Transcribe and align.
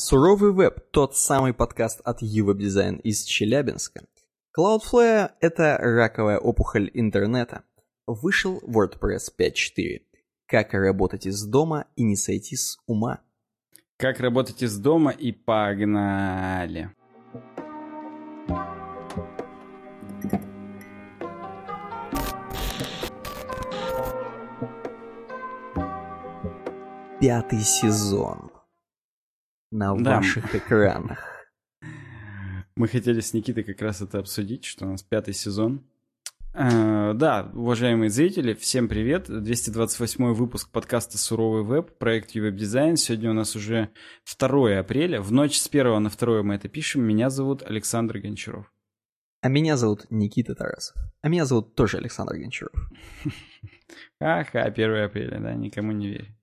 Суровый 0.00 0.52
веб– 0.52 0.78
тот 0.92 1.16
самый 1.16 1.52
подкаст 1.52 2.00
от 2.04 2.22
Uweb 2.22 2.58
Design 2.58 3.00
из 3.00 3.24
Челябинска. 3.24 4.04
Cloudflare– 4.56 5.32
это 5.40 5.76
раковая 5.76 6.38
опухоль 6.38 6.88
интернета. 6.94 7.64
Вышел 8.06 8.60
WordPress 8.60 9.32
5.4. 9.36 10.02
Как 10.46 10.72
работать 10.72 11.26
из 11.26 11.44
дома 11.44 11.86
и 11.96 12.04
не 12.04 12.14
сойти 12.14 12.54
с 12.54 12.78
ума. 12.86 13.22
Как 13.96 14.20
работать 14.20 14.62
из 14.62 14.78
дома 14.78 15.10
и 15.10 15.32
погнали. 15.32 16.94
Пятый 27.20 27.62
сезон. 27.62 28.52
На 29.70 29.94
Да. 29.96 30.16
ваших 30.16 30.54
экранах. 30.54 31.18
Мы 32.76 32.88
хотели 32.88 33.20
с 33.20 33.34
Никитой 33.34 33.64
как 33.64 33.82
раз 33.82 34.00
это 34.00 34.18
обсудить, 34.18 34.64
что 34.64 34.86
у 34.86 34.90
нас 34.90 35.02
пятый 35.02 35.34
сезон. 35.34 35.84
Э, 36.54 37.12
Да, 37.14 37.50
уважаемые 37.54 38.08
зрители, 38.08 38.54
всем 38.54 38.88
привет. 38.88 39.26
228 39.28 40.32
выпуск 40.32 40.70
подкаста 40.70 41.18
«Суровый 41.18 41.64
веб», 41.64 41.98
проект 41.98 42.30
«Ювеб 42.30 42.54
Дизайн». 42.56 42.96
Сегодня 42.96 43.30
у 43.30 43.34
нас 43.34 43.56
уже 43.56 43.90
2 44.38 44.78
апреля. 44.78 45.20
В 45.20 45.32
ночь 45.32 45.58
с 45.58 45.68
1 45.68 46.02
на 46.02 46.08
2 46.10 46.42
мы 46.42 46.54
это 46.54 46.68
пишем. 46.68 47.02
Меня 47.02 47.28
зовут 47.30 47.62
Александр 47.62 48.18
Гончаров. 48.18 48.72
А 49.40 49.48
меня 49.48 49.76
зовут 49.76 50.06
Никита 50.10 50.54
Тарасов. 50.54 50.96
А 51.20 51.28
меня 51.28 51.44
зовут 51.44 51.74
тоже 51.74 51.98
Александр 51.98 52.34
Гончаров. 52.36 52.74
Ага, 54.20 54.62
1 54.64 55.04
апреля, 55.04 55.38
да, 55.40 55.54
никому 55.54 55.92
не 55.92 56.08
верь. 56.08 56.37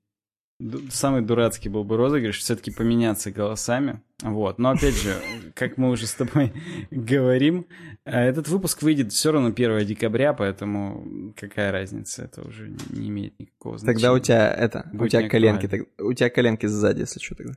Самый 0.89 1.21
дурацкий 1.21 1.67
был 1.67 1.83
бы 1.83 1.97
розыгрыш, 1.97 2.39
все-таки 2.39 2.71
поменяться 2.71 3.29
голосами. 3.29 4.01
Вот. 4.21 4.57
Но 4.57 4.69
опять 4.69 4.95
же, 4.95 5.13
как 5.53 5.77
мы 5.77 5.89
уже 5.89 6.07
с 6.07 6.13
тобой 6.13 6.53
говорим, 6.91 7.65
э, 8.05 8.17
этот 8.17 8.47
выпуск 8.47 8.81
выйдет 8.81 9.11
все 9.11 9.33
равно 9.33 9.49
1 9.49 9.85
декабря, 9.85 10.33
поэтому 10.33 11.33
какая 11.35 11.73
разница, 11.73 12.23
это 12.23 12.41
уже 12.47 12.73
не 12.89 13.09
имеет 13.09 13.37
никакого 13.37 13.77
значения. 13.77 13.95
Тогда 13.95 14.13
у 14.13 14.19
тебя 14.19 14.53
это, 14.53 14.89
у 14.93 14.97
Будет 14.97 15.11
тебя 15.11 15.29
коленки, 15.29 15.67
так- 15.67 15.87
у 15.99 16.13
тебя 16.13 16.29
коленки 16.29 16.67
сзади, 16.67 17.01
если 17.01 17.19
что 17.19 17.35
тогда. 17.35 17.53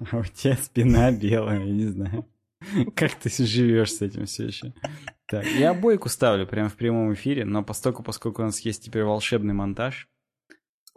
А 0.10 0.18
у 0.18 0.24
тебя 0.24 0.56
спина 0.56 1.12
белая, 1.12 1.64
я 1.64 1.72
не 1.72 1.86
знаю. 1.86 2.26
Как 2.96 3.14
ты 3.14 3.30
живешь 3.44 3.92
с 3.94 4.02
этим 4.02 4.26
все 4.26 4.46
еще? 4.46 4.72
Так, 5.26 5.46
я 5.46 5.70
обойку 5.70 6.08
ставлю 6.08 6.46
прямо 6.46 6.68
в 6.68 6.74
прямом 6.74 7.12
эфире, 7.14 7.44
но 7.44 7.62
поскольку, 7.62 8.02
поскольку 8.02 8.42
у 8.42 8.44
нас 8.44 8.60
есть 8.60 8.84
теперь 8.84 9.04
волшебный 9.04 9.54
монтаж, 9.54 10.08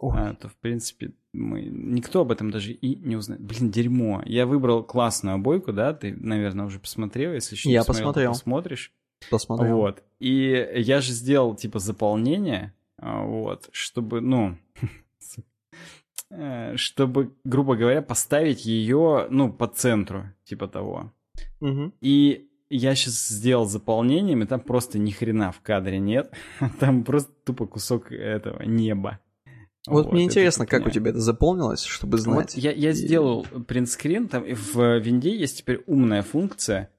Ой. 0.02 0.14
а, 0.16 0.34
то, 0.34 0.48
в 0.48 0.56
принципе, 0.56 1.12
мы... 1.32 1.62
никто 1.62 2.22
об 2.22 2.32
этом 2.32 2.50
даже 2.50 2.72
и 2.72 2.96
не 2.96 3.14
узнает. 3.14 3.40
Блин, 3.40 3.70
дерьмо. 3.70 4.20
Я 4.26 4.46
выбрал 4.46 4.82
классную 4.82 5.36
обойку, 5.36 5.72
да? 5.72 5.94
Ты, 5.94 6.12
наверное, 6.12 6.66
уже 6.66 6.80
посмотрел. 6.80 7.32
Если 7.32 7.54
еще 7.54 7.68
не 7.68 7.74
Я 7.74 7.84
посмотрел, 7.84 8.32
посмотришь. 8.32 8.92
Посмотрел. 9.30 9.76
Вот. 9.76 10.02
И 10.18 10.68
я 10.74 11.00
же 11.00 11.12
сделал, 11.12 11.54
типа, 11.54 11.78
заполнение, 11.78 12.74
а, 12.98 13.22
вот, 13.22 13.68
чтобы, 13.70 14.20
ну, 14.20 14.58
чтобы, 16.76 17.32
грубо 17.44 17.76
говоря, 17.76 18.02
поставить 18.02 18.64
ее, 18.64 19.28
ну, 19.30 19.52
по 19.52 19.68
центру, 19.68 20.24
типа 20.44 20.66
того. 20.66 21.12
И 22.00 22.48
я 22.70 22.94
сейчас 22.96 23.28
сделал 23.28 23.66
заполнением, 23.66 24.42
и 24.42 24.46
там 24.46 24.58
просто 24.58 24.98
ни 24.98 25.10
хрена 25.10 25.52
в 25.52 25.60
кадре 25.60 25.98
нет. 25.98 26.32
Там 26.80 27.04
просто 27.04 27.30
тупо 27.44 27.66
кусок 27.66 28.10
этого 28.10 28.62
неба. 28.62 29.20
Вот, 29.88 30.12
мне 30.12 30.24
это 30.26 30.32
интересно, 30.32 30.66
как 30.66 30.86
у 30.86 30.90
тебя 30.90 31.10
это 31.10 31.20
заполнилось, 31.20 31.82
чтобы 31.82 32.12
Вот 32.18 32.20
знать. 32.20 32.54
я, 32.56 32.70
я 32.72 32.90
И- 32.90 32.94
сделал 32.94 33.44
принтскрин, 33.66 34.28
там 34.28 34.44
в 34.44 34.98
винде 34.98 35.36
есть 35.36 35.58
теперь 35.58 35.82
умная 35.86 36.22
функция. 36.22 36.90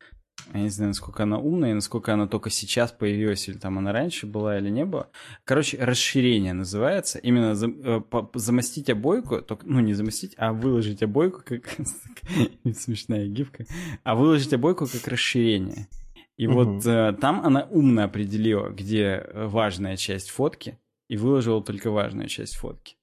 Я 0.54 0.60
не 0.62 0.70
знаю, 0.70 0.90
насколько 0.90 1.24
она 1.24 1.38
умная, 1.40 1.72
и 1.72 1.74
насколько 1.74 2.14
она 2.14 2.28
только 2.28 2.50
сейчас 2.50 2.92
появилась, 2.92 3.48
или 3.48 3.58
там 3.58 3.78
она 3.78 3.94
раньше 3.94 4.28
была, 4.28 4.58
или 4.58 4.70
не 4.70 4.84
было. 4.84 5.10
Короче, 5.46 5.78
расширение 5.78 6.52
называется. 6.54 7.18
Именно 7.20 7.56
за- 7.56 7.70
э, 7.70 8.02
по- 8.02 8.30
замостить 8.34 8.90
обойку, 8.90 9.42
только, 9.42 9.66
ну 9.66 9.80
не 9.80 9.94
замостить, 9.94 10.34
а 10.38 10.52
выложить 10.52 11.02
обойку, 11.02 11.42
как 11.46 11.64
смешная 12.78 13.28
гифка, 13.28 13.66
а 14.04 14.16
выложить 14.16 14.54
обойку 14.54 14.86
как 14.88 15.08
расширение. 15.08 15.88
И 16.36 16.48
Мгм. 16.48 16.56
вот 16.56 16.86
э, 16.86 17.14
там 17.22 17.46
она 17.46 17.64
умно 17.70 18.04
определила, 18.04 18.70
где 18.70 19.24
э, 19.26 19.46
важная 19.48 19.96
часть 19.98 20.30
фотки, 20.32 20.78
и 21.14 21.18
выложила 21.18 21.64
только 21.64 21.92
важную 21.92 22.28
часть 22.28 22.56
фотки. 22.56 22.96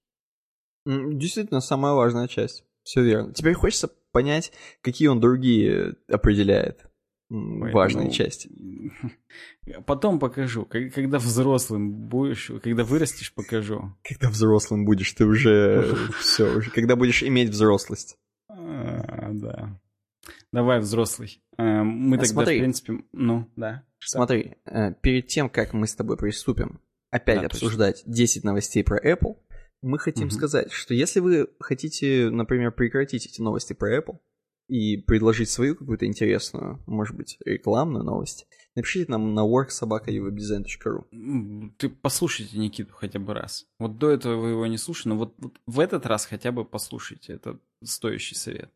Действительно, 0.84 1.60
самая 1.60 1.92
важная 1.92 2.26
часть. 2.26 2.64
Все 2.82 3.02
верно. 3.02 3.32
Теперь 3.32 3.54
хочется 3.54 3.88
понять, 4.10 4.50
какие 4.80 5.06
он 5.06 5.20
другие 5.20 5.94
определяет 6.08 6.86
Ой, 7.30 7.70
важные 7.70 8.06
ну, 8.06 8.12
части. 8.12 8.50
Потом 9.86 10.18
покажу. 10.18 10.64
Когда 10.66 11.20
взрослым 11.20 11.92
будешь, 11.92 12.50
когда 12.64 12.82
вырастешь, 12.82 13.32
покажу. 13.32 13.96
Когда 14.02 14.28
взрослым 14.28 14.84
будешь, 14.84 15.12
ты 15.12 15.24
уже 15.24 15.96
все, 16.18 16.52
уже 16.52 16.72
когда 16.72 16.96
будешь 16.96 17.22
иметь 17.22 17.50
взрослость. 17.50 18.18
А, 18.48 19.30
да. 19.34 19.80
Давай, 20.52 20.80
взрослый. 20.80 21.40
А, 21.56 21.84
Мы 21.84 22.16
А 22.16 22.18
тогда, 22.18 22.32
смотри. 22.32 22.56
в 22.56 22.60
принципе, 22.62 23.04
ну, 23.12 23.48
да. 23.54 23.84
Что? 23.98 24.18
Смотри, 24.18 24.56
э, 24.64 24.94
перед 24.94 25.28
тем, 25.28 25.48
как 25.48 25.74
мы 25.74 25.86
с 25.86 25.94
тобой 25.94 26.16
приступим 26.16 26.80
опять 27.10 27.40
Да, 27.40 27.46
обсуждать 27.46 28.02
10 28.06 28.44
новостей 28.44 28.82
про 28.84 28.98
Apple, 28.98 29.36
мы 29.82 29.98
хотим 29.98 30.26
Мгм. 30.26 30.30
сказать, 30.36 30.72
что 30.72 30.94
если 30.94 31.20
вы 31.20 31.48
хотите, 31.58 32.28
например, 32.30 32.72
прекратить 32.72 33.26
эти 33.26 33.40
новости 33.40 33.72
про 33.72 33.96
Apple 33.98 34.18
и 34.68 34.98
предложить 34.98 35.48
свою 35.50 35.74
какую-то 35.74 36.06
интересную, 36.06 36.82
может 36.86 37.16
быть, 37.16 37.36
рекламную 37.44 38.04
новость, 38.04 38.46
напишите 38.76 39.10
нам 39.10 39.34
на 39.34 39.40
worksobaka.uwebdesign.ru. 39.40 41.04
М, 41.12 41.74
Ты 41.78 41.88
послушайте 41.88 42.58
Никиту 42.58 42.92
хотя 42.94 43.18
бы 43.18 43.34
раз. 43.34 43.66
Вот 43.78 43.98
до 43.98 44.10
этого 44.10 44.36
вы 44.40 44.50
его 44.50 44.66
не 44.66 44.78
слушали, 44.78 45.08
но 45.14 45.18
вот, 45.18 45.34
вот 45.38 45.58
в 45.66 45.80
этот 45.80 46.06
раз 46.06 46.26
хотя 46.26 46.52
бы 46.52 46.64
послушайте. 46.64 47.32
Это 47.32 47.58
стоящий 47.82 48.34
совет. 48.34 48.70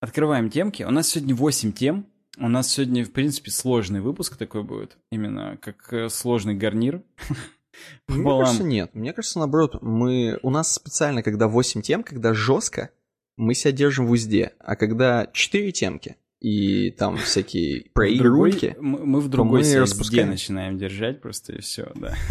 Открываем 0.00 0.50
темки. 0.50 0.82
У 0.82 0.90
нас 0.90 1.08
сегодня 1.08 1.34
8 1.34 1.72
тем. 1.72 2.06
У 2.36 2.48
нас 2.48 2.68
сегодня, 2.68 3.04
в 3.04 3.10
принципе, 3.10 3.50
сложный 3.50 4.00
выпуск 4.00 4.36
такой 4.36 4.62
будет. 4.62 4.96
Именно 5.10 5.58
как 5.60 5.92
э, 5.92 6.08
сложный 6.08 6.54
гарнир. 6.54 7.02
Мне 8.08 8.24
кажется, 8.24 8.64
нет. 8.64 8.94
Мне 8.94 9.12
кажется, 9.12 9.38
наоборот, 9.38 9.82
мы... 9.82 10.38
у 10.42 10.50
нас 10.50 10.72
специально, 10.72 11.22
когда 11.22 11.48
8 11.48 11.82
тем, 11.82 12.02
когда 12.02 12.34
жестко, 12.34 12.90
мы 13.36 13.54
себя 13.54 13.72
держим 13.72 14.06
в 14.06 14.10
узде. 14.10 14.52
А 14.58 14.76
когда 14.76 15.28
4 15.32 15.72
темки 15.72 16.16
и 16.40 16.90
там 16.90 17.16
всякие 17.16 17.90
проигрывки, 17.94 18.76
мы, 18.78 19.04
мы 19.04 19.20
в 19.20 19.28
другой 19.28 19.62
мы 19.62 19.80
распускаем. 19.80 20.30
начинаем 20.30 20.78
держать 20.78 21.20
просто 21.20 21.54
и 21.54 21.60
все, 21.60 21.90
да. 21.94 22.14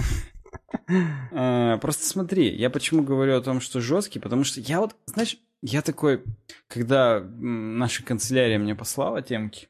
А, 1.31 1.77
Просто 1.77 2.05
смотри, 2.05 2.53
я 2.55 2.69
почему 2.69 3.03
говорю 3.03 3.37
о 3.37 3.41
том, 3.41 3.59
что 3.59 3.81
жесткий, 3.81 4.19
потому 4.19 4.43
что 4.43 4.61
я 4.61 4.79
вот, 4.79 4.95
знаешь, 5.05 5.37
я 5.61 5.81
такой, 5.81 6.23
когда 6.67 7.19
наша 7.19 8.03
канцелярия 8.03 8.57
мне 8.57 8.75
послала 8.75 9.21
темки, 9.21 9.67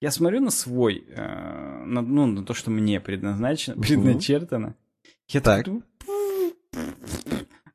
я 0.00 0.10
смотрю 0.10 0.40
на 0.40 0.50
свой, 0.50 1.04
э, 1.08 1.84
на, 1.84 2.02
ну, 2.02 2.26
на 2.26 2.44
то, 2.44 2.54
что 2.54 2.70
мне 2.70 3.00
предназначено, 3.00 3.76
предначертано. 3.82 4.74
Я 5.28 5.40
Так. 5.40 5.64
думаю, 5.64 5.84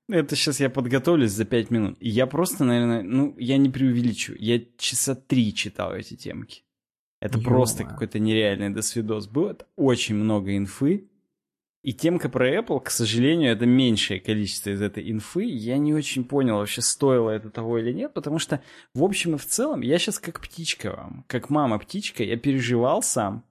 это 0.10 0.36
сейчас 0.36 0.60
я 0.60 0.70
подготовлюсь 0.70 1.32
за 1.32 1.46
пять 1.46 1.72
минут. 1.72 1.98
И 2.00 2.10
я 2.10 2.28
просто, 2.28 2.64
наверное, 2.64 3.02
ну, 3.02 3.36
я 3.38 3.58
не 3.58 3.70
преувеличу. 3.70 4.36
Я 4.38 4.62
часа 4.78 5.16
три 5.16 5.54
читал 5.54 5.94
эти 5.94 6.16
темки. 6.16 6.64
Это 7.22 7.40
просто 7.40 7.82
Ё-моё. 7.84 7.94
какой-то 7.94 8.20
нереальный 8.20 8.70
досвидос 8.70 9.28
был. 9.28 9.48
Это 9.48 9.66
очень 9.76 10.16
много 10.16 10.56
инфы. 10.56 11.10
И 11.86 11.94
темка 11.94 12.30
про 12.30 12.52
Apple, 12.52 12.82
к 12.82 12.90
сожалению, 12.90 13.52
это 13.52 13.68
меньшее 13.68 14.20
количество 14.20 14.72
из 14.72 14.82
этой 14.82 15.12
инфы. 15.12 15.44
Я 15.44 15.78
не 15.78 15.94
очень 15.94 16.24
понял, 16.24 16.58
вообще 16.58 16.82
стоило 16.82 17.30
это 17.30 17.52
того 17.52 17.78
или 17.78 17.94
нет, 17.94 18.12
потому 18.12 18.40
что, 18.40 18.60
в 18.96 19.04
общем 19.04 19.36
и 19.36 19.38
в 19.38 19.46
целом, 19.46 19.82
я 19.82 20.00
сейчас 20.00 20.18
как 20.18 20.42
птичка 20.42 20.96
вам, 20.98 21.26
как 21.28 21.52
мама-птичка, 21.52 22.24
я 22.24 22.38
переживал 22.38 23.04
сам. 23.04 23.44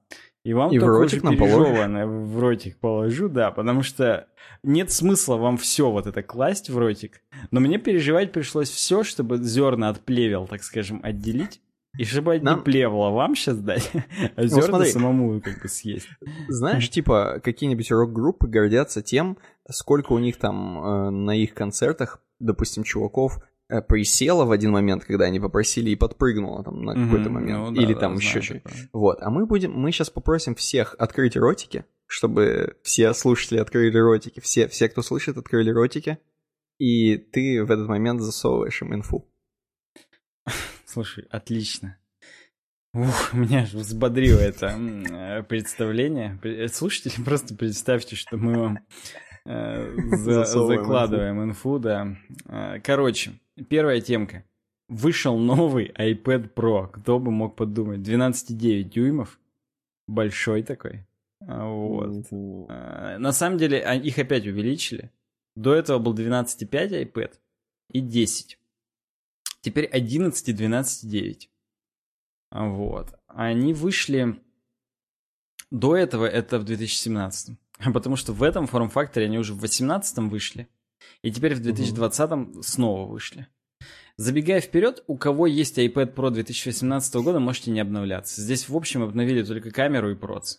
И 0.42 0.52
вам 0.52 0.72
И 0.72 0.78
в 0.78 0.80
только 0.80 0.98
ротик 0.98 1.22
уже 1.22 1.36
пережеванное 1.36 2.06
в 2.06 2.40
ротик 2.40 2.76
положу, 2.78 3.28
да, 3.28 3.52
потому 3.52 3.84
что 3.84 4.26
нет 4.64 4.90
смысла 4.90 5.36
вам 5.36 5.56
все 5.56 5.88
вот 5.88 6.08
это 6.08 6.24
класть 6.24 6.70
в 6.70 6.76
ротик. 6.76 7.22
Но 7.52 7.60
мне 7.60 7.78
переживать 7.78 8.32
пришлось 8.32 8.68
все, 8.68 9.04
чтобы 9.04 9.38
зерна 9.38 9.90
от 9.90 10.00
плевел, 10.00 10.48
так 10.48 10.64
скажем, 10.64 10.98
отделить. 11.04 11.60
И 11.98 12.04
чтобы 12.04 12.40
Нам- 12.40 12.58
не 12.58 12.64
плевла 12.64 13.10
вам 13.10 13.34
сейчас 13.36 13.58
дать, 13.58 13.90
а 14.36 14.46
зерна 14.46 14.66
смотри. 14.78 14.90
самому 14.90 15.40
как 15.40 15.60
бы 15.62 15.68
съесть. 15.68 16.08
Знаешь, 16.48 16.88
типа, 16.90 17.40
какие-нибудь 17.42 17.90
рок-группы 17.90 18.46
гордятся 18.48 19.02
тем, 19.02 19.38
сколько 19.70 20.12
у 20.12 20.18
них 20.18 20.36
там 20.36 20.78
э, 20.84 21.10
на 21.10 21.36
их 21.36 21.54
концертах, 21.54 22.20
допустим, 22.40 22.82
чуваков 22.82 23.38
э, 23.68 23.80
присело 23.80 24.44
в 24.44 24.50
один 24.50 24.72
момент, 24.72 25.04
когда 25.04 25.26
они 25.26 25.38
попросили 25.40 25.90
и 25.90 25.96
подпрыгнуло 25.96 26.64
там 26.64 26.82
на 26.82 26.94
какой-то 26.94 27.30
Мгм, 27.30 27.34
момент. 27.34 27.58
ну 27.68 27.70
да, 27.74 27.82
Или 27.82 27.94
да, 27.94 28.00
там 28.00 28.16
еще 28.16 28.40
что 28.40 28.54
такое. 28.54 28.74
Вот, 28.92 29.18
а 29.22 29.30
мы 29.30 29.46
будем, 29.46 29.72
мы 29.72 29.92
сейчас 29.92 30.10
попросим 30.10 30.54
всех 30.54 30.96
открыть 30.98 31.36
ротики, 31.36 31.84
чтобы 32.06 32.76
все 32.82 33.14
слушатели 33.14 33.58
открыли 33.58 33.96
ротики, 33.98 34.40
все, 34.40 34.68
все, 34.68 34.88
кто 34.88 35.02
слышит, 35.02 35.36
открыли 35.38 35.70
ротики, 35.70 36.18
и 36.78 37.16
ты 37.16 37.64
в 37.64 37.70
этот 37.70 37.88
момент 37.88 38.20
засовываешь 38.20 38.82
им 38.82 38.94
инфу. 38.94 39.28
Слушай, 40.94 41.26
отлично. 41.28 41.98
Ух, 42.92 43.32
меня 43.32 43.62
аж 43.62 43.72
взбодрило 43.72 44.38
это 44.38 44.66
э, 44.68 45.42
представление. 45.42 46.38
Слушайте, 46.68 47.20
просто 47.24 47.56
представьте, 47.56 48.14
что 48.14 48.36
мы 48.36 48.56
вам 48.56 48.78
э, 49.44 49.92
за, 50.18 50.44
закладываем 50.44 51.42
инфу, 51.42 51.80
да. 51.80 52.16
Э, 52.46 52.78
короче, 52.78 53.32
первая 53.68 54.00
темка. 54.00 54.44
Вышел 54.88 55.36
новый 55.36 55.88
iPad 55.98 56.54
Pro. 56.54 56.86
Кто 56.86 57.18
бы 57.18 57.32
мог 57.32 57.56
подумать? 57.56 57.98
12,9 57.98 58.84
дюймов. 58.84 59.40
Большой 60.06 60.62
такой. 60.62 61.08
А, 61.40 61.66
вот. 61.66 62.30
На 62.30 63.32
самом 63.32 63.58
деле, 63.58 63.80
а, 63.80 63.96
их 63.96 64.16
опять 64.20 64.46
увеличили. 64.46 65.10
До 65.56 65.74
этого 65.74 65.98
был 65.98 66.14
12,5 66.14 67.02
iPad 67.02 67.32
и 67.90 68.00
10. 68.00 68.58
Теперь 69.64 69.86
11 69.86 70.46
и 70.50 70.52
12,9. 70.52 71.48
Вот. 72.50 73.14
Они 73.28 73.72
вышли... 73.72 74.38
До 75.70 75.96
этого 75.96 76.26
это 76.26 76.58
в 76.58 76.64
2017. 76.64 77.56
Потому 77.94 78.16
что 78.16 78.34
в 78.34 78.42
этом 78.42 78.66
форм-факторе 78.66 79.24
они 79.24 79.38
уже 79.38 79.54
в 79.54 79.60
2018 79.60 80.18
вышли. 80.30 80.68
И 81.22 81.32
теперь 81.32 81.54
в 81.54 81.60
2020 81.60 82.30
угу. 82.30 82.62
снова 82.62 83.10
вышли. 83.10 83.48
Забегая 84.18 84.60
вперед, 84.60 85.02
у 85.06 85.16
кого 85.16 85.46
есть 85.46 85.78
iPad 85.78 86.14
Pro 86.14 86.30
2018 86.30 87.14
года, 87.16 87.40
можете 87.40 87.70
не 87.70 87.80
обновляться. 87.80 88.42
Здесь, 88.42 88.68
в 88.68 88.76
общем, 88.76 89.02
обновили 89.02 89.42
только 89.42 89.70
камеру 89.70 90.10
и 90.10 90.14
проц. 90.14 90.58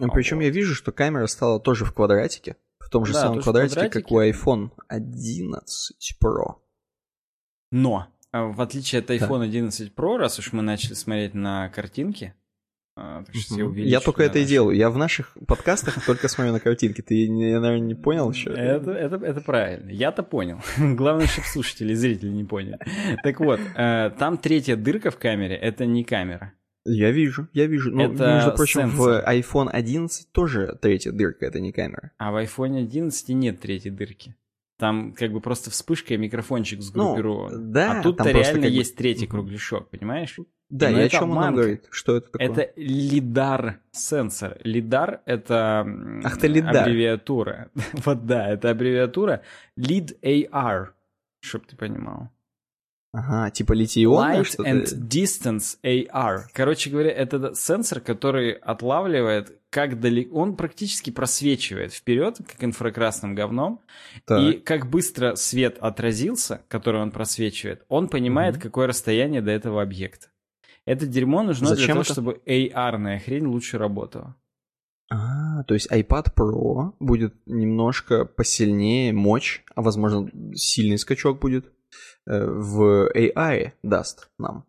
Ну, 0.00 0.10
причем 0.10 0.38
вот. 0.38 0.42
я 0.42 0.50
вижу, 0.50 0.74
что 0.74 0.90
камера 0.90 1.28
стала 1.28 1.60
тоже 1.60 1.84
в 1.84 1.92
квадратике. 1.92 2.56
В 2.80 2.90
том 2.90 3.06
же 3.06 3.12
да, 3.12 3.20
самом 3.20 3.40
квадратике, 3.40 3.74
квадратике, 3.74 4.02
как 4.02 4.10
у 4.10 4.20
iPhone 4.20 4.70
11 4.88 6.18
Pro. 6.20 6.56
Но 7.70 8.08
а, 8.32 8.46
в 8.46 8.60
отличие 8.60 9.00
от 9.00 9.10
iPhone 9.10 9.38
да. 9.38 9.44
11 9.44 9.94
Pro, 9.94 10.16
раз 10.16 10.38
уж 10.38 10.52
мы 10.52 10.62
начали 10.62 10.94
смотреть 10.94 11.34
на 11.34 11.68
картинки, 11.70 12.34
а, 12.96 13.24
так 13.24 13.34
что 13.34 13.72
я, 13.74 13.84
я 13.84 14.00
только 14.00 14.22
это 14.22 14.40
и 14.40 14.44
делаю. 14.44 14.76
Я 14.76 14.90
в 14.90 14.98
наших 14.98 15.36
подкастах 15.46 16.04
только 16.04 16.28
смотрю 16.28 16.52
на 16.52 16.60
картинки. 16.60 17.00
Ты, 17.00 17.30
наверное, 17.30 17.78
не 17.78 17.94
понял 17.94 18.30
еще? 18.30 18.50
Это, 18.50 18.90
это, 18.90 19.16
это 19.16 19.40
правильно. 19.40 19.90
Я-то 19.90 20.22
понял. 20.22 20.60
Главное, 20.78 21.26
чтобы 21.26 21.46
слушатели 21.46 21.92
и 21.92 21.94
зрители 21.94 22.28
не 22.28 22.44
поняли. 22.44 22.78
Так 23.22 23.40
вот, 23.40 23.58
э, 23.76 24.10
там 24.18 24.36
третья 24.36 24.76
дырка 24.76 25.10
в 25.10 25.16
камере— 25.16 25.56
это 25.56 25.86
не 25.86 26.04
камера. 26.04 26.52
Я 26.84 27.10
вижу, 27.10 27.48
я 27.52 27.66
вижу. 27.66 27.90
Но, 27.90 28.04
это 28.04 28.34
между 28.34 28.52
прочим, 28.52 28.90
сенсор. 28.90 29.22
в 29.22 29.28
iPhone 29.28 29.68
11 29.70 30.32
тоже 30.32 30.78
третья 30.80 31.12
дырка, 31.12 31.46
это 31.46 31.60
не 31.60 31.72
камера. 31.72 32.10
А 32.18 32.32
в 32.32 32.36
iPhone 32.36 32.78
11 32.78 33.28
нет 33.30 33.60
третьей 33.60 33.90
дырки. 33.90 34.34
Там 34.80 35.12
как 35.12 35.30
бы 35.30 35.42
просто 35.42 35.70
вспышка 35.70 36.14
и 36.14 36.16
микрофончик 36.16 36.80
сгруппирован. 36.80 37.52
Ну, 37.52 37.72
да, 37.72 38.00
а 38.00 38.02
тут-то 38.02 38.30
реально 38.30 38.62
как 38.62 38.70
есть 38.70 38.94
бы... 38.94 38.98
третий 38.98 39.26
кругляшок, 39.26 39.90
понимаешь? 39.90 40.38
Да, 40.70 40.90
и, 40.90 40.94
и 40.94 41.00
о 41.00 41.08
чем 41.10 41.36
он 41.36 41.54
говорит? 41.54 41.86
Что 41.90 42.16
это 42.16 42.30
такое? 42.30 42.48
Это 42.48 42.72
лидар 42.76 43.80
сенсор. 43.90 44.56
Лидар 44.64 45.20
это 45.26 45.86
Ах 46.24 46.38
ты 46.38 46.46
лидар. 46.46 46.78
аббревиатура. 46.78 47.70
вот 47.92 48.24
да, 48.24 48.48
это 48.48 48.70
аббревиатура 48.70 49.42
Lead 49.78 50.18
AR, 50.22 50.88
чтоб 51.40 51.66
ты 51.66 51.76
понимал. 51.76 52.30
Ага, 53.12 53.50
типа 53.50 53.72
литий-ионное 53.72 54.42
Light 54.42 54.56
and 54.58 54.86
Distance 55.08 55.78
AR. 55.82 56.42
Короче 56.52 56.90
говоря, 56.90 57.10
это 57.10 57.52
сенсор, 57.54 58.00
который 58.00 58.52
отлавливает, 58.52 59.58
как 59.68 59.98
далеко... 59.98 60.36
Он 60.36 60.54
практически 60.54 61.10
просвечивает 61.10 61.92
вперед, 61.92 62.38
как 62.46 62.62
инфракрасным 62.62 63.34
говном. 63.34 63.80
Так. 64.26 64.40
И 64.40 64.52
как 64.58 64.88
быстро 64.88 65.34
свет 65.34 65.78
отразился, 65.80 66.62
который 66.68 67.00
он 67.00 67.10
просвечивает, 67.10 67.84
он 67.88 68.08
понимает, 68.08 68.56
угу. 68.56 68.62
какое 68.62 68.86
расстояние 68.86 69.42
до 69.42 69.50
этого 69.50 69.82
объекта. 69.82 70.28
Это 70.86 71.06
дерьмо 71.06 71.42
нужно 71.42 71.68
Зачем 71.68 71.84
для 71.84 71.94
того, 71.94 72.02
это? 72.02 72.12
чтобы 72.12 72.40
AR-ная 72.46 73.18
хрень 73.18 73.46
лучше 73.46 73.76
работала. 73.76 74.36
А, 75.12 75.64
то 75.64 75.74
есть 75.74 75.90
iPad 75.90 76.32
Pro 76.36 76.94
будет 77.00 77.34
немножко 77.46 78.24
посильнее 78.24 79.12
мощь, 79.12 79.62
а 79.74 79.82
возможно 79.82 80.30
сильный 80.54 80.98
скачок 80.98 81.40
будет. 81.40 81.72
Э, 82.26 82.46
в 82.46 83.10
AI 83.14 83.72
даст 83.82 84.30
нам. 84.38 84.64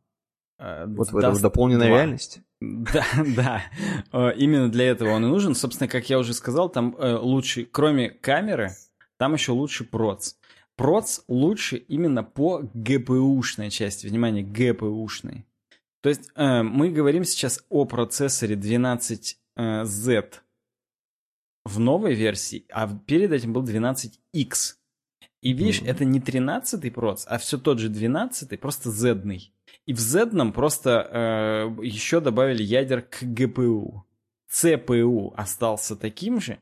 Uh, 0.59 0.85
вот 0.95 1.11
в 1.11 1.17
этом 1.17 1.39
дополненная 1.39 1.87
2. 1.87 1.97
реальность. 1.97 2.41
Да, 2.61 3.03
да. 3.35 3.63
Э, 4.11 4.35
именно 4.37 4.69
для 4.69 4.89
этого 4.89 5.09
он 5.11 5.25
и 5.25 5.27
нужен. 5.27 5.55
Собственно, 5.55 5.87
как 5.87 6.09
я 6.11 6.19
уже 6.19 6.35
сказал, 6.35 6.69
там 6.69 6.95
лучше, 6.99 7.65
кроме 7.65 8.11
камеры, 8.11 8.71
там 9.17 9.33
еще 9.33 9.51
лучше 9.51 9.83
проц. 9.83 10.35
Проц 10.75 11.21
лучше 11.27 11.77
именно 11.77 12.23
по 12.23 12.61
GPU-шной 12.75 13.71
части. 13.71 14.05
Внимание, 14.05 14.43
GPU-шной. 14.43 15.45
То 16.03 16.09
есть 16.09 16.31
мы 16.35 16.91
говорим 16.91 17.23
сейчас 17.23 17.63
о 17.69 17.85
процессоре 17.85 18.55
12Z 18.55 20.33
в 21.65 21.79
новой 21.79 22.13
версии, 22.13 22.65
а 22.71 22.87
перед 22.87 23.31
этим 23.31 23.53
был 23.53 23.63
12X. 23.63 24.75
И 25.41 25.53
видишь, 25.53 25.81
mm-hmm. 25.81 25.89
это 25.89 26.05
не 26.05 26.19
13-й 26.19 26.91
проц, 26.91 27.25
а 27.27 27.39
все 27.39 27.57
тот 27.57 27.79
же 27.79 27.89
12-й, 27.89 28.57
просто 28.57 28.91
Z-ный. 28.91 29.53
И 29.87 29.93
в 29.93 29.99
Z-ном 29.99 30.53
просто 30.53 31.09
э, 31.11 31.83
еще 31.83 32.19
добавили 32.19 32.61
ядер 32.61 33.01
к 33.01 33.23
GPU. 33.23 34.01
CPU 34.51 35.33
остался 35.35 35.95
таким 35.95 36.39
же, 36.39 36.59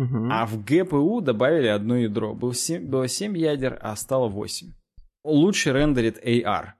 mm-hmm. 0.00 0.28
а 0.30 0.46
в 0.46 0.58
GPU 0.64 1.20
добавили 1.20 1.68
одно 1.68 1.96
ядро. 1.96 2.34
Было 2.34 2.54
7, 2.54 2.84
было 2.84 3.06
7 3.06 3.36
ядер, 3.36 3.78
а 3.80 3.94
стало 3.94 4.28
8. 4.28 4.72
Лучше 5.22 5.72
рендерит 5.72 6.18
AR. 6.18 6.72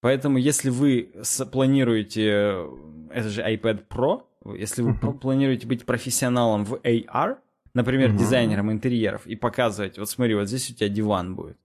Поэтому 0.00 0.38
если 0.38 0.70
вы 0.70 1.12
планируете, 1.52 2.66
это 3.10 3.28
же 3.28 3.42
iPad 3.42 3.86
Pro, 3.88 4.22
если 4.56 4.82
вы 4.82 4.92
mm-hmm. 4.92 5.18
планируете 5.18 5.66
быть 5.66 5.84
профессионалом 5.86 6.64
в 6.64 6.74
AR, 6.74 7.38
например, 7.76 8.10
угу. 8.10 8.18
дизайнером 8.18 8.72
интерьеров 8.72 9.26
и 9.26 9.36
показывать, 9.36 9.98
вот 9.98 10.08
смотри, 10.08 10.34
вот 10.34 10.48
здесь 10.48 10.70
у 10.70 10.74
тебя 10.74 10.88
диван 10.88 11.36
будет. 11.36 11.58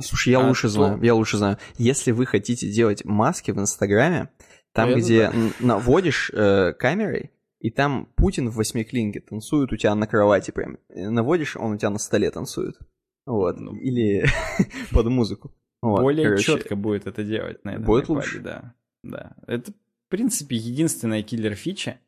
Слушай, 0.00 0.30
я 0.30 0.38
а 0.38 0.46
лучше 0.46 0.62
то... 0.64 0.68
знаю, 0.68 1.02
я 1.02 1.14
лучше 1.14 1.38
знаю. 1.38 1.58
Если 1.78 2.10
вы 2.10 2.26
хотите 2.26 2.70
делать 2.70 3.04
маски 3.04 3.50
в 3.50 3.58
Инстаграме, 3.58 4.28
там, 4.72 4.90
ну, 4.90 4.96
где 4.98 5.30
да. 5.30 5.36
наводишь 5.60 6.30
э, 6.32 6.74
камерой, 6.74 7.30
и 7.58 7.70
там 7.70 8.06
Путин 8.16 8.50
в 8.50 8.56
восьмиклинге 8.56 9.20
танцует 9.20 9.72
у 9.72 9.76
тебя 9.76 9.94
на 9.94 10.06
кровати 10.06 10.50
прям. 10.50 10.78
Наводишь, 10.88 11.56
он 11.56 11.72
у 11.72 11.78
тебя 11.78 11.90
на 11.90 11.98
столе 11.98 12.30
танцует. 12.30 12.78
Вот. 13.26 13.58
Ну, 13.58 13.74
Или 13.76 14.26
под 14.92 15.06
музыку. 15.06 15.54
Вот, 15.82 16.02
более 16.02 16.28
короче, 16.28 16.44
четко 16.44 16.76
будет 16.76 17.06
это 17.06 17.24
делать 17.24 17.64
на 17.64 17.70
этом 17.70 17.84
Будет 17.84 18.04
iPad, 18.04 18.14
лучше. 18.14 18.40
Да. 18.40 18.74
да. 19.02 19.36
Это, 19.46 19.72
в 19.72 20.10
принципе, 20.10 20.56
единственная 20.56 21.22
киллер-фича. 21.22 21.98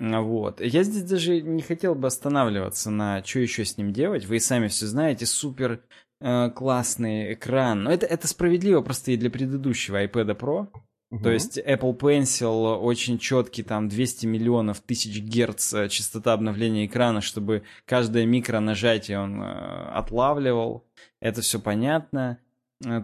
Вот. 0.00 0.60
Я 0.60 0.84
здесь 0.84 1.02
даже 1.02 1.40
не 1.40 1.62
хотел 1.62 1.94
бы 1.94 2.06
останавливаться 2.06 2.90
на 2.90 3.24
что 3.24 3.40
еще 3.40 3.64
с 3.64 3.76
ним 3.76 3.92
делать. 3.92 4.26
Вы 4.26 4.36
и 4.36 4.40
сами 4.40 4.68
все 4.68 4.86
знаете, 4.86 5.26
супер 5.26 5.80
э, 6.20 6.50
классный 6.50 7.34
экран. 7.34 7.82
Но 7.82 7.90
это, 7.90 8.06
это 8.06 8.28
справедливо 8.28 8.80
просто 8.80 9.12
и 9.12 9.16
для 9.16 9.30
предыдущего 9.30 10.04
iPad 10.04 10.38
Pro. 10.38 10.68
Uh-huh. 11.10 11.22
То 11.22 11.30
есть 11.30 11.58
Apple 11.58 11.98
Pencil 11.98 12.76
очень 12.76 13.18
четкий, 13.18 13.62
там 13.62 13.88
200 13.88 14.26
миллионов 14.26 14.80
тысяч 14.80 15.20
герц 15.20 15.74
э, 15.74 15.88
частота 15.88 16.32
обновления 16.32 16.86
экрана, 16.86 17.20
чтобы 17.20 17.64
каждое 17.84 18.24
микро 18.24 18.60
нажатие 18.60 19.18
он 19.18 19.42
э, 19.42 19.90
отлавливал. 19.94 20.84
Это 21.20 21.40
все 21.40 21.58
понятно. 21.58 22.38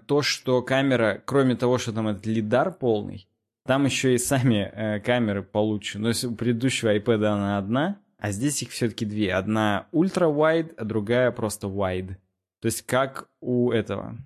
То, 0.06 0.22
что 0.22 0.62
камера, 0.62 1.20
кроме 1.24 1.56
того, 1.56 1.78
что 1.78 1.92
там 1.92 2.06
этот 2.06 2.26
лидар 2.26 2.72
полный, 2.72 3.26
там 3.66 3.84
еще 3.86 4.14
и 4.14 4.18
сами 4.18 4.70
э, 4.72 5.00
камеры 5.00 5.42
получше. 5.42 5.98
Но 5.98 6.08
если 6.08 6.26
у 6.26 6.34
предыдущего 6.34 6.94
iPad 6.94 7.24
она 7.24 7.58
одна, 7.58 7.98
а 8.18 8.30
здесь 8.30 8.62
их 8.62 8.70
все-таки 8.70 9.04
две. 9.04 9.34
Одна 9.34 9.86
ультра-wide, 9.92 10.74
а 10.76 10.84
другая 10.84 11.30
просто 11.30 11.66
wide. 11.66 12.16
То 12.60 12.66
есть 12.66 12.82
как 12.82 13.28
у 13.40 13.70
этого, 13.70 14.16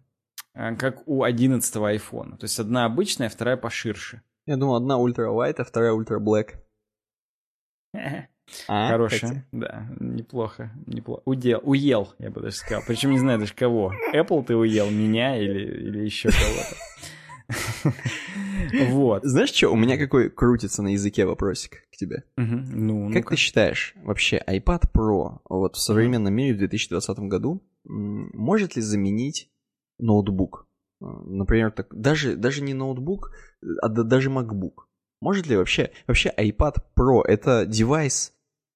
э, 0.55 0.75
как 0.77 1.07
у 1.07 1.23
11 1.23 1.77
iPhone. 1.77 2.37
То 2.37 2.45
есть 2.45 2.59
одна 2.59 2.85
обычная, 2.85 3.29
вторая 3.29 3.57
поширше. 3.57 4.23
Я 4.47 4.57
думал, 4.57 4.77
одна 4.77 4.99
ультра-wide, 4.99 5.57
а 5.59 5.65
вторая 5.65 5.93
ультра-black. 5.93 6.55
А, 8.67 8.89
Хорошая, 8.89 9.47
да, 9.53 9.87
неплохо, 10.01 10.71
неплохо. 10.87 11.21
Удел, 11.27 11.61
уел, 11.65 12.15
я 12.19 12.31
бы 12.31 12.41
даже 12.41 12.57
сказал. 12.57 12.83
Причем 12.87 13.11
не 13.11 13.19
знаю 13.19 13.39
даже 13.39 13.53
кого. 13.53 13.93
Apple 14.15 14.43
ты 14.43 14.57
уел, 14.57 14.91
меня 14.91 15.37
или, 15.37 15.61
или 15.61 15.99
еще 15.99 16.31
кого-то. 16.31 16.75
Вот. 18.91 19.25
Знаешь 19.25 19.51
что, 19.51 19.71
у 19.71 19.77
меня 19.77 19.97
какой 19.97 20.29
крутится 20.29 20.83
на 20.83 20.89
языке 20.89 21.25
вопросик 21.25 21.89
к 21.91 21.97
тебе. 21.97 22.25
Ну, 22.37 23.11
как 23.13 23.31
ты 23.31 23.37
считаешь, 23.37 23.95
вообще 24.03 24.43
iPad 24.47 24.91
Pro 24.93 25.39
вот 25.49 25.77
в 25.77 25.81
современном 25.81 26.35
мире 26.35 26.55
в 26.55 26.59
2020 26.59 27.19
году 27.21 27.63
может 27.85 28.77
ли 28.77 28.83
заменить 28.83 29.51
ноутбук? 29.99 30.69
Э, 31.01 31.07
например, 31.07 31.73
так, 31.73 31.95
даже, 31.95 32.37
даже 32.37 32.63
не 32.63 32.75
ноутбук, 32.75 33.33
а 33.83 33.89
даже 33.89 34.31
MacBook. 34.31 34.85
Может 35.21 35.47
ли 35.47 35.57
вообще, 35.57 35.91
вообще 36.07 36.33
iPad 36.37 36.77
Pro 36.97 37.23
это 37.25 37.67
девайс 37.67 38.35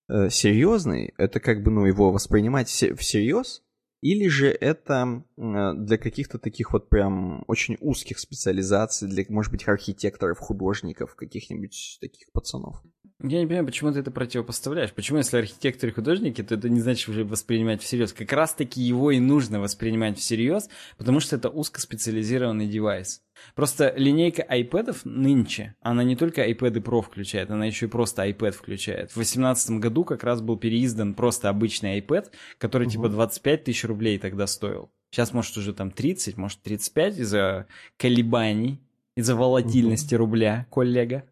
э, 0.09 0.29
серьезный? 0.31 1.14
Это 1.17 1.41
как 1.41 1.62
бы, 1.62 1.71
ну, 1.71 1.85
его 1.85 2.11
воспринимать 2.11 2.69
всерьез? 2.69 3.62
Или 4.02 4.26
же 4.26 4.49
это 4.49 5.23
для 5.37 5.97
каких-то 5.97 6.38
таких 6.38 6.73
вот 6.73 6.88
прям 6.88 7.44
очень 7.47 7.78
узких 7.80 8.18
специализаций, 8.18 9.09
для, 9.09 9.25
может 9.28 9.52
быть, 9.52 9.66
архитекторов, 9.68 10.40
художников, 10.40 11.14
каких-нибудь 11.14 11.99
таких 12.00 12.30
пацанов? 12.32 12.82
Я 13.23 13.38
не 13.41 13.47
понимаю, 13.47 13.67
почему 13.67 13.93
ты 13.93 14.00
это 14.00 14.11
противопоставляешь. 14.11 14.93
Почему, 14.93 15.19
если 15.19 15.38
архитекторы 15.38 15.93
и 15.93 15.95
художники, 15.95 16.43
то 16.43 16.57
это 16.57 16.69
не 16.69 16.81
значит 16.81 17.09
уже 17.09 17.25
воспринимать 17.25 17.81
всерьез. 17.81 18.12
Как 18.12 18.33
раз-таки 18.33 18.81
его 18.81 19.12
и 19.12 19.21
нужно 19.21 19.61
воспринимать 19.61 20.19
всерьез, 20.19 20.69
потому 20.99 21.21
что 21.21 21.37
это 21.37 21.49
узкоспециализированный 21.49 22.67
девайс. 22.67 23.23
Просто 23.55 23.95
линейка 23.97 24.43
iPad 24.43 24.99
нынче, 25.05 25.75
она 25.81 26.02
не 26.02 26.17
только 26.17 26.49
iPad 26.49 26.83
Pro 26.83 27.02
включает, 27.02 27.50
она 27.50 27.64
еще 27.64 27.87
и 27.87 27.88
просто 27.88 28.26
iPad 28.29 28.52
включает. 28.52 29.11
В 29.11 29.14
2018 29.14 29.71
году 29.79 30.05
как 30.05 30.25
раз 30.25 30.41
был 30.41 30.57
переиздан 30.57 31.14
просто 31.14 31.49
обычный 31.49 32.00
iPad, 32.00 32.31
который 32.59 32.87
угу. 32.88 32.93
типа 32.93 33.09
25 33.09 33.64
тысяч 33.64 33.85
рублей 33.85 34.19
тогда 34.19 34.47
стоил. 34.47 34.91
Сейчас, 35.11 35.33
может, 35.33 35.57
уже 35.57 35.75
там 35.75 35.91
30, 35.91 36.37
может, 36.38 36.62
35 36.62 37.19
из-за 37.19 37.67
колебаний 37.99 38.81
из-за 39.16 39.37
волатильности 39.37 40.14
угу. 40.14 40.25
рубля, 40.25 40.66
коллега. 40.71 41.25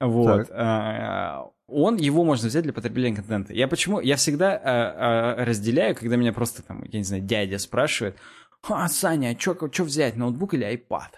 Вот. 0.00 0.48
А, 0.50 1.50
он, 1.66 1.96
его 1.96 2.24
можно 2.24 2.48
взять 2.48 2.64
для 2.64 2.72
потребления 2.72 3.16
контента. 3.16 3.54
Я 3.54 3.68
почему, 3.68 4.00
я 4.00 4.16
всегда 4.16 4.56
а, 4.56 5.36
а, 5.38 5.44
разделяю, 5.44 5.94
когда 5.94 6.16
меня 6.16 6.32
просто 6.32 6.62
там, 6.62 6.82
я 6.84 6.98
не 6.98 7.04
знаю, 7.04 7.22
дядя 7.22 7.58
спрашивает, 7.58 8.16
а, 8.68 8.88
Саня, 8.88 9.36
а 9.36 9.40
что 9.40 9.84
взять, 9.84 10.16
ноутбук 10.16 10.54
или 10.54 10.66
iPad? 10.66 11.10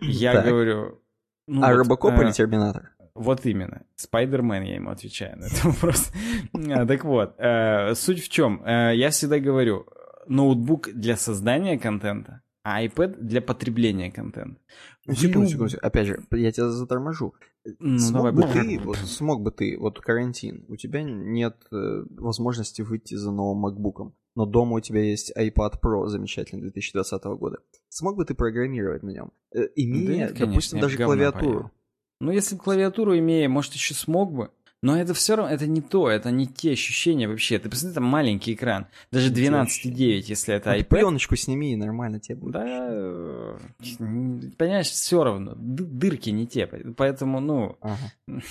Я 0.00 0.34
так. 0.34 0.46
говорю... 0.46 1.02
Ну, 1.48 1.62
а 1.62 1.70
вот, 1.70 1.76
Робокоп 1.76 2.12
а, 2.18 2.22
или 2.22 2.32
Терминатор? 2.32 2.92
Вот 3.14 3.44
именно. 3.46 3.82
Спайдермен, 3.96 4.62
я 4.62 4.74
ему 4.76 4.90
отвечаю 4.90 5.38
на 5.38 5.46
этот 5.46 5.64
вопрос. 5.64 6.12
Так 6.52 7.04
вот, 7.04 7.36
суть 7.98 8.22
в 8.22 8.28
чем? 8.28 8.62
Я 8.66 9.10
всегда 9.10 9.38
говорю, 9.38 9.86
ноутбук 10.28 10.90
для 10.92 11.16
создания 11.16 11.78
контента 11.78 12.42
а 12.68 12.84
iPad 12.84 13.18
для 13.20 13.40
потребления 13.40 14.10
контента. 14.10 14.60
Ну, 15.06 15.14
секунду, 15.14 15.48
секунду, 15.48 15.76
опять 15.82 16.08
же, 16.08 16.20
я 16.32 16.50
тебя 16.50 16.68
заторможу. 16.68 17.32
Ну, 17.78 17.98
смог, 18.00 18.24
давай, 18.24 18.32
бы 18.32 18.42
ты, 18.42 18.80
вот, 18.80 18.96
смог 18.96 19.40
бы 19.40 19.52
ты, 19.52 19.78
вот 19.78 20.00
карантин, 20.00 20.64
у 20.68 20.74
тебя 20.74 21.04
нет 21.04 21.56
э, 21.70 22.02
возможности 22.10 22.82
выйти 22.82 23.14
за 23.14 23.30
новым 23.30 23.66
MacBook, 23.66 24.10
но 24.34 24.46
дома 24.46 24.78
у 24.78 24.80
тебя 24.80 25.00
есть 25.00 25.32
iPad 25.38 25.74
Pro 25.80 26.08
замечательный 26.08 26.62
2020 26.62 27.22
года. 27.38 27.58
Смог 27.88 28.16
бы 28.16 28.24
ты 28.24 28.34
программировать 28.34 29.04
на 29.04 29.10
нем, 29.10 29.32
э, 29.54 29.68
имея, 29.76 30.06
да 30.06 30.14
нет, 30.14 30.28
конечно, 30.30 30.46
допустим, 30.46 30.80
даже 30.80 30.96
клавиатуру? 30.96 31.58
Поел. 31.60 31.70
Ну, 32.20 32.32
если 32.32 32.56
клавиатуру 32.56 33.16
имея, 33.16 33.48
может, 33.48 33.74
еще 33.74 33.94
смог 33.94 34.32
бы. 34.32 34.50
Но 34.86 34.96
это 34.96 35.14
все 35.14 35.34
равно, 35.34 35.52
это 35.52 35.66
не 35.66 35.80
то, 35.80 36.08
это 36.08 36.30
не 36.30 36.46
те 36.46 36.70
ощущения 36.70 37.26
вообще. 37.26 37.58
Ты 37.58 37.68
посмотри, 37.68 37.96
там 37.96 38.04
маленький 38.04 38.54
экран, 38.54 38.86
даже 39.10 39.32
12,9, 39.32 40.22
если 40.28 40.54
это 40.54 40.70
а 40.70 40.78
iPad. 40.78 40.84
пленочку 40.84 41.34
сними, 41.34 41.72
и 41.72 41.76
нормально 41.76 42.20
тебе 42.20 42.36
будет. 42.36 42.52
Да, 42.52 43.58
понимаешь, 44.56 44.86
все 44.86 45.24
равно, 45.24 45.54
дырки 45.56 46.30
не 46.30 46.46
те, 46.46 46.68
поэтому, 46.68 47.40
ну... 47.40 47.76
Ага. 47.80 48.12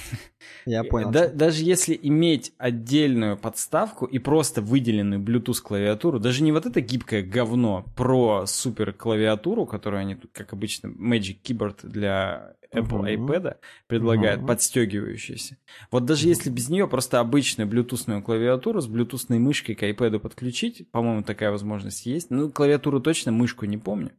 Я 0.66 0.84
понял. 0.84 1.10
Да, 1.10 1.30
даже 1.30 1.64
если 1.64 1.98
иметь 2.04 2.52
отдельную 2.58 3.38
подставку 3.38 4.06
и 4.06 4.20
просто 4.20 4.62
выделенную 4.62 5.22
Bluetooth 5.22 5.62
клавиатуру, 5.62 6.20
даже 6.20 6.44
не 6.44 6.52
вот 6.52 6.66
это 6.66 6.82
гибкое 6.82 7.22
говно 7.22 7.86
про 7.96 8.46
супер 8.46 8.92
клавиатуру, 8.92 9.66
которую 9.66 10.02
они, 10.02 10.18
как 10.34 10.52
обычно, 10.52 10.88
Magic 10.88 11.38
Keyboard 11.46 11.88
для 11.88 12.56
Apple 12.76 13.02
uh-huh. 13.02 13.16
iPad 13.16 13.58
предлагает, 13.88 14.40
uh-huh. 14.40 14.48
подстегивающаяся. 14.48 15.58
Вот 15.92 16.06
даже 16.06 16.28
если 16.28 16.50
без 16.50 16.70
нее 16.70 16.88
просто 16.88 17.20
обычную 17.20 17.68
блютусную 17.68 18.22
клавиатуру 18.22 18.82
с 18.82 18.88
блютусной 18.88 19.40
мышкой 19.40 19.76
к 19.76 19.84
iPad 19.84 20.20
подключить, 20.20 20.90
по-моему, 20.92 21.24
такая 21.24 21.52
возможность 21.52 22.06
есть. 22.06 22.30
Ну, 22.30 22.50
клавиатуру 22.50 23.00
точно, 23.00 23.32
мышку 23.32 23.66
не 23.66 23.78
помню. 23.78 24.12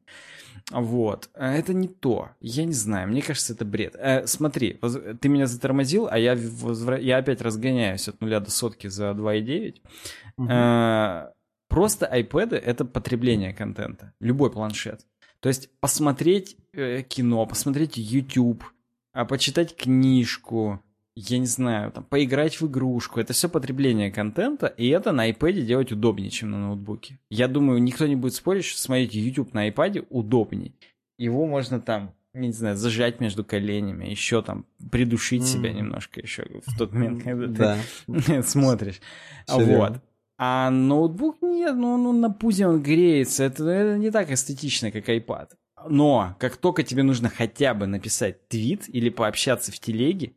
Вот. 0.71 1.31
А 1.35 1.53
это 1.55 1.73
не 1.73 1.89
то. 1.89 2.31
Я 2.41 2.65
не 2.65 2.73
знаю. 2.73 3.09
Мне 3.09 3.23
кажется, 3.23 3.53
это 3.53 3.65
бред. 3.65 3.95
Э, 3.99 4.27
смотри, 4.27 4.81
ты 5.21 5.29
меня 5.29 5.47
затормозил, 5.47 6.09
а 6.11 6.19
я, 6.19 6.37
возвра... 6.37 6.99
я 6.99 7.19
опять 7.19 7.41
разгоняюсь 7.41 8.09
от 8.09 8.21
нуля 8.21 8.41
до 8.41 8.51
сотки 8.51 8.89
за 8.89 9.11
2,9. 9.11 9.77
Угу. 10.39 10.49
Э, 10.49 11.31
просто 11.69 12.11
iPad— 12.13 12.57
это 12.57 12.85
потребление 12.85 13.55
контента. 13.55 14.13
Любой 14.21 14.51
планшет. 14.51 15.03
То 15.41 15.49
есть 15.49 15.71
посмотреть 15.81 16.57
э, 16.73 17.03
кино, 17.03 17.47
посмотреть 17.47 17.97
YouTube, 17.97 18.65
а 19.13 19.25
почитать 19.25 19.77
книжку, 19.77 20.83
я 21.15 21.39
не 21.39 21.47
знаю, 21.47 21.91
там, 21.91 22.05
поиграть 22.05 22.61
в 22.61 22.67
игрушку. 22.67 23.19
Это 23.19 23.33
все 23.33 23.49
потребление 23.49 24.11
контента, 24.11 24.67
и 24.67 24.89
это 24.89 25.13
на 25.13 25.31
iPad 25.31 25.63
делать 25.63 25.93
удобнее, 25.93 26.31
чем 26.31 26.51
на 26.51 26.59
ноутбуке. 26.59 27.19
Я 27.31 27.49
думаю, 27.49 27.83
никто 27.83 28.07
не 28.07 28.17
будет 28.17 28.35
спорить, 28.35 28.65
что 28.65 28.81
смотреть 28.81 29.15
YouTube 29.15 29.55
на 29.55 29.69
iPad 29.69 30.07
удобнее. 30.11 30.73
Его 31.19 31.47
можно 31.47 31.81
там, 31.81 32.15
не 32.35 32.53
знаю, 32.53 32.77
зажать 32.77 33.21
между 33.21 33.45
коленями, 33.45 34.07
еще 34.07 34.43
там 34.43 34.67
придушить 34.91 35.43
mm. 35.43 35.47
себя 35.47 35.73
немножко 35.73 36.21
еще 36.21 36.47
в 36.67 36.77
тот 36.77 36.93
момент, 36.93 37.23
когда 37.23 37.79
ты 38.07 38.43
смотришь. 38.43 39.01
Вот. 39.49 40.03
А 40.39 40.71
ноутбук 40.71 41.41
нет, 41.41 41.75
ну, 41.77 41.97
ну 41.97 42.13
на 42.13 42.31
пузе 42.31 42.67
он 42.67 42.83
греется. 42.83 43.45
Это, 43.45 43.65
это 43.65 43.99
не 43.99 44.11
так 44.11 44.31
эстетично, 44.31 44.91
как 44.91 45.09
iPad. 45.09 45.51
Но 45.89 46.37
как 46.39 46.57
только 46.57 46.83
тебе 46.83 47.03
нужно 47.03 47.29
хотя 47.29 47.75
бы 47.75 47.87
написать 47.87 48.49
твит 48.49 48.85
или 48.89 49.09
пообщаться 49.09 49.73
в 49.73 49.79
телеге, 49.79 50.35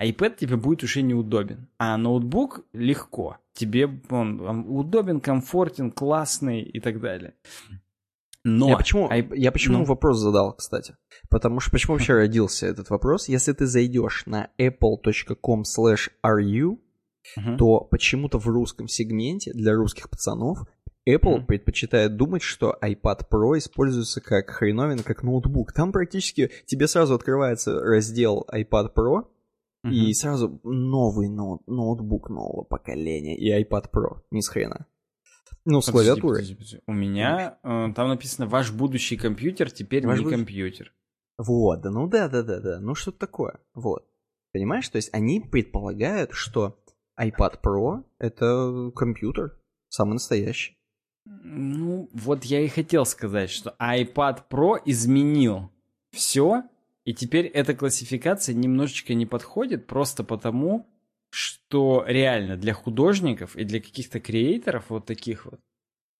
iPad 0.00 0.36
тебе 0.38 0.56
будет 0.56 0.82
уже 0.82 1.02
неудобен. 1.02 1.68
А 1.78 1.96
ноутбук 1.96 2.64
легко. 2.72 3.38
Тебе 3.52 4.00
он, 4.10 4.40
он 4.40 4.64
удобен, 4.68 5.20
комфортен, 5.20 5.90
классный 5.90 6.62
и 6.62 6.80
так 6.80 7.00
далее. 7.00 7.34
Но... 8.44 8.70
Я 8.70 8.76
почему, 8.76 9.08
I... 9.08 9.28
я 9.34 9.52
почему 9.52 9.78
ну... 9.78 9.84
вопрос 9.84 10.18
задал, 10.18 10.54
кстати? 10.54 10.96
Потому 11.30 11.60
что 11.60 11.70
почему 11.70 11.94
вообще 11.94 12.14
родился 12.14 12.66
этот 12.66 12.90
вопрос? 12.90 13.28
Если 13.28 13.52
ты 13.52 13.66
зайдешь 13.66 14.24
на 14.26 14.48
apple.com 14.58 15.62
slash 15.62 16.10
ru, 16.24 16.78
uh-huh. 17.36 17.56
то 17.56 17.80
почему-то 17.80 18.38
в 18.38 18.46
русском 18.46 18.88
сегменте 18.88 19.52
для 19.52 19.74
русских 19.74 20.10
пацанов 20.10 20.66
Apple 21.08 21.38
uh-huh. 21.38 21.46
предпочитает 21.46 22.16
думать, 22.16 22.42
что 22.42 22.76
iPad 22.80 23.26
Pro 23.30 23.58
используется 23.58 24.20
как 24.20 24.50
хреновин, 24.50 25.00
как 25.00 25.22
ноутбук. 25.22 25.72
Там 25.72 25.92
практически 25.92 26.50
тебе 26.66 26.86
сразу 26.86 27.14
открывается 27.14 27.80
раздел 27.80 28.46
iPad 28.52 28.92
Pro, 28.94 29.24
uh-huh. 29.84 29.90
и 29.90 30.12
сразу 30.14 30.60
новый 30.62 31.28
ноут, 31.28 31.66
ноутбук 31.66 32.30
нового 32.30 32.62
поколения 32.64 33.36
и 33.36 33.50
iPad 33.62 33.90
Pro. 33.92 34.20
Ни 34.30 34.40
с 34.40 34.48
хрена. 34.48 34.86
Ну, 35.64 35.80
с 35.80 35.86
подожди, 35.86 36.08
клавиатурой. 36.08 36.36
Подожди, 36.36 36.54
подожди. 36.54 36.80
У 36.86 36.92
меня 36.92 37.58
э, 37.62 37.92
там 37.94 38.08
написано 38.08 38.48
«Ваш 38.48 38.72
будущий 38.72 39.16
компьютер 39.16 39.70
теперь 39.70 40.06
Ваш 40.06 40.18
не 40.18 40.24
будущий... 40.24 40.36
компьютер». 40.36 40.92
Вот, 41.38 41.80
да, 41.80 41.90
ну 41.90 42.08
да, 42.08 42.28
да, 42.28 42.42
да, 42.42 42.60
да. 42.60 42.80
Ну, 42.80 42.94
что-то 42.94 43.18
такое. 43.18 43.60
Вот. 43.74 44.06
Понимаешь? 44.52 44.88
То 44.88 44.96
есть 44.96 45.10
они 45.12 45.40
предполагают, 45.40 46.32
что 46.32 46.81
iPad 47.22 47.60
Pro— 47.62 48.04
это 48.18 48.90
компьютер, 48.94 49.56
самый 49.88 50.14
настоящий. 50.14 50.76
Ну, 51.24 52.08
вот 52.12 52.44
я 52.44 52.60
и 52.60 52.68
хотел 52.68 53.04
сказать, 53.04 53.50
что 53.50 53.76
iPad 53.80 54.42
Pro 54.50 54.78
изменил 54.84 55.70
все, 56.10 56.64
и 57.04 57.14
теперь 57.14 57.46
эта 57.46 57.74
классификация 57.74 58.54
немножечко 58.54 59.14
не 59.14 59.26
подходит 59.26 59.86
просто 59.86 60.24
потому, 60.24 60.88
что 61.30 62.04
реально 62.06 62.56
для 62.56 62.74
художников 62.74 63.56
и 63.56 63.64
для 63.64 63.80
каких-то 63.80 64.20
креаторов 64.20 64.90
вот 64.90 65.06
таких 65.06 65.46
вот, 65.46 65.60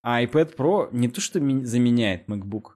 iPad 0.06 0.56
Pro 0.56 0.88
не 0.92 1.09
то 1.09 1.21
что 1.21 1.40
заменяет 1.40 2.28
MacBook, 2.28 2.75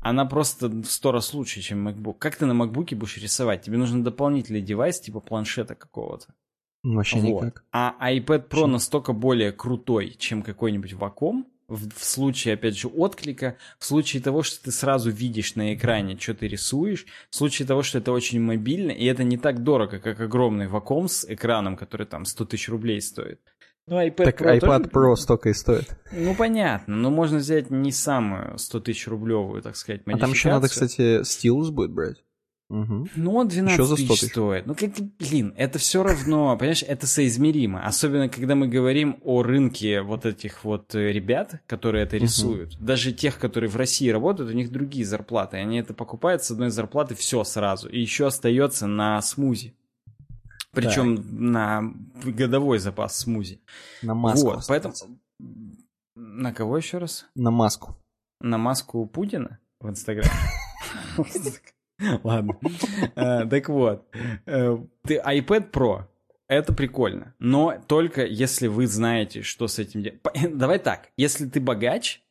она 0.00 0.24
просто 0.24 0.68
в 0.68 0.86
сто 0.86 1.12
раз 1.12 1.34
лучше, 1.34 1.60
чем 1.60 1.86
MacBook. 1.86 2.18
Как 2.18 2.36
ты 2.36 2.46
на 2.46 2.52
MacBook 2.52 2.94
будешь 2.94 3.18
рисовать? 3.18 3.62
Тебе 3.62 3.76
нужен 3.76 4.04
дополнительный 4.04 4.62
девайс 4.62 5.00
типа 5.00 5.20
планшета 5.20 5.74
какого-то. 5.74 6.34
Вообще 6.82 7.18
вот. 7.18 7.42
никак. 7.42 7.64
А 7.72 7.96
iPad 8.12 8.48
Pro 8.48 8.60
Вообще. 8.60 8.66
настолько 8.66 9.12
более 9.12 9.52
крутой, 9.52 10.14
чем 10.18 10.42
какой-нибудь 10.42 10.92
Wacom, 10.92 11.44
в, 11.68 11.90
в 11.90 12.04
случае, 12.04 12.54
опять 12.54 12.78
же, 12.78 12.88
отклика, 12.88 13.56
в 13.78 13.84
случае 13.84 14.22
того, 14.22 14.42
что 14.42 14.64
ты 14.64 14.72
сразу 14.72 15.10
видишь 15.10 15.54
на 15.54 15.74
экране, 15.74 16.18
что 16.18 16.34
ты 16.34 16.48
рисуешь, 16.48 17.06
в 17.30 17.36
случае 17.36 17.68
того, 17.68 17.82
что 17.82 17.98
это 17.98 18.12
очень 18.12 18.40
мобильно, 18.40 18.90
и 18.90 19.04
это 19.04 19.22
не 19.22 19.36
так 19.36 19.62
дорого, 19.62 19.98
как 19.98 20.20
огромный 20.20 20.66
Wacom 20.66 21.08
с 21.08 21.26
экраном, 21.28 21.76
который 21.76 22.06
там 22.06 22.24
100 22.24 22.44
тысяч 22.46 22.68
рублей 22.68 23.02
стоит. 23.02 23.40
Ну, 23.86 23.96
iPad 24.00 24.24
так 24.24 24.40
Pro 24.40 24.58
iPad 24.58 24.60
тоже... 24.60 24.90
Pro 24.90 25.16
столько 25.16 25.48
и 25.48 25.54
стоит. 25.54 25.88
Ну, 26.12 26.34
понятно, 26.34 26.96
но 26.96 27.10
можно 27.10 27.38
взять 27.38 27.70
не 27.70 27.92
самую 27.92 28.58
100 28.58 28.80
тысяч 28.80 29.06
рублевую, 29.06 29.62
так 29.62 29.76
сказать, 29.76 30.02
А 30.06 30.18
там 30.18 30.30
еще 30.30 30.50
надо, 30.50 30.68
кстати, 30.68 31.22
стилус 31.22 31.70
будет 31.70 31.92
брать. 31.92 32.22
Угу. 32.70 33.08
Ну, 33.16 33.34
он 33.34 33.48
12 33.48 33.96
тысяч 33.96 34.30
стоит. 34.30 34.66
Ну, 34.66 34.74
как, 34.74 34.90
блин, 35.18 35.54
это 35.56 35.78
все 35.78 36.02
равно, 36.02 36.54
понимаешь, 36.56 36.84
это 36.86 37.06
соизмеримо. 37.06 37.84
Особенно, 37.84 38.28
когда 38.28 38.54
мы 38.54 38.68
говорим 38.68 39.18
о 39.24 39.42
рынке 39.42 40.02
вот 40.02 40.26
этих 40.26 40.64
вот 40.64 40.94
э, 40.94 41.12
ребят, 41.12 41.62
которые 41.66 42.04
это 42.04 42.18
рисуют. 42.18 42.74
Угу. 42.74 42.84
Даже 42.84 43.12
тех, 43.12 43.38
которые 43.38 43.70
в 43.70 43.76
России 43.76 44.10
работают, 44.10 44.50
у 44.50 44.54
них 44.54 44.70
другие 44.70 45.06
зарплаты. 45.06 45.56
Они 45.56 45.78
это 45.78 45.94
покупают 45.94 46.44
с 46.44 46.50
одной 46.50 46.68
зарплаты 46.68 47.14
все 47.14 47.42
сразу. 47.42 47.88
И 47.88 47.98
еще 47.98 48.26
остается 48.26 48.86
на 48.86 49.22
смузи. 49.22 49.74
Причем 50.72 51.16
так. 51.16 51.26
на 51.30 51.94
годовой 52.22 52.78
запас 52.80 53.16
смузи. 53.16 53.62
На 54.02 54.14
маску. 54.14 54.50
Вот, 54.50 54.64
поэтому 54.68 54.94
На 56.14 56.52
кого 56.52 56.76
еще 56.76 56.98
раз? 56.98 57.26
На 57.34 57.50
маску. 57.50 57.96
На 58.40 58.58
маску 58.58 59.06
Путина 59.06 59.58
в 59.80 59.88
Инстаграме? 59.88 60.30
Ладно. 62.24 62.58
Э, 63.16 63.46
так 63.46 63.68
вот, 63.68 64.06
э, 64.46 64.78
ты 65.02 65.16
iPad 65.16 65.70
Pro, 65.70 66.04
это 66.46 66.72
прикольно, 66.72 67.34
но 67.38 67.82
только 67.86 68.24
если 68.24 68.68
вы 68.68 68.86
знаете, 68.86 69.42
что 69.42 69.68
с 69.68 69.78
этим 69.78 70.02
делать. 70.02 70.20
Давай 70.54 70.78
так, 70.78 71.10
если 71.16 71.46
ты 71.46 71.60
богач, 71.60 72.22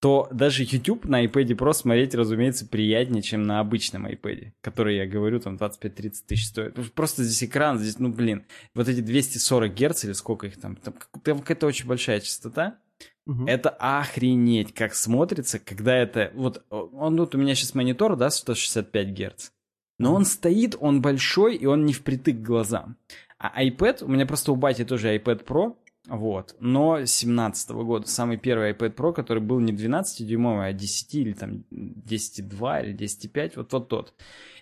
то 0.00 0.28
даже 0.32 0.62
YouTube 0.62 1.04
на 1.04 1.24
iPad 1.24 1.48
Pro 1.48 1.74
смотреть, 1.74 2.14
разумеется, 2.14 2.66
приятнее, 2.66 3.22
чем 3.22 3.42
на 3.42 3.60
обычном 3.60 4.06
iPad, 4.06 4.52
который, 4.62 4.96
я 4.96 5.06
говорю, 5.06 5.40
там 5.40 5.56
25-30 5.56 6.14
тысяч 6.26 6.46
стоит. 6.46 6.92
Просто 6.94 7.22
здесь 7.22 7.44
экран, 7.44 7.78
здесь, 7.78 7.98
ну, 7.98 8.08
блин, 8.08 8.46
вот 8.74 8.88
эти 8.88 9.00
240 9.00 9.74
Гц 9.74 10.04
или 10.04 10.12
сколько 10.12 10.46
их 10.46 10.58
там, 10.58 10.76
там, 10.76 10.94
там 11.22 11.40
какая-то 11.40 11.66
очень 11.66 11.86
большая 11.86 12.20
частота, 12.20 12.78
Угу. 13.26 13.46
Это 13.46 13.70
охренеть, 13.70 14.74
как 14.74 14.94
смотрится, 14.94 15.58
когда 15.58 15.96
это... 15.96 16.32
Вот 16.34 16.64
он 16.70 17.16
вот 17.16 17.34
у 17.34 17.38
меня 17.38 17.54
сейчас 17.54 17.74
монитор, 17.74 18.16
да, 18.16 18.30
165 18.30 19.08
Гц. 19.08 19.50
Но 19.98 20.14
он 20.14 20.24
стоит, 20.24 20.76
он 20.80 21.02
большой, 21.02 21.56
и 21.56 21.66
он 21.66 21.84
не 21.84 21.92
впритык 21.92 22.36
к 22.36 22.46
глазам. 22.46 22.96
А 23.38 23.62
iPad, 23.64 24.04
у 24.04 24.08
меня 24.08 24.26
просто 24.26 24.52
у 24.52 24.56
бати 24.56 24.84
тоже 24.84 25.16
iPad 25.16 25.44
Pro, 25.44 25.76
вот. 26.06 26.56
Но 26.60 27.04
17 27.04 27.70
-го 27.70 27.84
года 27.84 28.06
самый 28.08 28.36
первый 28.36 28.72
iPad 28.72 28.94
Pro, 28.94 29.12
который 29.12 29.42
был 29.42 29.60
не 29.60 29.72
12-дюймовый, 29.72 30.68
а 30.68 30.72
10 30.72 31.14
или 31.14 31.32
там 31.32 31.64
10.2 31.70 32.82
или 32.82 32.94
10.5, 32.94 33.52
вот 33.56 33.72
вот 33.72 33.88
тот. 33.88 34.14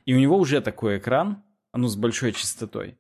И 0.05 0.15
у 0.15 0.19
него 0.19 0.37
уже 0.37 0.61
такой 0.61 0.99
экран, 0.99 1.43
ну, 1.73 1.89
с 1.89 1.97
большой 1.97 2.33
частотой. 2.33 2.99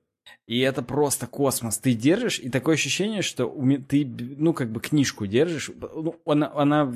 И 0.48 0.60
это 0.60 0.82
просто 0.82 1.26
космос. 1.26 1.76
Ты 1.76 1.92
держишь, 1.92 2.38
и 2.38 2.48
такое 2.48 2.76
ощущение, 2.76 3.20
что 3.20 3.54
ты, 3.86 4.06
ну, 4.06 4.54
как 4.54 4.72
бы 4.72 4.80
книжку 4.80 5.26
держишь. 5.26 5.70
Ну, 5.78 6.18
она, 6.24 6.50
она, 6.54 6.94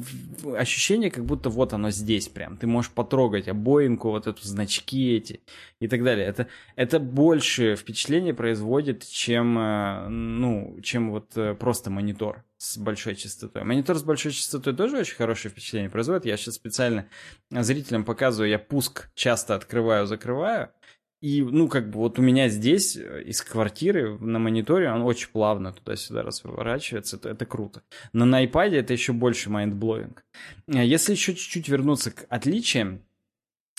ощущение, 0.57 1.11
как 1.11 1.27
будто 1.27 1.51
вот 1.51 1.75
оно 1.75 1.91
здесь 1.91 2.29
прям. 2.29 2.57
Ты 2.57 2.67
можешь 2.67 2.91
потрогать 2.91 3.49
обоинку, 3.49 4.09
вот 4.09 4.27
эту 4.27 4.43
значки 4.43 5.15
эти 5.15 5.41
и 5.81 5.87
так 5.87 6.03
далее. 6.03 6.27
Это, 6.27 6.47
это 6.77 6.99
больше 6.99 7.77
впечатление 7.77 8.33
производит, 8.33 9.07
чем, 9.07 9.59
э, 9.59 10.09
ну, 10.09 10.81
чем 10.83 11.11
вот 11.11 11.37
э, 11.37 11.53
просто 11.53 11.91
монитор 11.91 12.45
с 12.57 12.79
большой 12.79 13.17
частотой. 13.17 13.65
Монитор 13.65 13.99
с 13.99 14.03
большой 14.03 14.33
частотой 14.33 14.75
тоже 14.75 14.97
очень 14.97 15.17
хорошее 15.17 15.53
впечатление 15.53 15.91
производит. 15.91 16.25
Я 16.25 16.39
сейчас 16.39 16.55
специально 16.55 17.07
зрителям 17.51 18.05
показываю, 18.05 18.49
я 18.49 18.59
пуск 18.59 19.11
часто 19.15 19.57
открываю, 19.57 20.07
закрываю, 20.07 20.71
и, 21.23 21.41
ну, 21.41 21.69
как 21.69 21.89
бы 21.89 22.01
вот 22.01 22.19
у 22.19 22.23
меня 22.23 22.49
здесь 22.49 22.97
э, 22.97 23.23
из 23.23 23.43
квартиры 23.43 24.19
на 24.19 24.41
мониторе 24.41 24.91
он 24.91 25.03
очень 25.03 25.29
плавно 25.31 25.73
туда-сюда 25.73 26.23
разворачивается, 26.25 27.17
это, 27.17 27.29
это 27.29 27.47
круто. 27.47 27.83
Но 28.13 28.25
на 28.25 28.45
iPad 28.45 28.75
это 28.75 28.93
еще 28.93 29.13
больше 29.13 29.49
mind-blowing. 29.49 30.25
Э, 30.67 30.85
если 30.85 31.13
еще 31.13 31.35
чуть-чуть 31.35 31.69
вернуться 31.69 32.11
к 32.11 32.27
отличиям, 32.29 33.03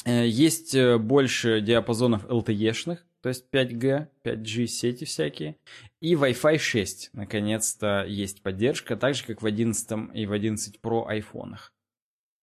э, 0.06 0.26
есть 0.26 0.74
больше 1.00 1.60
диапазонов 1.60 2.26
LTE-шных, 2.28 3.00
то 3.22 3.28
есть 3.28 3.46
5G, 3.52 4.08
5G 4.24 4.66
сети 4.68 5.04
всякие, 5.04 5.58
и 6.00 6.14
Wi-Fi 6.14 6.58
6, 6.58 7.10
наконец-то, 7.12 8.06
есть 8.08 8.42
поддержка, 8.42 8.96
так 8.96 9.16
же, 9.16 9.26
как 9.26 9.42
в 9.42 9.46
11 9.46 10.16
и 10.16 10.26
в 10.26 10.32
11 10.32 10.80
Pro 10.82 11.06
айфонах. 11.06 11.74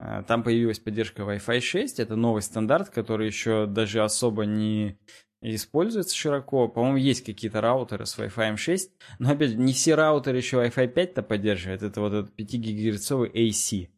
А, 0.02 0.22
там 0.22 0.42
появилась 0.42 0.78
поддержка 0.78 1.22
Wi-Fi 1.22 1.60
6, 1.60 2.00
это 2.00 2.16
новый 2.16 2.40
стандарт, 2.40 2.88
который 2.88 3.26
еще 3.26 3.66
даже 3.66 4.02
особо 4.02 4.46
не 4.46 4.98
используется 5.42 6.16
широко. 6.16 6.68
По-моему, 6.68 6.96
есть 6.96 7.22
какие-то 7.22 7.60
раутеры 7.60 8.06
с 8.06 8.18
Wi-Fi 8.18 8.56
6, 8.56 8.92
но 9.18 9.30
опять 9.30 9.56
не 9.56 9.74
все 9.74 9.94
раутеры 9.94 10.38
еще 10.38 10.56
Wi-Fi 10.56 10.94
5-то 10.94 11.22
поддерживают, 11.22 11.82
это 11.82 12.00
вот 12.00 12.14
этот 12.14 12.34
5 12.34 12.52
гигагерцовый 12.54 13.30
AC. 13.30 13.90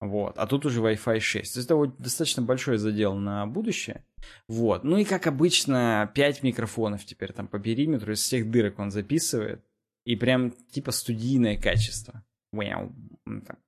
Вот. 0.00 0.38
А 0.38 0.46
тут 0.46 0.64
уже 0.64 0.80
Wi-Fi 0.80 1.20
6. 1.20 1.52
То 1.52 1.58
есть 1.58 1.66
это 1.66 1.76
вот 1.76 1.98
достаточно 1.98 2.42
большой 2.42 2.78
задел 2.78 3.14
на 3.14 3.46
будущее. 3.46 4.02
Вот. 4.48 4.82
Ну 4.82 4.96
и 4.96 5.04
как 5.04 5.26
обычно, 5.26 6.10
5 6.14 6.42
микрофонов 6.42 7.04
теперь 7.04 7.32
там 7.32 7.48
по 7.48 7.58
периметру, 7.58 8.12
из 8.12 8.20
всех 8.20 8.50
дырок 8.50 8.78
он 8.78 8.90
записывает. 8.90 9.62
И 10.06 10.16
прям 10.16 10.52
типа 10.72 10.90
студийное 10.90 11.58
качество. 11.58 12.24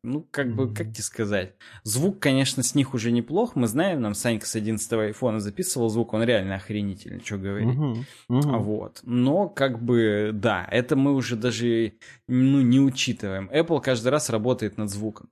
Ну, 0.03 0.27
как 0.31 0.55
бы, 0.55 0.73
как 0.73 0.93
тебе 0.93 1.03
сказать? 1.03 1.55
Звук, 1.83 2.21
конечно, 2.21 2.63
с 2.63 2.75
них 2.75 2.93
уже 2.93 3.11
неплох. 3.11 3.57
Мы 3.57 3.67
знаем, 3.67 4.03
нам 4.03 4.15
Санька 4.15 4.47
с 4.47 4.55
11 4.55 4.93
айфона 4.93 5.41
записывал 5.41 5.89
звук, 5.89 6.13
он 6.13 6.23
реально 6.23 6.57
охренительный, 6.57 7.23
что 7.25 7.39
говорить. 7.39 7.69
Uh-huh. 7.69 8.05
Вот. 8.29 9.01
Но, 9.03 9.49
как 9.49 9.83
бы, 9.83 10.31
да, 10.35 10.67
это 10.71 10.95
мы 10.95 11.15
уже 11.15 11.37
даже 11.37 11.95
ну, 12.29 12.61
не 12.61 12.81
учитываем. 12.81 13.51
Apple 13.51 13.81
каждый 13.81 14.09
раз 14.09 14.29
работает 14.29 14.77
над 14.77 14.91
звуком. 14.91 15.31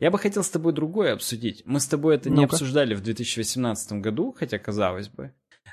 Я 0.00 0.10
бы 0.10 0.18
хотел 0.18 0.44
с 0.44 0.50
тобой 0.50 0.74
другое 0.74 1.14
обсудить. 1.14 1.62
Мы 1.64 1.80
с 1.80 1.86
тобой 1.86 2.16
это 2.16 2.28
ну 2.28 2.36
не 2.36 2.44
обсуждали 2.44 2.94
в 2.94 3.02
2018 3.02 3.92
году, 4.00 4.34
хотя 4.36 4.58
казалось 4.58 5.08
бы. 5.08 5.32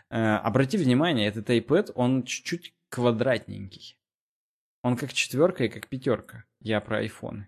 Э, 0.10 0.36
обрати 0.36 0.78
внимание, 0.78 1.28
этот 1.28 1.50
iPad, 1.50 1.92
он 1.96 2.24
чуть-чуть 2.24 2.74
квадратненький. 2.90 3.98
Он 4.84 4.96
как 4.96 5.14
четверка 5.14 5.66
и 5.66 5.70
как 5.70 5.88
пятерка. 5.88 6.46
Я 6.62 6.82
про 6.82 7.00
айфоны. 7.00 7.48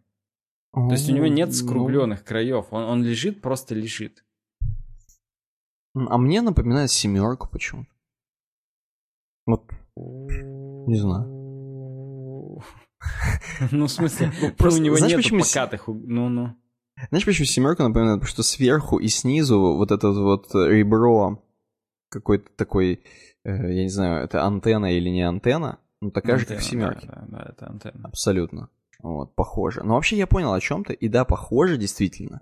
То 0.74 0.92
есть 0.92 1.10
у 1.10 1.14
него 1.14 1.28
нет 1.28 1.50
ну. 1.50 1.54
скругленных 1.54 2.24
краев. 2.24 2.68
Он, 2.72 2.84
он 2.84 3.04
лежит, 3.04 3.42
просто 3.42 3.76
лежит. 3.76 4.24
А 5.94 6.18
мне 6.18 6.42
напоминает 6.42 6.92
семерку 6.92 7.50
почему-то. 7.50 7.90
Вот. 9.46 9.70
Не 9.96 10.96
знаю. 10.96 11.42
Ну, 13.72 13.88
в 13.88 13.92
смысле, 13.92 14.32
ну, 14.42 14.52
просто 14.52 14.80
у 14.80 14.84
него 14.84 14.98
нет 14.98 15.24
покатых. 15.30 15.88
Ну-ну. 15.88 16.56
Знаешь, 17.10 17.26
почему 17.26 17.46
семерка 17.46 17.84
напоминает? 17.88 18.20
Потому 18.20 18.32
что 18.32 18.44
сверху 18.44 19.00
и 19.00 19.08
снизу 19.08 19.60
вот 19.60 19.92
это 19.92 20.12
вот 20.12 20.54
ребро 20.54 21.44
какой-то 22.10 22.50
такой, 22.56 23.04
э, 23.44 23.74
я 23.74 23.84
не 23.84 23.90
знаю, 23.90 24.24
это 24.24 24.44
антенна 24.44 24.96
или 24.96 25.10
не 25.10 25.24
антенна, 25.24 25.80
ну 26.02 26.12
такая 26.12 26.38
же, 26.38 26.46
как 26.46 26.60
в 26.60 26.64
семерке. 26.64 27.08
Да, 27.28 27.48
это 27.50 27.68
антенна. 27.68 28.08
Абсолютно. 28.08 28.70
Вот, 29.04 29.36
похоже. 29.36 29.84
Но 29.84 29.96
вообще 29.96 30.18
я 30.18 30.28
понял 30.28 30.54
о 30.54 30.60
чем-то, 30.60 30.94
и 30.94 31.08
да, 31.08 31.26
похоже 31.26 31.78
действительно. 31.78 32.42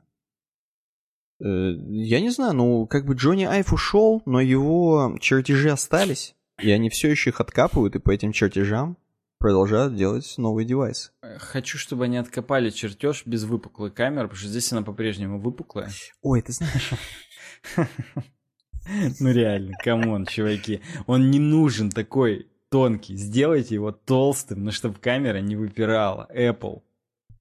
Э, 1.42 1.72
я 1.90 2.20
не 2.20 2.30
знаю, 2.30 2.54
ну, 2.54 2.88
как 2.88 3.06
бы 3.06 3.14
Джонни 3.14 3.46
Айв 3.46 3.74
ушел, 3.74 4.22
но 4.26 4.42
его 4.42 5.18
чертежи 5.20 5.70
остались, 5.70 6.36
и 6.62 6.72
они 6.72 6.90
все 6.90 7.10
еще 7.10 7.30
их 7.30 7.42
откапывают, 7.42 7.96
и 7.96 8.00
по 8.00 8.12
этим 8.12 8.32
чертежам 8.32 8.98
продолжают 9.38 9.96
делать 9.96 10.34
новые 10.38 10.66
девайсы. 10.66 11.12
Хочу, 11.38 11.78
чтобы 11.78 12.06
они 12.06 12.18
откопали 12.18 12.70
чертеж 12.70 13.26
без 13.26 13.46
выпуклой 13.46 13.90
камеры, 13.90 14.28
потому 14.28 14.40
что 14.40 14.50
здесь 14.50 14.72
она 14.74 14.82
по-прежнему 14.82 15.40
выпуклая. 15.40 15.90
Ой, 16.22 16.42
ты 16.42 16.52
знаешь... 16.52 16.92
Ну 19.20 19.32
реально, 19.32 19.74
come 19.84 20.08
on, 20.08 20.26
чуваки. 20.26 20.82
Он 21.06 21.30
не 21.30 21.38
нужен 21.38 21.92
такой 21.92 22.48
тонкий. 22.70 23.16
Сделайте 23.16 23.76
его 23.76 23.92
толстым, 23.92 24.64
но 24.64 24.72
чтобы 24.72 25.00
камера 25.00 25.40
не 25.40 25.56
выпирала. 25.56 26.28
Apple. 26.34 26.82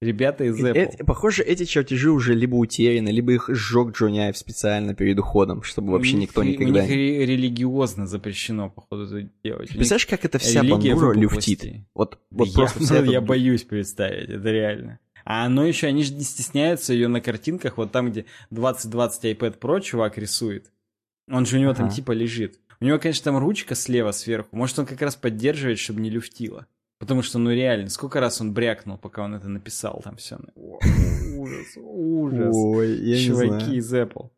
Ребята 0.00 0.44
из 0.44 0.62
Apple. 0.62 0.74
Это, 0.74 1.04
похоже, 1.04 1.42
эти 1.42 1.64
чертежи 1.64 2.10
уже 2.10 2.34
либо 2.34 2.54
утеряны, 2.54 3.08
либо 3.08 3.32
их 3.32 3.50
сжег 3.52 4.00
Айв 4.00 4.36
специально 4.36 4.94
перед 4.94 5.18
уходом, 5.18 5.64
чтобы 5.64 5.92
вообще 5.92 6.16
у 6.16 6.20
никто 6.20 6.44
них, 6.44 6.58
никогда... 6.58 6.80
У 6.80 6.82
них 6.82 6.90
ре- 6.90 7.26
религиозно 7.26 8.06
запрещено, 8.06 8.70
походу, 8.70 9.04
это 9.04 9.28
делать. 9.42 9.70
Представляешь, 9.70 10.06
как 10.06 10.24
это 10.24 10.38
вся 10.38 10.62
бандура 10.62 11.12
люфтит? 11.14 11.64
Вот, 11.94 12.18
вот 12.30 12.48
я, 12.48 12.54
просто 12.54 12.80
вся 12.84 12.98
я 12.98 13.20
боюсь 13.20 13.64
представить, 13.64 14.30
это 14.30 14.50
реально. 14.50 15.00
А 15.24 15.44
оно 15.44 15.66
еще, 15.66 15.88
они 15.88 16.04
же 16.04 16.14
не 16.14 16.22
стесняются 16.22 16.94
ее 16.94 17.08
на 17.08 17.20
картинках, 17.20 17.76
вот 17.76 17.90
там, 17.90 18.10
где 18.10 18.24
2020 18.50 19.24
iPad 19.24 19.58
Pro 19.58 19.80
чувак 19.80 20.16
рисует. 20.16 20.70
Он 21.30 21.44
же 21.44 21.56
у 21.56 21.60
него 21.60 21.72
ага. 21.72 21.80
там 21.80 21.90
типа 21.90 22.12
лежит. 22.12 22.60
У 22.80 22.84
него, 22.84 22.98
конечно, 22.98 23.24
там 23.24 23.38
ручка 23.38 23.74
слева 23.74 24.12
сверху. 24.12 24.56
Может, 24.56 24.78
он 24.78 24.86
как 24.86 25.02
раз 25.02 25.16
поддерживает, 25.16 25.78
чтобы 25.78 26.00
не 26.00 26.10
люфтило. 26.10 26.66
Потому 26.98 27.22
что, 27.22 27.38
ну 27.38 27.50
реально, 27.50 27.90
сколько 27.90 28.20
раз 28.20 28.40
он 28.40 28.52
брякнул, 28.52 28.98
пока 28.98 29.22
он 29.22 29.34
это 29.34 29.48
написал 29.48 30.00
там 30.02 30.16
все. 30.16 30.38
ужас, 30.56 31.76
ужас. 31.76 32.54
Ой, 32.54 32.96
я 32.98 33.24
Чуваки 33.24 33.76
из 33.76 33.92
Apple. 33.94 34.30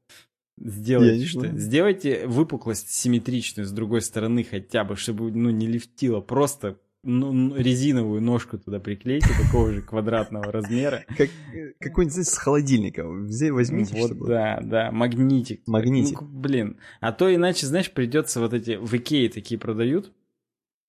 Сделайте 0.58 1.24
что. 1.24 1.46
Сделайте 1.56 2.26
выпуклость 2.26 2.90
симметричную 2.90 3.66
с 3.66 3.72
другой 3.72 4.02
стороны 4.02 4.44
хотя 4.44 4.84
бы, 4.84 4.94
чтобы 4.96 5.30
ну, 5.30 5.48
не 5.48 5.66
лифтило. 5.66 6.20
Просто 6.20 6.78
ну, 7.02 7.54
резиновую 7.56 8.20
ножку 8.20 8.58
туда 8.58 8.78
приклейте, 8.78 9.28
такого 9.42 9.72
же 9.72 9.82
квадратного 9.82 10.52
размера. 10.52 11.04
Как, 11.16 11.30
какой-нибудь, 11.78 12.12
знаете, 12.12 12.30
с 12.30 12.36
холодильника. 12.36 13.06
Возьмите, 13.06 13.94
Вот, 13.96 14.06
чтобы... 14.08 14.26
да, 14.26 14.60
да, 14.62 14.90
магнитик. 14.92 15.62
Магнитик. 15.66 16.20
Ну, 16.20 16.28
блин, 16.28 16.76
а 17.00 17.12
то 17.12 17.34
иначе, 17.34 17.66
знаешь, 17.66 17.90
придется 17.90 18.40
вот 18.40 18.52
эти, 18.52 18.76
в 18.76 18.92
Икее 18.94 19.30
такие 19.30 19.58
продают, 19.58 20.12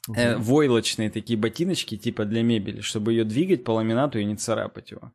угу. 0.08 0.20
э, 0.20 0.38
войлочные 0.38 1.10
такие 1.10 1.40
ботиночки, 1.40 1.98
типа 1.98 2.26
для 2.26 2.44
мебели, 2.44 2.82
чтобы 2.82 3.14
ее 3.14 3.24
двигать 3.24 3.64
по 3.64 3.72
ламинату 3.72 4.20
и 4.20 4.26
не 4.26 4.36
царапать 4.36 4.92
его. 4.92 5.14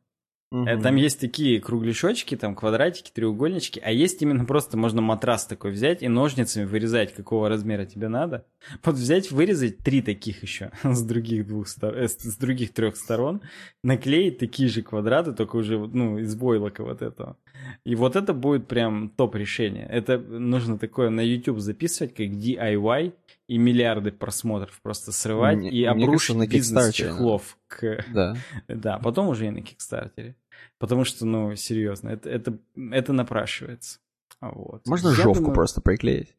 Угу. 0.49 0.65
Там 0.81 0.95
есть 0.95 1.19
такие 1.19 1.59
кругляшочки, 1.59 2.37
там 2.37 2.55
квадратики, 2.55 3.11
треугольнички, 3.11 3.81
а 3.83 3.91
есть 3.91 4.21
именно 4.21 4.45
просто 4.45 4.77
можно 4.77 5.01
матрас 5.01 5.45
такой 5.45 5.71
взять 5.71 6.01
и 6.01 6.07
ножницами 6.07 6.63
вырезать, 6.63 7.13
какого 7.13 7.49
размера 7.49 7.85
тебе 7.85 8.07
надо. 8.07 8.45
Вот 8.83 8.95
взять, 8.95 9.29
вырезать 9.29 9.79
три 9.79 10.01
таких 10.01 10.43
еще 10.43 10.71
с 10.83 11.01
других 11.03 11.47
двух 11.47 11.67
стор... 11.67 11.97
э, 11.97 12.07
с 12.07 12.37
других 12.37 12.73
трех 12.73 12.95
сторон, 12.95 13.41
наклеить 13.83 14.37
такие 14.37 14.69
же 14.69 14.83
квадраты, 14.83 15.33
только 15.33 15.57
уже 15.57 15.77
ну 15.77 16.17
из 16.17 16.33
войлока 16.35 16.83
вот 16.83 17.01
этого. 17.01 17.35
И 17.83 17.95
вот 17.95 18.15
это 18.15 18.33
будет 18.33 18.67
прям 18.67 19.09
топ 19.09 19.35
решение. 19.35 19.85
Это 19.85 20.17
нужно 20.17 20.77
такое 20.77 21.09
на 21.09 21.21
YouTube 21.21 21.59
записывать 21.59 22.13
как 22.15 22.27
DIY 22.27 23.13
и 23.47 23.57
миллиарды 23.57 24.11
просмотров 24.11 24.79
просто 24.81 25.11
срывать 25.11 25.57
мне, 25.57 25.71
и 25.71 25.83
обрушить 25.85 26.35
кажется, 26.35 26.57
бизнес 26.57 26.93
чехлов 26.93 27.57
к... 27.67 28.05
Да. 28.13 28.35
да, 28.67 28.99
потом 28.99 29.29
уже 29.29 29.47
и 29.47 29.49
на 29.49 29.61
Кикстартере. 29.61 30.35
Потому 30.79 31.05
что, 31.05 31.25
ну, 31.25 31.55
серьезно, 31.55 32.09
это, 32.09 32.29
это, 32.29 32.57
это 32.91 33.13
напрашивается. 33.13 33.99
Вот. 34.41 34.85
Можно 34.85 35.09
Я 35.09 35.15
жовку 35.15 35.39
думаю... 35.39 35.55
просто 35.55 35.81
приклеить. 35.81 36.35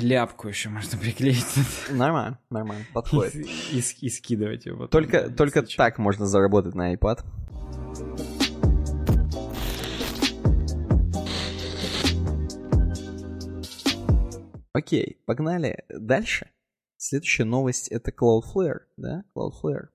Ляпку 0.00 0.48
еще 0.48 0.68
можно 0.68 0.98
приклеить. 1.00 1.44
Нормально, 1.90 2.38
нормально, 2.50 2.84
подходит. 2.92 3.34
И, 3.34 3.78
и, 3.78 3.82
и 4.00 4.08
скидывать 4.08 4.66
его. 4.66 4.86
Только, 4.86 5.30
только 5.30 5.62
так 5.62 5.98
можно 5.98 6.26
заработать 6.26 6.74
на 6.74 6.94
iPad. 6.94 7.24
Окей, 14.76 15.22
погнали 15.24 15.84
дальше. 15.88 16.50
Следующая 16.98 17.44
новость 17.44 17.88
это 17.88 18.10
Cloudflare, 18.10 18.80
да? 18.98 19.24
Cloudflare. 19.34 19.86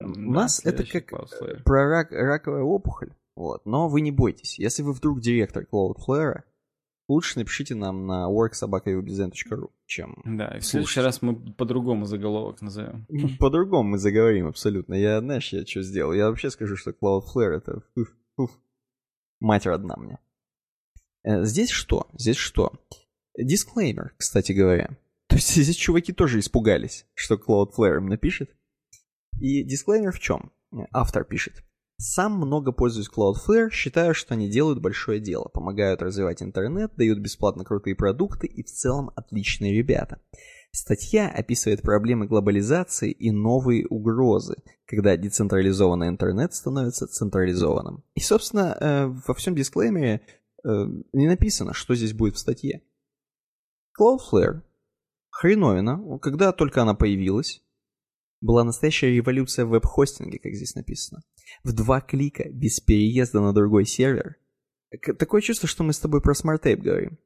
У 0.00 0.12
да, 0.12 0.20
нас 0.20 0.66
это 0.66 0.84
как 0.84 1.12
Cloudflare. 1.12 1.62
про 1.62 1.88
рак, 1.88 2.10
раковая 2.10 2.62
опухоль. 2.62 3.14
Вот. 3.36 3.64
Но 3.64 3.88
вы 3.88 4.00
не 4.00 4.10
бойтесь. 4.10 4.58
Если 4.58 4.82
вы 4.82 4.92
вдруг 4.92 5.20
директор 5.20 5.64
Cloudflare, 5.72 6.40
лучше 7.08 7.38
напишите 7.38 7.76
нам 7.76 8.08
на 8.08 8.28
worksobaka.ubdesign.ru, 8.28 9.70
чем 9.86 10.20
Да, 10.24 10.48
и 10.56 10.58
в 10.58 10.66
следующий 10.66 11.00
раз 11.00 11.22
мы 11.22 11.36
по-другому 11.52 12.04
заголовок 12.04 12.60
назовем. 12.60 13.06
По-другому 13.38 13.90
мы 13.90 13.98
заговорим, 13.98 14.48
абсолютно. 14.48 14.94
Я, 14.94 15.20
знаешь, 15.20 15.52
я 15.52 15.64
что 15.64 15.80
сделал? 15.82 16.12
Я 16.12 16.28
вообще 16.28 16.50
скажу, 16.50 16.74
что 16.74 16.90
Cloudflare 16.90 17.52
это... 17.52 17.84
Уф, 17.94 18.08
уф. 18.36 18.50
Мать 19.38 19.64
родна 19.64 19.94
мне. 19.96 20.18
Э, 21.22 21.44
здесь 21.44 21.70
что? 21.70 22.08
Здесь 22.14 22.36
что? 22.36 22.72
Дисклеймер, 23.36 24.14
кстати 24.16 24.52
говоря. 24.52 24.96
То 25.28 25.36
есть 25.36 25.54
здесь 25.54 25.76
чуваки 25.76 26.12
тоже 26.12 26.40
испугались, 26.40 27.06
что 27.14 27.36
Cloudflare 27.36 27.98
им 27.98 28.06
напишет. 28.06 28.50
И 29.40 29.64
дисклеймер 29.64 30.12
в 30.12 30.20
чем? 30.20 30.52
Автор 30.92 31.24
пишет. 31.24 31.64
Сам 31.98 32.36
много 32.36 32.72
пользуюсь 32.72 33.08
Cloudflare, 33.08 33.70
считаю, 33.70 34.14
что 34.14 34.34
они 34.34 34.50
делают 34.50 34.80
большое 34.80 35.20
дело, 35.20 35.44
помогают 35.44 36.02
развивать 36.02 36.42
интернет, 36.42 36.92
дают 36.96 37.18
бесплатно 37.18 37.64
крутые 37.64 37.94
продукты 37.94 38.46
и 38.46 38.62
в 38.62 38.66
целом 38.66 39.10
отличные 39.14 39.72
ребята. 39.72 40.20
Статья 40.74 41.28
описывает 41.28 41.82
проблемы 41.82 42.26
глобализации 42.26 43.10
и 43.10 43.30
новые 43.30 43.86
угрозы, 43.86 44.56
когда 44.86 45.16
децентрализованный 45.16 46.08
интернет 46.08 46.54
становится 46.54 47.06
централизованным. 47.06 48.02
И, 48.14 48.20
собственно, 48.20 48.76
э, 48.80 49.06
во 49.26 49.34
всем 49.34 49.54
дисклеймере 49.54 50.22
э, 50.64 50.86
не 51.12 51.28
написано, 51.28 51.74
что 51.74 51.94
здесь 51.94 52.14
будет 52.14 52.36
в 52.36 52.38
статье. 52.38 52.82
Cloudflare. 53.98 54.62
Хреновина. 55.30 56.18
Когда 56.18 56.52
только 56.52 56.82
она 56.82 56.94
появилась, 56.94 57.62
была 58.40 58.64
настоящая 58.64 59.14
революция 59.14 59.64
в 59.64 59.70
веб-хостинге, 59.70 60.38
как 60.38 60.54
здесь 60.54 60.74
написано. 60.74 61.22
В 61.64 61.72
два 61.72 62.00
клика, 62.00 62.48
без 62.48 62.80
переезда 62.80 63.40
на 63.40 63.52
другой 63.52 63.86
сервер. 63.86 64.36
Такое 65.18 65.40
чувство, 65.40 65.68
что 65.68 65.84
мы 65.84 65.92
с 65.92 65.98
тобой 65.98 66.20
про 66.20 66.34
SmartTape 66.34 66.76
говорим. 66.76 67.18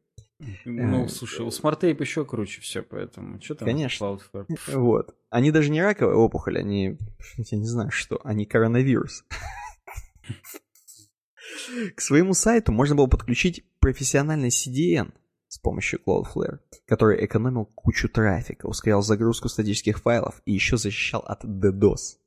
Ну, 0.66 1.06
э, 1.06 1.08
слушай, 1.08 1.44
у 1.44 1.48
SmartTape 1.48 2.00
еще 2.00 2.24
круче 2.24 2.60
все, 2.60 2.82
поэтому 2.82 3.40
что 3.40 3.54
там 3.54 3.66
Конечно. 3.66 4.18
Вот. 4.68 5.16
Они 5.30 5.50
даже 5.50 5.70
не 5.70 5.82
раковая 5.82 6.14
опухоль, 6.14 6.58
они, 6.58 6.98
я 7.36 7.58
не 7.58 7.66
знаю 7.66 7.90
что, 7.90 8.20
они 8.22 8.44
коронавирус. 8.44 9.24
К 11.94 12.00
своему 12.00 12.34
сайту 12.34 12.72
можно 12.72 12.94
было 12.94 13.06
подключить 13.06 13.64
профессиональный 13.80 14.50
CDN– 14.50 15.12
с 15.56 15.58
помощью 15.58 16.00
Cloudflare, 16.06 16.58
который 16.86 17.24
экономил 17.24 17.64
кучу 17.64 18.10
трафика, 18.10 18.66
ускорял 18.66 19.00
загрузку 19.00 19.48
статических 19.48 20.00
файлов 20.00 20.42
и 20.44 20.52
еще 20.52 20.76
защищал 20.76 21.22
от 21.22 21.44
DDoS. 21.44 22.18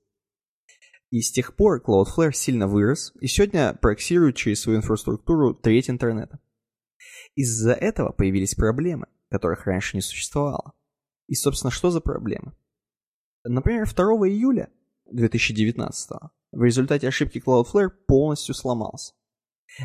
И 1.12 1.22
с 1.22 1.32
тех 1.32 1.56
пор 1.56 1.80
Cloudflare 1.86 2.32
сильно 2.34 2.68
вырос 2.68 3.14
и 3.22 3.28
сегодня 3.28 3.76
проксирует 3.76 4.36
через 4.36 4.62
свою 4.62 4.80
инфраструктуру 4.80 5.54
треть 5.54 5.92
интернета. 5.92 6.40
Из-за 7.36 7.74
этого 7.74 8.12
появились 8.12 8.56
проблемы, 8.56 9.06
которых 9.30 9.68
раньше 9.68 9.96
не 9.96 10.02
существовало. 10.02 10.74
И, 11.28 11.36
собственно, 11.36 11.70
что 11.70 11.92
за 11.92 12.02
проблемы? 12.02 12.54
Например, 13.44 13.88
2 13.88 14.06
июля 14.28 14.70
2019 15.12 16.10
в 16.52 16.64
результате 16.64 17.08
ошибки 17.08 17.38
Cloudflare 17.46 17.90
полностью 18.08 18.56
сломался. 18.56 19.14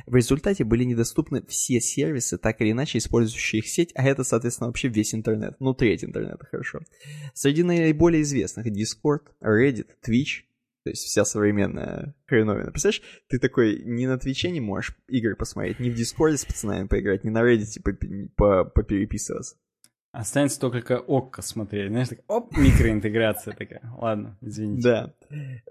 В 0.07 0.15
результате 0.15 0.65
были 0.65 0.85
недоступны 0.85 1.45
все 1.47 1.81
сервисы, 1.81 2.39
так 2.39 2.61
или 2.61 2.73
иначе 2.73 2.99
использующие 2.99 3.61
их 3.61 3.69
сеть, 3.69 3.93
а 3.95 4.05
это, 4.07 4.25
соответственно, 4.25 4.69
вообще 4.69 4.89
весь 4.89 5.15
интернет. 5.15 5.57
Ну, 5.61 5.75
треть 5.75 6.05
интернета, 6.05 6.47
хорошо. 6.51 6.81
Среди 7.35 7.63
наиболее 7.63 8.23
известных 8.23 8.67
Discord, 8.67 9.29
Reddit, 9.43 9.89
Twitch, 10.07 10.45
то 10.85 10.91
есть 10.91 11.05
вся 11.05 11.25
современная 11.25 12.15
хреновина. 12.27 12.71
Представляешь, 12.71 13.03
ты 13.29 13.39
такой 13.39 13.83
ни 13.85 14.07
на 14.07 14.19
Твиче 14.19 14.51
не 14.51 14.61
можешь 14.61 14.97
игры 15.09 15.35
посмотреть, 15.35 15.81
ни 15.81 15.91
в 15.91 15.95
Дискорде 15.95 16.37
с 16.37 16.45
пацанами 16.45 16.87
поиграть, 16.87 17.25
ни 17.25 17.31
на 17.31 17.41
Reddit 17.43 17.81
попереписываться. 18.37 19.57
Останется 20.15 20.61
только 20.61 20.99
ОККО 20.99 21.43
смотреть. 21.43 21.91
Знаешь, 21.91 22.09
так, 22.09 22.21
оп, 22.29 22.57
микроинтеграция 22.57 23.53
такая. 23.53 23.83
Ладно, 23.99 24.39
извините. 24.41 24.83
Да. 24.83 25.15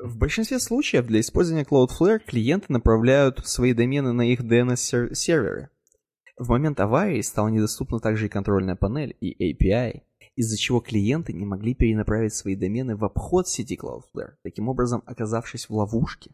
В 0.03 0.17
большинстве 0.17 0.59
случаев 0.59 1.05
для 1.05 1.21
использования 1.21 1.63
Cloudflare 1.63 2.19
клиенты 2.19 2.65
направляют 2.67 3.39
свои 3.47 3.73
домены 3.73 4.11
на 4.11 4.23
их 4.29 4.41
DNS-серверы. 4.41 5.69
В 6.37 6.49
момент 6.49 6.81
аварии 6.81 7.21
стала 7.21 7.47
недоступна 7.47 8.01
также 8.01 8.25
и 8.25 8.29
контрольная 8.29 8.75
панель, 8.75 9.15
и 9.21 9.53
API, 9.53 10.01
из-за 10.35 10.57
чего 10.57 10.81
клиенты 10.81 11.31
не 11.31 11.45
могли 11.45 11.73
перенаправить 11.73 12.33
свои 12.33 12.57
домены 12.57 12.97
в 12.97 13.05
обход 13.05 13.47
сети 13.47 13.79
Cloudflare, 13.81 14.33
таким 14.43 14.67
образом 14.67 15.03
оказавшись 15.05 15.69
в 15.69 15.73
ловушке. 15.73 16.31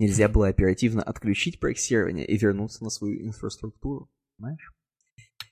Нельзя 0.00 0.28
было 0.28 0.48
оперативно 0.48 1.00
отключить 1.00 1.60
проектирование 1.60 2.26
и 2.26 2.36
вернуться 2.36 2.82
на 2.82 2.90
свою 2.90 3.24
инфраструктуру. 3.24 4.10
Понимаешь? 4.36 4.72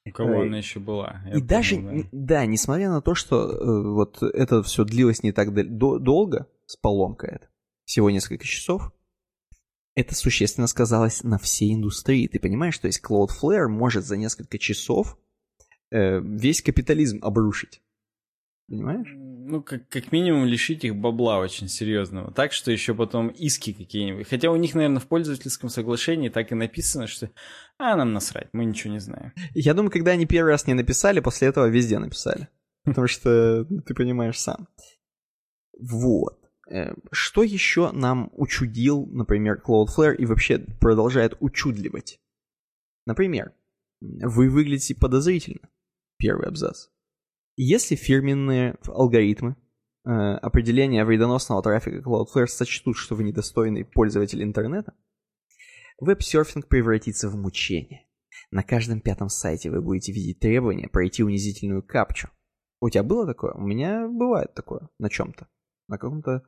У 0.07 0.11
кого 0.11 0.43
она 0.43 0.59
еще 0.59 0.81
была? 0.81 1.23
И 1.27 1.31
помню, 1.31 1.47
даже, 1.47 1.81
да. 1.81 2.09
да, 2.13 2.47
несмотря 2.47 2.91
на 2.91 3.01
то, 3.01 3.15
что 3.15 3.51
э, 3.51 3.89
вот 3.89 4.23
это 4.23 4.63
все 4.63 4.85
длилось 4.85 5.23
не 5.23 5.33
так 5.33 5.55
до- 5.55 5.99
долго, 5.99 6.47
с 6.67 6.77
поломкой 6.77 7.31
это, 7.31 7.49
всего 7.85 8.11
несколько 8.11 8.45
часов, 8.45 8.93
это 9.95 10.15
существенно 10.15 10.67
сказалось 10.67 11.23
на 11.23 11.39
всей 11.39 11.75
индустрии. 11.75 12.27
Ты 12.27 12.39
понимаешь, 12.39 12.79
то 12.79 12.87
есть 12.87 13.03
Cloudflare 13.03 13.69
может 13.69 14.05
за 14.05 14.17
несколько 14.17 14.59
часов 14.59 15.17
э, 15.91 16.21
весь 16.21 16.61
капитализм 16.61 17.21
обрушить. 17.23 17.81
Понимаешь? 18.67 19.09
Ну, 19.15 19.63
как, 19.63 19.89
как 19.89 20.11
минимум 20.11 20.47
лишить 20.47 20.85
их 20.85 20.97
бабла 20.97 21.39
очень 21.39 21.69
серьезного. 21.69 22.33
Так, 22.33 22.53
что 22.53 22.71
еще 22.73 22.95
потом 22.95 23.29
иски 23.29 23.75
какие-нибудь. 23.75 24.27
Хотя 24.27 24.51
у 24.51 24.57
них, 24.57 24.75
наверное, 24.75 25.01
в 25.01 25.07
пользовательском 25.07 25.69
соглашении 25.69 26.31
так 26.31 26.51
и 26.51 26.55
написано, 26.55 27.07
что 27.07 27.31
а, 27.79 27.95
нам 27.97 28.15
насрать, 28.15 28.49
мы 28.53 28.65
ничего 28.65 28.95
не 28.95 29.01
знаем. 29.01 29.33
Я 29.55 29.75
думаю, 29.75 29.91
когда 29.91 30.13
они 30.13 30.25
первый 30.25 30.51
раз 30.51 30.67
не 30.67 30.75
написали, 30.75 31.21
после 31.21 31.49
этого 31.49 31.67
везде 31.67 31.99
написали. 31.99 32.49
Потому 32.85 33.07
что 33.07 33.65
ты 33.65 33.95
понимаешь 33.95 34.39
сам. 34.39 34.69
Вот. 35.79 36.39
Э, 36.71 36.95
что 37.13 37.43
еще 37.43 37.93
нам 37.93 38.31
учудил, 38.33 39.07
например, 39.07 39.63
Cloudflare 39.63 40.17
и 40.17 40.25
вообще 40.25 40.59
продолжает 40.59 41.37
учудливать? 41.41 42.19
Например, 43.07 43.53
вы 44.01 44.49
выглядите 44.49 44.95
подозрительно. 44.95 45.69
Первый 46.17 46.49
абзац. 46.49 46.89
Если 47.57 47.95
фирменные 47.95 48.77
алгоритмы 48.87 49.57
э, 50.05 50.11
определения 50.11 51.05
вредоносного 51.05 51.63
трафика 51.63 51.99
Cloudflare 51.99 52.47
сочтут, 52.47 52.97
что 52.97 53.15
вы 53.15 53.25
недостойный 53.25 53.85
пользователь 53.85 54.43
интернета, 54.43 54.95
веб-серфинг 56.01 56.67
превратится 56.67 57.29
в 57.29 57.37
мучение. 57.37 58.09
На 58.51 58.63
каждом 58.63 59.01
пятом 59.01 59.29
сайте 59.29 59.71
вы 59.71 59.81
будете 59.81 60.13
видеть 60.13 60.41
требования 60.41 60.89
пройти 60.89 61.23
унизительную 61.23 61.83
капчу. 61.83 62.29
У 62.81 62.91
тебя 62.91 63.05
было 63.05 63.27
такое? 63.27 63.53
У 63.55 63.61
меня 63.61 64.09
бывает 64.09 64.53
такое 64.55 64.89
на 64.99 65.09
чем-то. 65.09 65.49
На 65.89 65.99
каком-то 65.99 66.43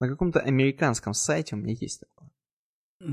на 0.00 0.08
каком-то 0.08 0.40
американском 0.40 1.14
сайте 1.14 1.56
у 1.56 1.58
меня 1.58 1.74
есть 1.78 2.00
такое. 2.00 2.30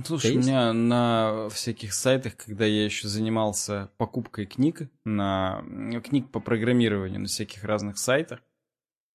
Слушай, 0.06 0.36
у 0.36 0.40
меня 0.40 0.74
на 0.74 1.48
всяких 1.50 1.94
сайтах, 1.94 2.36
когда 2.38 2.66
я 2.66 2.86
еще 2.86 3.08
занимался 3.08 3.92
покупкой 3.98 4.48
книг, 4.48 4.90
на 5.04 5.64
книг 6.04 6.32
по 6.32 6.40
программированию 6.40 7.22
на 7.22 7.28
всяких 7.28 7.64
разных 7.64 8.00
сайтах, 8.00 8.42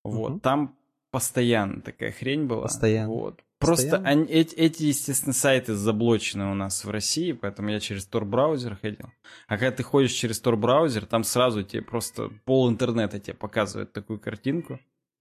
вот, 0.03 0.31
угу. 0.31 0.39
там 0.39 0.77
постоянно 1.11 1.81
такая 1.81 2.11
хрень 2.11 2.45
была. 2.45 2.63
Постоянно. 2.63 3.09
Вот. 3.09 3.43
Просто 3.59 3.97
они, 3.97 4.25
эти, 4.25 4.55
эти, 4.55 4.83
естественно, 4.83 5.33
сайты 5.33 5.75
заблочены 5.75 6.45
у 6.49 6.55
нас 6.55 6.83
в 6.83 6.89
России, 6.89 7.31
поэтому 7.31 7.69
я 7.69 7.79
через 7.79 8.09
Tor-браузер 8.09 8.75
ходил. 8.81 9.11
А 9.47 9.57
когда 9.57 9.71
ты 9.71 9.83
ходишь 9.83 10.13
через 10.13 10.41
Tor-браузер, 10.41 11.05
там 11.05 11.23
сразу 11.23 11.61
тебе 11.61 11.83
просто 11.83 12.29
пол 12.45 12.69
интернета 12.69 13.19
тебе 13.19 13.35
показывает 13.35 13.93
такую 13.93 14.19
картинку. 14.19 14.79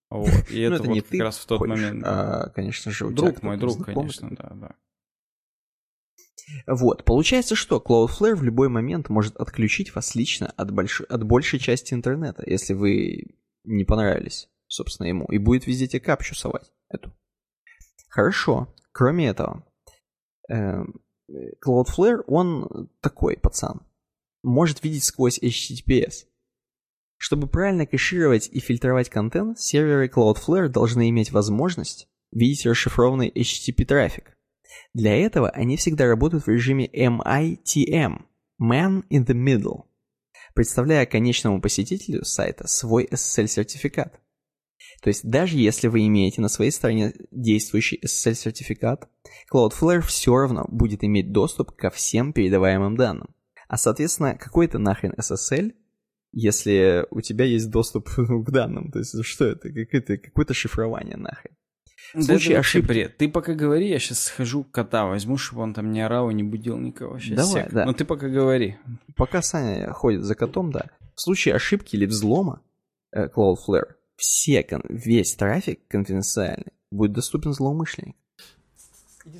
Вот. 0.08 0.50
И 0.50 0.66
ну, 0.68 0.76
это, 0.76 0.84
вот 0.84 1.02
как 1.02 1.20
раз 1.20 1.38
в 1.38 1.46
тот 1.46 1.66
момент. 1.66 2.02
А, 2.06 2.48
конечно 2.54 2.90
же, 2.92 3.08
у 3.08 3.10
Друг 3.10 3.42
мой, 3.42 3.58
друг, 3.58 3.84
конечно, 3.84 4.30
да, 4.30 4.50
да. 4.54 4.74
Вот, 6.66 7.04
получается, 7.04 7.54
что 7.54 7.82
Cloudflare 7.84 8.34
в 8.34 8.42
любой 8.42 8.68
момент 8.68 9.08
может 9.08 9.36
отключить 9.36 9.94
вас 9.94 10.14
лично 10.14 10.52
от, 10.56 10.70
больш... 10.70 11.00
от 11.02 11.24
большей 11.24 11.58
части 11.58 11.94
интернета, 11.94 12.42
если 12.46 12.74
вы 12.74 13.36
не 13.64 13.84
понравились, 13.84 14.48
собственно, 14.66 15.06
ему, 15.06 15.26
и 15.26 15.38
будет 15.38 15.66
везде 15.66 15.86
тебе 15.86 16.00
капчу 16.00 16.34
совать 16.34 16.72
эту. 16.88 17.12
Хорошо. 18.08 18.74
Кроме 18.92 19.28
этого, 19.28 19.66
эм, 20.48 21.00
Cloudflare, 21.64 22.22
он 22.26 22.90
такой 23.00 23.36
пацан. 23.36 23.86
Может 24.42 24.82
видеть 24.82 25.04
сквозь 25.04 25.38
HTTPS. 25.38 26.26
Чтобы 27.18 27.46
правильно 27.46 27.86
кэшировать 27.86 28.48
и 28.48 28.60
фильтровать 28.60 29.10
контент, 29.10 29.60
серверы 29.60 30.08
Cloudflare 30.08 30.68
должны 30.68 31.10
иметь 31.10 31.30
возможность 31.32 32.08
видеть 32.32 32.64
расшифрованный 32.66 33.30
HTTP 33.30 33.84
трафик. 33.84 34.36
Для 34.94 35.16
этого 35.16 35.48
они 35.50 35.76
всегда 35.76 36.06
работают 36.06 36.46
в 36.46 36.48
режиме 36.48 36.86
MITM– 36.86 38.22
Man 38.62 39.04
in 39.10 39.24
the 39.24 39.34
Middle, 39.34 39.84
представляя 40.54 41.06
конечному 41.06 41.60
посетителю 41.62 42.24
сайта 42.24 42.68
свой 42.68 43.06
SSL-сертификат. 43.10 44.20
То 45.02 45.08
есть 45.08 45.28
даже 45.28 45.56
если 45.56 45.88
вы 45.88 46.06
имеете 46.06 46.42
на 46.42 46.48
своей 46.48 46.70
стороне 46.70 47.14
действующий 47.30 47.98
SSL-сертификат, 48.04 49.08
Cloudflare 49.52 50.02
все 50.02 50.36
равно 50.36 50.66
будет 50.68 51.02
иметь 51.04 51.32
доступ 51.32 51.72
ко 51.72 51.90
всем 51.90 52.32
передаваемым 52.32 52.96
данным. 52.96 53.34
А 53.68 53.78
соответственно, 53.78 54.36
какой 54.36 54.66
это 54.66 54.78
нахрен 54.78 55.14
SSL, 55.18 55.72
если 56.32 57.06
у 57.10 57.20
тебя 57.22 57.44
есть 57.44 57.70
доступ 57.70 58.10
к 58.16 58.50
данным? 58.50 58.90
То 58.90 58.98
есть 58.98 59.24
что 59.24 59.46
это? 59.46 59.72
Какое-то, 59.72 60.18
какое-то 60.18 60.54
шифрование 60.54 61.16
нахрен. 61.16 61.56
В 62.14 62.22
случае 62.22 62.54
да 62.54 62.60
ошибки... 62.60 62.88
бред. 62.88 63.16
Ты 63.16 63.28
пока 63.28 63.54
говори, 63.54 63.88
я 63.88 63.98
сейчас 63.98 64.24
схожу 64.24 64.64
кота 64.64 65.06
возьму, 65.06 65.36
чтобы 65.36 65.62
он 65.62 65.74
там 65.74 65.92
не 65.92 66.00
орал 66.00 66.30
и 66.30 66.34
не 66.34 66.42
будил 66.42 66.76
никого. 66.78 67.18
Сейчас 67.18 67.48
Давай, 67.48 67.64
сек. 67.64 67.72
да. 67.72 67.84
Ну 67.86 67.92
ты 67.92 68.04
пока 68.04 68.28
говори. 68.28 68.78
Пока 69.16 69.42
Саня 69.42 69.92
ходит 69.92 70.24
за 70.24 70.34
котом, 70.34 70.72
да. 70.72 70.90
В 71.14 71.20
случае 71.20 71.54
ошибки 71.54 71.96
или 71.96 72.06
взлома 72.06 72.62
э, 73.12 73.28
Cloudflare 73.28 73.94
все, 74.16 74.66
весь 74.88 75.34
трафик 75.34 75.86
конфиденциальный 75.88 76.72
будет 76.90 77.12
доступен 77.12 77.52
злоумышленнику. 77.52 78.18
Иди 79.24 79.38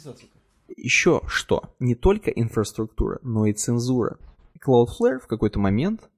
Еще 0.76 1.22
что, 1.26 1.74
не 1.78 1.94
только 1.94 2.30
инфраструктура, 2.30 3.18
но 3.22 3.46
и 3.46 3.52
цензура. 3.52 4.18
Cloudflare 4.64 5.18
в 5.18 5.26
какой-то 5.26 5.58
момент 5.58 6.08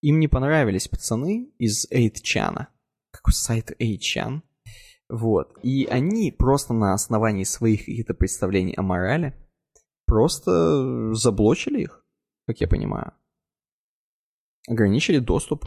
им 0.00 0.18
не 0.18 0.28
понравились 0.28 0.88
пацаны 0.88 1.50
из 1.58 1.90
8chan. 1.90 2.66
Какой 3.10 3.32
сайт 3.32 3.72
8chan? 3.78 4.42
Вот. 5.08 5.56
И 5.62 5.86
они 5.86 6.32
просто 6.32 6.74
на 6.74 6.94
основании 6.94 7.44
своих 7.44 7.80
каких-то 7.80 8.14
представлений 8.14 8.74
о 8.74 8.82
морали 8.82 9.34
просто 10.06 11.14
заблочили 11.14 11.82
их, 11.82 12.04
как 12.46 12.60
я 12.60 12.68
понимаю. 12.68 13.12
Ограничили 14.68 15.18
доступ 15.18 15.66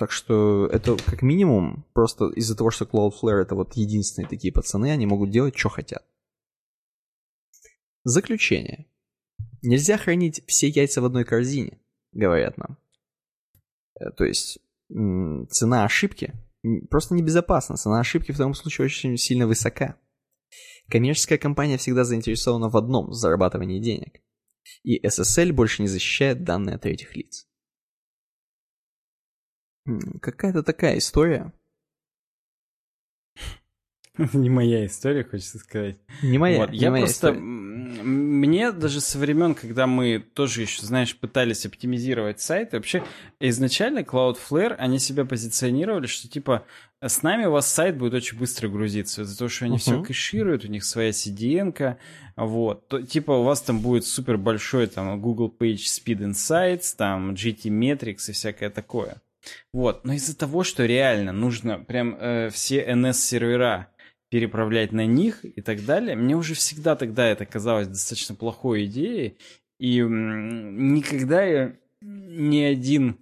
так 0.00 0.12
что 0.12 0.66
это 0.68 0.96
как 0.96 1.20
минимум 1.20 1.84
просто 1.92 2.30
из-за 2.30 2.56
того, 2.56 2.70
что 2.70 2.86
Cloudflare 2.86 3.42
это 3.42 3.54
вот 3.54 3.74
единственные 3.74 4.30
такие 4.30 4.50
пацаны, 4.50 4.90
они 4.90 5.04
могут 5.04 5.30
делать, 5.30 5.58
что 5.58 5.68
хотят. 5.68 6.02
Заключение. 8.02 8.86
Нельзя 9.60 9.98
хранить 9.98 10.42
все 10.46 10.68
яйца 10.68 11.02
в 11.02 11.04
одной 11.04 11.26
корзине, 11.26 11.78
говорят 12.12 12.56
нам. 12.56 12.78
Э, 14.00 14.10
то 14.10 14.24
есть 14.24 14.58
цена 14.88 15.84
ошибки 15.84 16.32
просто 16.90 17.14
небезопасна. 17.14 17.76
Цена 17.76 18.00
ошибки 18.00 18.32
в 18.32 18.36
таком 18.36 18.54
случае 18.54 18.86
очень 18.86 19.16
сильно 19.16 19.46
высока. 19.46 19.98
Коммерческая 20.88 21.38
компания 21.38 21.76
всегда 21.76 22.04
заинтересована 22.04 22.68
в 22.68 22.76
одном– 22.76 23.12
зарабатывании 23.12 23.80
денег. 23.80 24.20
И 24.82 25.04
SSL 25.06 25.52
больше 25.52 25.82
не 25.82 25.88
защищает 25.88 26.44
данные 26.44 26.78
третьих 26.78 27.14
лиц. 27.16 27.46
Какая-то 30.20 30.62
такая 30.62 30.98
история. 30.98 31.52
Не 34.32 34.50
моя 34.50 34.86
история, 34.86 35.24
хочется 35.24 35.58
сказать. 35.58 35.96
Не 36.22 36.38
моя. 36.38 36.58
Вот. 36.58 36.70
Не 36.70 36.78
я 36.78 36.90
моя 36.90 37.04
просто 37.04 37.28
история. 37.28 37.40
мне 37.40 38.72
даже 38.72 39.00
со 39.00 39.18
времен, 39.18 39.54
когда 39.54 39.86
мы 39.86 40.18
тоже 40.34 40.62
еще, 40.62 40.84
знаешь, 40.84 41.16
пытались 41.16 41.64
оптимизировать 41.64 42.40
сайты, 42.40 42.76
вообще 42.76 43.02
изначально 43.38 44.00
Cloudflare 44.00 44.74
они 44.74 44.98
себя 44.98 45.24
позиционировали, 45.24 46.06
что 46.06 46.28
типа 46.28 46.64
с 47.02 47.22
нами 47.22 47.46
у 47.46 47.52
вас 47.52 47.72
сайт 47.72 47.96
будет 47.96 48.12
очень 48.12 48.36
быстро 48.36 48.68
грузиться, 48.68 49.22
из-за 49.22 49.38
того, 49.38 49.48
что 49.48 49.64
они 49.64 49.76
uh-huh. 49.76 49.80
все 49.80 50.02
кэшируют, 50.02 50.64
у 50.64 50.68
них 50.68 50.84
своя 50.84 51.10
CDN, 51.10 51.96
вот, 52.36 52.88
то, 52.88 53.00
типа 53.00 53.32
у 53.32 53.42
вас 53.42 53.62
там 53.62 53.80
будет 53.80 54.04
супер 54.04 54.36
большой 54.36 54.86
там 54.86 55.18
Google 55.20 55.54
Page 55.58 55.76
Speed 55.76 56.30
Insights, 56.30 56.94
там 56.96 57.32
GT 57.32 57.70
Metrics 57.70 58.28
и 58.28 58.32
всякое 58.32 58.68
такое. 58.68 59.22
Вот, 59.72 60.04
но 60.04 60.12
из-за 60.12 60.36
того, 60.36 60.64
что 60.64 60.84
реально 60.84 61.32
нужно 61.32 61.78
прям 61.78 62.16
э, 62.20 62.50
все 62.50 62.84
NS-сервера 62.86 63.86
переправлять 64.30 64.92
на 64.92 65.06
них 65.06 65.44
и 65.44 65.60
так 65.60 65.84
далее, 65.84 66.16
мне 66.16 66.36
уже 66.36 66.54
всегда 66.54 66.96
тогда 66.96 67.26
это 67.26 67.44
казалось 67.44 67.88
достаточно 67.88 68.34
плохой 68.34 68.86
идеей, 68.86 69.36
и 69.78 69.98
никогда 70.00 71.42
я 71.42 71.76
ни 72.00 72.60
один 72.60 73.18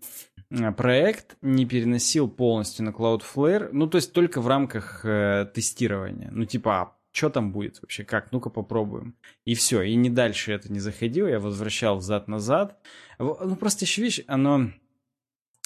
э, 0.50 0.70
проект 0.72 1.36
не 1.42 1.66
переносил 1.66 2.28
полностью 2.28 2.84
на 2.84 2.90
Cloudflare, 2.90 3.70
ну, 3.72 3.86
то 3.88 3.96
есть 3.96 4.12
только 4.12 4.40
в 4.40 4.48
рамках 4.48 5.04
э, 5.04 5.50
тестирования. 5.52 6.30
Ну, 6.30 6.44
типа, 6.44 6.80
а 6.80 6.92
что 7.12 7.30
там 7.30 7.52
будет 7.52 7.80
вообще, 7.82 8.04
как, 8.04 8.30
ну-ка 8.30 8.50
попробуем. 8.50 9.16
И 9.44 9.54
все, 9.54 9.82
и 9.82 9.94
не 9.96 10.10
дальше 10.10 10.52
это 10.52 10.72
не 10.72 10.78
заходило, 10.78 11.26
я 11.26 11.40
возвращал 11.40 11.96
взад-назад. 11.96 12.78
Ну, 13.18 13.56
просто 13.56 13.84
еще, 13.84 14.02
видишь, 14.02 14.24
оно 14.28 14.70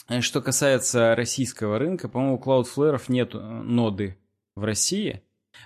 Э, 0.09 0.21
что 0.21 0.43
касается 0.43 1.15
российского 1.15 1.79
рынка, 1.79 2.09
по-моему, 2.09 2.37
у 2.37 2.41
Cloudflare 2.41 3.01
нет 3.09 3.35
э, 3.35 3.39
ноды 3.39 4.19
в 4.55 4.65
России. 4.65 5.23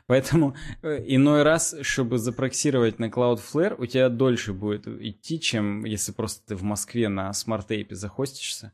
Поэтому 0.07 0.55
э, 0.83 1.05
иной 1.07 1.43
раз, 1.43 1.75
чтобы 1.83 2.19
запроксировать 2.19 2.99
на 2.99 3.07
Cloudflare, 3.07 3.77
у 3.79 3.87
тебя 3.87 4.09
дольше 4.09 4.53
будет 4.53 4.87
идти, 4.87 5.41
чем 5.41 5.85
если 5.85 6.13
просто 6.13 6.47
ты 6.49 6.57
в 6.57 6.63
Москве 6.63 7.09
на 7.09 7.33
SmartApe 7.33 7.95
захостишься. 7.95 8.73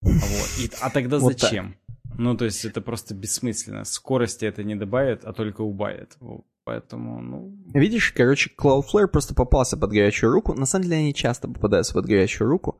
Вот. 0.00 0.48
И, 0.60 0.70
а 0.80 0.90
тогда 0.90 1.18
вот 1.18 1.40
зачем? 1.40 1.76
Так. 1.86 2.18
Ну, 2.18 2.36
то 2.36 2.44
есть 2.44 2.64
это 2.64 2.80
просто 2.80 3.14
бессмысленно. 3.14 3.84
Скорости 3.84 4.44
это 4.44 4.64
не 4.64 4.74
добавит, 4.74 5.24
а 5.24 5.32
только 5.32 5.60
убавит. 5.60 6.16
Поэтому, 6.64 7.22
ну... 7.22 7.56
Видишь, 7.72 8.12
короче, 8.12 8.50
Cloudflare 8.54 9.06
просто 9.06 9.34
попался 9.34 9.78
под 9.78 9.90
горячую 9.90 10.32
руку. 10.32 10.52
На 10.52 10.66
самом 10.66 10.84
деле 10.84 10.98
они 10.98 11.14
часто 11.14 11.48
попадаются 11.48 11.94
под 11.94 12.04
горячую 12.04 12.48
руку. 12.48 12.78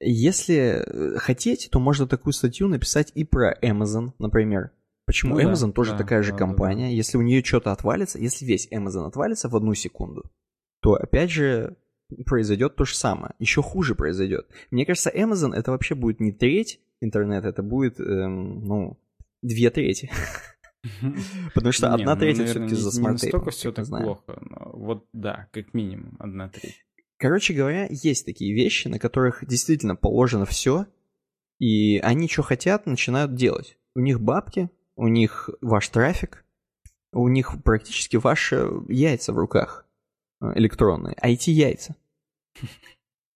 Если 0.00 0.56
э, 0.56 1.18
хотеть, 1.18 1.68
то 1.70 1.78
можно 1.78 2.08
такую 2.08 2.32
статью 2.32 2.66
написать 2.66 3.12
и 3.14 3.24
про 3.24 3.56
Amazon, 3.62 4.12
например. 4.18 4.72
Почему 5.08 5.36
ну, 5.36 5.40
Amazon 5.40 5.68
да, 5.68 5.72
тоже 5.72 5.92
да, 5.92 5.96
такая 5.96 6.22
же 6.22 6.32
да, 6.32 6.36
компания. 6.36 6.84
Да, 6.84 6.90
да. 6.90 6.94
Если 6.94 7.16
у 7.16 7.22
нее 7.22 7.42
что-то 7.42 7.72
отвалится, 7.72 8.18
если 8.18 8.44
весь 8.44 8.70
Amazon 8.70 9.06
отвалится 9.06 9.48
в 9.48 9.56
одну 9.56 9.72
секунду, 9.72 10.30
то 10.82 10.96
опять 10.96 11.30
же 11.30 11.78
произойдет 12.26 12.76
то 12.76 12.84
же 12.84 12.94
самое. 12.94 13.32
Еще 13.38 13.62
хуже 13.62 13.94
произойдет. 13.94 14.46
Мне 14.70 14.84
кажется, 14.84 15.08
Amazon 15.08 15.54
это 15.54 15.70
вообще 15.70 15.94
будет 15.94 16.20
не 16.20 16.30
треть 16.30 16.82
интернета, 17.00 17.48
это 17.48 17.62
будет, 17.62 17.98
эм, 17.98 18.66
ну, 18.66 19.00
две 19.40 19.70
трети. 19.70 20.10
Потому 21.54 21.72
что 21.72 21.94
одна 21.94 22.14
ну, 22.14 22.20
треть 22.20 22.44
все-таки 22.44 22.74
за 22.74 22.90
смарт 22.90 23.22
Не 23.22 23.28
настолько 23.28 23.50
все 23.50 23.72
так 23.72 23.86
плохо. 23.86 24.42
Вот 24.74 25.06
да, 25.14 25.48
как 25.52 25.72
минимум 25.72 26.16
одна 26.18 26.50
треть. 26.50 26.84
Короче 27.16 27.54
говоря, 27.54 27.88
есть 27.88 28.26
такие 28.26 28.54
вещи, 28.54 28.88
на 28.88 28.98
которых 28.98 29.42
действительно 29.46 29.96
положено 29.96 30.44
все, 30.44 30.84
и 31.58 31.96
они 32.00 32.28
что 32.28 32.42
хотят, 32.42 32.84
начинают 32.84 33.34
делать. 33.34 33.78
У 33.94 34.00
них 34.00 34.20
бабки, 34.20 34.68
у 34.98 35.06
них 35.06 35.48
ваш 35.60 35.88
трафик, 35.88 36.44
у 37.12 37.28
них 37.28 37.62
практически 37.62 38.16
ваши 38.16 38.68
яйца 38.88 39.32
в 39.32 39.38
руках 39.38 39.86
э, 40.42 40.52
электронные, 40.56 41.16
IT-яйца. 41.22 41.94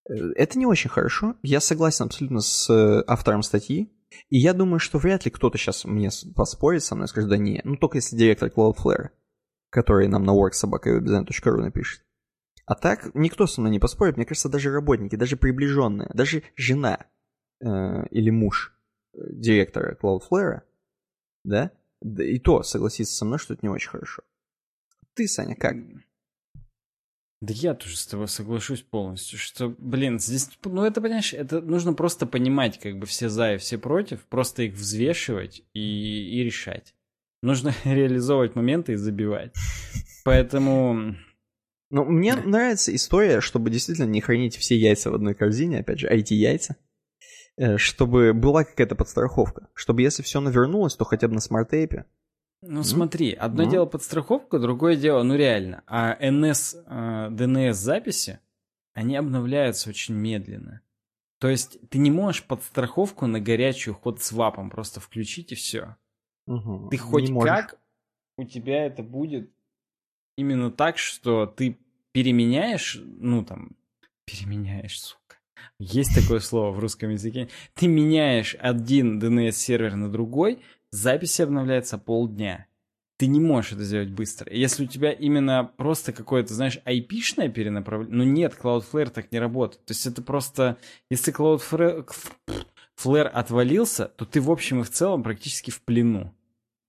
Э, 0.09 0.15
это 0.35 0.59
не 0.59 0.67
очень 0.67 0.91
хорошо. 0.91 1.37
Я 1.43 1.61
согласен 1.61 2.07
абсолютно 2.07 2.41
с 2.41 2.69
э, 2.69 3.05
автором 3.07 3.45
статьи. 3.45 3.93
И 4.29 4.39
я 4.39 4.53
думаю, 4.53 4.81
что 4.81 4.99
вряд 4.99 5.25
ли 5.25 5.31
кто-то 5.31 5.57
сейчас 5.57 5.85
мне 5.85 6.11
поспорит 6.35 6.83
со 6.83 6.97
мной 6.97 7.07
скажет, 7.07 7.31
да 7.31 7.39
не, 7.39 7.61
ну 7.65 7.77
только 7.77 7.99
если 7.99 8.17
директор 8.17 8.49
Cloudflare, 8.49 9.11
который 9.71 10.09
нам 10.09 10.25
на 10.25 10.33
worksobaka.webdesign.ru 10.33 11.61
напишет. 11.61 12.05
А 12.67 12.75
так 12.75 13.15
никто 13.15 13.47
со 13.47 13.61
мной 13.61 13.71
не 13.71 13.79
поспорит, 13.79 14.17
мне 14.17 14.27
кажется, 14.27 14.49
даже 14.49 14.73
работники, 14.73 15.15
даже 15.15 15.37
приближенные, 15.37 16.11
даже 16.13 16.43
жена 16.57 17.07
э, 17.61 18.07
или 18.11 18.31
муж 18.31 18.77
директора 19.15 19.97
Cloudflare, 20.03 20.63
да, 21.45 21.73
да, 22.01 22.25
и 22.25 22.39
то 22.39 22.63
согласится 22.63 23.15
со 23.15 23.25
мной, 23.25 23.39
что 23.39 23.55
это 23.55 23.65
не 23.65 23.71
очень 23.71 23.91
хорошо. 23.91 24.23
Ты, 25.15 25.29
Саня, 25.29 25.55
как? 25.55 25.77
Да 27.43 27.53
я 27.55 27.75
тоже 27.75 27.97
с 27.97 28.07
тобой 28.07 28.29
соглашусь 28.29 28.83
полностью, 28.83 29.37
что, 29.37 29.75
блин, 29.79 30.21
здесь, 30.21 30.49
ну 30.65 30.85
это, 30.85 31.01
понимаешь, 31.01 31.35
это 31.35 31.61
нужно 31.61 31.93
просто 31.93 32.25
понимать, 32.25 32.79
как 32.79 32.99
бы 32.99 33.07
все 33.07 33.29
за 33.29 33.55
и 33.55 33.59
все 33.59 33.79
против, 33.79 34.25
просто 34.27 34.63
их 34.63 34.75
взвешивать 34.75 35.65
и, 35.75 35.81
и 35.81 36.45
решать. 36.45 36.95
Нужно 37.43 37.75
реализовывать 37.85 38.55
моменты 38.55 38.93
и 38.93 38.97
забивать. 38.97 39.53
Поэтому... 40.25 41.17
Ну, 41.91 42.05
мне 42.05 42.37
нравится 42.37 42.95
история, 42.95 43.41
чтобы 43.41 43.71
действительно 43.71 44.07
не 44.07 44.21
хранить 44.21 44.57
все 44.57 44.77
яйца 44.79 45.11
в 45.11 45.15
одной 45.15 45.35
корзине, 45.35 45.81
опять 45.81 45.99
же, 45.99 46.09
IT-яйца, 46.09 46.77
э, 46.77 46.92
чтобы 47.77 48.33
была 48.33 48.65
какая-то 48.65 48.95
подстраховка, 48.95 49.69
чтобы 49.75 50.03
если 50.03 50.23
все 50.23 50.41
навернулось, 50.41 50.97
то 50.97 51.05
хотя 51.05 51.29
бы 51.29 51.35
на 51.35 51.41
SmartApe 51.41 52.07
ну 52.63 52.85
смотри, 52.85 53.33
одно 53.33 53.65
mm 53.65 53.71
дело 53.71 53.87
подстраховка, 53.87 54.61
другое 54.61 54.95
дело, 54.95 55.25
ну 55.25 55.35
реально, 55.35 55.83
а 55.89 56.17
NS, 56.21 56.87
DNS 57.31 57.71
а, 57.71 57.73
записи, 57.73 58.39
они 58.95 59.17
обновляются 59.17 59.91
очень 59.91 60.15
медленно. 60.15 60.81
То 61.41 61.49
есть 61.49 61.79
ты 61.91 61.99
не 61.99 62.13
можешь 62.13 62.45
подстраховку 62.45 63.27
на 63.27 63.41
горячую 63.41 63.95
hot 63.95 64.23
swap 64.23 64.55
ом 64.55 64.71
просто 64.71 65.01
включить 65.01 65.51
и 65.51 65.57
все. 65.57 65.97
Угу. 66.47 66.91
Ты 66.91 66.99
хоть 66.99 67.31
не 67.31 67.41
как, 67.41 67.81
у 68.37 68.45
тебя 68.45 68.87
это 68.87 69.03
будет 69.03 69.51
именно 70.37 70.71
так, 70.71 70.99
что 70.99 71.47
ты 71.47 71.79
переменяешь, 72.13 73.01
ну 73.03 73.45
там, 73.45 73.73
переменяешь. 74.25 75.19
Есть 75.79 76.15
такое 76.15 76.41
слово 76.41 76.71
в 76.71 76.79
русском 76.79 77.11
языке. 77.11 77.49
Ты 77.75 77.89
меняешь 77.89 78.57
один 78.59 79.19
DNS-сервер 79.19 79.97
на 79.97 80.11
другой, 80.11 80.61
записи 80.91 81.43
обновляется 81.43 81.99
полдня. 81.99 82.67
Ты 83.19 83.27
не 83.29 83.41
можешь 83.41 83.73
это 83.73 83.85
сделать 83.85 84.11
быстро. 84.11 84.53
Если 84.53 84.85
у 84.85 84.89
тебя 84.89 85.13
именно 85.13 85.71
просто 85.77 86.13
какое-то, 86.13 86.55
знаешь, 86.55 86.81
IP-шное 86.85 87.49
перенаправление... 87.51 88.17
Ну 88.17 88.25
нет, 88.25 88.57
Cloudflare 88.61 89.11
так 89.11 89.31
не 89.31 89.39
работает. 89.39 89.85
То 89.85 89.93
есть 89.93 90.07
это 90.07 90.23
просто... 90.23 90.77
Если 91.09 91.33
Cloudflare 91.33 92.09
Flare 93.03 93.27
отвалился, 93.27 94.07
то 94.07 94.25
ты 94.25 94.41
в 94.41 94.51
общем 94.51 94.81
и 94.81 94.85
в 94.85 94.91
целом 94.91 95.23
практически 95.23 95.71
в 95.71 95.83
плену. 95.83 96.35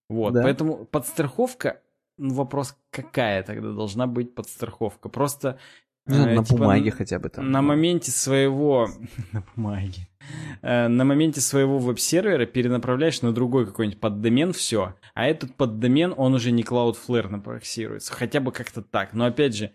Вот, 0.09 0.33
да. 0.33 0.43
поэтому 0.43 0.85
подстраховка, 0.85 1.81
ну, 2.17 2.33
вопрос, 2.33 2.77
какая 2.91 3.43
тогда 3.43 3.71
должна 3.71 4.05
быть 4.05 4.35
подстраховка? 4.35 5.09
Просто 5.09 5.59
ну, 6.05 6.27
э, 6.27 6.35
на 6.35 6.43
типа, 6.43 6.57
бумаге 6.57 6.91
хотя 6.91 7.19
бы 7.19 7.29
там. 7.29 7.49
На 7.51 7.61
моменте 7.61 8.11
своего... 8.11 8.89
на 9.31 9.43
бумаге. 9.55 10.07
Э, 10.61 10.87
на 10.87 11.03
моменте 11.03 11.41
своего 11.41 11.79
веб-сервера 11.79 12.45
перенаправляешь 12.45 13.21
на 13.21 13.33
другой 13.33 13.65
какой-нибудь 13.65 13.99
поддомен, 13.99 14.53
все. 14.53 14.95
А 15.13 15.27
этот 15.27 15.53
поддомен, 15.55 16.13
он 16.15 16.33
уже 16.33 16.51
не 16.51 16.63
Cloudflare 16.63 17.27
напроксируется. 17.27 18.13
Хотя 18.13 18.39
бы 18.39 18.53
как-то 18.53 18.81
так. 18.81 19.13
Но 19.13 19.25
опять 19.25 19.53
же, 19.53 19.73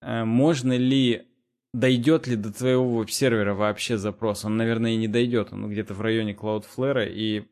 э, 0.00 0.24
можно 0.24 0.76
ли... 0.76 1.24
Дойдет 1.74 2.28
ли 2.28 2.36
до 2.36 2.52
твоего 2.52 2.88
веб-сервера 2.98 3.54
вообще 3.54 3.98
запрос? 3.98 4.44
Он, 4.44 4.56
наверное, 4.56 4.92
и 4.92 4.96
не 4.96 5.08
дойдет. 5.08 5.52
Он 5.52 5.68
где-то 5.68 5.94
в 5.94 6.00
районе 6.00 6.32
Cloudflare 6.32 7.08
и 7.10 7.48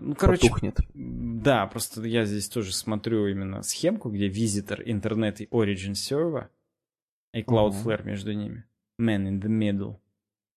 ну, 0.00 0.14
короче, 0.14 0.48
Потухнет. 0.48 0.76
Да, 0.92 1.66
просто 1.66 2.02
я 2.02 2.26
здесь 2.26 2.48
тоже 2.48 2.74
смотрю 2.74 3.26
именно 3.28 3.62
схемку, 3.62 4.10
где 4.10 4.28
visitor, 4.28 4.82
интернет 4.84 5.40
и 5.40 5.46
origin 5.46 5.92
server 5.92 6.48
и 7.32 7.42
Cloudflare 7.42 8.00
uh-huh. 8.00 8.06
между 8.06 8.32
ними. 8.32 8.64
Man 9.00 9.26
in 9.26 9.40
the 9.40 9.48
middle. 9.48 9.96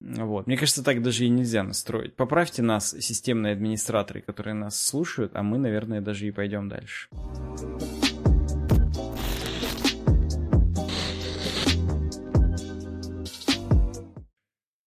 Вот. 0.01 0.45
Мне 0.45 0.57
кажется, 0.57 0.83
так 0.83 1.01
даже 1.01 1.25
и 1.25 1.29
нельзя 1.29 1.63
настроить. 1.63 2.15
Поправьте 2.15 2.61
нас, 2.61 2.91
системные 2.91 3.53
администраторы, 3.53 4.21
которые 4.21 4.53
нас 4.53 4.79
слушают, 4.79 5.31
а 5.35 5.41
мы, 5.41 5.57
наверное, 5.57 6.01
даже 6.01 6.27
и 6.27 6.31
пойдем 6.31 6.67
дальше. 6.67 7.09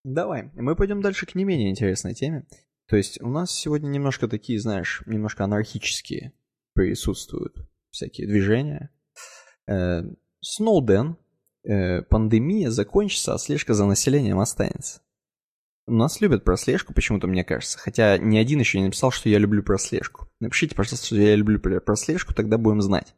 Давай, 0.04 0.50
мы 0.54 0.76
пойдем 0.76 1.00
дальше 1.00 1.26
к 1.26 1.34
не 1.34 1.44
менее 1.44 1.70
интересной 1.70 2.14
теме. 2.14 2.46
То 2.86 2.96
есть 2.96 3.20
у 3.20 3.28
нас 3.28 3.50
сегодня 3.50 3.88
немножко 3.88 4.28
такие, 4.28 4.58
знаешь, 4.58 5.02
немножко 5.06 5.44
анархические 5.44 6.32
присутствуют 6.74 7.56
всякие 7.90 8.26
движения. 8.26 8.90
Э, 9.66 10.02
Сноуден 10.40 11.16
э, 11.68 12.02
пандемия 12.02 12.70
закончится, 12.70 13.34
а 13.34 13.38
слежка 13.38 13.74
за 13.74 13.86
населением 13.86 14.40
останется. 14.40 15.00
Нас 15.86 16.20
любят 16.20 16.44
прослежку, 16.44 16.92
почему-то 16.92 17.26
мне 17.26 17.44
кажется. 17.44 17.78
Хотя 17.78 18.18
ни 18.18 18.36
один 18.36 18.60
еще 18.60 18.78
не 18.78 18.86
написал, 18.86 19.10
что 19.10 19.28
я 19.28 19.38
люблю 19.38 19.62
прослежку. 19.62 20.28
Напишите, 20.40 20.74
пожалуйста, 20.74 21.06
что 21.06 21.16
я 21.16 21.34
люблю 21.34 21.58
прослежку, 21.60 22.34
тогда 22.34 22.58
будем 22.58 22.82
знать. 22.82 23.14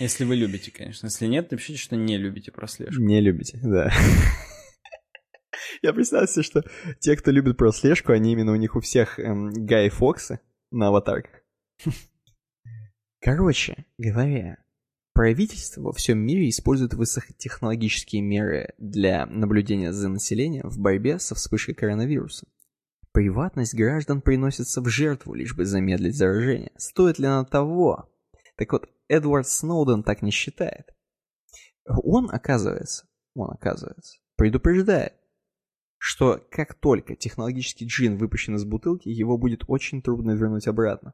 Если 0.00 0.24
вы 0.24 0.36
любите, 0.36 0.70
конечно. 0.70 1.06
Если 1.06 1.26
нет, 1.26 1.50
напишите, 1.50 1.78
что 1.78 1.96
не 1.96 2.18
любите 2.18 2.50
прослежку. 2.50 3.00
Не 3.00 3.20
любите, 3.20 3.58
да. 3.62 3.92
Я 5.82 5.92
представляю 5.92 6.28
себе, 6.28 6.42
что 6.42 6.64
те, 6.98 7.16
кто 7.16 7.30
любит 7.30 7.56
прослежку, 7.56 8.12
они 8.12 8.32
именно 8.32 8.52
у 8.52 8.56
них 8.56 8.76
у 8.76 8.80
всех 8.80 9.18
эм, 9.18 9.50
Гай 9.66 9.88
Фоксы 9.88 10.40
на 10.70 10.88
аватарках. 10.88 11.42
Короче 13.20 13.86
говоря, 13.96 14.58
Правительство 15.18 15.80
во 15.80 15.92
всем 15.92 16.20
мире 16.20 16.48
использует 16.48 16.94
высокотехнологические 16.94 18.22
меры 18.22 18.72
для 18.78 19.26
наблюдения 19.26 19.92
за 19.92 20.08
населением 20.08 20.70
в 20.70 20.78
борьбе 20.78 21.18
со 21.18 21.34
вспышкой 21.34 21.74
коронавируса. 21.74 22.46
Приватность 23.10 23.74
граждан 23.74 24.20
приносится 24.20 24.80
в 24.80 24.86
жертву, 24.86 25.34
лишь 25.34 25.56
бы 25.56 25.64
замедлить 25.64 26.16
заражение. 26.16 26.70
Стоит 26.76 27.18
ли 27.18 27.26
она 27.26 27.44
того? 27.44 28.08
Так 28.54 28.70
вот, 28.70 28.88
Эдвард 29.08 29.48
Сноуден 29.48 30.04
так 30.04 30.22
не 30.22 30.30
считает. 30.30 30.94
Он, 31.84 32.30
оказывается, 32.30 33.08
он, 33.34 33.50
оказывается, 33.50 34.20
предупреждает, 34.36 35.14
что 35.96 36.40
как 36.48 36.74
только 36.74 37.16
технологический 37.16 37.86
джин 37.86 38.18
выпущен 38.18 38.54
из 38.54 38.64
бутылки, 38.64 39.08
его 39.08 39.36
будет 39.36 39.64
очень 39.66 40.00
трудно 40.00 40.36
вернуть 40.36 40.68
обратно. 40.68 41.12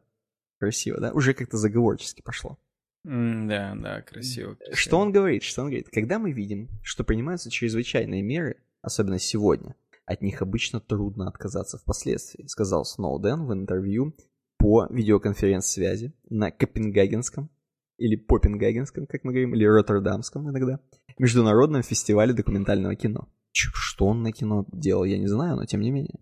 Красиво, 0.58 1.00
да? 1.00 1.10
Уже 1.12 1.32
как-то 1.32 1.56
заговорчески 1.56 2.20
пошло. 2.20 2.58
Mm, 3.06 3.48
да, 3.48 3.74
да, 3.74 4.02
красиво, 4.02 4.54
красиво. 4.54 4.76
Что 4.76 4.98
он 4.98 5.12
говорит? 5.12 5.42
Что 5.42 5.62
он 5.62 5.68
говорит? 5.68 5.88
Когда 5.90 6.18
мы 6.18 6.32
видим, 6.32 6.70
что 6.82 7.04
принимаются 7.04 7.50
чрезвычайные 7.50 8.22
меры, 8.22 8.56
особенно 8.80 9.18
сегодня, 9.18 9.74
от 10.06 10.22
них 10.22 10.42
обычно 10.42 10.80
трудно 10.80 11.28
отказаться 11.28 11.78
впоследствии, 11.78 12.46
сказал 12.46 12.84
Сноуден 12.84 13.46
в 13.46 13.52
интервью 13.52 14.14
по 14.58 14.86
видеоконференц-связи 14.90 16.14
на 16.30 16.50
Копенгагенском, 16.50 17.50
или 17.98 18.16
Попенгагенском, 18.16 19.06
как 19.06 19.24
мы 19.24 19.32
говорим, 19.32 19.54
или 19.54 19.64
Роттердамском 19.64 20.48
иногда, 20.48 20.80
международном 21.18 21.82
фестивале 21.82 22.32
документального 22.32 22.96
кино. 22.96 23.28
Что 23.52 24.06
он 24.06 24.22
на 24.22 24.32
кино 24.32 24.66
делал, 24.72 25.04
я 25.04 25.18
не 25.18 25.28
знаю, 25.28 25.56
но 25.56 25.64
тем 25.64 25.80
не 25.80 25.90
менее. 25.90 26.18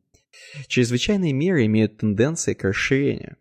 Чрезвычайные 0.66 1.32
меры 1.32 1.64
имеют 1.66 1.98
тенденции 1.98 2.54
к 2.54 2.64
расширению. 2.64 3.36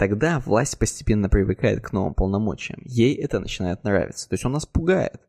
Тогда 0.00 0.40
власть 0.40 0.78
постепенно 0.78 1.28
привыкает 1.28 1.82
к 1.82 1.92
новым 1.92 2.14
полномочиям. 2.14 2.80
Ей 2.86 3.14
это 3.16 3.38
начинает 3.38 3.84
нравиться. 3.84 4.26
То 4.30 4.32
есть 4.32 4.46
он 4.46 4.52
нас 4.52 4.64
пугает. 4.64 5.20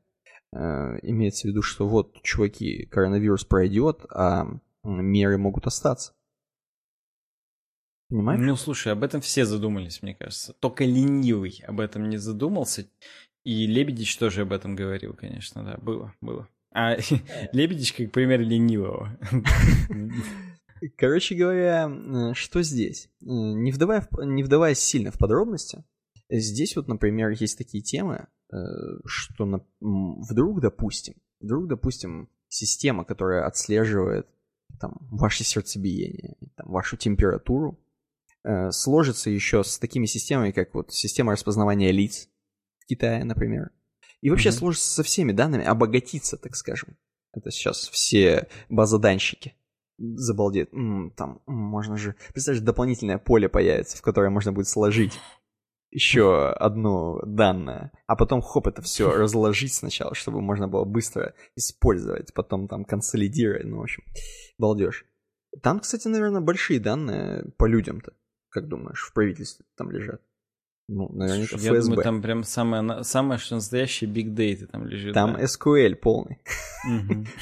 Э, 0.53 0.97
имеется 1.01 1.41
в 1.45 1.51
виду, 1.51 1.62
что 1.62 1.86
вот, 1.86 2.21
чуваки, 2.23 2.86
коронавирус 2.86 3.43
пройдет, 3.43 4.05
а 4.10 4.47
меры 4.86 5.38
могут 5.38 5.67
остаться. 5.67 6.13
Понимаешь? 8.07 8.39
Ну, 8.39 8.55
слушай, 8.55 8.93
об 8.93 9.03
этом 9.03 9.19
все 9.19 9.43
задумались, 9.43 10.01
мне 10.01 10.15
кажется. 10.15 10.53
Только 10.53 10.86
ленивый 10.86 11.62
об 11.67 11.81
этом 11.81 12.07
не 12.07 12.15
задумался. 12.15 12.88
И 13.43 13.67
Лебедич 13.67 14.17
тоже 14.17 14.43
об 14.43 14.53
этом 14.53 14.77
говорил, 14.77 15.13
конечно, 15.13 15.65
да, 15.65 15.79
было, 15.81 16.15
было. 16.21 16.47
А 16.73 16.95
Лебедич 17.51 17.91
как 17.91 18.13
пример 18.13 18.39
ленивого. 18.39 19.19
Короче 20.97 21.35
говоря, 21.35 21.89
э, 21.89 22.33
что 22.33 22.63
здесь? 22.63 23.09
Э, 23.21 23.25
не, 23.25 23.71
вдавая, 23.71 24.07
не 24.23 24.43
вдаваясь 24.43 24.79
сильно 24.79 25.11
в 25.11 25.17
подробности, 25.17 25.83
здесь 26.29 26.75
вот, 26.75 26.87
например, 26.87 27.29
есть 27.29 27.57
такие 27.57 27.83
темы, 27.83 28.27
э, 28.51 28.55
что 29.05 29.45
на, 29.45 29.65
вдруг, 29.79 30.61
допустим, 30.61 31.15
вдруг, 31.39 31.67
допустим, 31.67 32.29
система, 32.47 33.05
которая 33.05 33.45
отслеживает 33.45 34.27
там, 34.79 34.97
ваше 35.11 35.43
сердцебиение, 35.43 36.35
там, 36.55 36.71
вашу 36.71 36.97
температуру, 36.97 37.79
сложится 38.71 39.29
еще 39.29 39.63
с 39.63 39.77
такими 39.77 40.07
системами, 40.07 40.49
как 40.49 40.73
вот 40.73 40.91
система 40.91 41.34
распознавания 41.34 41.91
лиц 41.91 42.27
в 42.79 42.88
Китае, 42.88 43.23
например. 43.23 43.69
И 44.21 44.32
вообще 44.32 44.49
mm-hmm. 44.49 44.53
сложится 44.53 44.89
со 44.89 45.03
всеми 45.03 45.32
данными, 45.32 45.63
обогатиться, 45.63 46.38
так 46.38 46.55
скажем. 46.55 46.97
Это 47.34 47.51
сейчас 47.51 47.88
все 47.89 48.47
базоданщики 48.67 49.53
забалдеет. 50.16 50.74
М-м, 50.74 51.12
там 51.12 51.41
можно 51.45 51.97
же... 51.97 52.16
Представляешь, 52.34 52.66
дополнительное 52.66 53.18
поле 53.18 53.49
появится, 53.49 53.97
в 53.97 54.02
которое 54.02 54.30
можно 54.30 54.52
будет 54.52 54.68
сложить 54.68 55.20
еще 55.91 56.49
одно 56.49 57.22
данное, 57.26 57.91
а 58.08 58.16
потом 58.16 58.41
хоп, 58.41 58.68
это 58.68 58.82
все 58.82 59.12
разложить 59.18 59.74
сначала, 59.74 60.16
чтобы 60.16 60.41
можно 60.41 60.68
было 60.68 60.86
быстро 60.86 61.36
использовать, 61.56 62.34
потом 62.34 62.68
там 62.68 62.86
консолидировать, 62.86 63.66
ну, 63.66 63.80
в 63.80 63.84
общем, 63.84 64.04
балдеж. 64.58 65.06
Там, 65.62 65.82
кстати, 65.82 66.08
наверное, 66.08 66.41
большие 66.41 66.80
данные 66.80 67.52
по 67.58 67.66
людям-то, 67.66 68.14
как 68.49 68.70
думаешь, 68.70 69.06
в 69.06 69.14
правительстве 69.14 69.66
там 69.76 69.91
лежат? 69.91 70.22
Ну, 70.93 71.07
наверняка 71.13 71.55
Я 71.55 71.71
ФСБ. 71.71 71.81
думаю, 71.81 72.03
там 72.03 72.21
прям 72.21 72.43
самое, 72.43 73.03
самое 73.05 73.39
что 73.39 73.55
настоящее 73.55 74.09
big 74.09 74.33
data 74.35 74.65
там 74.67 74.85
лежит. 74.85 75.13
Там 75.13 75.35
да. 75.35 75.43
SQL 75.43 75.95
полный. 75.95 76.39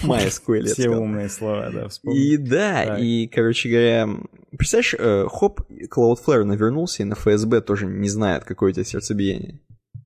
MySQL, 0.03 0.61
я 0.67 0.73
Все 0.73 0.89
умные 0.89 1.29
слова, 1.29 1.71
да, 1.71 1.87
вспомнил. 1.87 2.21
И 2.21 2.37
да, 2.37 2.99
и, 2.99 3.25
короче 3.25 3.69
говоря, 3.69 4.07
представляешь, 4.55 4.93
э, 4.99 5.25
хоп, 5.27 5.61
Cloudflare 5.71 6.43
навернулся, 6.43 7.01
и 7.01 7.05
на 7.05 7.15
ФСБ 7.15 7.61
тоже 7.61 7.87
не 7.87 8.07
знает, 8.07 8.43
какое 8.43 8.69
у 8.69 8.73
тебя 8.73 8.83
сердцебиение. 8.83 9.61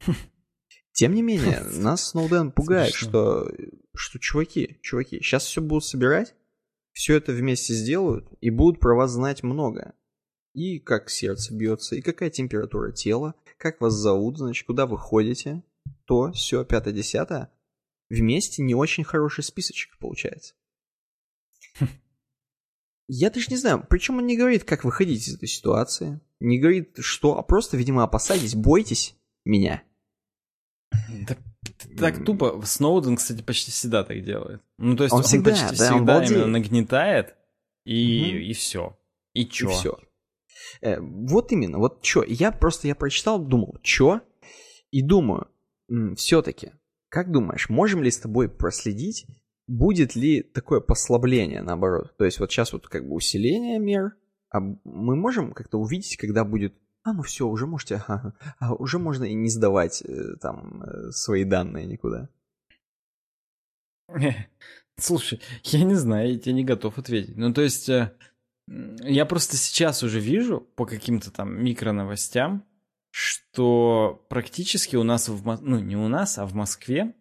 Тем 0.93 1.13
не 1.13 1.21
менее, 1.21 1.63
нас 1.79 2.11
Сноуден 2.11 2.53
пугает, 2.53 2.93
что, 2.93 3.51
что 3.93 4.19
чуваки, 4.19 4.77
чуваки, 4.81 5.19
сейчас 5.19 5.43
все 5.43 5.59
будут 5.61 5.83
собирать, 5.83 6.33
все 6.93 7.17
это 7.17 7.33
вместе 7.33 7.73
сделают, 7.73 8.25
и 8.39 8.49
будут 8.49 8.79
про 8.79 8.95
вас 8.95 9.11
знать 9.11 9.43
много. 9.43 9.95
И 10.53 10.79
как 10.79 11.09
сердце 11.09 11.53
бьется, 11.53 11.95
и 11.95 12.01
какая 12.01 12.29
температура 12.29 12.91
тела, 12.91 13.33
как 13.57 13.81
вас 13.81 13.93
зовут, 13.93 14.37
значит, 14.37 14.65
куда 14.67 14.85
вы 14.85 14.97
ходите, 14.97 15.63
то, 16.05 16.31
все, 16.31 16.63
пятое-десятое. 16.63 17.51
Вместе 18.09 18.61
не 18.61 18.75
очень 18.75 19.03
хороший 19.03 19.43
списочек 19.43 19.97
получается. 19.97 20.53
Я 23.07 23.29
даже 23.31 23.47
не 23.49 23.57
знаю, 23.57 23.85
причем 23.89 24.17
он 24.17 24.25
не 24.27 24.37
говорит, 24.37 24.63
как 24.63 24.83
выходить 24.83 25.27
из 25.27 25.35
этой 25.35 25.47
ситуации, 25.47 26.21
не 26.39 26.59
говорит, 26.59 26.97
что, 26.99 27.37
а 27.37 27.43
просто, 27.43 27.75
видимо, 27.77 28.03
опасайтесь, 28.03 28.55
бойтесь 28.55 29.15
меня. 29.45 29.83
Так, 31.27 31.39
так 31.97 32.25
тупо. 32.25 32.61
Сноуден, 32.65 33.15
кстати, 33.15 33.41
почти 33.41 33.71
всегда 33.71 34.03
так 34.03 34.23
делает. 34.23 34.61
Ну, 34.77 34.95
то 34.95 35.03
есть 35.03 35.13
Он 35.13 35.19
он, 35.19 35.23
всегда, 35.23 35.51
почти 35.51 35.63
да, 35.63 35.69
он 35.69 35.75
всегда 35.75 35.99
балдеет. 36.13 36.31
именно 36.31 36.47
нагнетает, 36.47 37.35
и, 37.85 38.19
Мгм. 38.19 38.37
и 38.39 38.53
все. 38.53 38.97
И 39.33 39.45
чё? 39.45 39.69
И 39.69 39.73
все. 39.73 39.97
Вот 40.81 41.51
именно, 41.51 41.79
вот 41.79 42.01
чё. 42.01 42.23
Я 42.23 42.51
просто, 42.51 42.87
я 42.87 42.95
прочитал, 42.95 43.39
думал, 43.39 43.77
чё? 43.81 44.21
И 44.91 45.01
думаю, 45.01 45.47
все-таки, 46.15 46.71
как 47.09 47.31
думаешь, 47.31 47.69
можем 47.69 48.03
ли 48.03 48.11
с 48.11 48.19
тобой 48.19 48.49
проследить, 48.49 49.25
будет 49.67 50.15
ли 50.15 50.41
такое 50.41 50.79
послабление, 50.79 51.61
наоборот? 51.61 52.15
То 52.17 52.25
есть 52.25 52.39
вот 52.39 52.51
сейчас 52.51 52.73
вот 52.73 52.87
как 52.87 53.07
бы 53.07 53.15
усиление 53.15 53.79
мер, 53.79 54.15
а 54.49 54.59
мы 54.59 55.15
можем 55.15 55.53
как-то 55.53 55.79
увидеть, 55.79 56.17
когда 56.17 56.43
будет, 56.43 56.75
а 57.03 57.13
ну 57.13 57.23
все, 57.23 57.47
уже 57.47 57.65
можете, 57.65 58.03
ага, 58.07 58.33
а 58.59 58.73
уже 58.73 58.99
можно 58.99 59.23
и 59.25 59.33
не 59.33 59.49
сдавать 59.49 60.01
э, 60.01 60.35
там 60.41 60.83
э, 60.83 61.11
свои 61.11 61.43
данные 61.43 61.85
никуда. 61.85 62.29
Слушай, 64.97 65.41
я 65.63 65.83
не 65.83 65.95
знаю, 65.95 66.33
я 66.33 66.39
тебе 66.39 66.53
не 66.53 66.63
готов 66.63 66.97
ответить. 66.97 67.35
Ну, 67.35 67.51
то 67.53 67.61
есть, 67.61 67.89
э, 67.89 68.13
я 68.67 69.25
просто 69.25 69.57
сейчас 69.57 70.03
уже 70.03 70.19
вижу 70.19 70.61
по 70.75 70.85
каким-то 70.85 71.31
там 71.31 71.63
микроновостям, 71.63 72.65
что 73.11 74.25
практически 74.29 74.95
у 74.95 75.03
нас, 75.03 75.29
в, 75.29 75.61
ну, 75.61 75.79
не 75.79 75.95
у 75.95 76.07
нас, 76.07 76.37
а 76.37 76.45
в 76.45 76.53
Москве, 76.53 77.13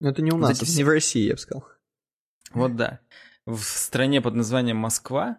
Но 0.00 0.10
это 0.10 0.22
не 0.22 0.30
у 0.30 0.38
нас, 0.38 0.62
это 0.62 0.70
не 0.70 0.84
в 0.84 0.88
России, 0.88 1.26
я 1.26 1.34
бы 1.34 1.38
сказал. 1.38 1.64
вот 2.52 2.76
да, 2.76 3.00
в 3.44 3.58
стране 3.58 4.20
под 4.20 4.34
названием 4.34 4.76
Москва, 4.76 5.38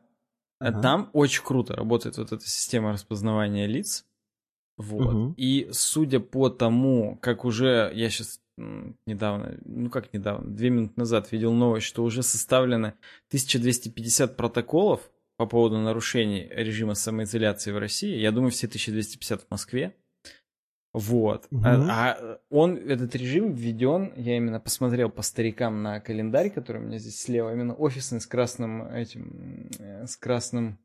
э, 0.61 0.65
Ага. 0.65 0.81
там 0.81 1.09
очень 1.13 1.43
круто 1.43 1.75
работает 1.75 2.17
вот 2.17 2.31
эта 2.31 2.45
система 2.47 2.91
распознавания 2.91 3.65
лиц. 3.67 4.05
Вот. 4.77 5.13
Мгм. 5.13 5.33
И 5.37 5.69
судя 5.71 6.19
по 6.19 6.49
тому, 6.49 7.17
как 7.21 7.43
уже 7.45 7.91
я 7.93 8.09
сейчас 8.09 8.41
недавно, 9.05 9.57
ну 9.65 9.89
как 9.89 10.13
недавно, 10.13 10.53
две 10.53 10.69
минуты 10.69 10.93
назад 10.97 11.31
видел 11.31 11.53
новость, 11.53 11.85
что 11.87 12.03
уже 12.03 12.23
составлено 12.23 12.93
1250 13.29 14.35
протоколов 14.37 15.09
по 15.39 15.45
поводу 15.45 15.77
нарушений 15.77 16.49
режима 16.51 16.95
самоизоляции 16.95 17.71
в 17.71 17.77
России. 17.77 18.17
Я 18.17 18.33
думаю, 18.33 18.51
все 18.51 18.67
1250 18.67 19.43
в 19.43 19.49
Москве. 19.49 19.95
Вот. 20.91 21.47
Мгм. 21.49 21.65
А, 21.65 21.77
а 21.89 22.39
он, 22.49 22.75
этот 22.75 23.15
режим 23.15 23.53
введен, 23.53 24.11
я 24.17 24.35
именно 24.35 24.59
посмотрел 24.59 25.09
по 25.09 25.21
старикам 25.21 25.81
на 25.81 26.01
календарь, 26.01 26.49
который 26.49 26.81
у 26.81 26.85
меня 26.85 26.97
здесь 26.97 27.21
слева, 27.21 27.53
именно 27.53 27.73
офисный 27.73 28.19
с 28.19 28.27
красным 28.27 28.83
этим, 28.93 29.69
э, 29.79 30.07
с 30.07 30.17
красным 30.17 30.77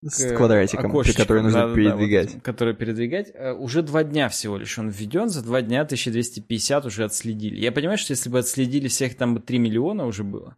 С 0.00 0.30
к 0.30 0.36
квадратиком, 0.36 0.92
котором 0.92 1.42
нужно 1.42 1.62
да-да-да, 1.62 1.74
передвигать. 1.74 2.26
вот 2.26 2.30
этим, 2.34 2.40
который 2.42 2.74
передвигать. 2.74 3.32
Э, 3.34 3.52
Уже 3.52 3.82
два 3.82 4.04
дня 4.04 4.28
всего 4.28 4.58
лишь 4.58 4.78
он 4.78 4.90
введен, 4.90 5.28
за 5.28 5.42
два 5.42 5.60
дня 5.60 5.80
1250 5.80 6.86
уже 6.86 7.02
отследили. 7.02 7.56
Я 7.56 7.72
понимаю, 7.72 7.98
что 7.98 8.12
если 8.12 8.30
бы 8.30 8.38
отследили 8.38 8.86
всех, 8.86 9.16
там 9.16 9.34
бы 9.34 9.40
3 9.40 9.58
миллиона 9.58 10.06
уже 10.06 10.22
было. 10.22 10.56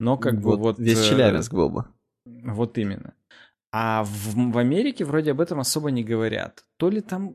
Но 0.00 0.16
как 0.16 0.40
бы 0.40 0.56
вот... 0.56 0.80
Весь 0.80 1.06
э, 1.06 1.08
Челябинск 1.08 1.54
был 1.54 1.70
бы. 1.70 1.84
Вот 2.24 2.78
именно. 2.78 3.14
А 3.74 4.04
в, 4.04 4.34
в 4.34 4.58
Америке 4.58 5.04
вроде 5.04 5.30
об 5.30 5.40
этом 5.40 5.58
особо 5.58 5.90
не 5.90 6.04
говорят. 6.04 6.64
То 6.76 6.90
ли 6.90 7.00
там 7.00 7.34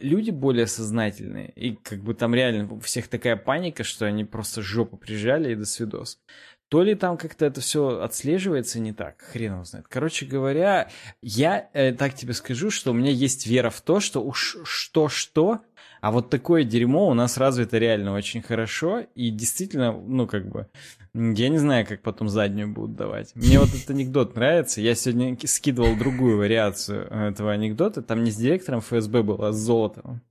люди 0.00 0.30
более 0.30 0.66
сознательные, 0.66 1.50
и 1.50 1.76
как 1.76 2.02
бы 2.02 2.14
там 2.14 2.34
реально 2.34 2.72
у 2.72 2.80
всех 2.80 3.08
такая 3.08 3.36
паника, 3.36 3.84
что 3.84 4.06
они 4.06 4.24
просто 4.24 4.62
жопу 4.62 4.96
прижали 4.96 5.52
и 5.52 5.56
до 5.56 5.66
свидос. 5.66 6.20
То 6.68 6.82
ли 6.82 6.94
там 6.94 7.18
как-то 7.18 7.44
это 7.46 7.60
все 7.60 8.00
отслеживается 8.00 8.80
не 8.80 8.92
так, 8.92 9.20
хрен 9.20 9.54
его 9.54 9.64
знает. 9.64 9.88
Короче 9.88 10.26
говоря, 10.26 10.90
я 11.22 11.68
э, 11.72 11.92
так 11.92 12.14
тебе 12.14 12.32
скажу, 12.32 12.70
что 12.70 12.90
у 12.90 12.94
меня 12.94 13.10
есть 13.10 13.46
вера 13.46 13.68
в 13.68 13.80
то, 13.82 14.00
что 14.00 14.22
уж 14.22 14.58
что-что, 14.64 15.60
а 16.00 16.10
вот 16.10 16.30
такое 16.30 16.64
дерьмо 16.64 17.08
у 17.08 17.14
нас 17.14 17.36
развито 17.36 17.78
реально 17.78 18.14
очень 18.14 18.42
хорошо, 18.42 19.04
и 19.14 19.30
действительно, 19.30 19.92
ну 19.92 20.26
как 20.26 20.48
бы, 20.48 20.66
я 21.14 21.48
не 21.48 21.58
знаю, 21.58 21.86
как 21.86 22.02
потом 22.02 22.28
заднюю 22.28 22.68
будут 22.68 22.96
давать. 22.96 23.34
Мне 23.34 23.58
вот 23.58 23.68
этот 23.68 23.90
анекдот 23.90 24.34
нравится, 24.34 24.80
я 24.80 24.94
сегодня 24.94 25.36
ки- 25.36 25.46
скидывал 25.46 25.96
другую 25.96 26.38
вариацию 26.38 27.06
этого 27.08 27.52
анекдота, 27.52 28.02
там 28.02 28.24
не 28.24 28.30
с 28.30 28.36
директором 28.36 28.80
ФСБ 28.80 29.22
был, 29.22 29.42
а 29.44 29.52
с 29.52 29.56
Золотовым. 29.56 30.22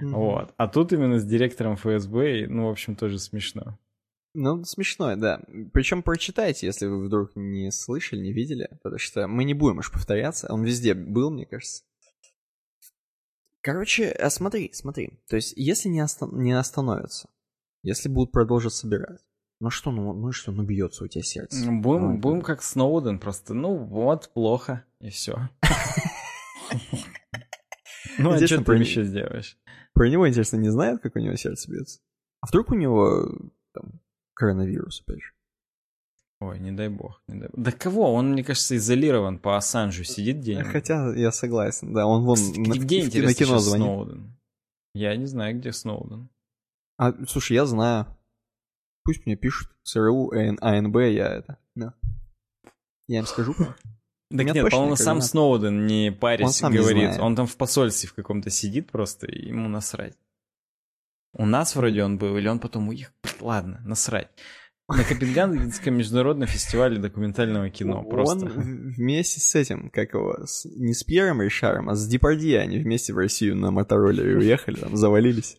Вот. 0.00 0.52
А 0.56 0.68
тут 0.68 0.92
именно 0.92 1.18
с 1.18 1.24
директором 1.24 1.76
ФСБ, 1.76 2.46
ну, 2.48 2.66
в 2.66 2.70
общем, 2.70 2.96
тоже 2.96 3.18
смешно. 3.18 3.78
Ну, 4.34 4.64
смешное, 4.64 5.16
да. 5.16 5.40
Причем 5.72 6.02
прочитайте, 6.02 6.66
если 6.66 6.86
вы 6.86 7.04
вдруг 7.04 7.32
не 7.36 7.70
слышали, 7.70 8.20
не 8.20 8.32
видели, 8.32 8.68
потому 8.82 8.98
что 8.98 9.28
мы 9.28 9.44
не 9.44 9.52
будем 9.52 9.78
уж 9.78 9.92
повторяться. 9.92 10.50
Он 10.50 10.64
везде 10.64 10.94
был, 10.94 11.30
мне 11.30 11.44
кажется. 11.44 11.82
Короче, 13.62 14.10
а 14.10 14.28
смотри, 14.28 14.70
смотри. 14.74 15.20
То 15.28 15.36
есть, 15.36 15.54
если 15.56 15.88
не, 15.88 16.02
оста- 16.02 16.28
не 16.32 16.52
остановятся, 16.52 17.28
если 17.84 18.08
будут 18.08 18.32
продолжать 18.32 18.72
собирать, 18.72 19.20
ну 19.60 19.70
что, 19.70 19.92
ну, 19.92 20.12
ну 20.12 20.30
и 20.30 20.32
что, 20.32 20.50
ну 20.50 20.64
бьется 20.64 21.04
у 21.04 21.06
тебя 21.06 21.22
сердце. 21.22 21.64
Ну, 21.64 21.80
Будем, 21.80 22.04
Ой, 22.10 22.18
будем 22.18 22.42
как 22.42 22.60
Сноуден, 22.62 23.20
просто, 23.20 23.54
ну, 23.54 23.76
вот, 23.76 24.30
плохо, 24.34 24.84
и 24.98 25.10
все. 25.10 25.48
Ну, 28.18 28.32
а 28.32 28.46
что 28.46 28.62
ты 28.64 28.74
еще 28.74 29.04
сделаешь? 29.04 29.56
Про 29.94 30.08
него, 30.08 30.28
интересно, 30.28 30.56
не 30.56 30.68
знают, 30.68 31.00
как 31.00 31.14
у 31.14 31.20
него 31.20 31.36
сердце 31.36 31.70
бьется? 31.70 32.00
А 32.40 32.46
вдруг 32.48 32.70
у 32.70 32.74
него 32.74 33.28
там 33.72 34.00
коронавирус, 34.34 35.02
опять 35.02 35.20
же? 35.20 35.32
Ой, 36.42 36.58
не 36.58 36.72
дай 36.72 36.88
бог, 36.88 37.22
не 37.28 37.38
дай 37.38 37.48
бог. 37.48 37.60
Да 37.62 37.70
кого? 37.72 38.12
Он, 38.14 38.32
мне 38.32 38.42
кажется, 38.42 38.74
изолирован 38.76 39.38
по 39.38 39.56
Ассанжу, 39.56 40.02
сидит 40.02 40.38
где-нибудь. 40.38 40.72
Хотя 40.72 41.14
я 41.14 41.30
согласен, 41.30 41.92
да, 41.94 42.06
он 42.06 42.24
вон 42.24 42.36
Кстати, 42.36 42.58
на, 42.58 42.72
где, 42.74 43.02
в- 43.02 43.06
интересно, 43.06 43.28
на 43.28 43.34
кино 43.34 43.58
звонит. 43.58 43.86
Сноуден? 43.86 44.36
Я 44.94 45.16
не 45.16 45.26
знаю, 45.26 45.58
где 45.58 45.72
Сноуден. 45.72 46.28
А, 46.98 47.12
слушай, 47.26 47.52
я 47.54 47.64
знаю. 47.66 48.06
Пусть 49.04 49.24
мне 49.26 49.36
пишут 49.36 49.70
ЦРУ, 49.84 50.30
АН- 50.32 50.58
АНБ, 50.60 50.96
я 50.96 51.28
это, 51.34 51.58
да. 51.76 51.94
Я 53.08 53.20
им 53.20 53.26
скажу. 53.26 53.54
Так 53.54 54.40
меня 54.46 54.52
нет, 54.54 54.70
по-моему, 54.70 54.96
сам 54.96 55.20
Сноуден 55.20 55.86
не 55.86 56.10
парясь 56.10 56.46
Он 56.46 56.52
сам 56.52 56.72
не 56.72 56.78
говорит. 56.78 57.18
он 57.20 57.36
там 57.36 57.46
в 57.46 57.56
посольстве 57.56 58.08
в 58.08 58.14
каком-то 58.14 58.48
сидит 58.50 58.90
просто, 58.90 59.26
и 59.26 59.48
ему 59.48 59.68
насрать. 59.68 60.16
У 61.34 61.46
нас 61.46 61.76
вроде 61.76 62.02
он 62.02 62.18
был, 62.18 62.36
или 62.36 62.48
он 62.48 62.58
потом 62.58 62.88
уехал. 62.88 63.12
Ладно, 63.40 63.80
насрать. 63.84 64.28
На 64.96 65.04
Копенгагенском 65.04 65.94
международном 65.96 66.46
фестивале 66.48 66.98
документального 66.98 67.70
кино. 67.70 68.02
Просто. 68.02 68.46
Он 68.46 68.92
вместе 68.96 69.40
с 69.40 69.54
этим, 69.54 69.90
как 69.90 70.14
его, 70.14 70.36
с- 70.44 70.64
не 70.64 70.92
с 70.94 71.02
Пьером 71.04 71.40
Ришаром, 71.42 71.88
а 71.88 71.94
с 71.94 72.06
Депардье 72.06 72.60
они 72.60 72.78
вместе 72.78 73.12
в 73.12 73.18
Россию 73.18 73.56
на 73.56 73.70
мотороллере 73.70 74.36
уехали, 74.36 74.76
там 74.76 74.96
завалились. 74.96 75.58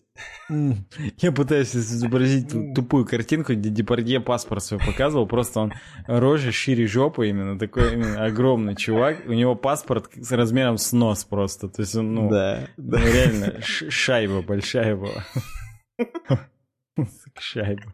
Я 1.17 1.31
пытаюсь 1.31 1.75
изобразить 1.75 2.49
ту- 2.51 2.71
тупую 2.75 3.05
картинку, 3.05 3.53
где 3.53 3.69
Депардье 3.69 4.19
паспорт 4.19 4.63
свой 4.63 4.79
показывал, 4.79 5.25
просто 5.25 5.59
он 5.61 5.73
рожа 6.05 6.51
шире 6.51 6.86
жопы 6.86 7.29
именно, 7.29 7.57
такой 7.57 7.93
именно 7.93 8.23
огромный 8.25 8.75
чувак, 8.75 9.23
у 9.25 9.34
него 9.34 9.55
паспорт 9.55 10.11
с 10.15 10.31
размером 10.31 10.77
с 10.77 10.91
нос 10.93 11.23
просто, 11.23 11.67
то 11.67 11.81
есть 11.81 11.95
он, 11.95 12.13
ну, 12.13 12.29
Да, 12.29 12.67
ну, 12.77 12.91
да. 12.91 12.99
реально 12.99 13.61
ш- 13.63 13.89
шайба 13.89 14.43
большая 14.43 14.95
была. 14.95 15.25
Шайба. 17.39 17.93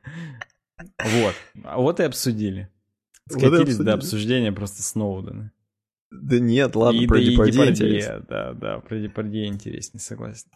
Вот. 0.80 1.36
А 1.64 1.78
вот 1.78 2.00
и 2.00 2.04
обсудили. 2.04 2.70
Вот 3.30 3.40
Скатились 3.40 3.62
обсудили. 3.62 3.86
до 3.86 3.94
обсуждения 3.94 4.52
просто 4.52 4.82
Сноудена. 4.82 5.52
Да 6.12 6.40
нет, 6.40 6.76
ладно, 6.76 7.00
и, 7.00 7.08
про 7.08 7.20
да, 7.20 7.24
Депардье 7.24 7.70
интересно. 7.70 8.26
да, 8.28 8.54
да, 8.54 8.80
про 8.80 9.00
Депардье 9.00 9.46
интереснее, 9.48 10.02
согласен. 10.02 10.48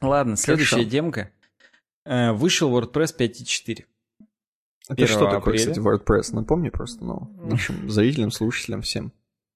Ладно, 0.00 0.36
следующая 0.36 0.76
Хорошо. 0.76 0.90
демка. 0.90 1.30
Э, 2.04 2.32
Вышел 2.32 2.70
WordPress 2.78 3.16
5.4. 3.18 3.84
Это 4.90 5.06
что 5.06 5.30
такое, 5.30 5.56
кстати, 5.56 5.78
WordPress? 5.78 6.34
Напомни 6.34 6.68
просто, 6.68 7.04
ну, 7.04 7.30
нашим 7.42 7.88
зрителям, 7.90 8.30
слушателям, 8.30 8.82
всем. 8.82 9.12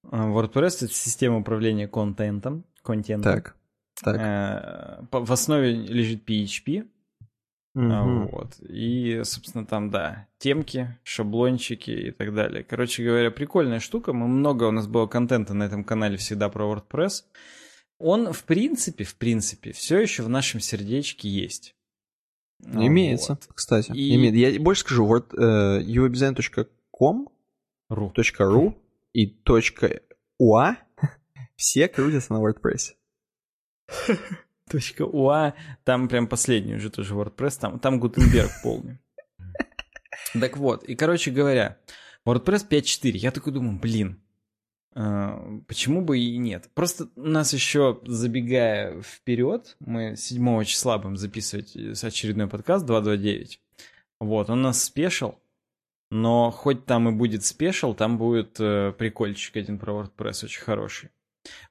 А, 0.09 0.27
WordPress— 0.27 0.77
это 0.85 0.93
система 0.93 1.37
управления 1.37 1.87
контентом. 1.87 2.65
Контентом. 2.89 3.31
Так, 3.31 3.55
так. 4.03 4.15
Э, 4.19 5.05
в 5.11 5.31
основе 5.31 5.71
лежит 5.71 6.27
PHP. 6.27 6.87
Угу. 7.75 8.29
Вот. 8.31 8.59
И, 8.67 9.21
собственно, 9.23 9.65
там, 9.65 9.91
да, 9.91 10.27
темки, 10.39 10.97
шаблончики 11.03 11.91
и 11.91 12.11
так 12.11 12.33
далее. 12.33 12.63
Короче 12.63 13.03
говоря, 13.03 13.29
прикольная 13.29 13.79
штука. 13.79 14.11
Мы 14.11 14.27
много 14.27 14.63
у 14.65 14.71
нас 14.71 14.87
было 14.87 15.05
контента 15.05 15.53
на 15.53 15.63
этом 15.63 15.83
канале 15.83 16.17
всегда 16.17 16.49
про 16.49 16.65
WordPress. 16.65 17.23
Он, 17.99 18.33
в 18.33 18.43
принципе, 18.45 19.03
в 19.03 19.15
принципе, 19.15 19.71
все 19.71 19.99
еще 19.99 20.23
в 20.23 20.29
нашем 20.29 20.59
сердечке 20.59 21.29
есть. 21.29 21.75
Имеется, 22.65 23.33
вот. 23.33 23.47
кстати. 23.53 23.91
И... 23.91 24.15
Имеет. 24.15 24.35
Я 24.35 24.59
больше 24.59 24.81
скажу, 24.81 25.05
word, 25.05 25.29
uh, 25.37 25.85
uwebdesign.com, 25.85 27.27
.ru. 27.91 28.13
.ru 28.13 28.73
и 29.13 29.37
.ua 30.39 30.75
все 31.59 31.89
крутятся 31.89 32.33
на 32.33 32.37
WordPress. 32.37 32.95
Точка 34.69 35.03
.ua, 35.03 35.53
там 35.83 36.07
прям 36.07 36.27
последний 36.27 36.75
уже 36.75 36.89
тоже 36.89 37.15
WordPress, 37.15 37.59
там, 37.59 37.79
там 37.79 37.99
Гутенберг 37.99 38.49
полный. 38.63 38.99
Так 40.39 40.55
вот, 40.55 40.83
и 40.85 40.95
короче 40.95 41.31
говоря, 41.31 41.77
WordPress 42.25 42.65
5.4, 42.69 43.11
я 43.17 43.31
такой 43.31 43.51
думаю, 43.51 43.77
блин, 43.77 44.23
э, 44.95 45.59
почему 45.67 46.01
бы 46.01 46.17
и 46.17 46.37
нет? 46.37 46.69
Просто 46.75 47.09
у 47.17 47.23
нас 47.23 47.51
еще, 47.51 47.99
забегая 48.05 49.01
вперед, 49.01 49.75
мы 49.81 50.15
7 50.15 50.63
числа 50.63 50.97
будем 50.97 51.17
записывать 51.17 51.75
очередной 51.75 52.47
подкаст 52.47 52.85
229. 52.85 53.61
Вот, 54.21 54.49
он 54.49 54.59
у 54.59 54.63
нас 54.63 54.81
спешил, 54.81 55.37
но 56.09 56.51
хоть 56.51 56.85
там 56.85 57.09
и 57.09 57.11
будет 57.11 57.43
спешил, 57.43 57.95
там 57.95 58.17
будет 58.17 58.61
э, 58.61 58.93
прикольчик 58.97 59.57
один 59.57 59.77
про 59.77 59.93
WordPress 59.93 60.45
очень 60.45 60.61
хороший. 60.61 61.09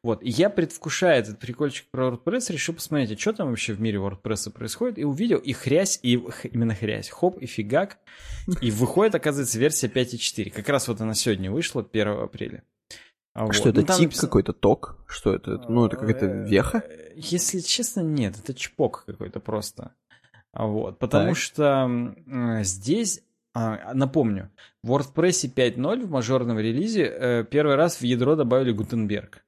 Вот, 0.02 0.22
и 0.22 0.30
я, 0.30 0.50
предвкушая 0.50 1.18
этот 1.18 1.38
прикольчик 1.38 1.86
про 1.90 2.08
WordPress, 2.08 2.52
решил 2.52 2.74
посмотреть, 2.74 3.12
а 3.12 3.18
что 3.18 3.32
там 3.32 3.48
вообще 3.48 3.72
в 3.74 3.80
мире 3.80 3.98
WordPress 3.98 4.50
происходит, 4.50 4.98
и 4.98 5.04
увидел, 5.04 5.38
и 5.38 5.52
хрясь, 5.52 5.98
и 6.02 6.14
именно 6.44 6.74
хрясь, 6.74 7.08
хоп, 7.08 7.38
и 7.38 7.46
фигак, 7.46 7.98
и 8.60 8.70
выходит, 8.70 9.14
оказывается, 9.14 9.58
версия 9.58 9.88
5.4. 9.88 10.50
Как 10.50 10.68
раз 10.68 10.88
вот 10.88 11.00
она 11.00 11.14
сегодня 11.14 11.50
вышла, 11.50 11.86
1 11.88 12.08
апреля. 12.08 12.64
А 13.34 13.44
вот. 13.44 13.54
Что 13.54 13.68
это, 13.68 13.82
ну, 13.82 13.86
тип 13.86 13.98
написано... 13.98 14.28
какой-то 14.28 14.52
ток? 14.52 14.98
Что 15.06 15.34
это? 15.34 15.58
Ну, 15.68 15.86
это 15.86 15.96
какая-то 15.96 16.26
э, 16.26 16.48
веха? 16.48 16.82
Если 17.14 17.60
честно, 17.60 18.00
нет, 18.00 18.36
это 18.38 18.54
чпок 18.54 19.04
какой-то 19.06 19.38
просто. 19.38 19.94
А 20.52 20.66
вот, 20.66 20.98
потому 20.98 21.28
так. 21.28 21.36
что 21.36 22.14
здесь 22.62 23.22
а, 23.54 23.92
напомню, 23.94 24.50
в 24.82 24.92
WordPress 24.92 25.52
5.0 25.52 26.06
в 26.06 26.10
мажорном 26.10 26.58
релизе 26.58 27.04
э, 27.04 27.44
первый 27.44 27.74
раз 27.74 28.00
в 28.00 28.02
ядро 28.02 28.36
добавили 28.36 28.72
Гутенберг. 28.72 29.44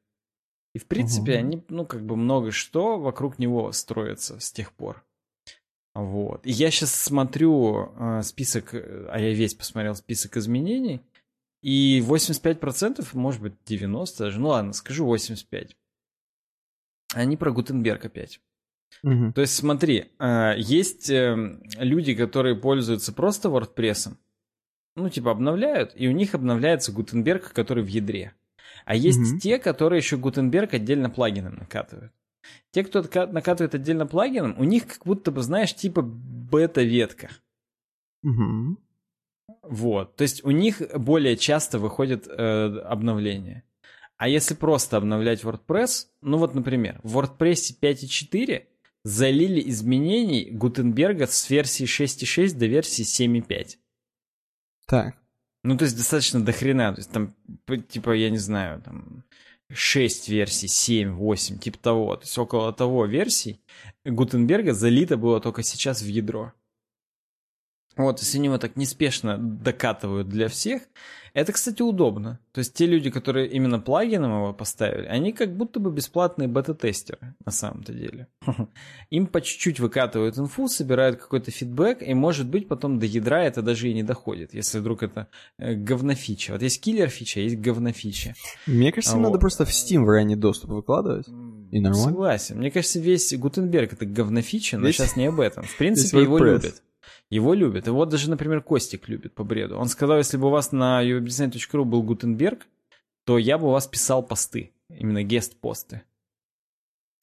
И, 0.75 0.79
в 0.79 0.87
принципе, 0.87 1.33
угу. 1.33 1.39
они, 1.39 1.65
ну, 1.69 1.87
как 1.87 2.05
бы 2.05 2.17
много 2.17 2.53
что 2.53 2.99
вокруг 2.99 3.39
него 3.39 3.73
строится 3.73 4.39
с 4.39 4.53
тех 4.53 4.73
пор. 4.73 5.05
Вот. 5.95 6.47
И 6.47 6.51
я 6.53 6.71
сейчас 6.71 6.95
смотрю 6.95 7.93
э, 7.97 8.23
список, 8.23 8.75
а 8.75 9.19
я 9.19 9.35
весь 9.35 9.55
посмотрел 9.55 9.97
список 9.97 10.37
изменений, 10.37 11.03
и 11.63 12.01
85%, 12.01 13.07
может 13.13 13.43
быть 13.43 13.55
90% 13.67 14.19
даже, 14.19 14.41
ну 14.41 14.49
ладно, 14.49 14.73
скажу 14.73 15.13
85%. 15.13 15.73
Они 17.13 17.37
про 17.37 17.51
Гутенберг 17.51 18.05
опять. 18.05 18.41
Угу. 19.03 19.33
То 19.33 19.41
есть 19.41 19.55
смотри, 19.55 20.13
э, 20.19 20.55
есть 20.57 21.11
э, 21.11 21.59
люди, 21.79 22.15
которые 22.15 22.55
пользуются 22.55 23.13
просто 23.13 23.49
WordPress, 23.49 24.15
ну 24.97 25.09
типа 25.09 25.33
обновляют, 25.33 25.93
и 25.97 26.09
у 26.09 26.13
них 26.13 26.35
обновляется 26.35 26.93
Гутенберг, 26.93 27.53
который 27.53 27.83
в 27.83 27.89
ядре. 27.89 28.35
А 28.85 28.95
есть 28.95 29.19
mm 29.19 29.39
те, 29.39 29.59
которые 29.59 29.99
еще 29.99 30.17
Гутенберг 30.17 30.75
отдельно 30.75 31.11
плагином 31.11 31.57
накатывают. 31.57 32.13
Те, 32.71 32.85
кто 32.85 33.03
накатывает 33.27 33.75
отдельно 33.75 34.07
плагином, 34.07 34.55
у 34.59 34.65
них 34.65 34.87
как 34.87 35.05
будто 35.05 35.31
бы, 35.31 35.43
знаешь, 35.43 35.75
типа 35.75 36.03
бета-ветка. 36.03 37.31
mm 38.25 38.77
Вот. 39.63 40.17
То 40.17 40.23
есть 40.23 40.45
у 40.45 40.51
них 40.51 40.81
более 40.97 41.37
часто 41.37 41.79
выходит 41.79 42.27
э, 42.27 42.79
обновление. 42.85 43.65
А 44.17 44.29
если 44.29 44.55
просто 44.55 44.97
обновлять 44.99 45.45
WordPress, 45.45 46.09
ну 46.21 46.37
вот, 46.37 46.55
например, 46.55 47.01
в 47.03 47.19
WordPress 47.19 47.75
5.4 47.81 48.67
залили 49.03 49.67
изменений 49.71 50.51
Гутенберга 50.51 51.27
с 51.27 51.49
версии 51.49 51.87
6.6 51.87 52.55
до 52.55 52.67
версии 52.67 53.03
7.5. 53.03 53.79
Так. 54.87 55.20
Ну, 55.63 55.77
то 55.77 55.85
есть 55.85 55.97
достаточно 55.97 56.45
дохрена. 56.45 56.93
То 56.93 57.01
есть 57.01 57.11
там, 57.11 57.35
типа, 57.89 58.13
я 58.13 58.31
не 58.31 58.39
знаю, 58.39 58.81
там 58.83 59.25
6 59.73 60.29
версий, 60.29 60.69
7, 60.69 61.13
8, 61.13 61.59
типа 61.59 61.79
того. 61.79 62.17
То 62.17 62.23
есть 62.23 62.39
около 62.39 62.73
того 62.73 63.07
версий 63.07 63.61
Гутенберга 64.05 64.73
залито 64.73 65.17
было 65.17 65.41
только 65.41 65.63
сейчас 65.63 66.03
в 66.03 66.07
ядро. 66.07 66.53
Вот, 67.97 68.21
если 68.21 68.39
они 68.39 68.47
его 68.47 68.59
так 68.59 68.77
неспешно 68.77 69.37
докатывают 69.39 70.29
для 70.29 70.49
всех, 70.49 70.83
это, 71.33 71.53
кстати, 71.53 71.83
удобно. 71.83 72.41
То 72.53 72.59
есть 72.61 72.75
те 72.75 72.87
люди, 72.87 73.11
которые 73.11 73.49
именно 73.49 73.79
плагином 73.79 74.33
его 74.33 74.53
поставили, 74.53 75.07
они 75.07 75.33
как 75.33 75.57
будто 75.57 75.79
бы 75.79 75.93
бесплатные 75.93 76.49
бета-тестеры 76.49 77.35
на 77.45 77.53
самом-то 77.53 77.93
деле. 77.93 78.27
Им 79.11 79.27
по 79.27 79.41
чуть-чуть 79.41 79.79
выкатывают 79.79 80.39
инфу, 80.39 80.69
собирают 80.69 81.21
какой-то 81.21 81.51
фидбэк, 81.51 82.03
и 82.03 82.15
может 82.15 82.49
быть 82.49 82.67
потом 82.69 82.99
до 82.99 83.07
ядра 83.07 83.45
это 83.45 83.63
даже 83.63 83.89
и 83.89 83.95
не 83.95 84.03
доходит, 84.03 84.55
если 84.55 84.79
вдруг 84.79 85.03
это 85.03 85.29
э, 85.59 85.75
говнофича. 85.75 86.53
Вот 86.53 86.63
есть 86.63 86.81
киллер-фича, 86.81 87.41
есть 87.41 87.59
говнофича. 87.59 88.35
Мне 88.67 88.91
кажется, 88.91 89.17
вот. 89.17 89.23
надо 89.23 89.39
просто 89.39 89.65
в 89.65 89.71
Steam 89.71 90.05
в 90.05 90.09
ранний 90.09 90.37
доступ 90.37 90.71
выкладывать. 90.71 91.29
И 91.29 91.81
нормально. 91.81 91.95
Согласен. 91.95 92.59
Мне 92.59 92.71
кажется, 92.73 92.99
весь 92.99 93.33
Гутенберг 93.35 93.93
это 93.93 94.05
говнофича, 94.05 94.79
но 94.79 94.89
весь... 94.89 94.97
сейчас 94.97 95.15
не 95.15 95.27
об 95.27 95.39
этом. 95.39 95.63
В 95.65 95.77
принципе, 95.77 96.23
его 96.23 96.39
любят. 96.39 96.83
Его 97.31 97.55
любят. 97.55 97.87
И 97.87 97.91
вот 97.91 98.09
даже, 98.09 98.29
например, 98.29 98.61
Костик 98.61 99.09
любит 99.09 99.35
по 99.35 99.45
бреду. 99.45 99.79
Он 99.79 99.87
сказал, 99.87 100.19
если 100.19 100.37
бы 100.37 100.49
у 100.49 100.51
вас 100.51 100.73
на 100.73 101.05
uwebdesign.ru 101.05 101.85
был 101.85 102.03
Гутенберг, 102.03 102.67
то 103.25 103.39
я 103.39 103.57
бы 103.57 103.69
у 103.69 103.71
вас 103.71 103.87
писал 103.87 104.23
посты. 104.23 104.73
Именно 104.89 105.23
гест-посты. 105.23 106.03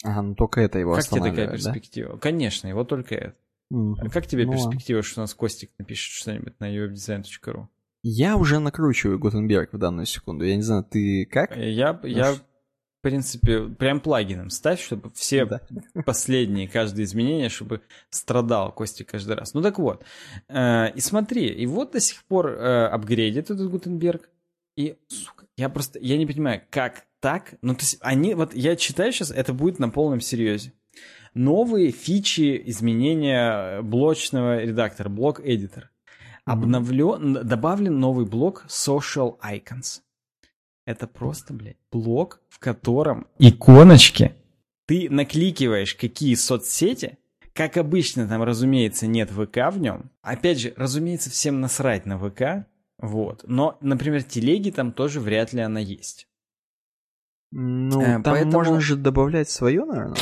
Ага, 0.04 0.22
ну 0.22 0.36
только 0.36 0.62
это 0.62 0.80
его 0.80 0.96
Как 0.96 1.06
тебе 1.06 1.22
такая 1.22 1.52
перспектива? 1.52 2.14
Да? 2.14 2.20
Конечно, 2.20 2.68
его 2.68 2.86
только 2.86 3.16
это. 3.16 3.36
Mm-hmm. 3.74 4.10
Как 4.10 4.28
тебе 4.28 4.46
ну, 4.46 4.54
перспектива, 4.54 5.02
что 5.02 5.20
у 5.20 5.24
нас 5.24 5.34
Костик 5.34 5.72
напишет 5.78 6.14
что-нибудь 6.14 6.58
на 6.62 6.74
uwebdesign.ru? 6.74 7.68
Я 8.04 8.38
уже 8.38 8.60
накручиваю 8.60 9.20
Гутенберг 9.20 9.74
в 9.74 9.78
данную 9.78 10.06
секунду. 10.06 10.46
Я 10.46 10.56
не 10.56 10.62
знаю, 10.62 10.86
ты 10.90 11.26
как? 11.26 11.58
Я, 11.58 12.00
я 12.04 12.36
принципе, 13.08 13.70
прям 13.70 14.02
плагином 14.02 14.50
ставь, 14.50 14.84
чтобы 14.84 15.10
все 15.14 15.46
да. 15.46 15.62
последние, 16.06 16.68
каждое 16.68 17.06
изменение, 17.06 17.48
чтобы 17.48 17.82
страдал 18.10 18.74
Кости 18.74 19.04
каждый 19.04 19.38
раз. 19.38 19.54
Ну 19.54 19.62
так 19.62 19.80
вот. 19.80 20.04
Э, 20.50 20.92
и 20.94 21.00
смотри, 21.00 21.48
и 21.48 21.66
вот 21.66 21.94
до 21.94 22.02
сих 22.02 22.26
пор 22.26 22.50
э, 22.50 22.88
апгрейдит 22.88 23.50
этот 23.50 23.70
Гутенберг. 23.70 24.30
И, 24.76 24.98
сука, 25.08 25.46
я 25.56 25.70
просто, 25.70 26.00
я 26.00 26.18
не 26.18 26.26
понимаю, 26.26 26.62
как 26.70 27.06
так? 27.22 27.56
Ну, 27.62 27.76
то 27.76 27.82
есть 27.82 27.98
они, 28.02 28.34
вот 28.34 28.54
я 28.54 28.76
читаю 28.76 29.14
сейчас, 29.14 29.32
это 29.32 29.54
будет 29.54 29.80
на 29.80 29.88
полном 29.88 30.20
серьезе. 30.20 30.74
Новые 31.34 31.92
фичи 31.92 32.62
изменения 32.66 33.82
блочного 33.84 34.62
редактора, 34.62 35.08
блок-эдитор. 35.08 35.92
Обновлен, 36.44 37.34
добавлен 37.34 38.00
новый 38.00 38.26
блок 38.26 38.66
Social 38.68 39.40
Icons. 39.40 40.02
Это 40.88 41.06
просто, 41.06 41.54
блядь, 41.54 41.76
блок, 41.92 42.40
в 42.48 42.60
котором 42.60 43.28
иконочки. 43.40 44.36
Ты 44.86 45.10
накликиваешь 45.10 45.94
какие 45.96 46.34
соцсети, 46.36 47.18
как 47.52 47.76
обычно, 47.76 48.26
там, 48.26 48.42
разумеется, 48.42 49.06
нет 49.06 49.30
ВК 49.30 49.70
в 49.70 49.80
нем. 49.80 50.12
Опять 50.22 50.62
же, 50.62 50.74
разумеется, 50.78 51.30
всем 51.30 51.60
насрать 51.60 52.06
на 52.06 52.18
ВК. 52.18 52.66
Вот. 53.00 53.44
Но, 53.46 53.78
например, 53.82 54.24
телеги 54.24 54.70
там 54.70 54.94
тоже 54.94 55.20
вряд 55.20 55.52
ли 55.52 55.60
она 55.60 55.82
есть. 55.82 56.30
Ну, 57.52 58.02
э, 58.02 58.06
там 58.06 58.24
поэтому... 58.24 58.54
можно 58.54 58.80
же 58.80 58.96
добавлять 58.96 59.50
свое, 59.50 59.84
наверное. 59.84 60.22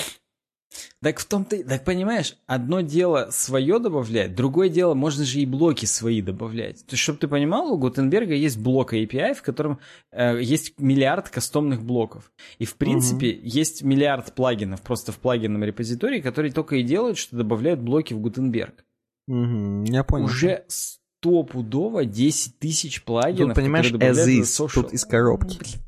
Так 1.01 1.19
в 1.19 1.25
том-то, 1.25 1.63
так 1.63 1.83
понимаешь, 1.83 2.35
одно 2.47 2.81
дело 2.81 3.29
свое 3.31 3.79
добавлять, 3.79 4.35
другое 4.35 4.69
дело 4.69 4.93
можно 4.93 5.23
же 5.23 5.39
и 5.39 5.45
блоки 5.45 5.85
свои 5.85 6.21
добавлять. 6.21 6.85
То 6.85 6.93
есть, 6.93 7.03
чтобы 7.03 7.19
ты 7.19 7.27
понимал, 7.27 7.71
у 7.71 7.77
Гутенберга 7.77 8.33
есть 8.33 8.57
блок 8.57 8.93
API, 8.93 9.33
в 9.33 9.41
котором 9.41 9.79
э, 10.11 10.41
есть 10.41 10.79
миллиард 10.79 11.29
кастомных 11.29 11.83
блоков. 11.83 12.31
И 12.59 12.65
в 12.65 12.75
принципе 12.75 13.33
угу. 13.33 13.39
есть 13.43 13.83
миллиард 13.83 14.33
плагинов 14.33 14.81
просто 14.81 15.11
в 15.11 15.19
плагинном 15.19 15.63
репозитории, 15.63 16.21
которые 16.21 16.51
только 16.51 16.77
и 16.77 16.83
делают, 16.83 17.17
что 17.17 17.35
добавляют 17.35 17.79
блоки 17.79 18.13
в 18.13 18.19
Гутенберг. 18.19 18.85
Угу, 19.27 19.85
я 19.85 20.03
понял. 20.03 20.25
Уже 20.25 20.65
стопудово 20.67 22.05
10 22.05 22.59
тысяч 22.59 23.03
плагинов. 23.03 23.55
Тут, 23.55 23.63
понимаешь, 23.63 23.91
as 23.91 24.27
is, 24.27 24.69
тут 24.73 24.93
из 24.93 25.05
коробки. 25.05 25.59
Ну, 25.61 25.84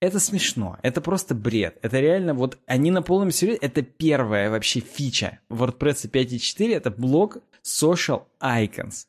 это 0.00 0.20
смешно, 0.20 0.78
это 0.82 1.00
просто 1.00 1.34
бред. 1.34 1.78
Это 1.82 2.00
реально, 2.00 2.34
вот 2.34 2.58
они 2.66 2.90
на 2.90 3.02
полном 3.02 3.30
серьезе, 3.30 3.58
это 3.60 3.82
первая 3.82 4.50
вообще 4.50 4.80
фича 4.80 5.40
WordPress 5.50 6.10
5.4, 6.10 6.74
это 6.74 6.90
блок 6.90 7.38
Social 7.64 8.22
Icons. 8.40 9.06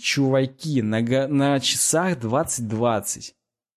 чуваки, 0.00 0.82
на, 0.82 1.00
на 1.28 1.60
часах 1.60 2.18
2020. 2.18 3.34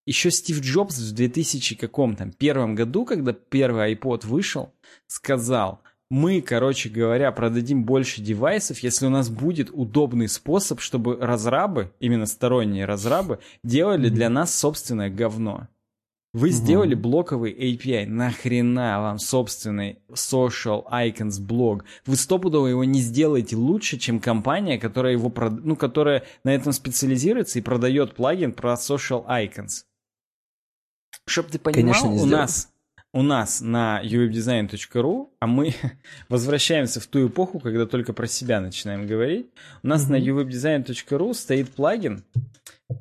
Еще 0.07 0.31
Стив 0.31 0.59
Джобс 0.59 0.97
в 0.97 1.13
2000 1.13 1.75
каком 1.75 2.15
там 2.15 2.31
первом 2.31 2.75
году, 2.75 3.05
когда 3.05 3.33
первый 3.33 3.93
iPod 3.93 4.25
вышел, 4.25 4.73
сказал, 5.07 5.81
мы, 6.09 6.41
короче 6.41 6.89
говоря, 6.89 7.31
продадим 7.31 7.83
больше 7.83 8.21
девайсов, 8.21 8.79
если 8.79 9.07
у 9.07 9.09
нас 9.09 9.29
будет 9.29 9.69
удобный 9.71 10.27
способ, 10.27 10.79
чтобы 10.79 11.17
разрабы, 11.17 11.91
именно 11.99 12.27
сторонние 12.27 12.85
разрабы, 12.85 13.39
делали 13.63 14.09
для 14.09 14.29
нас 14.29 14.55
собственное 14.55 15.09
говно. 15.09 15.67
Вы 16.35 16.49
сделали 16.49 16.95
блоковый 16.95 17.53
API, 17.53 18.05
нахрена 18.07 18.99
вам 18.99 19.19
собственный 19.19 19.99
social 20.11 20.83
icons 20.91 21.39
блог? 21.39 21.85
Вы 22.05 22.17
стопудово 22.17 22.67
его 22.67 22.83
не 22.83 22.99
сделаете 22.99 23.55
лучше, 23.55 23.97
чем 23.97 24.19
компания, 24.19 24.77
которая 24.77 25.13
его, 25.13 25.29
прод... 25.29 25.63
ну, 25.63 25.77
которая 25.77 26.23
на 26.43 26.53
этом 26.53 26.73
специализируется 26.73 27.59
и 27.59 27.61
продает 27.61 28.15
плагин 28.15 28.51
про 28.51 28.73
social 28.73 29.25
icons. 29.27 29.85
Чтоб 31.25 31.47
ты 31.47 31.57
понимал, 31.57 31.93
Конечно, 32.01 32.07
не 32.09 32.21
у 32.21 32.25
нас 32.25 32.69
у 33.13 33.21
нас 33.21 33.61
на 33.61 34.01
uwebdesign.ru, 34.03 35.29
а 35.39 35.47
мы 35.47 35.73
возвращаемся 36.27 36.99
в 36.99 37.07
ту 37.07 37.27
эпоху, 37.29 37.61
когда 37.61 37.85
только 37.85 38.11
про 38.11 38.27
себя 38.27 38.59
начинаем 38.59 39.07
говорить. 39.07 39.47
У 39.83 39.87
нас 39.87 40.05
mm-hmm. 40.05 40.09
на 40.09 40.41
uwebdesign.ru 40.41 41.33
стоит 41.33 41.69
плагин, 41.69 42.25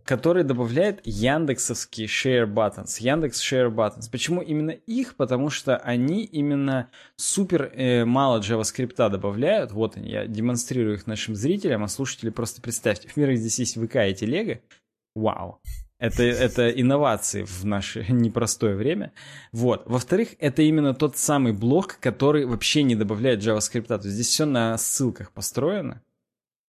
который 0.04 0.44
добавляет 0.44 1.00
яндексовские 1.04 2.06
share 2.06 2.46
buttons, 2.46 3.00
Яндекс 3.00 3.40
share 3.40 3.74
buttons. 3.74 4.10
Почему 4.10 4.42
именно 4.42 4.70
их? 4.70 5.16
Потому 5.16 5.50
что 5.50 5.76
они 5.78 6.24
именно 6.24 6.90
супер 7.16 7.72
э, 7.74 8.04
мало 8.04 8.40
JavaScript 8.40 8.96
добавляют. 9.08 9.72
Вот 9.72 9.96
они, 9.96 10.10
я 10.10 10.26
демонстрирую 10.26 10.96
их 10.96 11.06
нашим 11.06 11.34
зрителям, 11.34 11.84
а 11.84 11.88
слушатели 11.88 12.30
просто 12.30 12.60
представьте. 12.60 13.08
В 13.08 13.16
мире 13.16 13.36
здесь 13.36 13.58
есть 13.58 13.76
ВК 13.76 13.96
и 13.96 14.14
телега. 14.14 14.60
Вау. 15.14 15.60
Это, 15.98 16.22
это 16.22 16.68
инновации 16.68 17.44
в 17.44 17.64
наше 17.64 18.04
непростое 18.10 18.76
время. 18.76 19.12
Вот. 19.52 19.84
Во-вторых, 19.86 20.30
это 20.38 20.60
именно 20.60 20.92
тот 20.92 21.16
самый 21.16 21.54
блок, 21.54 21.98
который 22.00 22.44
вообще 22.44 22.82
не 22.82 22.94
добавляет 22.94 23.40
JavaScript. 23.40 23.86
То 23.86 23.94
есть 23.94 24.08
здесь 24.08 24.28
все 24.28 24.44
на 24.44 24.76
ссылках 24.76 25.32
построено. 25.32 26.02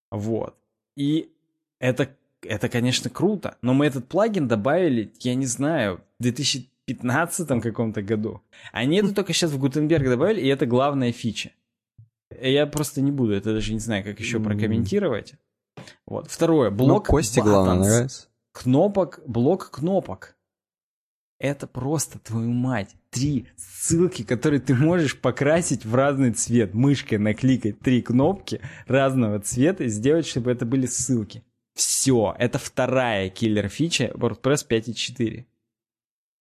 Вот. 0.10 0.56
И 0.96 1.34
это 1.80 2.16
это, 2.48 2.70
конечно, 2.70 3.10
круто, 3.10 3.58
но 3.62 3.74
мы 3.74 3.86
этот 3.86 4.08
плагин 4.08 4.48
добавили, 4.48 5.12
я 5.20 5.36
не 5.36 5.46
знаю, 5.46 6.02
в 6.20 6.24
2015 6.24 7.62
каком-то 7.62 8.02
году. 8.02 8.42
Они 8.72 8.98
это 8.98 9.14
только 9.14 9.34
сейчас 9.34 9.52
в 9.52 9.60
Гутенберг 9.60 10.08
добавили, 10.08 10.42
и 10.42 10.48
это 10.48 10.66
главная 10.66 11.12
фича. 11.12 11.52
Я 12.42 12.66
просто 12.68 13.02
не 13.02 13.12
буду, 13.12 13.34
это 13.34 13.54
даже 13.54 13.74
не 13.74 13.80
знаю, 13.80 14.04
как 14.04 14.20
еще 14.20 14.40
прокомментировать. 14.40 15.36
Вот. 16.06 16.30
Второе, 16.30 16.70
ну, 16.70 16.78
блок 16.78 17.08
ну, 17.08 17.14
Кости, 17.14 17.40
главное, 17.40 17.88
нравится. 17.88 18.28
Кнопок, 18.52 19.20
блок 19.26 19.70
кнопок. 19.72 20.36
Это 21.38 21.68
просто, 21.68 22.18
твою 22.20 22.52
мать, 22.52 22.96
три 23.10 23.48
ссылки, 23.58 24.24
которые 24.24 24.62
ты 24.62 24.74
можешь 24.74 25.20
покрасить 25.20 25.86
в 25.86 25.94
разный 25.94 26.32
цвет. 26.32 26.74
Мышкой 26.74 27.18
накликать 27.18 27.80
три 27.80 28.02
кнопки 28.02 28.62
разного 28.88 29.40
цвета 29.40 29.84
и 29.84 29.90
сделать, 29.90 30.26
чтобы 30.26 30.52
это 30.52 30.66
были 30.66 30.86
ссылки. 30.86 31.44
Все, 31.76 32.34
это 32.40 32.58
вторая 32.58 33.30
киллер-фича 33.30 34.12
WordPress 34.16 34.66
5.4. 34.68 35.46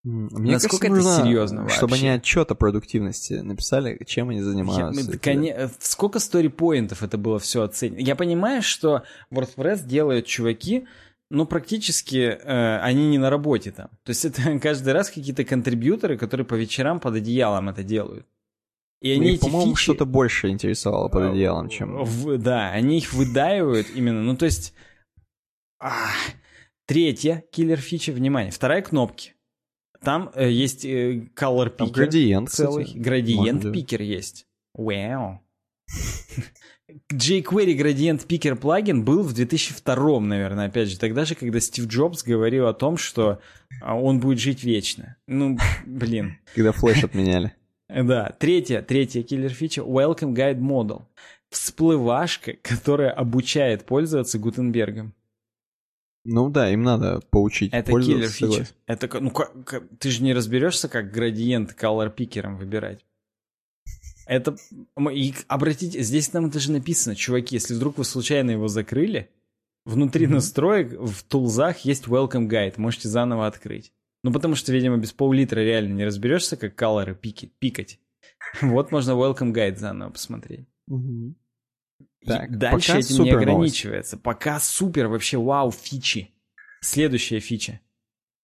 Мне 0.04 0.52
Насколько 0.52 0.88
кажется, 0.88 1.14
это 1.14 1.24
серьезно 1.24 1.62
вообще? 1.62 1.76
Чтобы 1.76 1.96
они 1.96 2.08
отчет 2.08 2.50
о 2.50 2.54
продуктивности 2.54 3.34
написали, 3.34 3.98
чем 4.06 4.28
они 4.28 4.42
занимаются. 4.42 5.10
Я, 5.10 5.18
коне... 5.18 5.70
Сколько 5.80 6.20
сторипоинтов 6.20 7.02
это 7.02 7.16
было 7.16 7.38
все 7.38 7.62
оценено. 7.62 7.98
Я 7.98 8.14
понимаю, 8.14 8.62
что 8.62 9.02
WordPress 9.32 9.86
делают 9.86 10.26
чуваки, 10.26 10.86
ну, 11.30 11.46
практически 11.46 12.38
э, 12.40 12.78
они 12.80 13.08
не 13.08 13.18
на 13.18 13.30
работе 13.30 13.72
там. 13.72 13.88
То 14.04 14.10
есть 14.10 14.24
это 14.26 14.58
каждый 14.62 14.92
раз 14.92 15.08
какие-то 15.08 15.44
контрибьюторы, 15.44 16.18
которые 16.18 16.46
по 16.46 16.54
вечерам 16.54 17.00
под 17.00 17.16
одеялом 17.16 17.70
это 17.70 17.82
делают. 17.82 18.26
И 19.00 19.10
они 19.10 19.32
ну, 19.32 19.38
по-моему, 19.38 19.72
фичи... 19.72 19.82
что-то 19.82 20.04
больше 20.04 20.48
интересовало 20.48 21.08
под 21.08 21.30
одеялом, 21.30 21.68
чем... 21.70 22.04
В, 22.04 22.38
да, 22.38 22.70
они 22.70 22.98
их 22.98 23.12
выдаивают 23.12 23.88
именно, 23.94 24.22
ну, 24.22 24.36
то 24.36 24.44
есть 24.44 24.74
а, 25.78 26.10
третья 26.86 27.44
киллер-фича, 27.50 28.12
внимание, 28.12 28.52
вторая 28.52 28.82
кнопки. 28.82 29.34
Там 30.02 30.30
э, 30.34 30.50
есть 30.50 30.84
э, 30.84 31.28
color 31.34 31.74
picker. 31.74 31.92
градиент, 31.92 32.50
целый. 32.50 32.84
Кстати. 32.84 32.98
Градиент 32.98 33.72
пикер 33.72 34.02
есть. 34.02 34.46
Вау. 34.74 35.40
jQuery 37.12 37.76
Gradient 37.76 38.26
Picker 38.26 38.56
плагин 38.56 39.04
был 39.04 39.22
в 39.22 39.32
2002, 39.32 40.20
наверное, 40.20 40.66
опять 40.66 40.90
же, 40.90 40.98
тогда 40.98 41.24
же, 41.24 41.34
когда 41.34 41.60
Стив 41.60 41.86
Джобс 41.86 42.22
говорил 42.22 42.66
о 42.66 42.74
том, 42.74 42.96
что 42.96 43.40
а, 43.82 43.96
он 43.96 44.20
будет 44.20 44.38
жить 44.38 44.62
вечно. 44.64 45.16
Ну, 45.26 45.56
блин. 45.86 46.38
Когда 46.54 46.72
флеш 46.72 47.04
отменяли. 47.04 47.52
Да, 47.86 48.34
третья, 48.40 48.80
третья 48.80 49.22
киллер-фича— 49.22 49.82
Welcome 49.82 50.34
Guide 50.34 50.58
Model. 50.58 51.02
Всплывашка, 51.50 52.54
которая 52.62 53.10
обучает 53.10 53.84
пользоваться 53.84 54.38
Гутенбергом. 54.38 55.14
Ну 56.24 56.48
да, 56.48 56.70
им 56.70 56.82
надо 56.82 57.20
поучить 57.30 57.72
Это 57.72 57.92
киллер 57.92 58.28
фича. 58.28 58.66
Это, 58.86 59.20
ну, 59.20 59.30
как, 59.30 59.52
ты 59.98 60.10
же 60.10 60.22
не 60.22 60.32
разберешься, 60.32 60.88
как 60.88 61.12
градиент 61.12 61.76
color 61.78 62.10
пикером 62.10 62.56
выбирать. 62.56 63.04
Это, 64.26 64.56
и 65.12 65.34
обратите, 65.48 66.02
здесь 66.02 66.32
нам 66.32 66.48
даже 66.48 66.72
написано, 66.72 67.14
чуваки, 67.14 67.56
если 67.56 67.74
вдруг 67.74 67.98
вы 67.98 68.04
случайно 68.04 68.52
его 68.52 68.68
закрыли, 68.68 69.30
внутри 69.84 70.24
mm-hmm. 70.24 70.30
настроек 70.30 70.92
в 70.92 71.22
тулзах 71.24 71.80
есть 71.80 72.06
welcome 72.06 72.48
guide, 72.48 72.74
можете 72.78 73.08
заново 73.08 73.46
открыть. 73.46 73.92
Ну, 74.22 74.32
потому 74.32 74.54
что, 74.54 74.72
видимо, 74.72 74.96
без 74.96 75.12
пол-литра 75.12 75.60
реально 75.60 75.92
не 75.92 76.06
разберешься, 76.06 76.56
как 76.56 76.74
колоры 76.74 77.14
пики, 77.14 77.52
пикать. 77.58 78.00
Вот 78.62 78.92
можно 78.92 79.12
welcome 79.12 79.52
guide 79.52 79.76
заново 79.76 80.10
посмотреть. 80.10 80.66
Mm-hmm. 80.90 81.34
Так, 82.26 82.56
дальше 82.56 82.88
пока 82.88 82.98
этим 82.98 83.24
не 83.24 83.30
ограничивается. 83.30 84.16
Новость. 84.16 84.24
Пока 84.24 84.60
супер, 84.60 85.08
вообще 85.08 85.38
вау, 85.38 85.70
фичи. 85.70 86.30
Следующая 86.80 87.40
фича. 87.40 87.80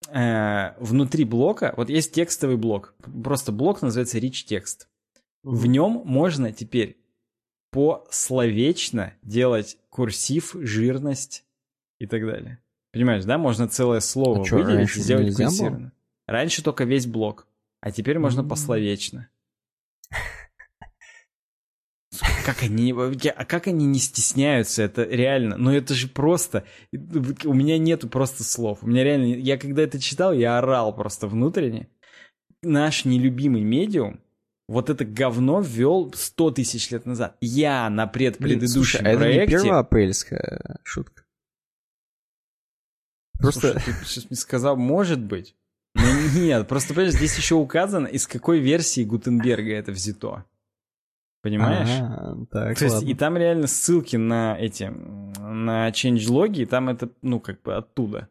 Э, 0.08 0.72
внутри 0.78 1.24
блока, 1.24 1.74
вот 1.76 1.90
есть 1.90 2.12
текстовый 2.12 2.56
блок. 2.56 2.94
Просто 3.22 3.52
блок 3.52 3.82
называется 3.82 4.18
rich 4.18 4.46
text. 4.48 4.86
В 5.42 5.66
нем 5.66 6.02
можно 6.04 6.52
теперь 6.52 6.98
пословечно 7.70 9.14
делать 9.22 9.78
курсив, 9.88 10.56
жирность 10.58 11.44
и 11.98 12.06
так 12.06 12.24
далее. 12.26 12.58
Понимаешь, 12.92 13.24
да? 13.24 13.38
Можно 13.38 13.68
целое 13.68 14.00
слово 14.00 14.38
а 14.38 14.56
выделить 14.56 14.96
и 14.96 15.00
сделать 15.00 15.34
курсивно. 15.34 15.92
Раньше 16.26 16.62
только 16.62 16.84
весь 16.84 17.06
блок, 17.06 17.46
а 17.80 17.90
теперь 17.90 18.18
можно 18.18 18.44
пословечно. 18.44 19.28
Как 22.45 22.62
они, 22.62 22.93
а 22.93 23.45
как 23.45 23.66
они 23.66 23.86
не 23.86 23.99
стесняются, 23.99 24.82
это 24.82 25.05
реально, 25.05 25.57
ну 25.57 25.72
это 25.72 25.95
же 25.95 26.09
просто, 26.09 26.64
у 26.93 27.55
меня 27.55 27.78
нету 27.78 28.09
просто 28.09 28.45
слов, 28.45 28.78
у 28.82 28.86
меня 28.86 29.05
реально, 29.05 29.34
я 29.34 29.59
когда 29.59 29.82
это 29.82 30.01
читал, 30.01 30.32
я 30.32 30.59
орал 30.59 30.95
просто 30.95 31.26
внутренне. 31.26 31.88
Наш 32.62 33.05
нелюбимый 33.05 33.62
медиум, 33.62 34.20
вот 34.68 34.88
это 34.88 35.05
говно 35.05 35.61
ввел 35.61 36.12
100 36.14 36.51
тысяч 36.53 36.91
лет 36.91 37.05
назад. 37.05 37.36
Я 37.41 37.91
на 37.91 38.07
предпредыдущем 38.07 38.59
Блин, 38.59 38.68
слушай, 38.68 39.03
проекте... 39.03 39.41
а 39.41 39.43
это 39.43 39.57
не 39.57 39.62
первоапрельская 39.62 40.80
шутка? 40.84 41.24
Просто... 43.41 43.72
Слушай, 43.72 43.84
ты 43.84 44.05
сейчас 44.05 44.30
мне 44.30 44.36
сказал, 44.36 44.76
может 44.76 45.20
быть. 45.20 45.57
Но 45.95 46.05
нет, 46.36 46.68
просто, 46.68 46.95
понимаешь, 46.95 47.16
здесь 47.16 47.36
еще 47.36 47.57
указано, 47.57 48.07
из 48.07 48.26
какой 48.26 48.61
версии 48.61 49.03
Гутенберга 49.03 49.72
это 49.72 49.91
взято. 49.91 50.45
Понимаешь? 51.43 51.88
Ага, 51.88 52.47
так, 52.51 52.78
То 52.78 52.84
ладно. 52.84 52.97
есть, 52.97 53.03
и 53.03 53.14
там 53.14 53.36
реально 53.36 53.66
ссылки 53.66 54.16
на 54.16 54.59
эти, 54.59 54.93
на 55.41 55.88
changelog, 55.91 56.55
и 56.55 56.66
там 56.66 56.88
это, 56.88 57.11
ну, 57.22 57.41
как 57.41 57.62
бы 57.62 57.74
оттуда. 57.74 58.28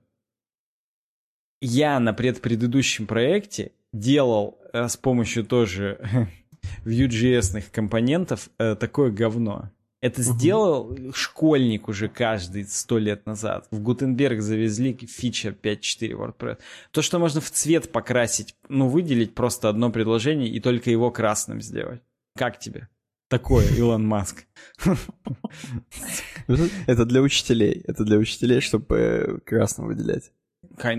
Я 1.62 2.00
на 2.00 2.14
предпредыдущем 2.14 3.08
проекте 3.08 3.72
делал 3.92 4.60
э, 4.74 4.88
с 4.88 4.96
помощью 4.96 5.44
тоже 5.44 6.00
Vue.js 6.86 7.64
компонентов 7.72 8.50
э, 8.60 8.76
такое 8.76 9.12
говно. 9.12 9.72
Это 10.02 10.24
сделал 10.24 10.98
школьник 11.14 11.90
уже 11.90 12.08
каждый 12.08 12.64
сто 12.66 12.98
лет 12.98 13.26
назад. 13.26 13.68
В 13.70 13.82
Гутенберг 13.82 14.40
завезли 14.40 14.96
фича 14.96 15.50
5.4 15.50 16.12
WordPress. 16.12 16.60
То, 16.92 17.02
что 17.02 17.20
можно 17.20 17.42
в 17.42 17.52
цвет 17.52 17.92
покрасить, 17.92 18.56
ну, 18.70 18.88
выделить 18.88 19.36
просто 19.36 19.68
одно 19.68 19.92
предложение 19.92 20.48
и 20.48 20.62
только 20.62 20.90
его 20.90 21.12
красным 21.12 21.62
сделать. 21.62 22.02
Как 22.38 22.60
тебе? 22.60 22.88
Такое, 23.30 23.66
Илон 23.78 24.06
Маск. 24.06 24.46
Это 26.88 27.06
для 27.06 27.22
учителей. 27.22 27.84
Это 27.88 28.04
для 28.04 28.18
учителей, 28.18 28.60
чтобы 28.60 28.96
э, 28.98 29.38
красным 29.46 29.88
выделять. 29.88 30.32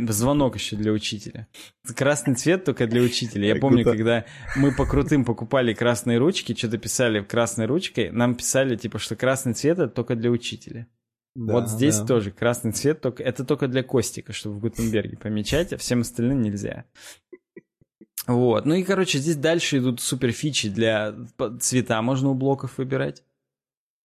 Звонок 0.08 0.56
еще 0.56 0.76
для 0.76 0.92
учителя. 0.92 1.48
Красный 1.96 2.34
цвет 2.34 2.64
только 2.64 2.86
для 2.86 3.02
учителя. 3.02 3.48
Я 3.48 3.56
помню, 3.56 3.84
когда 3.84 4.24
мы 4.56 4.74
по 4.74 4.86
крутым 4.86 5.24
покупали 5.24 5.74
красные 5.74 6.18
ручки, 6.18 6.54
что-то 6.54 6.78
писали 6.78 7.22
красной 7.22 7.66
ручкой, 7.66 8.10
нам 8.10 8.34
писали, 8.34 8.76
типа, 8.76 8.98
что 8.98 9.16
красный 9.16 9.54
цвет 9.54 9.78
это 9.78 9.88
только 9.88 10.16
для 10.16 10.30
учителя. 10.30 10.86
Да, 11.34 11.52
вот 11.54 11.68
здесь 11.68 11.98
да. 11.98 12.06
тоже 12.06 12.30
красный 12.32 12.72
цвет, 12.72 13.00
только 13.00 13.22
это 13.22 13.44
только 13.44 13.68
для 13.68 13.82
Костика, 13.82 14.32
чтобы 14.32 14.56
в 14.56 14.60
Гутенберге 14.60 15.16
помечать, 15.16 15.72
а 15.72 15.76
всем 15.76 16.00
остальным 16.00 16.42
нельзя. 16.42 16.84
Вот. 18.26 18.66
Ну 18.66 18.74
и, 18.74 18.82
короче, 18.82 19.18
здесь 19.18 19.36
дальше 19.36 19.78
идут 19.78 20.00
супер 20.00 20.32
фичи 20.32 20.68
для 20.68 21.14
цвета 21.60 22.00
можно 22.02 22.30
у 22.30 22.34
блоков 22.34 22.78
выбирать. 22.78 23.22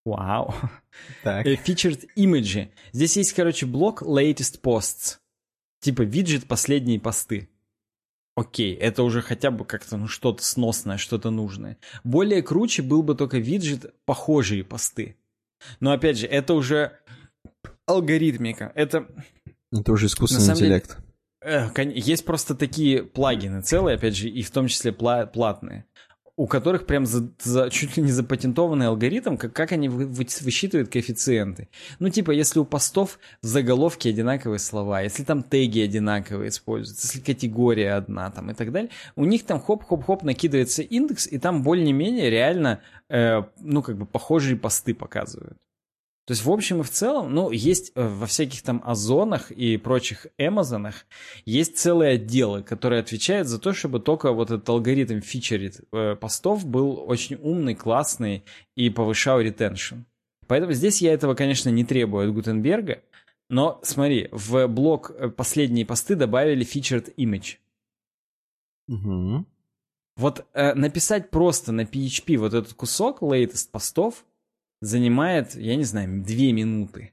Вау. 0.05 0.53
Так. 1.23 1.45
Э, 1.45 1.55
featured 1.55 2.07
Image. 2.15 2.69
Здесь 2.93 3.17
есть, 3.17 3.33
короче, 3.33 3.65
блок 3.65 4.03
Latest 4.03 4.61
Posts. 4.61 5.17
Типа 5.81 6.03
виджет 6.03 6.45
последние 6.47 6.99
посты. 6.99 7.49
Окей, 8.35 8.75
это 8.75 9.03
уже 9.03 9.21
хотя 9.21 9.49
бы 9.49 9.65
как-то 9.65 9.97
ну 9.97 10.07
что-то 10.07 10.43
сносное, 10.43 10.97
что-то 10.97 11.31
нужное. 11.31 11.77
Более 12.03 12.41
круче 12.41 12.81
был 12.81 13.01
бы 13.01 13.15
только 13.15 13.37
виджет 13.37 13.93
похожие 14.05 14.63
посты. 14.63 15.17
Но 15.79 15.91
опять 15.91 16.17
же, 16.17 16.27
это 16.27 16.53
уже 16.53 16.99
алгоритмика. 17.87 18.71
Это... 18.75 19.07
Это 19.71 19.91
уже 19.91 20.07
искусственный 20.07 20.53
интеллект. 20.53 20.97
Деле, 20.97 21.04
есть 21.77 22.25
просто 22.25 22.55
такие 22.55 23.03
плагины 23.03 23.61
целые, 23.61 23.95
опять 23.95 24.15
же, 24.15 24.29
и 24.29 24.41
в 24.41 24.51
том 24.51 24.67
числе 24.67 24.91
пла- 24.91 25.27
платные 25.27 25.85
у 26.37 26.47
которых 26.47 26.85
прям 26.85 27.05
за, 27.05 27.29
за 27.39 27.69
чуть 27.69 27.95
ли 27.95 28.03
не 28.03 28.11
запатентованный 28.11 28.87
алгоритм, 28.87 29.37
как, 29.37 29.53
как 29.53 29.71
они 29.71 29.87
вы, 29.87 30.05
вы, 30.05 30.25
высчитывают 30.41 30.89
коэффициенты. 30.89 31.69
Ну, 31.99 32.09
типа, 32.09 32.31
если 32.31 32.59
у 32.59 32.65
постов 32.65 33.19
в 33.41 33.45
заголовке 33.45 34.09
одинаковые 34.09 34.59
слова, 34.59 35.01
если 35.01 35.23
там 35.23 35.43
теги 35.43 35.79
одинаковые 35.79 36.49
используются, 36.49 37.07
если 37.07 37.33
категория 37.33 37.93
одна 37.93 38.29
там 38.31 38.51
и 38.51 38.53
так 38.53 38.71
далее, 38.71 38.91
у 39.15 39.23
них 39.23 39.45
там 39.45 39.61
хоп-хоп-хоп 39.61 40.23
накидывается 40.23 40.81
индекс, 40.81 41.27
и 41.27 41.37
там 41.37 41.63
более-менее 41.63 42.29
реально, 42.29 42.81
э, 43.09 43.43
ну, 43.61 43.81
как 43.81 43.97
бы 43.97 44.05
похожие 44.05 44.57
посты 44.57 44.93
показывают. 44.93 45.57
То 46.25 46.31
есть, 46.31 46.43
в 46.43 46.51
общем 46.51 46.81
и 46.81 46.83
в 46.83 46.89
целом, 46.89 47.33
ну, 47.33 47.51
есть 47.51 47.91
э, 47.93 48.07
во 48.07 48.25
всяких 48.25 48.63
там 48.63 48.81
Озонах 48.83 49.51
и 49.51 49.77
прочих 49.77 50.25
Амазонах 50.39 51.05
есть 51.45 51.77
целые 51.77 52.13
отделы, 52.15 52.63
которые 52.63 53.01
отвечают 53.01 53.47
за 53.47 53.59
то, 53.59 53.73
чтобы 53.73 53.99
только 53.99 54.31
вот 54.31 54.49
этот 54.49 54.67
алгоритм 54.67 55.21
фичерит 55.21 55.81
э, 55.91 56.15
постов 56.15 56.65
был 56.65 57.03
очень 57.07 57.35
умный, 57.35 57.75
классный 57.75 58.43
и 58.75 58.89
повышал 58.89 59.39
ретеншн. 59.39 59.97
Поэтому 60.47 60.73
здесь 60.73 60.99
я 61.01 61.13
этого, 61.13 61.35
конечно, 61.35 61.69
не 61.69 61.85
требую 61.85 62.27
от 62.27 62.33
Гутенберга, 62.33 63.03
но 63.47 63.79
смотри, 63.83 64.29
в 64.31 64.65
блок 64.67 65.11
э, 65.11 65.29
последние 65.29 65.85
посты 65.85 66.15
добавили 66.15 66.65
featured 66.65 67.13
image. 67.17 67.57
Угу. 68.87 69.45
Вот 70.17 70.45
э, 70.53 70.73
написать 70.73 71.29
просто 71.29 71.71
на 71.71 71.81
PHP 71.81 72.37
вот 72.37 72.55
этот 72.55 72.73
кусок 72.73 73.21
latest 73.21 73.69
постов 73.71 74.25
занимает, 74.85 75.55
я 75.55 75.75
не 75.75 75.83
знаю, 75.83 76.23
две 76.23 76.51
минуты. 76.51 77.11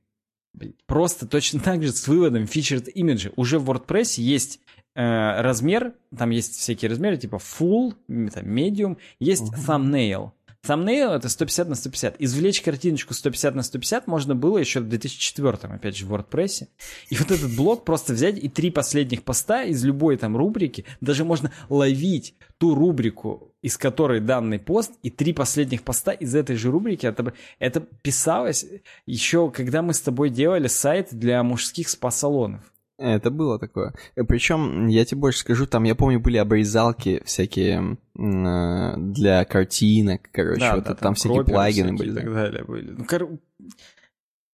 Просто 0.86 1.26
точно 1.26 1.60
так 1.60 1.82
же 1.82 1.92
с 1.92 2.06
выводом 2.06 2.44
featured 2.44 2.92
image. 2.94 3.32
Уже 3.36 3.58
в 3.58 3.70
WordPress 3.70 4.20
есть 4.20 4.60
э, 4.94 5.40
размер, 5.40 5.94
там 6.16 6.30
есть 6.30 6.56
всякие 6.56 6.90
размеры, 6.90 7.16
типа 7.16 7.36
full, 7.36 7.94
там, 8.06 8.44
medium, 8.44 8.98
есть 9.18 9.50
uh-huh. 9.52 9.66
thumbnail. 9.66 10.32
Thumbnail 10.64 11.10
это 11.10 11.28
150 11.28 11.68
на 11.68 11.74
150. 11.74 12.16
Извлечь 12.20 12.62
картиночку 12.62 13.14
150 13.14 13.56
на 13.56 13.62
150 13.62 14.06
можно 14.06 14.36
было 14.36 14.58
еще 14.58 14.78
в 14.78 14.88
2004, 14.88 15.58
опять 15.74 15.96
же, 15.96 16.06
в 16.06 16.14
WordPress. 16.14 16.68
И 17.08 17.16
вот 17.16 17.32
этот 17.32 17.56
блок 17.56 17.84
просто 17.84 18.12
взять 18.12 18.38
и 18.38 18.48
три 18.48 18.70
последних 18.70 19.24
поста 19.24 19.64
из 19.64 19.84
любой 19.84 20.16
там 20.16 20.36
рубрики, 20.36 20.84
даже 21.00 21.24
можно 21.24 21.52
ловить 21.68 22.34
ту 22.58 22.76
рубрику, 22.76 23.52
из 23.60 23.76
которой 23.76 24.20
данный 24.20 24.60
пост, 24.60 24.92
и 25.02 25.10
три 25.10 25.32
последних 25.32 25.82
поста 25.82 26.12
из 26.12 26.32
этой 26.32 26.54
же 26.54 26.70
рубрики. 26.70 27.06
Это, 27.06 27.32
это 27.58 27.80
писалось 27.80 28.64
еще, 29.04 29.50
когда 29.50 29.82
мы 29.82 29.94
с 29.94 30.00
тобой 30.00 30.30
делали 30.30 30.68
сайт 30.68 31.08
для 31.10 31.42
мужских 31.42 31.88
спа-салонов. 31.88 32.71
Это 33.02 33.30
было 33.30 33.58
такое. 33.58 33.94
Э, 34.14 34.22
Причем, 34.24 34.86
я 34.86 35.04
тебе 35.04 35.20
больше 35.20 35.40
скажу, 35.40 35.66
там, 35.66 35.84
я 35.84 35.94
помню, 35.94 36.20
были 36.20 36.36
обрезалки 36.36 37.22
всякие 37.24 37.98
э, 38.16 38.96
для 38.96 39.44
картинок, 39.44 40.30
короче, 40.32 40.60
да, 40.60 40.74
вот 40.76 40.84
да, 40.84 40.90
там, 40.90 40.98
там 40.98 41.14
всякие 41.14 41.44
плагины 41.44 41.94
были. 41.94 42.12
И 42.12 42.14
так 42.14 42.32
далее 42.32 42.64
были. 42.64 42.90
Ну, 42.90 43.04
кор... 43.04 43.28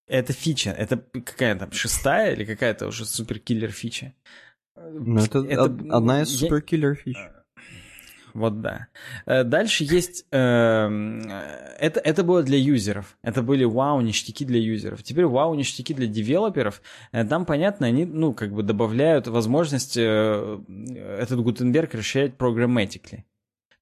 Это 0.06 0.32
фича, 0.32 0.70
это 0.70 0.96
какая 0.96 1.56
там, 1.56 1.70
шестая 1.72 2.34
или 2.34 2.46
какая-то 2.46 2.86
уже 2.86 3.04
суперкиллер 3.04 3.70
фича? 3.70 4.14
Ну, 4.74 5.20
это, 5.20 5.40
это 5.40 5.64
одна 5.90 6.22
из 6.22 6.30
суперкиллер 6.30 6.94
фич. 6.94 7.16
Вот 8.38 8.60
да. 8.60 8.86
Э, 9.26 9.42
дальше 9.44 9.84
есть... 9.84 10.26
Э, 10.30 10.88
это, 11.78 12.00
это 12.00 12.22
было 12.22 12.42
для 12.42 12.56
юзеров. 12.58 13.18
Это 13.22 13.42
были 13.42 13.64
вау-ништяки 13.64 14.44
для 14.44 14.60
юзеров. 14.60 15.02
Теперь 15.02 15.26
вау-ништяки 15.26 15.92
для 15.92 16.06
девелоперов. 16.06 16.80
Э, 17.12 17.24
там, 17.24 17.44
понятно, 17.44 17.86
они, 17.88 18.04
ну, 18.04 18.32
как 18.32 18.52
бы 18.52 18.62
добавляют 18.62 19.26
возможность 19.26 19.96
этот 19.96 21.40
Гутенберг 21.40 21.94
расширять 21.94 22.34
programmatically. 22.36 23.24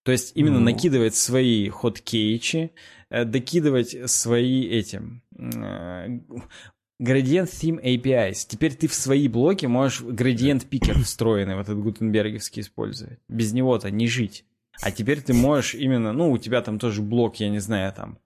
То 0.02 0.12
есть 0.12 0.32
именно 0.36 0.58
mm. 0.58 0.62
накидывать 0.62 1.16
свои 1.16 1.68
хоткейчи, 1.68 2.72
докидывать 3.10 4.10
свои 4.10 4.64
этим 4.68 5.22
Gradient 7.00 7.46
Theme 7.46 7.82
APIs. 7.82 8.46
Теперь 8.48 8.74
ты 8.74 8.88
в 8.88 8.94
свои 8.94 9.28
блоки 9.28 9.66
можешь 9.66 10.02
градиент 10.02 10.66
пикер 10.66 10.98
встроенный 11.02 11.56
в 11.56 11.60
этот 11.60 11.78
гутенберговский 11.78 12.62
использовать. 12.62 13.18
Без 13.28 13.52
него-то 13.52 13.90
не 13.90 14.06
жить. 14.06 14.44
А 14.82 14.90
теперь 14.90 15.22
ты 15.22 15.32
можешь 15.32 15.74
именно, 15.74 16.12
ну, 16.12 16.30
у 16.30 16.38
тебя 16.38 16.60
там 16.60 16.78
тоже 16.78 17.00
блок, 17.00 17.36
я 17.36 17.48
не 17.48 17.60
знаю, 17.60 17.94
там, 17.94 18.18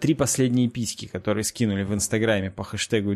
три 0.00 0.14
последние 0.14 0.70
письки, 0.70 1.06
которые 1.06 1.44
скинули 1.44 1.82
в 1.82 1.92
Инстаграме 1.92 2.50
по 2.50 2.64
хэштегу 2.64 3.12
а 3.12 3.14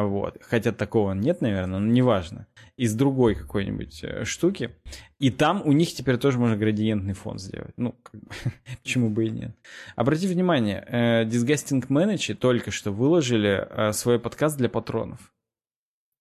вот. 0.00 0.38
Хотя 0.42 0.72
такого 0.72 1.12
нет, 1.12 1.42
наверное, 1.42 1.78
но 1.78 1.86
неважно. 1.86 2.46
Из 2.76 2.94
другой 2.94 3.34
какой-нибудь 3.34 4.02
э, 4.02 4.24
штуки. 4.24 4.70
И 5.18 5.30
там 5.30 5.60
у 5.66 5.72
них 5.72 5.92
теперь 5.92 6.16
тоже 6.16 6.38
можно 6.38 6.56
градиентный 6.56 7.12
фон 7.12 7.38
сделать. 7.38 7.74
Ну, 7.76 7.92
как 8.02 8.20
бы, 8.20 8.28
почему 8.82 9.10
бы 9.10 9.26
и 9.26 9.30
нет. 9.30 9.54
Обрати 9.94 10.26
внимание, 10.26 10.82
э, 10.88 11.24
Disgusting 11.24 11.86
Manage 11.88 12.34
только 12.34 12.70
что 12.70 12.90
выложили 12.90 13.66
э, 13.68 13.92
свой 13.92 14.18
подкаст 14.18 14.56
для 14.56 14.70
патронов. 14.70 15.34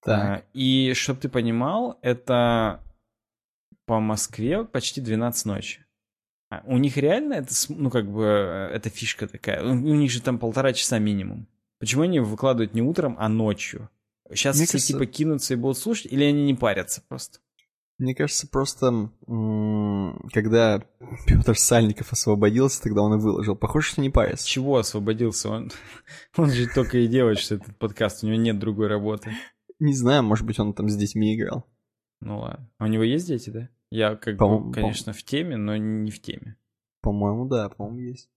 Так. 0.03 0.45
И, 0.53 0.91
чтобы 0.93 1.21
ты 1.21 1.29
понимал, 1.29 1.97
это 2.01 2.83
по 3.85 4.01
Москве 4.01 4.65
почти 4.65 4.99
12 4.99 5.45
ночи. 5.45 5.85
А 6.49 6.61
у 6.65 6.77
них 6.77 6.97
реально 6.97 7.35
это, 7.35 7.53
ну, 7.69 7.89
как 7.89 8.11
бы, 8.11 8.23
это 8.25 8.89
фишка 8.89 9.27
такая. 9.27 9.63
У 9.63 9.73
них 9.73 10.11
же 10.11 10.21
там 10.21 10.37
полтора 10.37 10.73
часа 10.73 10.99
минимум. 10.99 11.47
Почему 11.81 12.03
они 12.03 12.19
выкладывают 12.19 12.75
не 12.75 12.83
утром, 12.83 13.15
а 13.17 13.27
ночью? 13.27 13.89
Сейчас 14.29 14.55
Мне 14.55 14.65
все 14.65 14.73
кажется... 14.73 14.93
типа 14.93 15.05
кинутся 15.07 15.55
и 15.55 15.57
будут 15.57 15.79
слушать, 15.79 16.13
или 16.13 16.23
они 16.23 16.45
не 16.45 16.53
парятся 16.53 17.01
просто? 17.07 17.39
Мне 17.97 18.13
кажется, 18.13 18.47
просто 18.47 19.09
когда 20.31 20.83
Петр 21.25 21.57
Сальников 21.57 22.13
освободился, 22.13 22.83
тогда 22.83 23.01
он 23.01 23.15
и 23.15 23.21
выложил. 23.21 23.55
Похоже, 23.55 23.87
что 23.87 24.01
не 24.01 24.11
парится. 24.11 24.47
Чего 24.47 24.77
освободился? 24.77 25.49
Он, 25.49 25.71
он 26.37 26.51
же 26.51 26.67
только 26.67 26.99
и 26.99 27.07
делает, 27.07 27.39
что 27.39 27.55
этот 27.55 27.75
подкаст, 27.79 28.23
у 28.23 28.27
него 28.27 28.39
нет 28.39 28.59
другой 28.59 28.87
работы. 28.87 29.31
Не 29.79 29.95
знаю, 29.95 30.21
может 30.21 30.45
быть, 30.45 30.59
он 30.59 30.75
там 30.75 30.87
с 30.87 30.95
детьми 30.95 31.35
играл. 31.35 31.65
Ну 32.19 32.41
ладно. 32.41 32.69
А 32.77 32.85
у 32.85 32.87
него 32.87 33.01
есть 33.01 33.25
дети, 33.27 33.49
да? 33.49 33.69
Я, 33.89 34.15
как 34.15 34.37
бы, 34.37 34.71
конечно, 34.71 35.13
в 35.13 35.23
теме, 35.23 35.57
но 35.57 35.75
не 35.77 36.11
в 36.11 36.21
теме. 36.21 36.57
По-моему, 37.01 37.47
да, 37.47 37.69
по-моему, 37.69 37.99
есть. 38.11 38.29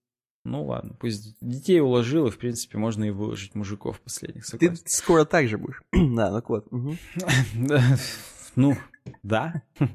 Ну 0.45 0.67
ладно, 0.67 0.95
пусть 1.01 1.37
детей 1.41 1.81
уложил, 1.81 2.27
и 2.27 2.31
в 2.31 2.37
принципе 2.37 2.77
можно 2.77 3.05
и 3.05 3.11
выложить 3.11 3.55
мужиков 3.55 3.99
последних. 4.01 4.45
Согласен. 4.45 4.77
Ты 4.77 4.91
скоро 4.91 5.25
так 5.25 5.49
же 5.49 5.57
будешь. 5.57 5.83
да, 5.93 6.31
ну 6.31 6.49
вот. 6.49 6.67
Ну, 8.57 8.77
да. 9.23 9.63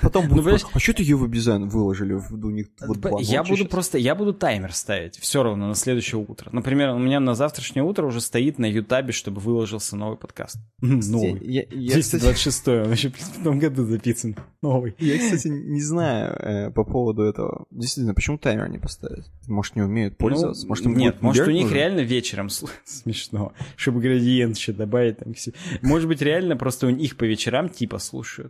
Потом 0.00 0.28
ну, 0.28 0.36
будут, 0.36 0.66
а 0.72 0.78
что 0.78 0.92
ты 0.94 1.02
его 1.02 1.26
дизайн 1.26 1.68
выложили? 1.68 2.14
У 2.14 2.50
них 2.50 2.68
вот 2.80 2.98
два 2.98 3.20
Я 3.20 3.42
буду 3.42 3.56
сейчас? 3.56 3.68
просто, 3.68 3.98
я 3.98 4.14
буду 4.14 4.32
таймер 4.32 4.72
ставить 4.72 5.18
все 5.18 5.42
равно 5.42 5.68
на 5.68 5.74
следующее 5.74 6.20
утро. 6.20 6.48
Например, 6.52 6.90
у 6.90 6.98
меня 6.98 7.20
на 7.20 7.34
завтрашнее 7.34 7.84
утро 7.84 8.06
уже 8.06 8.20
стоит 8.20 8.58
на 8.58 8.66
Ютабе, 8.66 9.12
чтобы 9.12 9.40
выложился 9.40 9.96
новый 9.96 10.16
подкаст. 10.16 10.56
Новый. 10.80 11.38
Я, 11.42 11.64
я, 11.70 11.92
226 11.92 12.68
он 12.68 12.92
еще 12.92 13.10
в 13.10 13.44
том 13.44 13.58
году 13.58 13.84
записан. 13.84 14.36
Новый. 14.62 14.94
Я, 14.98 15.18
кстати, 15.18 15.48
не 15.48 15.82
знаю 15.82 16.34
э, 16.34 16.70
по 16.70 16.84
поводу 16.84 17.22
этого. 17.22 17.66
Действительно, 17.70 18.14
почему 18.14 18.38
таймер 18.38 18.68
не 18.68 18.78
поставить? 18.78 19.26
Может, 19.46 19.76
не 19.76 19.82
умеют 19.82 20.14
ну, 20.18 20.28
пользоваться? 20.28 20.66
может, 20.66 20.86
нет, 20.86 21.20
может, 21.22 21.46
у 21.46 21.50
них 21.50 21.64
нужен? 21.64 21.76
реально 21.76 22.00
вечером 22.00 22.48
смешно, 22.84 23.52
чтобы 23.76 24.00
градиент 24.00 24.56
еще 24.56 24.72
добавить. 24.72 25.18
Там, 25.18 25.34
может 25.82 26.08
быть, 26.08 26.22
реально 26.22 26.56
просто 26.56 26.86
у 26.86 26.90
них 26.90 27.16
по 27.16 27.24
вечерам 27.24 27.68
типа 27.68 27.98
слушают. 27.98 28.49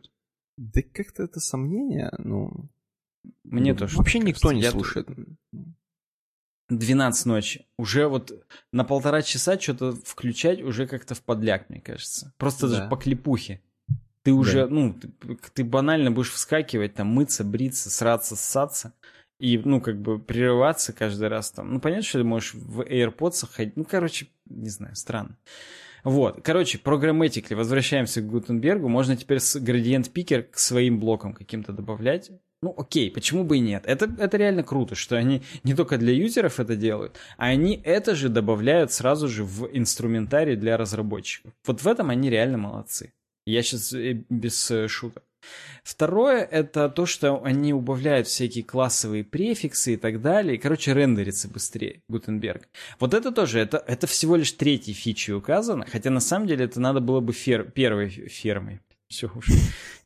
Да 0.61 0.83
как-то 0.83 1.23
это 1.23 1.41
сомнение, 1.41 2.13
ну... 2.19 2.69
Мне 3.45 3.73
ну, 3.73 3.79
тоже. 3.79 3.97
Вообще 3.97 4.19
никто 4.19 4.49
кажется. 4.49 4.55
не 4.55 4.61
Я 4.61 4.71
слушает. 4.73 5.09
12 6.69 7.27
ночи. 7.27 7.67
Уже 7.79 8.09
вот 8.09 8.31
на 8.71 8.85
полтора 8.85 9.23
часа 9.23 9.59
что-то 9.59 9.93
включать 9.93 10.61
уже 10.61 10.87
как-то 10.87 11.15
в 11.15 11.23
подляк, 11.23 11.71
мне 11.71 11.81
кажется. 11.81 12.35
Просто 12.37 12.69
да. 12.69 12.77
даже 12.77 12.91
по 12.91 12.97
клипухе. 12.97 13.63
Ты 14.23 14.33
уже, 14.33 14.67
да. 14.67 14.75
ну, 14.75 14.93
ты, 14.93 15.11
ты 15.55 15.65
банально 15.65 16.11
будешь 16.11 16.31
вскакивать, 16.31 16.93
там, 16.93 17.07
мыться, 17.07 17.43
бриться, 17.43 17.89
сраться, 17.89 18.37
ссаться. 18.37 18.93
И, 19.39 19.57
ну, 19.57 19.81
как 19.81 19.99
бы 19.99 20.19
прерываться 20.19 20.93
каждый 20.93 21.29
раз 21.29 21.51
там. 21.53 21.73
Ну, 21.73 21.81
понятно, 21.81 22.05
что 22.05 22.19
ты 22.19 22.25
можешь 22.25 22.53
в 22.53 22.83
AirPods 22.83 23.51
ходить. 23.51 23.79
Ну, 23.79 23.85
короче, 23.85 24.29
не 24.45 24.69
знаю, 24.69 24.95
странно. 24.95 25.39
Вот, 26.05 26.41
короче, 26.43 26.79
программатикли, 26.79 27.55
возвращаемся 27.55 28.21
к 28.21 28.27
Гутенбергу, 28.27 28.89
можно 28.89 29.17
теперь 29.17 29.41
с 29.41 29.59
градиент 29.59 30.11
пикер 30.11 30.45
к 30.45 30.59
своим 30.59 30.99
блокам 30.99 31.33
каким-то 31.33 31.73
добавлять. 31.73 32.31
Ну, 32.63 32.75
окей, 32.77 33.11
почему 33.11 33.45
бы 33.45 33.57
и 33.57 33.61
нет? 33.61 33.85
Это, 33.87 34.11
это 34.19 34.37
реально 34.37 34.63
круто, 34.63 34.95
что 34.95 35.17
они 35.17 35.43
не 35.65 35.75
только 35.75 35.97
для 35.97 36.13
юзеров 36.13 36.61
это 36.61 36.77
делают, 36.77 37.19
а 37.39 37.47
они 37.47 37.81
это 37.85 38.15
же 38.15 38.29
добавляют 38.29 38.93
сразу 38.93 39.29
же 39.29 39.45
в 39.45 39.69
инструментарий 39.73 40.57
для 40.57 40.77
разработчиков. 40.77 41.53
Вот 41.67 41.81
в 41.81 41.89
этом 41.89 42.11
они 42.11 42.29
реально 42.29 42.59
молодцы. 42.59 43.15
Я 43.47 43.63
сейчас 43.63 43.95
э, 43.95 44.25
без 44.29 44.71
э, 44.71 44.89
шуток. 44.89 45.23
Второе— 45.83 46.45
это 46.51 46.89
то, 46.89 47.07
что 47.07 47.43
они 47.43 47.73
убавляют 47.73 48.27
всякие 48.27 48.65
классовые 48.65 49.25
префиксы 49.25 49.95
и 49.95 49.97
так 49.97 50.21
далее. 50.21 50.59
Короче, 50.59 50.93
рендерится 50.93 51.49
быстрее 51.49 52.03
Гутенберг. 52.09 52.69
Вот 52.99 53.15
это 53.15 53.33
тоже, 53.33 53.61
это, 53.61 53.83
это 53.87 54.07
всего 54.07 54.37
лишь 54.37 54.53
третьей 54.53 54.95
фичей 54.95 55.35
указано, 55.35 55.87
хотя 55.91 56.11
на 56.11 56.21
самом 56.21 56.47
деле 56.47 56.65
это 56.65 56.81
надо 56.81 57.01
было 57.01 57.21
бы 57.21 57.33
фер, 57.33 57.65
первой 57.65 58.09
фермой, 58.09 58.81
все 59.09 59.31
уж, 59.35 59.49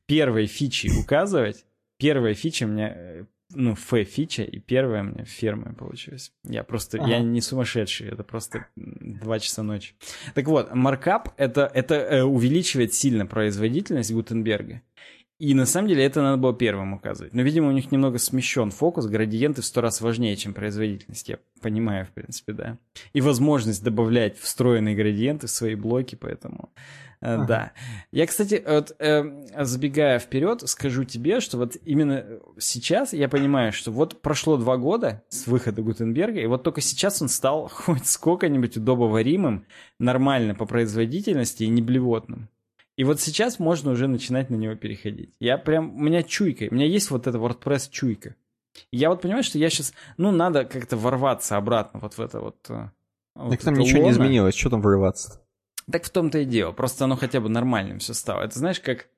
первой 0.07 0.47
фичей 0.47 0.91
указывать. 0.99 1.65
Первая 1.97 2.35
фича 2.35 2.65
у 2.65 2.69
меня 2.69 2.93
э, 2.95 3.25
ну, 3.55 3.75
F-фича, 3.75 4.43
и 4.43 4.59
первая 4.59 5.03
у 5.03 5.07
меня 5.07 5.25
ферма 5.25 5.75
получилась. 5.75 6.33
Я 6.45 6.65
просто, 6.65 6.99
ага. 6.99 7.11
я 7.11 7.19
не 7.21 7.41
сумасшедший, 7.41 8.09
это 8.09 8.23
просто 8.25 8.67
2 8.77 9.39
часа 9.39 9.63
ночи. 9.63 9.95
Так 10.35 10.47
вот, 10.47 10.75
маркап 10.75 11.33
это, 11.37 11.71
это 11.73 11.95
э, 11.95 12.23
увеличивает 12.23 12.95
сильно 12.95 13.27
производительность 13.27 14.13
Гутенберга. 14.13 14.83
И 15.39 15.53
на 15.53 15.67
самом 15.67 15.89
деле 15.89 16.05
это 16.05 16.23
надо 16.23 16.37
было 16.37 16.55
первым 16.55 16.93
указывать. 16.93 17.35
Но, 17.35 17.43
видимо, 17.43 17.69
у 17.69 17.73
них 17.73 17.91
немного 17.91 18.19
смещен 18.19 18.71
фокус, 18.71 19.07
градиенты 19.07 19.63
в 19.63 19.65
сто 19.65 19.81
раз 19.81 20.01
важнее, 20.01 20.37
чем 20.37 20.55
производительность. 20.55 21.29
Я 21.29 21.39
понимаю, 21.61 22.07
в 22.07 22.11
принципе, 22.11 22.53
да. 22.53 22.79
И 23.13 23.21
возможность 23.21 23.83
добавлять 23.83 24.39
встроенные 24.39 24.95
градиенты 24.95 25.49
в 25.49 25.51
свои 25.51 25.75
блоки, 25.75 26.15
поэтому... 26.15 26.71
Э, 27.21 27.35
ага. 27.35 27.47
Да. 27.47 27.73
Я, 28.13 28.27
кстати, 28.27 28.63
вот, 28.65 28.95
э, 29.01 29.65
забегая 29.65 30.21
вперед, 30.21 30.63
скажу 30.69 31.05
тебе, 31.05 31.41
что 31.41 31.59
вот 31.59 31.77
именно 31.85 32.25
сейчас 32.59 33.13
я 33.13 33.29
понимаю, 33.29 33.73
что 33.73 33.91
вот 33.91 34.23
прошло 34.23 34.57
два 34.57 34.77
года 34.77 35.25
с 35.31 35.47
выхода 35.49 35.83
Гутенберга, 35.83 36.41
и 36.41 36.47
вот 36.47 36.63
только 36.63 36.81
сейчас 36.81 37.21
он 37.23 37.29
стал 37.29 37.69
хоть 37.73 38.07
сколько-нибудь 38.07 38.77
удобоваримым, 38.77 39.67
нормально 39.99 40.55
по 40.55 40.67
производительности 40.67 41.65
и 41.65 41.69
не 41.69 41.83
блевотным. 41.83 42.49
И 42.97 43.05
вот 43.05 43.21
сейчас 43.21 43.59
можно 43.59 43.91
уже 43.91 44.07
начинать 44.07 44.51
на 44.51 44.55
него 44.55 44.77
переходить. 44.77 45.35
Я 45.41 45.59
прям, 45.59 45.97
у 45.97 45.99
меня 45.99 46.23
чуйка, 46.23 46.69
у 46.71 46.75
меня 46.75 46.87
есть 46.87 47.11
вот 47.11 47.27
эта 47.27 47.39
WordPress 47.39 47.91
чуйка. 47.91 48.37
я 48.93 49.11
вот 49.11 49.23
понимаю, 49.23 49.43
что 49.43 49.59
я 49.59 49.69
сейчас, 49.69 49.93
ну, 50.17 50.31
надо 50.31 50.65
как-то 50.65 50.97
ворваться 50.97 51.57
обратно 51.57 52.01
вот 52.01 52.15
в 52.15 52.21
это 52.21 52.41
вот... 52.41 52.57
Э, 52.69 52.91
вот 53.35 53.51
так 53.51 53.63
там 53.63 53.75
ничего 53.75 54.03
лоно. 54.03 54.07
не 54.07 54.13
изменилось, 54.13 54.55
что 54.55 54.71
там 54.71 54.81
вырываться? 54.81 55.41
Так 55.91 56.05
в 56.05 56.11
том-то 56.11 56.39
и 56.39 56.45
дело, 56.45 56.73
просто 56.73 57.05
оно 57.05 57.17
хотя 57.17 57.41
бы 57.41 57.49
нормальным 57.49 57.99
все 57.99 58.15
стало. 58.15 58.43
Это 58.43 58.59
знаешь, 58.59 58.81
как 58.81 59.09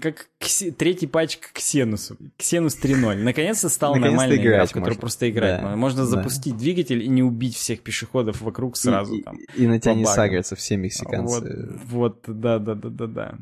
как 0.00 0.28
кси... 0.38 0.70
третий 0.70 1.06
патч 1.06 1.38
к 1.38 1.52
Ксенусу. 1.52 2.16
Ксенус 2.36 2.76
3.0. 2.82 3.16
Наконец-то 3.22 3.68
стал 3.68 3.96
нормальной 3.96 4.36
игра, 4.36 4.66
в 4.66 4.72
которую 4.72 4.98
просто 4.98 5.28
играть 5.30 5.60
да. 5.60 5.76
можно. 5.76 6.04
Запустить 6.04 6.56
двигатель 6.56 7.02
и 7.02 7.08
не 7.08 7.22
убить 7.22 7.56
всех 7.56 7.80
пешеходов 7.80 8.40
вокруг 8.40 8.76
сразу. 8.76 9.14
И, 9.14 9.22
там, 9.22 9.36
и, 9.36 9.64
и 9.64 9.66
на 9.66 9.80
тебя 9.80 9.94
не 9.94 10.06
сагрятся 10.06 10.56
все 10.56 10.76
мексиканцы. 10.76 11.40
Вот, 11.84 12.26
вот, 12.26 12.40
да, 12.40 12.58
да, 12.58 12.74
да, 12.74 12.88
да, 12.88 13.06
да. 13.06 13.38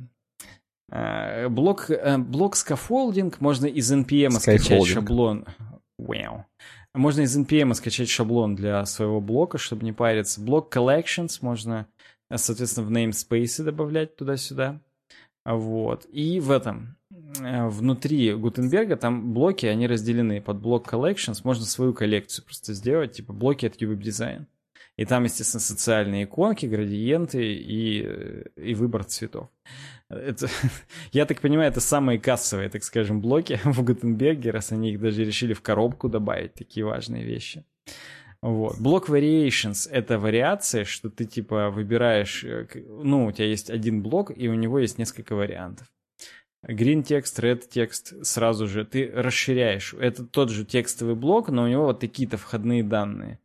А, 0.91 1.49
блок, 1.49 1.91
э, 1.91 2.19
block 2.19 2.57
scaffolding 2.57 3.41
можно 3.41 3.67
из 3.67 3.91
NPM 3.93 4.31
скачать 4.33 4.87
шаблон. 4.87 5.47
Wow. 6.01 6.45
Можно 6.95 7.23
из 7.23 7.37
NPM 7.37 7.73
скачать 7.75 8.11
шаблон 8.11 8.55
для 8.55 8.85
своего 8.85 9.21
блока, 9.21 9.57
чтобы 9.57 9.85
не 9.85 9.93
париться. 9.93 10.41
Block 10.41 10.75
collections 10.75 11.39
можно, 11.41 11.87
соответственно, 12.35 12.87
в 12.87 12.91
namespace 12.91 13.63
добавлять 13.63 14.17
туда-сюда. 14.17 14.81
Вот. 15.45 16.07
И 16.13 16.41
в 16.41 16.51
этом, 16.51 16.97
э, 17.41 17.67
внутри 17.67 18.35
Гутенберга 18.35 18.97
там 18.97 19.33
блоки, 19.35 19.67
они 19.67 19.87
разделены 19.87 20.41
под 20.41 20.61
block 20.61 20.93
collections. 20.93 21.41
Можно 21.45 21.65
свою 21.65 21.95
коллекцию 21.95 22.45
просто 22.45 22.75
сделать, 22.75 23.13
типа 23.13 23.33
блоки 23.33 23.67
от 23.67 23.81
uWebDesign. 23.81 24.47
И 24.97 25.05
там, 25.05 25.25
естественно, 25.25 25.61
социальные 25.61 26.25
иконки, 26.25 26.67
градиенты 26.67 27.55
и, 27.55 28.03
э, 28.05 28.45
и 28.57 28.75
выбор 28.75 29.05
цветов. 29.05 29.49
Это, 30.09 30.49
я 31.13 31.25
так 31.25 31.41
понимаю, 31.41 31.71
это 31.71 31.81
самые 31.81 32.19
кассовые, 32.19 32.69
так 32.69 32.85
скажем, 32.85 33.21
блоки 33.21 33.59
в 33.65 33.83
Гутенберге, 33.83 34.51
раз 34.51 34.73
они 34.73 34.93
их 34.93 35.01
даже 35.01 35.25
решили 35.25 35.55
в 35.55 35.63
коробку 35.63 36.09
добавить, 36.09 36.55
такие 36.55 36.85
важные 36.85 37.25
вещи. 37.25 37.65
Вот. 38.43 38.81
Блок 38.81 39.09
variations— 39.09 39.89
это 39.91 40.19
вариации, 40.19 40.83
что 40.83 41.11
ты, 41.11 41.25
типа, 41.25 41.71
выбираешь, 41.71 42.43
э, 42.43 42.67
ну, 42.89 43.27
у 43.27 43.33
тебя 43.33 43.47
есть 43.47 43.71
один 43.71 44.03
блок, 44.03 44.33
и 44.37 44.49
у 44.49 44.55
него 44.55 44.81
есть 44.81 44.99
несколько 44.99 45.37
вариантов. 45.37 45.87
Green 46.67 47.03
текст, 47.05 47.39
red 47.39 47.63
текст, 47.69 48.15
сразу 48.25 48.67
же 48.67 48.85
ты 48.85 49.11
расширяешь. 49.13 49.95
Это 49.95 50.25
тот 50.25 50.51
же 50.51 50.65
текстовый 50.65 51.15
блок, 51.15 51.49
но 51.49 51.65
у 51.65 51.69
него 51.69 51.85
вот 51.85 52.01
такие-то 52.01 52.37
входные 52.37 52.83
данные. 52.83 53.39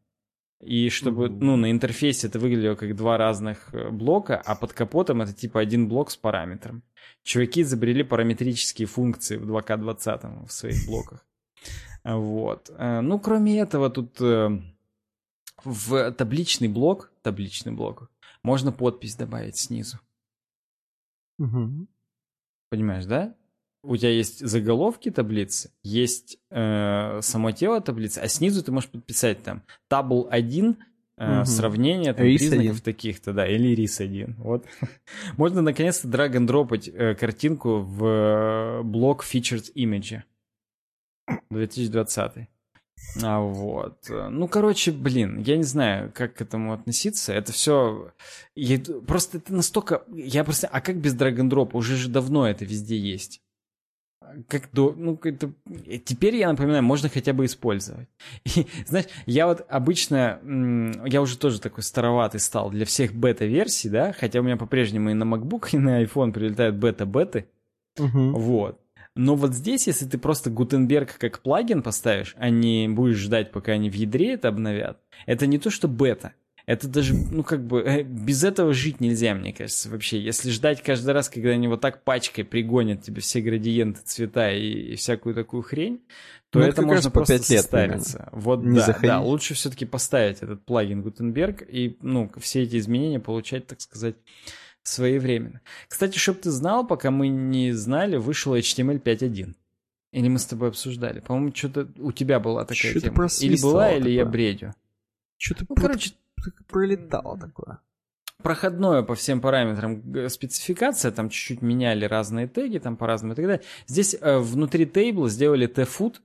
И 0.61 0.89
чтобы, 0.89 1.29
ну, 1.29 1.55
на 1.55 1.69
интерфейсе 1.69 2.27
это 2.27 2.39
выглядело 2.39 2.73
как 2.73 2.95
два 2.95 3.17
разных 3.17 3.73
э, 3.73 3.91
блока, 3.91 4.41
а 4.43 4.55
под 4.55 4.73
капотом 4.73 5.21
это 5.21 5.31
типа 5.31 5.59
один 5.59 5.87
блок 5.87 6.09
с 6.09 6.17
параметром. 6.17 6.81
Чуваки 7.23 7.61
изобрели 7.61 8.01
параметрические 8.01 8.87
функции 8.87 9.37
в 9.37 9.47
2К20 9.47 10.47
в 10.47 10.51
своих 10.51 10.87
блоках. 10.87 11.23
Вот. 12.03 12.71
Э, 12.75 13.01
ну, 13.01 13.19
кроме 13.19 13.59
этого, 13.59 13.91
тут 13.91 14.17
в 15.63 16.11
табличный 16.11 16.67
блок, 16.67 17.11
табличный 17.21 17.71
блок, 17.71 18.09
можно 18.43 18.71
подпись 18.71 19.15
добавить 19.15 19.57
снизу. 19.57 19.99
Угу. 21.39 21.87
Понимаешь, 22.69 23.05
да? 23.05 23.35
У 23.83 23.95
тебя 23.95 24.09
есть 24.09 24.45
заголовки 24.45 25.11
таблицы, 25.11 25.71
есть 25.83 26.39
э, 26.49 27.21
само 27.21 27.51
тело 27.51 27.79
таблицы, 27.79 28.19
а 28.19 28.27
снизу 28.27 28.63
ты 28.63 28.71
можешь 28.71 28.89
подписать 28.89 29.43
там 29.43 29.63
табл 29.87 30.27
1, 30.29 30.77
э, 31.17 31.37
угу. 31.37 31.45
сравнение 31.45 32.13
там, 32.13 32.25
признаков 32.25 32.81
таких-то, 32.81 33.33
да, 33.33 33.47
или 33.47 33.75
рис 33.75 34.01
1. 34.01 34.35
Вот. 34.39 34.65
Можно 35.37 35.61
наконец-то 35.61 36.07
драг-н-дропать 36.07 36.89
э, 36.89 37.15
картинку 37.15 37.79
в 37.79 38.05
э, 38.05 38.83
блок 38.83 39.23
Featured 39.23 39.71
Image 39.75 40.23
2020. 41.49 42.49
А 43.23 43.39
вот. 43.39 44.09
Ну, 44.09 44.47
короче, 44.47 44.91
блин, 44.91 45.39
я 45.39 45.57
не 45.57 45.63
знаю, 45.63 46.11
как 46.13 46.35
к 46.35 46.41
этому 46.41 46.73
относиться. 46.73 47.33
Это 47.33 47.51
все... 47.51 48.11
Я... 48.55 48.79
Просто 49.05 49.37
это 49.37 49.53
настолько... 49.53 50.03
Я 50.13 50.43
просто... 50.43 50.67
А 50.67 50.81
как 50.81 50.97
без 50.97 51.13
драг-н-дропа? 51.13 51.77
Уже 51.77 51.95
же 51.95 52.09
давно 52.09 52.47
это 52.47 52.65
везде 52.65 52.97
есть. 52.97 53.41
Как 54.49 54.69
до... 54.73 54.93
Ну, 54.95 55.17
это... 55.23 55.51
Теперь, 56.03 56.35
я 56.35 56.49
напоминаю, 56.49 56.83
можно 56.83 57.07
хотя 57.09 57.33
бы 57.33 57.45
использовать. 57.45 58.09
И, 58.43 58.67
знаешь, 58.85 59.07
я 59.25 59.47
вот 59.47 59.65
обычно... 59.69 60.39
Я 61.05 61.21
уже 61.21 61.37
тоже 61.37 61.61
такой 61.61 61.83
староватый 61.83 62.39
стал 62.39 62.69
для 62.69 62.85
всех 62.85 63.13
бета-версий, 63.13 63.89
да? 63.89 64.11
Хотя 64.11 64.41
у 64.41 64.43
меня 64.43 64.57
по-прежнему 64.57 65.11
и 65.11 65.13
на 65.13 65.23
MacBook, 65.23 65.69
и 65.71 65.77
на 65.77 66.03
iPhone 66.03 66.33
прилетают 66.33 66.75
бета-беты. 66.75 67.47
Угу. 67.97 68.37
Вот. 68.37 68.79
Но 69.17 69.35
вот 69.35 69.53
здесь, 69.53 69.87
если 69.87 70.05
ты 70.05 70.17
просто 70.17 70.49
Гутенберг 70.49 71.17
как 71.17 71.41
плагин 71.41 71.81
поставишь, 71.81 72.35
а 72.37 72.49
не 72.49 72.87
будешь 72.87 73.17
ждать, 73.17 73.51
пока 73.51 73.73
они 73.73 73.89
в 73.89 73.95
ядре 73.95 74.33
это 74.33 74.47
обновят, 74.47 74.99
это 75.25 75.47
не 75.47 75.57
то, 75.57 75.69
что 75.69 75.87
бета. 75.87 76.33
Это 76.67 76.89
даже, 76.89 77.13
ну, 77.15 77.43
как 77.43 77.65
бы, 77.65 77.79
э, 77.79 78.03
без 78.03 78.43
этого 78.43 78.73
жить 78.73 78.99
нельзя, 78.99 79.33
мне 79.33 79.53
кажется, 79.53 79.89
вообще. 79.89 80.19
Если 80.19 80.51
ждать 80.51 80.83
каждый 80.83 81.11
раз, 81.11 81.29
когда 81.29 81.51
они 81.51 81.69
вот 81.69 81.79
так 81.79 82.03
пачкой 82.03 82.43
пригонят 82.43 83.03
тебе 83.03 83.21
все 83.21 83.39
градиенты, 83.39 84.01
цвета 84.03 84.51
и, 84.51 84.91
и 84.91 84.95
всякую 84.95 85.33
такую 85.33 85.63
хрень, 85.63 86.01
то 86.49 86.59
ну, 86.59 86.65
это, 86.65 86.73
это 86.73 86.81
можно 86.81 87.09
по 87.09 87.19
просто 87.19 87.37
5 87.37 87.49
лет 87.51 87.61
ставиться. 87.61 88.29
Вот, 88.33 88.63
не 88.63 88.79
да, 88.79 88.99
да, 89.01 89.21
лучше 89.21 89.53
все-таки 89.53 89.85
поставить 89.85 90.39
этот 90.39 90.65
плагин 90.65 91.03
Гутенберг 91.03 91.61
и, 91.61 91.97
ну, 92.01 92.29
все 92.37 92.63
эти 92.63 92.77
изменения 92.77 93.21
получать, 93.21 93.65
так 93.67 93.79
сказать, 93.79 94.17
своевременно. 94.87 95.61
Кстати, 95.87 96.17
чтобы 96.17 96.39
ты 96.39 96.51
знал, 96.51 96.85
пока 96.85 97.11
мы 97.11 97.27
не 97.27 97.71
знали, 97.73 98.17
вышел 98.17 98.55
HTML 98.55 99.01
5.1. 99.01 99.55
Или 100.13 100.27
мы 100.29 100.39
с 100.39 100.45
тобой 100.45 100.69
обсуждали? 100.69 101.19
По-моему, 101.19 101.53
что-то 101.53 101.89
у 101.97 102.11
тебя 102.11 102.39
была 102.39 102.63
такая 102.63 102.91
что 102.91 103.01
тема. 103.01 103.27
Или 103.41 103.61
была, 103.61 103.91
или 103.91 104.09
я 104.09 104.25
бредю. 104.25 104.73
Что-то 105.37 105.65
ну, 105.69 105.75
короче, 105.75 106.11
пролетало 106.67 107.37
такое. 107.37 107.79
Проходное 108.41 109.01
по 109.01 109.15
всем 109.15 109.41
параметрам 109.41 110.29
спецификация, 110.29 111.11
там 111.11 111.29
чуть-чуть 111.29 111.61
меняли 111.61 112.05
разные 112.05 112.47
теги, 112.47 112.77
там 112.77 112.95
по-разному 112.95 113.33
и 113.33 113.35
так 113.35 113.45
далее. 113.45 113.63
Здесь 113.87 114.15
э, 114.19 114.37
внутри 114.37 114.85
тейбла 114.85 115.27
сделали 115.27 115.67
t-food, 115.67 116.17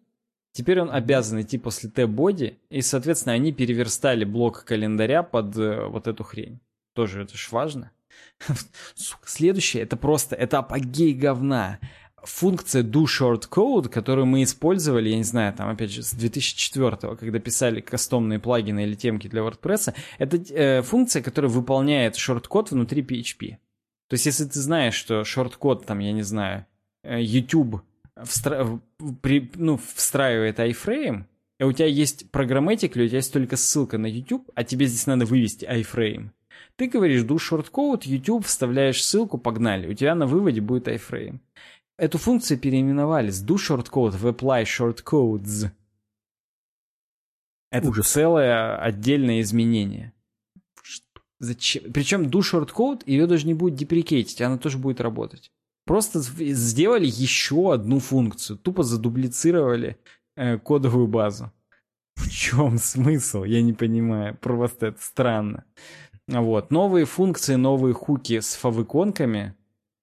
теперь 0.52 0.80
он 0.80 0.90
обязан 0.90 1.40
идти 1.40 1.58
после 1.58 1.88
t-body, 1.88 2.56
и, 2.68 2.82
соответственно, 2.82 3.32
они 3.32 3.52
переверстали 3.52 4.24
блок 4.24 4.64
календаря 4.64 5.22
под 5.22 5.56
э, 5.56 5.86
вот 5.86 6.06
эту 6.06 6.22
хрень. 6.22 6.60
Тоже 6.94 7.22
это 7.22 7.36
ж 7.36 7.50
важно. 7.50 7.90
Сука, 8.94 9.28
следующее, 9.28 9.82
это 9.82 9.96
просто, 9.96 10.36
это 10.36 10.58
апогей 10.58 11.14
говна. 11.14 11.78
функция 12.24 12.82
do 12.82 13.04
short 13.04 13.48
code, 13.50 13.88
которую 13.88 14.26
мы 14.26 14.42
использовали, 14.42 15.10
я 15.10 15.16
не 15.16 15.24
знаю, 15.24 15.52
там, 15.54 15.68
опять 15.68 15.90
же, 15.90 16.02
с 16.02 16.12
2004 16.12 17.16
когда 17.16 17.38
писали 17.38 17.80
кастомные 17.80 18.38
плагины 18.38 18.84
или 18.84 18.94
темки 18.94 19.28
для 19.28 19.42
WordPress, 19.42 19.94
это 20.18 20.36
э, 20.36 20.82
функция, 20.82 21.22
которая 21.22 21.50
выполняет 21.50 22.16
шорт-код 22.16 22.70
внутри 22.70 23.02
PHP. 23.02 23.56
То 24.08 24.14
есть, 24.14 24.26
если 24.26 24.44
ты 24.44 24.60
знаешь, 24.60 24.94
что 24.94 25.24
шорт-код, 25.24 25.86
там, 25.86 25.98
я 26.00 26.12
не 26.12 26.22
знаю, 26.22 26.66
э, 27.02 27.20
YouTube 27.20 27.82
встра... 28.24 28.80
при... 29.20 29.50
ну, 29.54 29.78
встраивает 29.94 30.58
iframe, 30.58 31.24
а 31.60 31.66
у 31.66 31.72
тебя 31.72 31.86
есть 31.86 32.30
программатик, 32.30 32.96
или 32.96 33.04
у 33.04 33.08
тебя 33.08 33.18
есть 33.18 33.32
только 33.32 33.56
ссылка 33.56 33.98
на 33.98 34.06
YouTube, 34.06 34.50
а 34.54 34.64
тебе 34.64 34.86
здесь 34.86 35.06
надо 35.06 35.26
вывести 35.26 35.64
iframe, 35.64 36.30
ты 36.82 36.88
говоришь 36.88 37.22
do 37.22 37.36
shortcode, 37.36 38.02
YouTube, 38.04 38.44
вставляешь 38.44 39.04
ссылку, 39.04 39.38
погнали. 39.38 39.86
У 39.86 39.94
тебя 39.94 40.16
на 40.16 40.26
выводе 40.26 40.60
будет 40.60 40.88
iframe. 40.88 41.38
Эту 41.96 42.18
функцию 42.18 42.58
переименовали 42.58 43.30
с 43.30 43.44
do 43.44 43.54
shortcode 43.54 44.16
в 44.16 44.26
apply 44.26 44.64
shortcodes. 44.64 45.70
Это 47.70 47.88
Ужас. 47.88 48.08
целое 48.08 48.76
отдельное 48.78 49.40
изменение. 49.42 50.12
Зачем? 51.38 51.92
Причем 51.92 52.24
do 52.24 52.40
shortcode 52.40 53.04
ее 53.06 53.28
даже 53.28 53.46
не 53.46 53.54
будет 53.54 53.76
деприкейтить, 53.76 54.42
она 54.42 54.58
тоже 54.58 54.78
будет 54.78 55.00
работать. 55.00 55.52
Просто 55.84 56.20
сделали 56.20 57.06
еще 57.06 57.74
одну 57.74 58.00
функцию, 58.00 58.58
тупо 58.58 58.82
задублицировали 58.82 59.98
э, 60.36 60.58
кодовую 60.58 61.06
базу. 61.06 61.52
В 62.16 62.28
чем 62.28 62.78
смысл? 62.78 63.44
Я 63.44 63.62
не 63.62 63.72
понимаю. 63.72 64.36
Просто 64.36 64.86
это 64.86 65.00
странно. 65.00 65.64
Вот. 66.40 66.70
Новые 66.70 67.04
функции, 67.04 67.56
новые 67.56 67.94
хуки 67.94 68.40
с 68.40 68.54
фавиконками. 68.54 69.54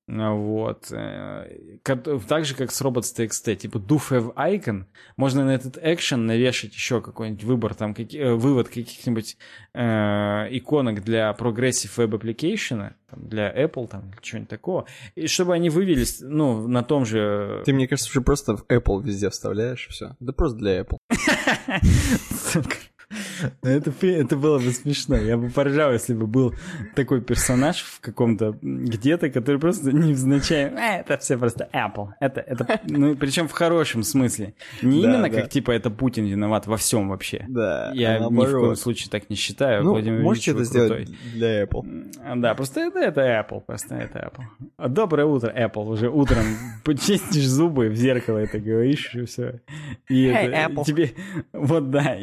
Вот. 0.07 0.91
Э, 0.91 1.45
так 1.83 2.45
же, 2.45 2.55
как 2.55 2.71
с 2.71 2.81
robots.txt. 2.81 3.55
Типа 3.55 3.77
do 3.77 3.99
have 4.09 4.33
icon. 4.35 4.85
Можно 5.17 5.45
на 5.45 5.51
этот 5.51 5.77
action 5.77 6.17
навешать 6.17 6.73
еще 6.73 6.99
какой-нибудь 7.01 7.43
выбор, 7.43 7.75
там, 7.75 7.93
какие, 7.93 8.21
э, 8.21 8.33
вывод 8.33 8.69
каких-нибудь 8.69 9.37
э, 9.73 10.47
иконок 10.49 11.03
для 11.03 11.35
Progressive 11.37 11.95
Web 11.97 12.19
Application, 12.19 12.93
там, 13.09 13.29
для 13.29 13.53
Apple, 13.55 13.87
там, 13.87 14.11
что-нибудь 14.21 14.49
такого. 14.49 14.85
И 15.13 15.27
чтобы 15.27 15.53
они 15.53 15.69
вывелись, 15.69 16.21
ну, 16.21 16.67
на 16.67 16.81
том 16.81 17.05
же... 17.05 17.61
Ты, 17.65 17.73
мне 17.73 17.87
кажется, 17.87 18.09
уже 18.09 18.21
просто 18.21 18.57
в 18.57 18.65
Apple 18.65 19.03
везде 19.03 19.29
вставляешь, 19.29 19.87
все. 19.89 20.15
Да 20.19 20.33
просто 20.33 20.57
для 20.57 20.81
Apple. 20.81 20.97
Это, 23.63 23.91
это 24.05 24.35
было 24.35 24.59
бы 24.59 24.71
смешно. 24.71 25.15
Я 25.17 25.37
бы 25.37 25.49
поржал, 25.49 25.93
если 25.93 26.13
бы 26.13 26.27
был 26.27 26.53
такой 26.95 27.21
персонаж 27.21 27.81
в 27.81 27.99
каком-то 28.01 28.55
где-то, 28.61 29.29
который 29.29 29.59
просто 29.59 29.91
невзначай... 29.91 30.65
«Э, 30.65 30.99
это 31.01 31.17
все 31.17 31.37
просто 31.37 31.67
Apple. 31.73 32.09
Это, 32.19 32.41
это, 32.41 32.79
ну, 32.87 33.15
причем 33.15 33.47
в 33.47 33.51
хорошем 33.51 34.03
смысле. 34.03 34.53
Не 34.81 35.01
да, 35.01 35.07
именно 35.07 35.29
да. 35.29 35.41
как, 35.41 35.49
типа, 35.49 35.71
это 35.71 35.89
Путин 35.89 36.25
виноват 36.25 36.67
во 36.67 36.77
всем 36.77 37.09
вообще. 37.09 37.45
Да, 37.47 37.91
Я 37.93 38.17
а 38.17 38.29
ни 38.29 38.45
в 38.45 38.51
коем 38.51 38.75
случае 38.75 39.09
так 39.09 39.29
не 39.29 39.35
считаю. 39.35 39.83
Ну, 39.83 39.91
Владимир 39.91 40.21
можете 40.21 40.51
это 40.51 40.63
сделать 40.63 41.09
для 41.33 41.63
Apple. 41.63 42.39
Да, 42.41 42.53
просто 42.53 42.81
это, 42.81 42.99
это 42.99 43.21
Apple. 43.21 43.61
Просто 43.61 43.95
это 43.95 44.31
Apple. 44.31 44.89
Доброе 44.89 45.25
утро, 45.25 45.51
Apple. 45.55 45.87
Уже 45.89 46.09
утром 46.09 46.43
почистишь 46.83 47.47
зубы, 47.47 47.89
в 47.89 47.95
зеркало 47.95 48.37
это 48.37 48.59
говоришь, 48.59 49.13
и 49.15 49.25
все. 49.25 49.61
И 50.07 50.25
hey, 50.25 50.49
это, 50.49 50.71
Apple. 50.71 50.85
тебе... 50.85 51.11
Вот 51.53 51.89
да. 51.89 52.17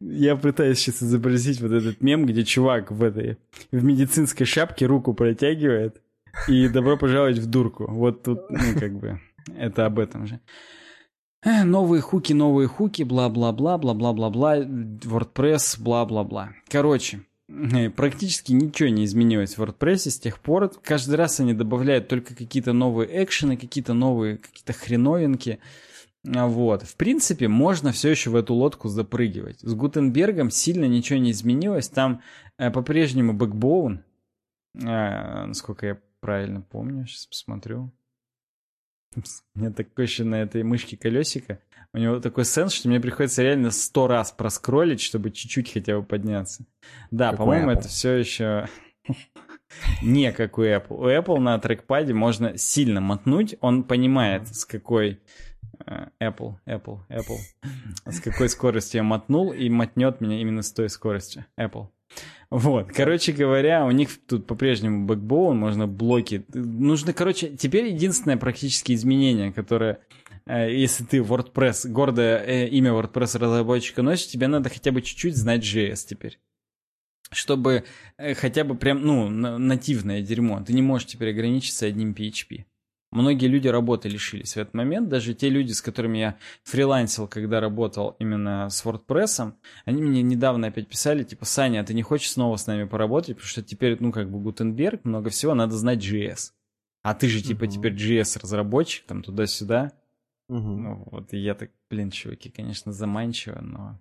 Я 0.00 0.36
пытаюсь 0.36 0.78
сейчас 0.78 1.02
изобразить 1.02 1.60
вот 1.60 1.72
этот 1.72 2.00
мем, 2.00 2.26
где 2.26 2.44
чувак 2.44 2.90
в 2.90 3.02
этой 3.02 3.38
в 3.70 3.84
медицинской 3.84 4.46
шапке 4.46 4.86
руку 4.86 5.14
протягивает 5.14 6.00
и 6.48 6.68
добро 6.68 6.96
пожаловать 6.96 7.38
в 7.38 7.46
дурку. 7.46 7.86
Вот 7.88 8.22
тут, 8.22 8.50
ну, 8.50 8.78
как 8.78 8.98
бы, 8.98 9.20
это 9.56 9.86
об 9.86 9.98
этом 9.98 10.26
же. 10.26 10.40
Новые 11.44 12.00
хуки, 12.00 12.32
новые 12.32 12.66
хуки, 12.66 13.02
бла-бла-бла, 13.04 13.78
бла-бла-бла-бла, 13.78 14.58
WordPress, 14.58 15.80
бла-бла-бла. 15.80 16.50
Короче, 16.68 17.20
э, 17.48 17.90
практически 17.90 18.52
ничего 18.52 18.88
не 18.88 19.04
изменилось 19.04 19.56
в 19.56 19.62
WordPress 19.62 20.10
с 20.10 20.18
тех 20.18 20.40
пор. 20.40 20.72
Каждый 20.82 21.14
раз 21.14 21.38
они 21.38 21.54
добавляют 21.54 22.08
только 22.08 22.34
какие-то 22.34 22.72
новые 22.72 23.22
экшены, 23.22 23.56
какие-то 23.56 23.94
новые, 23.94 24.38
какие-то 24.38 24.72
хреновинки. 24.72 25.60
Вот. 26.26 26.82
В 26.82 26.96
принципе, 26.96 27.48
можно 27.48 27.92
все 27.92 28.10
еще 28.10 28.30
в 28.30 28.36
эту 28.36 28.54
лодку 28.54 28.88
запрыгивать. 28.88 29.60
С 29.60 29.74
Гутенбергом 29.74 30.50
сильно 30.50 30.86
ничего 30.86 31.18
не 31.18 31.30
изменилось. 31.30 31.88
Там 31.88 32.20
э, 32.58 32.70
по-прежнему 32.70 33.32
бэкбоун. 33.32 34.02
Э, 34.74 35.44
насколько 35.46 35.86
я 35.86 35.98
правильно 36.20 36.60
помню, 36.60 37.06
сейчас 37.06 37.26
посмотрю. 37.26 37.92
У 39.54 39.58
меня 39.58 39.70
такое 39.70 40.06
еще 40.06 40.24
на 40.24 40.42
этой 40.42 40.62
мышке 40.64 40.96
колесико. 40.96 41.60
У 41.92 41.98
него 41.98 42.20
такой 42.20 42.44
сенс, 42.44 42.72
что 42.72 42.88
мне 42.88 43.00
приходится 43.00 43.42
реально 43.42 43.70
сто 43.70 44.06
раз 44.06 44.32
проскролить, 44.32 45.00
чтобы 45.00 45.30
чуть-чуть 45.30 45.72
хотя 45.72 45.98
бы 45.98 46.04
подняться. 46.04 46.66
Да, 47.10 47.32
по-моему, 47.32 47.70
это 47.70 47.88
все 47.88 48.16
еще 48.16 48.68
не 50.02 50.32
как 50.32 50.58
у 50.58 50.62
Apple. 50.62 50.96
У 50.96 51.06
Apple 51.06 51.38
на 51.38 51.58
трекпаде 51.58 52.12
можно 52.12 52.58
сильно 52.58 53.00
мотнуть. 53.00 53.56
Он 53.60 53.84
понимает, 53.84 54.48
с 54.54 54.64
какой 54.64 55.20
Apple, 55.86 56.54
Apple, 56.66 56.98
Apple. 57.08 57.38
С 58.04 58.20
какой 58.20 58.48
скоростью 58.48 58.98
я 58.98 59.02
мотнул, 59.02 59.52
и 59.52 59.68
мотнет 59.68 60.20
меня 60.20 60.40
именно 60.40 60.62
с 60.62 60.72
той 60.72 60.88
скоростью. 60.88 61.46
Apple. 61.58 61.88
Вот, 62.50 62.92
короче 62.92 63.32
говоря, 63.32 63.84
у 63.84 63.90
них 63.90 64.10
тут 64.26 64.46
по-прежнему 64.46 65.06
бэкбоун, 65.06 65.58
можно 65.58 65.88
блоки. 65.88 66.44
Нужно, 66.54 67.12
короче, 67.12 67.50
теперь 67.56 67.86
единственное 67.86 68.36
практически 68.36 68.92
изменение, 68.92 69.52
которое, 69.52 69.98
э, 70.46 70.72
если 70.72 71.04
ты 71.04 71.18
WordPress, 71.18 71.88
гордое 71.88 72.38
э, 72.38 72.68
имя 72.68 72.92
WordPress 72.92 73.38
разработчика 73.38 74.02
носишь, 74.02 74.28
тебе 74.28 74.46
надо 74.46 74.70
хотя 74.70 74.92
бы 74.92 75.02
чуть-чуть 75.02 75.36
знать 75.36 75.62
JS 75.62 76.06
теперь. 76.08 76.38
Чтобы 77.32 77.84
хотя 78.16 78.62
бы 78.62 78.76
прям, 78.76 79.02
ну, 79.02 79.28
нативное 79.28 80.22
дерьмо. 80.22 80.62
Ты 80.64 80.72
не 80.72 80.82
можешь 80.82 81.08
теперь 81.08 81.30
ограничиться 81.30 81.86
одним 81.86 82.12
PHP. 82.12 82.64
Многие 83.16 83.46
люди 83.46 83.66
работы 83.66 84.10
лишились 84.10 84.52
в 84.52 84.56
этот 84.58 84.74
момент. 84.74 85.08
Даже 85.08 85.32
те 85.32 85.48
люди, 85.48 85.72
с 85.72 85.80
которыми 85.80 86.18
я 86.18 86.36
фрилансил, 86.64 87.26
когда 87.26 87.60
работал 87.60 88.14
именно 88.18 88.68
с 88.68 88.84
WordPress, 88.84 89.54
они 89.86 90.02
мне 90.02 90.20
недавно 90.20 90.66
опять 90.66 90.86
писали, 90.86 91.22
типа, 91.22 91.46
Саня, 91.46 91.80
а 91.80 91.84
ты 91.84 91.94
не 91.94 92.02
хочешь 92.02 92.32
снова 92.32 92.56
с 92.56 92.66
нами 92.66 92.84
поработать? 92.84 93.36
Потому 93.36 93.48
что 93.48 93.62
теперь, 93.62 93.96
ну, 94.00 94.12
как 94.12 94.30
бы 94.30 94.38
Гутенберг, 94.38 95.06
много 95.06 95.30
всего, 95.30 95.54
надо 95.54 95.74
знать 95.76 96.04
JS. 96.04 96.52
А 97.02 97.14
ты 97.14 97.28
же, 97.28 97.40
типа, 97.40 97.64
uh-huh. 97.64 97.68
теперь 97.68 97.94
JS-разработчик, 97.94 99.06
там, 99.06 99.22
туда-сюда. 99.22 99.92
Uh-huh. 100.50 100.76
Ну, 100.76 101.08
вот, 101.10 101.32
и 101.32 101.38
я 101.38 101.54
так, 101.54 101.70
блин, 101.88 102.10
чуваки, 102.10 102.50
конечно, 102.50 102.92
заманчиво, 102.92 103.62
но, 103.62 103.98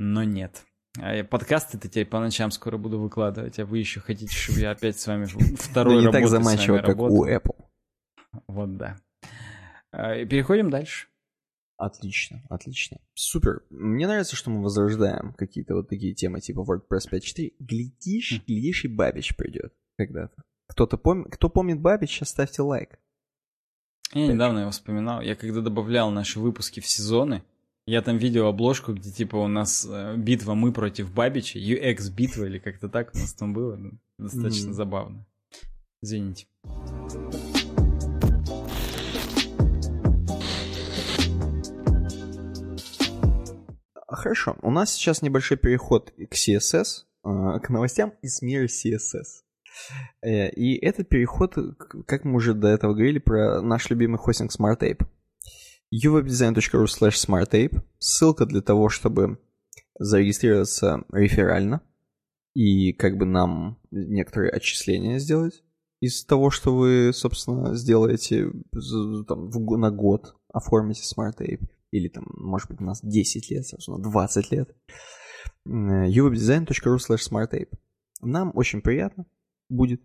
но 0.00 0.24
нет. 0.24 0.64
А 0.98 1.22
подкасты-то 1.22 1.88
теперь 1.88 2.06
по 2.06 2.18
ночам 2.18 2.50
скоро 2.50 2.78
буду 2.78 2.98
выкладывать, 2.98 3.60
а 3.60 3.64
вы 3.64 3.78
еще 3.78 4.00
хотите, 4.00 4.34
чтобы 4.34 4.58
я 4.58 4.72
опять 4.72 4.98
с 4.98 5.06
вами 5.06 5.26
второй 5.56 6.04
не 6.04 6.10
так 6.10 6.26
заманчиво, 6.26 6.78
как 6.78 6.98
у 6.98 7.28
Apple. 7.28 7.63
Вот 8.46 8.76
да. 8.76 8.96
А, 9.92 10.24
переходим 10.24 10.70
дальше. 10.70 11.08
Отлично, 11.76 12.42
отлично. 12.48 12.98
Супер. 13.14 13.64
Мне 13.70 14.06
нравится, 14.06 14.36
что 14.36 14.50
мы 14.50 14.62
возрождаем 14.62 15.34
какие-то 15.34 15.74
вот 15.74 15.88
такие 15.88 16.14
темы 16.14 16.40
типа 16.40 16.60
WordPress 16.60 17.10
5.4. 17.12 17.54
Глядишь, 17.58 18.42
глядишь, 18.46 18.84
и 18.84 18.88
Бабич 18.88 19.36
придет 19.36 19.74
когда-то. 19.98 20.42
Кто-то 20.68 20.96
помнит, 20.96 21.32
кто 21.32 21.48
помнит 21.48 21.80
Бабича, 21.80 22.24
ставьте 22.24 22.62
лайк. 22.62 22.98
Я 24.12 24.28
недавно 24.28 24.60
его 24.60 24.70
вспоминал. 24.70 25.20
Я 25.20 25.34
когда 25.34 25.60
добавлял 25.60 26.10
наши 26.10 26.38
выпуски 26.38 26.80
в 26.80 26.86
сезоны, 26.86 27.42
я 27.86 28.00
там 28.00 28.16
видел 28.16 28.46
обложку, 28.46 28.94
где 28.94 29.10
типа 29.10 29.36
у 29.36 29.48
нас 29.48 29.86
э, 29.88 30.16
битва 30.16 30.54
мы 30.54 30.72
против 30.72 31.12
Бабича, 31.12 31.58
UX 31.58 32.10
битва 32.14 32.44
или 32.44 32.58
как-то 32.58 32.88
так 32.88 33.10
у 33.14 33.18
нас 33.18 33.34
там 33.34 33.52
было. 33.52 33.78
Достаточно 34.18 34.72
забавно. 34.72 35.26
Извините. 36.00 36.46
Хорошо, 44.24 44.56
у 44.62 44.70
нас 44.70 44.94
сейчас 44.94 45.20
небольшой 45.20 45.58
переход 45.58 46.10
к 46.10 46.32
CSS, 46.32 47.04
э, 47.24 47.60
к 47.60 47.68
новостям 47.68 48.14
из 48.22 48.40
мира 48.40 48.64
CSS. 48.64 49.42
Э, 50.22 50.48
и 50.48 50.82
этот 50.82 51.10
переход, 51.10 51.54
как 52.06 52.24
мы 52.24 52.36
уже 52.36 52.54
до 52.54 52.68
этого 52.68 52.94
говорили, 52.94 53.18
про 53.18 53.60
наш 53.60 53.90
любимый 53.90 54.16
хостинг 54.16 54.50
SmartApe. 54.50 55.04
uwebdesign.ru 55.92 56.86
slash 56.86 57.16
smartape. 57.22 57.82
Ссылка 57.98 58.46
для 58.46 58.62
того, 58.62 58.88
чтобы 58.88 59.38
зарегистрироваться 59.98 61.04
реферально 61.12 61.82
и 62.54 62.94
как 62.94 63.18
бы 63.18 63.26
нам 63.26 63.78
некоторые 63.90 64.52
отчисления 64.52 65.18
сделать 65.18 65.62
из 66.00 66.24
того, 66.24 66.48
что 66.48 66.74
вы, 66.74 67.10
собственно, 67.12 67.74
сделаете 67.74 68.50
там, 69.28 69.50
на 69.50 69.90
год, 69.90 70.34
оформите 70.50 71.02
SmartApe 71.02 71.68
или 71.94 72.08
там, 72.08 72.24
может 72.34 72.68
быть, 72.68 72.80
у 72.80 72.84
нас 72.84 73.00
10 73.02 73.50
лет, 73.50 73.66
собственно, 73.66 73.98
20 73.98 74.50
лет. 74.50 74.76
uwebdesign.ru 75.64 76.96
slash 76.96 77.30
smartape. 77.30 77.70
Нам 78.20 78.50
очень 78.54 78.80
приятно 78.80 79.26
будет. 79.68 80.02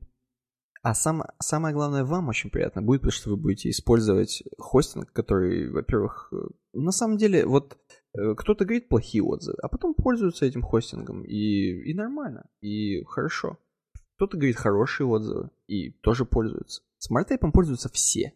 А 0.84 0.94
сам, 0.94 1.24
самое 1.40 1.74
главное, 1.74 2.06
вам 2.06 2.30
очень 2.30 2.52
приятно 2.52 2.84
будет, 2.84 3.02
потому 3.02 3.12
что 3.12 3.32
вы 3.32 3.38
будете 3.38 3.70
использовать 3.72 4.44
хостинг, 4.60 5.12
который, 5.12 5.72
во-первых, 5.72 6.32
э, 6.32 6.36
на 6.74 6.92
самом 6.92 7.18
деле, 7.18 7.46
вот 7.46 7.78
э, 8.14 8.36
кто-то 8.36 8.66
говорит 8.66 8.88
плохие 8.88 9.24
отзывы, 9.24 9.58
а 9.62 9.68
потом 9.68 9.96
пользуются 9.96 10.46
этим 10.46 10.62
хостингом, 10.62 11.24
и, 11.26 11.92
и 11.92 11.94
нормально, 11.96 12.46
и 12.62 13.04
хорошо. 13.04 13.58
Кто-то 14.16 14.38
говорит 14.38 14.58
хорошие 14.58 15.08
отзывы, 15.08 15.50
и 15.68 15.90
тоже 15.90 16.24
пользуются. 16.24 16.84
SmartTape 17.00 17.52
пользуются 17.52 17.90
все. 17.90 18.34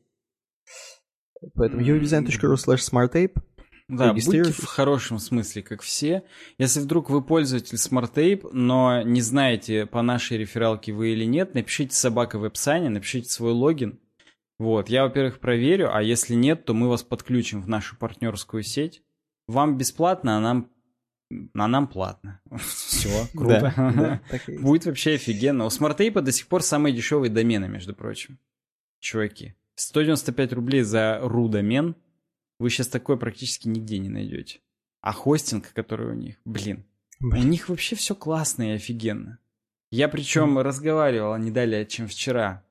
Поэтому 1.56 1.82
uwdesign.ru 1.82 2.56
slash 2.56 2.80
smarttape 2.92 3.42
да, 3.88 4.14
будьте 4.14 4.44
в 4.44 4.66
хорошем 4.66 5.20
смысле, 5.20 5.62
как 5.62 5.82
все. 5.82 6.24
Если 6.58 6.80
вдруг 6.80 7.10
вы 7.10 7.22
пользователь 7.22 7.76
SmartTape, 7.76 8.50
но 8.54 9.02
не 9.02 9.22
знаете, 9.22 9.86
по 9.86 10.02
нашей 10.02 10.38
рефералке 10.38 10.94
вы 10.94 11.12
или 11.12 11.26
нет, 11.26 11.54
напишите 11.54 11.96
собака 11.96 12.40
в 12.40 12.46
описании, 12.46 12.88
напишите 12.88 13.30
свой 13.30 13.52
логин. 13.52 14.00
Вот, 14.58 14.88
я, 14.88 15.04
во-первых, 15.04 15.40
проверю, 15.40 15.94
а 15.94 16.02
если 16.02 16.36
нет, 16.36 16.66
то 16.66 16.74
мы 16.74 16.88
вас 16.88 17.04
подключим 17.04 17.62
в 17.62 17.68
нашу 17.68 17.98
партнерскую 17.98 18.64
сеть. 18.64 19.04
Вам 19.48 19.78
бесплатно, 19.78 20.38
а 20.38 20.40
нам 20.40 20.70
а 21.56 21.68
нам 21.68 21.88
платно. 21.88 22.42
Все, 22.58 23.28
круто. 23.36 24.22
Будет 24.60 24.86
вообще 24.86 25.16
офигенно. 25.16 25.66
У 25.66 25.70
SmartTape 25.70 26.22
до 26.22 26.32
сих 26.32 26.48
пор 26.48 26.62
самые 26.62 26.96
дешевые 26.96 27.32
домены, 27.32 27.68
между 27.68 27.94
прочим. 27.94 28.40
Чуваки. 29.00 29.56
195 29.76 30.54
рублей 30.54 30.84
за 30.84 31.20
ру 31.22 31.50
домен 31.50 31.96
вы 32.60 32.70
сейчас 32.70 32.88
такое 32.88 33.18
практически 33.18 33.68
нигде 33.68 33.98
не 34.00 34.10
найдете. 34.10 34.62
А 35.02 35.12
хостинг, 35.12 35.74
который 35.74 36.12
у 36.12 36.14
них, 36.14 36.38
блин, 36.46 36.86
блин. 37.20 37.44
у 37.44 37.48
них 37.48 37.70
вообще 37.70 37.96
все 37.96 38.16
классно 38.16 38.72
и 38.72 38.76
офигенно. 38.76 39.40
Я 39.92 40.08
причем 40.08 40.58
mm. 40.58 40.62
разговаривал 40.62 41.38
не 41.38 41.52
далее, 41.52 41.86
чем 41.86 42.08
вчера 42.08 42.64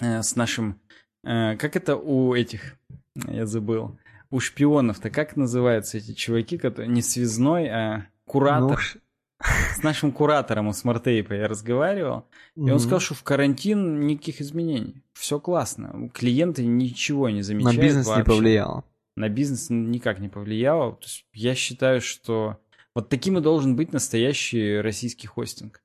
э, 0.00 0.22
с 0.22 0.36
нашим... 0.36 0.80
Э, 1.24 1.56
как 1.56 1.76
это 1.76 1.96
у 1.96 2.34
этих... 2.34 2.76
Я 3.14 3.46
забыл. 3.46 3.98
У 4.30 4.40
шпионов-то 4.40 5.08
как 5.08 5.36
называются 5.36 5.98
эти 5.98 6.12
чуваки, 6.12 6.58
которые 6.58 6.90
не 6.90 7.00
связной, 7.00 7.68
а 7.68 8.08
куратор? 8.26 8.82
Ну, 8.94 9.00
с 9.40 9.82
нашим 9.82 10.12
куратором 10.12 10.68
у 10.68 10.72
SmartApe 10.72 11.34
я 11.34 11.48
разговаривал, 11.48 12.26
mm-hmm. 12.56 12.68
и 12.68 12.70
он 12.70 12.78
сказал, 12.80 13.00
что 13.00 13.14
в 13.14 13.22
карантин 13.22 14.06
никаких 14.06 14.40
изменений. 14.40 15.02
Все 15.14 15.38
классно. 15.38 16.10
Клиенты 16.14 16.64
ничего 16.64 17.28
не 17.28 17.42
замечают 17.42 17.76
На 17.76 17.80
бизнес 17.80 18.06
вообще. 18.06 18.20
не 18.20 18.24
повлияло 18.24 18.84
на 19.16 19.28
бизнес 19.28 19.70
никак 19.70 20.20
не 20.20 20.28
повлияло. 20.28 20.92
То 20.92 21.04
есть 21.04 21.26
я 21.32 21.54
считаю, 21.54 22.00
что 22.00 22.60
вот 22.94 23.08
таким 23.08 23.38
и 23.38 23.40
должен 23.40 23.74
быть 23.74 23.92
настоящий 23.92 24.80
российский 24.80 25.26
хостинг. 25.26 25.82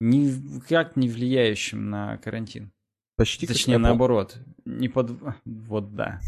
Никак 0.00 0.96
не 0.96 1.08
влияющим 1.08 1.90
на 1.90 2.16
карантин. 2.18 2.72
Почти 3.16 3.46
Точнее, 3.46 3.74
как 3.74 3.82
наоборот. 3.82 4.38
Не 4.64 4.88
под... 4.88 5.12
Вот 5.44 5.94
да. 5.94 6.20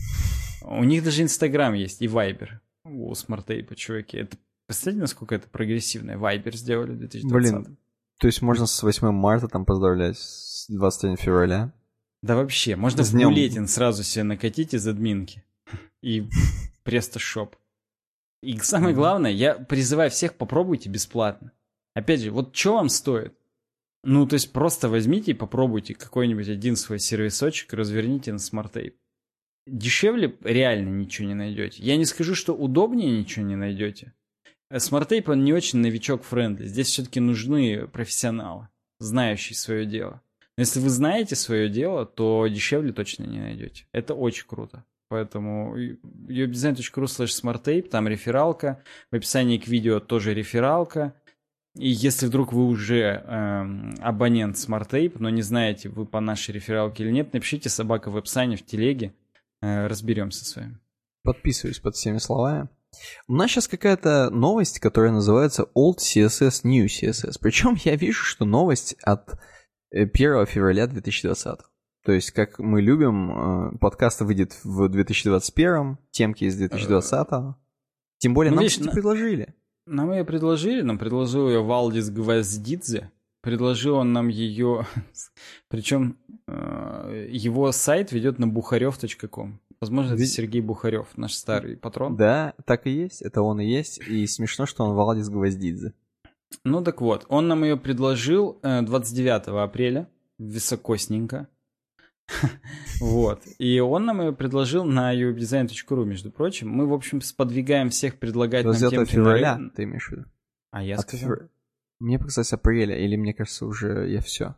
У 0.62 0.84
них 0.84 1.02
даже 1.02 1.22
Инстаграм 1.22 1.72
есть 1.72 2.02
и 2.02 2.08
Вайбер. 2.08 2.60
У 2.84 3.14
SmartApe, 3.14 3.74
чуваки. 3.74 4.18
Это 4.18 4.36
Представляете, 4.66 5.00
насколько 5.02 5.34
это 5.34 5.48
прогрессивное? 5.48 6.16
Вайбер 6.16 6.56
сделали 6.56 6.92
в 6.92 6.98
2020 6.98 7.32
Блин, 7.32 7.76
то 8.18 8.26
есть 8.26 8.40
можно 8.40 8.66
с 8.66 8.82
8 8.82 9.10
марта 9.10 9.48
там 9.48 9.64
поздравлять, 9.64 10.16
с 10.18 10.66
21 10.68 11.16
февраля? 11.16 11.72
Да 12.22 12.36
вообще, 12.36 12.76
можно 12.76 13.02
vBulletin 13.02 13.66
сразу 13.66 14.04
себе 14.04 14.22
накатить 14.22 14.74
из 14.74 14.86
админки 14.86 15.44
и 16.02 16.28
PrestaShop. 16.84 17.54
И 18.42 18.58
самое 18.58 18.94
главное, 18.94 19.30
я 19.30 19.54
призываю 19.54 20.10
всех, 20.10 20.34
попробуйте 20.34 20.88
бесплатно. 20.88 21.52
Опять 21.94 22.20
же, 22.20 22.30
вот 22.30 22.56
что 22.56 22.74
вам 22.74 22.88
стоит? 22.88 23.34
Ну, 24.04 24.26
то 24.26 24.34
есть 24.34 24.52
просто 24.52 24.88
возьмите 24.88 25.30
и 25.30 25.34
попробуйте 25.34 25.94
какой-нибудь 25.94 26.48
один 26.48 26.74
свой 26.74 26.98
сервисочек, 26.98 27.72
разверните 27.72 28.32
на 28.32 28.38
SmartApe. 28.38 28.96
Дешевле 29.66 30.36
реально 30.42 30.88
ничего 30.88 31.28
не 31.28 31.34
найдете. 31.34 31.82
Я 31.82 31.96
не 31.96 32.04
скажу, 32.04 32.34
что 32.34 32.52
удобнее 32.52 33.16
ничего 33.16 33.44
не 33.44 33.54
найдете. 33.54 34.12
SmartApe, 34.76 35.28
он 35.28 35.44
не 35.44 35.52
очень 35.52 35.80
новичок- 35.80 36.23
friendly. 36.23 36.66
Здесь 36.66 36.88
все-таки 36.88 37.20
нужны 37.20 37.86
профессионалы, 37.88 38.68
знающие 38.98 39.56
свое 39.56 39.86
дело. 39.86 40.22
Но 40.56 40.62
если 40.62 40.80
вы 40.80 40.90
знаете 40.90 41.34
свое 41.34 41.68
дело, 41.68 42.06
то 42.06 42.46
дешевле 42.46 42.92
точно 42.92 43.24
не 43.24 43.40
найдете. 43.40 43.86
Это 43.92 44.14
очень 44.14 44.46
круто. 44.46 44.84
Поэтому 45.08 45.76
uwebdesign.ru 45.76 47.04
slash 47.04 47.42
smartape, 47.42 47.88
там 47.88 48.08
рефералка. 48.08 48.82
В 49.10 49.16
описании 49.16 49.58
к 49.58 49.68
видео 49.68 50.00
тоже 50.00 50.34
рефералка. 50.34 51.14
И 51.74 51.88
если 51.88 52.26
вдруг 52.26 52.52
вы 52.52 52.66
уже 52.66 53.22
э, 53.24 53.94
абонент 54.00 54.56
SmartTape, 54.56 55.16
но 55.18 55.30
не 55.30 55.42
знаете, 55.42 55.88
вы 55.88 56.04
по 56.04 56.20
нашей 56.20 56.52
рефералке 56.52 57.04
или 57.04 57.10
нет, 57.10 57.32
напишите 57.32 57.70
собака 57.70 58.10
в 58.10 58.16
описании 58.16 58.56
в 58.56 58.64
телеге, 58.64 59.14
э, 59.62 59.86
разберемся 59.86 60.44
с 60.44 60.54
вами. 60.54 60.78
Подписываюсь 61.22 61.78
под 61.78 61.94
всеми 61.94 62.18
словами. 62.18 62.68
У 63.28 63.34
нас 63.34 63.50
сейчас 63.50 63.68
какая-то 63.68 64.30
новость, 64.30 64.78
которая 64.78 65.12
называется 65.12 65.66
Old 65.76 65.98
CSS, 65.98 66.60
New 66.64 66.86
CSS. 66.86 67.36
Причем 67.40 67.76
я 67.84 67.96
вижу, 67.96 68.22
что 68.24 68.44
новость 68.44 68.96
от 69.02 69.38
1 69.90 70.10
э, 70.12 70.46
февраля 70.46 70.86
2020. 70.86 71.60
То 72.04 72.12
есть, 72.12 72.32
как 72.32 72.58
мы 72.58 72.82
любим, 72.82 73.74
э, 73.74 73.78
подкаст 73.78 74.20
выйдет 74.22 74.58
в 74.64 74.88
2021, 74.88 75.98
темки 76.10 76.44
из 76.44 76.56
2020. 76.56 77.56
Тем 78.18 78.34
более, 78.34 78.50
ну, 78.50 78.56
нам, 78.56 78.64
видишь, 78.64 78.78
кстати, 78.78 78.92
предложили. 78.92 79.54
Нам 79.86 80.12
ее 80.12 80.24
предложили, 80.24 80.82
нам 80.82 80.98
предложил 80.98 81.48
ее 81.48 81.62
Валдис 81.62 82.10
Гвоздидзе. 82.10 83.10
Предложил 83.40 83.96
он 83.96 84.12
нам 84.12 84.28
ее... 84.28 84.86
Причем 85.68 86.16
э, 86.46 87.28
его 87.30 87.72
сайт 87.72 88.12
ведет 88.12 88.38
на 88.38 88.46
бухарев.ком. 88.46 89.60
Возможно, 89.82 90.14
это 90.14 90.24
Сергей 90.26 90.60
Бухарев, 90.60 91.08
наш 91.16 91.34
старый 91.34 91.76
патрон. 91.76 92.14
Да, 92.14 92.54
так 92.66 92.86
и 92.86 92.90
есть, 92.90 93.20
это 93.20 93.42
он 93.42 93.60
и 93.60 93.66
есть. 93.66 93.98
И 94.06 94.24
смешно, 94.28 94.64
что 94.64 94.84
он 94.84 94.94
Валдис 94.94 95.28
Гвоздидзе. 95.28 95.92
Ну 96.62 96.84
так 96.84 97.00
вот, 97.00 97.26
он 97.28 97.48
нам 97.48 97.64
ее 97.64 97.76
предложил 97.76 98.60
29 98.62 99.48
э, 99.48 99.50
апреля, 99.60 100.08
високосненько. 100.38 101.48
Вот. 103.00 103.42
И 103.58 103.80
он 103.80 104.04
нам 104.04 104.20
ее 104.20 104.32
предложил 104.32 104.84
на 104.84 105.12
uwebdesign.ru, 105.16 106.04
между 106.04 106.30
прочим. 106.30 106.68
Мы, 106.68 106.86
в 106.86 106.92
общем, 106.92 107.20
сподвигаем 107.20 107.90
всех 107.90 108.20
предлагать 108.20 108.64
нам 108.64 108.76
темки 108.76 109.10
февраля, 109.10 109.58
ты 109.74 109.82
имеешь 109.82 110.06
в 110.06 110.12
виду? 110.12 110.24
А 110.70 110.84
я 110.84 110.94
От 110.94 111.00
сказал? 111.00 111.38
Мне 111.98 112.20
показалось 112.20 112.52
апреля, 112.52 112.96
или 112.96 113.16
мне 113.16 113.34
кажется, 113.34 113.66
уже 113.66 114.08
я 114.08 114.20
все. 114.20 114.54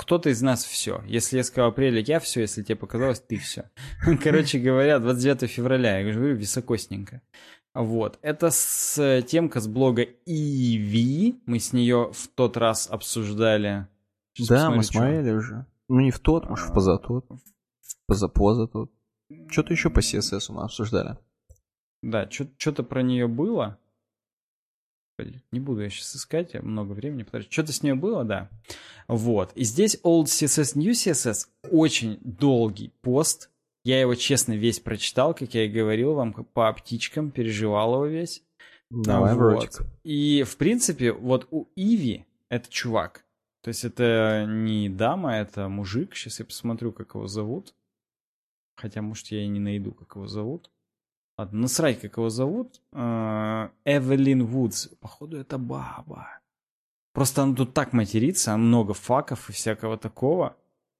Кто-то 0.00 0.30
из 0.30 0.40
нас 0.40 0.64
все. 0.64 1.02
Если 1.06 1.36
я 1.36 1.44
сказал 1.44 1.68
апреля, 1.68 2.00
я 2.00 2.20
все. 2.20 2.40
Если 2.40 2.62
тебе 2.62 2.76
показалось, 2.76 3.20
ты 3.20 3.36
все. 3.36 3.70
Короче 4.22 4.58
говоря, 4.58 4.98
29 4.98 5.50
февраля, 5.50 5.98
я 5.98 6.10
говорю, 6.10 6.36
високосненько. 6.36 7.20
Вот. 7.74 8.18
Это 8.22 8.48
с 8.50 9.22
темка 9.28 9.60
с 9.60 9.68
блога 9.68 10.06
Иви. 10.24 11.38
Мы 11.44 11.58
с 11.58 11.74
нее 11.74 12.12
в 12.14 12.28
тот 12.28 12.56
раз 12.56 12.88
обсуждали. 12.90 13.88
Сейчас 14.32 14.48
да, 14.48 14.70
мы 14.70 14.82
смотрели 14.84 15.32
уже. 15.32 15.66
Ну, 15.88 16.00
не 16.00 16.10
в 16.10 16.18
тот, 16.18 16.48
может, 16.48 16.70
в 16.70 16.72
позатот. 16.72 17.26
Позапоза 18.06 18.68
тот. 18.68 18.90
Что-то 19.50 19.74
еще 19.74 19.90
по 19.90 19.98
CSS 19.98 20.50
мы 20.50 20.62
обсуждали. 20.62 21.18
Да, 22.02 22.26
что-то 22.30 22.84
про 22.84 23.02
нее 23.02 23.28
было. 23.28 23.78
Не 25.52 25.60
буду 25.60 25.82
я 25.82 25.90
сейчас 25.90 26.16
искать, 26.16 26.54
я 26.54 26.62
много 26.62 26.92
времени 26.92 27.22
потрачу. 27.22 27.50
Что-то 27.50 27.72
с 27.72 27.82
нее 27.82 27.94
было, 27.94 28.24
да. 28.24 28.48
Вот. 29.08 29.52
И 29.54 29.64
здесь 29.64 29.98
Old 30.04 30.24
CSS, 30.24 30.78
New 30.78 30.92
CSS. 30.92 31.48
Очень 31.70 32.18
долгий 32.22 32.92
пост. 33.02 33.50
Я 33.84 34.00
его, 34.00 34.14
честно, 34.14 34.52
весь 34.52 34.80
прочитал, 34.80 35.34
как 35.34 35.54
я 35.54 35.64
и 35.64 35.68
говорил 35.68 36.14
вам, 36.14 36.32
по 36.32 36.72
птичкам, 36.72 37.30
переживал 37.30 37.94
его 37.94 38.06
весь. 38.06 38.42
Давай, 38.90 39.34
вот. 39.34 39.80
И, 40.02 40.42
в 40.42 40.56
принципе, 40.56 41.12
вот 41.12 41.46
у 41.50 41.66
Иви, 41.76 42.26
это 42.48 42.68
чувак, 42.68 43.24
то 43.62 43.68
есть 43.68 43.84
это 43.84 44.46
не 44.48 44.88
дама, 44.88 45.36
это 45.36 45.68
мужик. 45.68 46.14
Сейчас 46.14 46.38
я 46.38 46.44
посмотрю, 46.44 46.92
как 46.92 47.14
его 47.14 47.26
зовут. 47.26 47.74
Хотя, 48.76 49.02
может, 49.02 49.26
я 49.28 49.44
и 49.44 49.48
не 49.48 49.60
найду, 49.60 49.92
как 49.92 50.16
его 50.16 50.26
зовут. 50.26 50.70
Ладно, 51.40 51.60
насрать, 51.60 52.02
как 52.02 52.18
его 52.18 52.28
зовут. 52.28 52.82
А, 52.92 53.70
Эвелин 53.86 54.44
Вудс. 54.44 54.88
Походу, 55.00 55.38
это 55.38 55.56
баба. 55.56 56.28
Просто 57.14 57.42
она 57.42 57.54
тут 57.54 57.72
так 57.72 57.94
матерится, 57.94 58.54
много 58.58 58.92
факов 58.92 59.48
и 59.48 59.52
всякого 59.54 59.96
такого, 59.96 60.54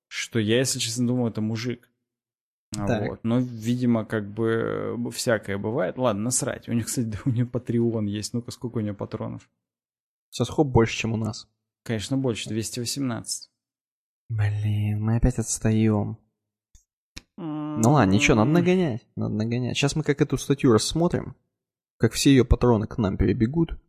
что 0.09 0.39
я, 0.39 0.57
если 0.61 0.79
честно, 0.79 1.07
думаю, 1.07 1.31
это 1.31 1.43
мужик. 1.43 1.91
А 2.75 2.87
так. 2.87 3.09
Вот. 3.11 3.21
Но, 3.23 3.39
видимо, 3.39 4.07
как 4.07 4.33
бы 4.33 4.97
всякое 5.13 5.59
бывает. 5.59 5.99
Ладно, 5.99 6.23
насрать. 6.23 6.71
У 6.71 6.73
них, 6.73 6.87
кстати, 6.87 7.05
да, 7.05 7.19
у 7.27 7.31
нее 7.31 7.45
Patreon 7.45 8.07
есть. 8.07 8.33
Ну-ка, 8.33 8.51
сколько 8.51 8.79
у 8.79 8.81
нее 8.81 8.95
патронов? 8.95 9.47
Соскоп 10.31 10.69
больше, 10.69 10.97
чем 10.97 11.13
у 11.13 11.19
нас. 11.19 11.51
Конечно, 11.83 12.17
больше, 12.17 12.49
218. 12.49 13.51
Блин, 14.31 15.03
мы 15.03 15.17
опять 15.17 15.39
отстаем. 15.39 16.17
Ну 17.43 17.93
ладно, 17.93 18.13
ничего, 18.13 18.37
надо 18.37 18.51
нагонять. 18.51 19.07
Надо 19.17 19.35
нагонять. 19.35 19.75
Сейчас 19.77 19.97
мы 19.97 20.03
как 20.03 20.21
эту 20.21 20.37
статью 20.37 20.73
рассмотрим. 20.73 21.37
Как 21.97 22.13
все 22.13 22.31
ее 22.31 22.45
патроны 22.45 22.87
к 22.87 22.99
нам 22.99 23.17
перебегут. 23.17 23.81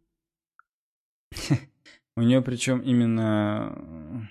У 2.15 2.22
нее 2.22 2.41
причем 2.41 2.80
именно 2.80 4.30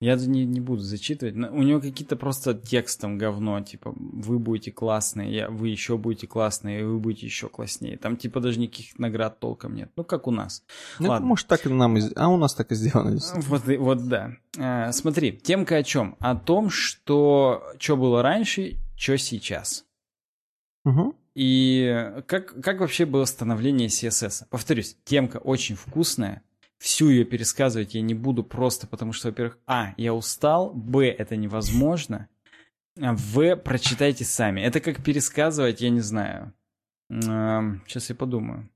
Я 0.00 0.16
не, 0.16 0.44
не 0.44 0.60
буду 0.60 0.82
зачитывать. 0.82 1.34
У 1.34 1.62
него 1.62 1.80
какие-то 1.80 2.16
просто 2.16 2.54
текстом 2.54 3.18
говно, 3.18 3.60
типа, 3.60 3.92
вы 3.96 4.38
будете 4.38 4.72
классные, 4.72 5.32
я, 5.32 5.50
вы 5.50 5.68
еще 5.68 5.96
будете 5.96 6.26
классные, 6.26 6.86
вы 6.86 6.98
будете 6.98 7.26
еще 7.26 7.48
класснее. 7.48 7.96
Там, 7.96 8.16
типа, 8.16 8.40
даже 8.40 8.58
никаких 8.60 8.98
наград 8.98 9.38
толком 9.40 9.74
нет. 9.74 9.90
Ну, 9.96 10.04
как 10.04 10.26
у 10.26 10.30
нас. 10.30 10.64
Ну, 10.98 11.08
Ладно. 11.08 11.26
может, 11.26 11.46
так 11.46 11.66
и 11.66 11.68
нам... 11.68 11.96
И... 11.96 12.02
А 12.16 12.28
у 12.28 12.36
нас 12.36 12.54
так 12.54 12.72
и 12.72 12.74
сделано. 12.74 13.18
Вот, 13.34 13.62
вот 13.66 14.08
да. 14.08 14.32
А, 14.58 14.92
смотри, 14.92 15.32
темка 15.32 15.76
о 15.76 15.82
чем? 15.82 16.16
О 16.20 16.34
том, 16.34 16.70
что 16.70 17.62
что 17.78 17.96
было 17.96 18.22
раньше, 18.22 18.76
что 18.96 19.16
сейчас. 19.18 19.84
Угу. 20.84 21.14
И 21.34 22.22
как, 22.26 22.60
как 22.60 22.80
вообще 22.80 23.06
было 23.06 23.24
становление 23.24 23.88
CSS? 23.88 24.46
Повторюсь, 24.50 24.96
темка 25.04 25.36
очень 25.36 25.76
вкусная, 25.76 26.42
всю 26.78 27.10
ее 27.10 27.24
пересказывать 27.24 27.94
я 27.94 28.00
не 28.00 28.14
буду 28.14 28.44
просто 28.44 28.86
потому, 28.86 29.12
что, 29.12 29.28
во-первых, 29.28 29.58
а, 29.66 29.94
я 29.96 30.14
устал, 30.14 30.72
б, 30.72 31.08
это 31.08 31.36
невозможно, 31.36 32.28
а 33.00 33.14
в, 33.14 33.56
прочитайте 33.56 34.24
сами. 34.24 34.60
Это 34.60 34.80
как 34.80 35.02
пересказывать, 35.02 35.80
я 35.80 35.90
не 35.90 36.00
знаю. 36.00 36.52
Сейчас 37.10 38.10
я 38.10 38.14
подумаю. 38.14 38.68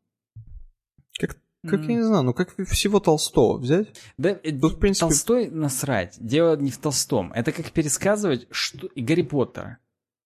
Как, 1.18 1.36
как 1.68 1.80
я 1.82 1.94
не 1.94 2.02
знаю, 2.02 2.22
ну 2.22 2.32
как 2.32 2.54
всего 2.68 2.98
Толстого 2.98 3.58
взять? 3.58 3.88
Да, 4.16 4.30
э, 4.30 4.52
Тут, 4.52 4.74
в 4.74 4.78
принципе... 4.78 5.08
Толстой 5.08 5.50
насрать. 5.50 6.16
Дело 6.18 6.56
не 6.56 6.70
в 6.70 6.78
Толстом. 6.78 7.32
Это 7.32 7.52
как 7.52 7.70
пересказывать 7.72 8.46
что... 8.50 8.88
Гарри 8.96 9.22
Поттера. 9.22 9.78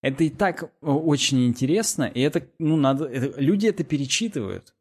Это 0.03 0.25
и 0.25 0.31
так 0.31 0.63
э, 0.63 0.67
очень 0.83 1.47
интересно, 1.47 2.05
и 2.05 2.21
это, 2.21 2.47
ну, 2.59 2.77
надо... 2.77 3.07
Это... 3.07 3.41
Люди 3.41 3.67
это 3.67 3.83
перечитывают. 3.83 4.76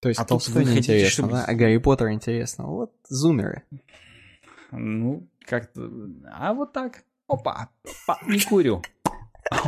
То 0.00 0.08
есть 0.08 0.20
а 0.20 0.24
Толстой 0.24 0.64
не 0.64 0.78
интересно, 0.78 1.10
чтобы... 1.10 1.32
да? 1.32 1.44
А 1.44 1.54
Гарри 1.54 1.78
Поттер 1.78 2.10
интересно. 2.10 2.66
Вот 2.66 2.92
зумеры. 3.08 3.64
Ну, 4.70 5.28
как-то... 5.46 5.90
А 6.32 6.52
вот 6.54 6.72
так. 6.72 7.02
Опа, 7.28 7.70
опа 7.84 8.20
не 8.26 8.40
курю. 8.40 8.82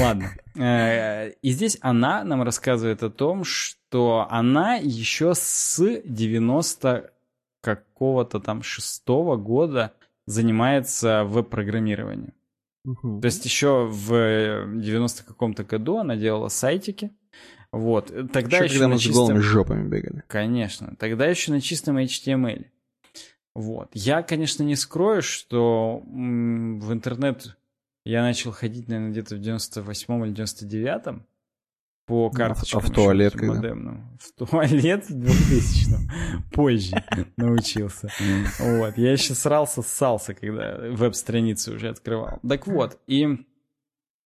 Ладно. 0.00 0.30
Э, 0.56 1.30
и 1.30 1.50
здесь 1.50 1.78
она 1.80 2.24
нам 2.24 2.42
рассказывает 2.42 3.02
о 3.02 3.10
том, 3.10 3.44
что 3.44 4.26
она 4.30 4.76
еще 4.76 5.34
с 5.34 5.82
90 6.04 7.12
какого-то 7.60 8.40
там 8.40 8.62
шестого 8.62 9.36
года 9.36 9.92
занимается 10.26 11.24
веб-программированием. 11.24 12.34
То 12.84 13.24
есть 13.24 13.44
еще 13.44 13.86
в 13.86 14.80
90 14.80 15.24
каком-то 15.24 15.64
году 15.64 15.98
она 15.98 16.16
делала 16.16 16.48
сайтики, 16.48 17.10
вот. 17.72 18.12
Тогда 18.32 18.58
еще, 18.58 18.64
еще 18.64 18.74
когда 18.74 18.88
мы 18.88 18.98
чистом... 18.98 19.12
с 19.12 19.16
голыми 19.16 19.38
жопами 19.40 19.88
бегали. 19.88 20.24
Конечно. 20.26 20.94
Тогда 20.98 21.26
еще 21.26 21.52
на 21.52 21.60
чистом 21.60 21.98
HTML. 21.98 22.66
Вот. 23.54 23.90
Я, 23.92 24.22
конечно, 24.22 24.62
не 24.62 24.76
скрою, 24.76 25.22
что 25.22 26.02
в 26.04 26.92
интернет 26.92 27.56
я 28.04 28.22
начал 28.22 28.52
ходить, 28.52 28.88
наверное, 28.88 29.10
где-то 29.10 29.36
в 29.36 29.40
98 29.40 30.26
или 30.26 30.34
99-м 30.34 31.26
по 32.06 32.30
карточкам. 32.30 32.80
А 32.80 32.86
в 32.86 32.90
туалет 32.90 33.34
когда? 33.34 33.54
Модемным. 33.54 34.18
В 34.18 34.32
туалет 34.32 35.08
в 35.10 35.12
2000 35.12 36.50
Позже 36.52 37.04
научился. 37.36 38.08
Вот. 38.58 38.96
Я 38.96 39.12
еще 39.12 39.34
срался, 39.34 39.82
ссался, 39.82 40.32
когда 40.32 40.78
веб-страницы 40.78 41.72
уже 41.72 41.90
открывал. 41.90 42.40
Так 42.48 42.66
вот, 42.66 42.98
и 43.06 43.26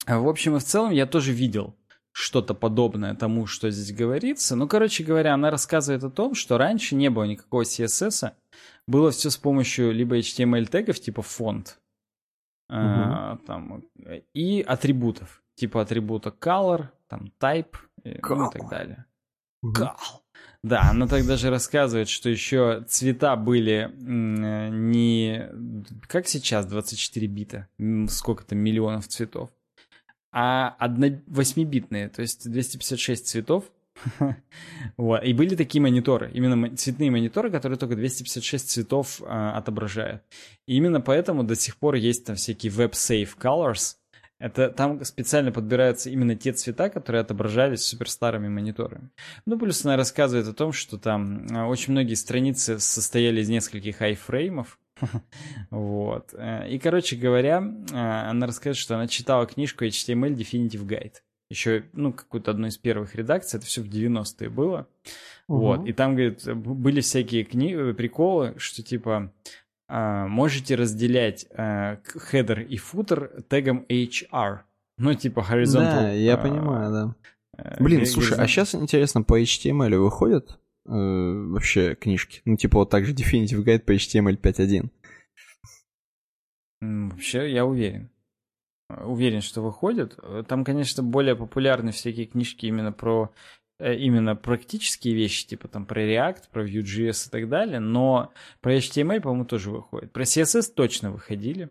в 0.06 0.28
общем 0.28 0.56
и 0.56 0.60
в 0.60 0.64
целом 0.64 0.92
я 0.92 1.06
тоже 1.06 1.32
видел 1.32 1.74
что-то 2.12 2.54
подобное 2.54 3.14
тому, 3.14 3.46
что 3.46 3.70
здесь 3.70 3.96
говорится. 3.96 4.54
Ну, 4.54 4.68
короче 4.68 5.02
говоря, 5.02 5.34
она 5.34 5.50
рассказывает 5.50 6.04
о 6.04 6.10
том, 6.10 6.34
что 6.34 6.58
раньше 6.58 6.94
не 6.94 7.10
было 7.10 7.24
никакого 7.24 7.62
CSS, 7.62 8.32
было 8.86 9.10
все 9.10 9.30
с 9.30 9.36
помощью 9.36 9.92
либо 9.92 10.18
HTML-тегов 10.18 11.00
типа 11.00 11.22
фонд, 11.22 11.80
угу. 12.68 12.78
а, 12.78 13.38
там, 13.46 13.84
и 14.34 14.60
атрибутов, 14.60 15.42
типа 15.54 15.82
атрибута 15.82 16.34
color, 16.38 16.88
там 17.08 17.32
type, 17.40 17.76
и, 18.04 18.20
ну, 18.22 18.48
и 18.48 18.52
так 18.52 18.68
далее. 18.68 19.06
Угу. 19.62 19.72
Да, 20.64 20.90
она 20.90 21.08
так 21.08 21.26
даже 21.26 21.50
рассказывает, 21.50 22.08
что 22.08 22.28
еще 22.28 22.84
цвета 22.88 23.34
были 23.36 23.92
не 23.98 25.50
как 26.06 26.28
сейчас 26.28 26.66
24 26.66 27.26
бита, 27.26 27.68
сколько-то 28.08 28.54
миллионов 28.54 29.08
цветов, 29.08 29.50
а 30.32 30.76
8-битные, 30.80 32.08
то 32.08 32.22
есть 32.22 32.50
256 32.50 33.26
цветов. 33.26 33.64
вот. 34.96 35.22
И 35.22 35.32
были 35.34 35.54
такие 35.54 35.82
мониторы, 35.82 36.30
именно 36.32 36.74
цветные 36.76 37.10
мониторы, 37.10 37.50
которые 37.50 37.78
только 37.78 37.94
256 37.94 38.70
цветов 38.70 39.22
а, 39.26 39.56
отображают. 39.56 40.22
И 40.66 40.76
именно 40.76 41.00
поэтому 41.00 41.44
до 41.44 41.54
сих 41.54 41.76
пор 41.76 41.96
есть 41.96 42.24
там 42.24 42.36
всякие 42.36 42.72
web-safe 42.72 43.36
colors. 43.38 43.96
Это 44.38 44.70
там 44.70 45.04
специально 45.04 45.52
подбираются 45.52 46.10
именно 46.10 46.34
те 46.34 46.52
цвета, 46.52 46.88
которые 46.88 47.20
отображались 47.20 47.82
суперстарыми 47.82 48.48
мониторами. 48.48 49.10
Ну, 49.46 49.56
плюс 49.56 49.84
она 49.84 49.96
рассказывает 49.96 50.48
о 50.48 50.52
том, 50.52 50.72
что 50.72 50.98
там 50.98 51.46
а, 51.52 51.68
очень 51.68 51.92
многие 51.92 52.14
страницы 52.14 52.80
состояли 52.80 53.42
из 53.42 53.48
нескольких 53.48 54.00
айфреймов, 54.00 54.78
Вот. 55.70 56.34
Э, 56.34 56.68
и, 56.68 56.78
короче 56.78 57.16
говоря, 57.16 57.62
э, 57.92 57.96
она 57.96 58.46
рассказывает, 58.46 58.76
что 58.76 58.94
она 58.94 59.08
читала 59.08 59.46
книжку 59.46 59.84
HTML 59.84 60.34
Definitive 60.34 60.86
Guide. 60.86 61.14
Еще, 61.50 61.84
ну, 61.92 62.12
какую-то 62.12 62.50
одну 62.50 62.68
из 62.68 62.78
первых 62.78 63.14
редакций, 63.14 63.58
это 63.58 63.66
все 63.66 63.82
в 63.82 63.88
90-е 63.88 64.48
было. 64.48 64.86
Угу. 65.48 65.58
Вот. 65.58 65.86
И 65.86 65.92
там, 65.92 66.14
говорит, 66.14 66.42
были 66.54 67.00
всякие 67.00 67.44
кни... 67.44 67.74
Э, 67.74 67.94
приколы, 67.94 68.54
что 68.58 68.82
типа 68.82 69.32
можете 69.88 70.74
разделять 70.74 71.46
хедер 71.50 72.60
и 72.60 72.78
футер 72.78 73.42
тегом 73.50 73.84
HR. 73.90 74.60
Ну, 74.96 75.12
типа 75.12 75.40
horizontal. 75.40 76.00
Да, 76.00 76.12
я 76.12 76.38
понимаю, 76.38 76.92
да. 77.58 77.74
Блин, 77.78 78.06
слушай, 78.06 78.38
а 78.38 78.46
сейчас 78.46 78.74
интересно, 78.74 79.22
по 79.22 79.38
HTML 79.38 79.98
выходят 79.98 80.58
э, 80.86 80.90
вообще 80.90 81.94
книжки? 81.94 82.40
Ну, 82.44 82.56
типа 82.56 82.80
вот 82.80 82.90
так 82.90 83.04
же 83.04 83.14
Definitive 83.14 83.64
Guide 83.64 83.80
по 83.80 83.92
HTML 83.92 84.40
5.1. 84.40 84.90
Вообще, 86.80 87.52
я 87.52 87.64
уверен. 87.64 88.10
Уверен, 88.88 89.40
что 89.40 89.62
выходят. 89.62 90.18
Там, 90.48 90.64
конечно, 90.64 91.02
более 91.02 91.36
популярны 91.36 91.92
всякие 91.92 92.26
книжки 92.26 92.66
именно 92.66 92.92
про 92.92 93.32
э, 93.78 93.94
именно 93.96 94.36
практические 94.36 95.14
вещи, 95.14 95.46
типа 95.46 95.68
там 95.68 95.86
про 95.86 96.02
React, 96.02 96.44
про 96.52 96.66
Vue.js 96.66 97.28
и 97.28 97.30
так 97.30 97.48
далее, 97.48 97.80
но 97.80 98.32
про 98.60 98.76
HTML, 98.76 99.20
по-моему, 99.20 99.44
тоже 99.44 99.70
выходит. 99.70 100.12
Про 100.12 100.24
CSS 100.24 100.72
точно 100.74 101.10
выходили. 101.10 101.70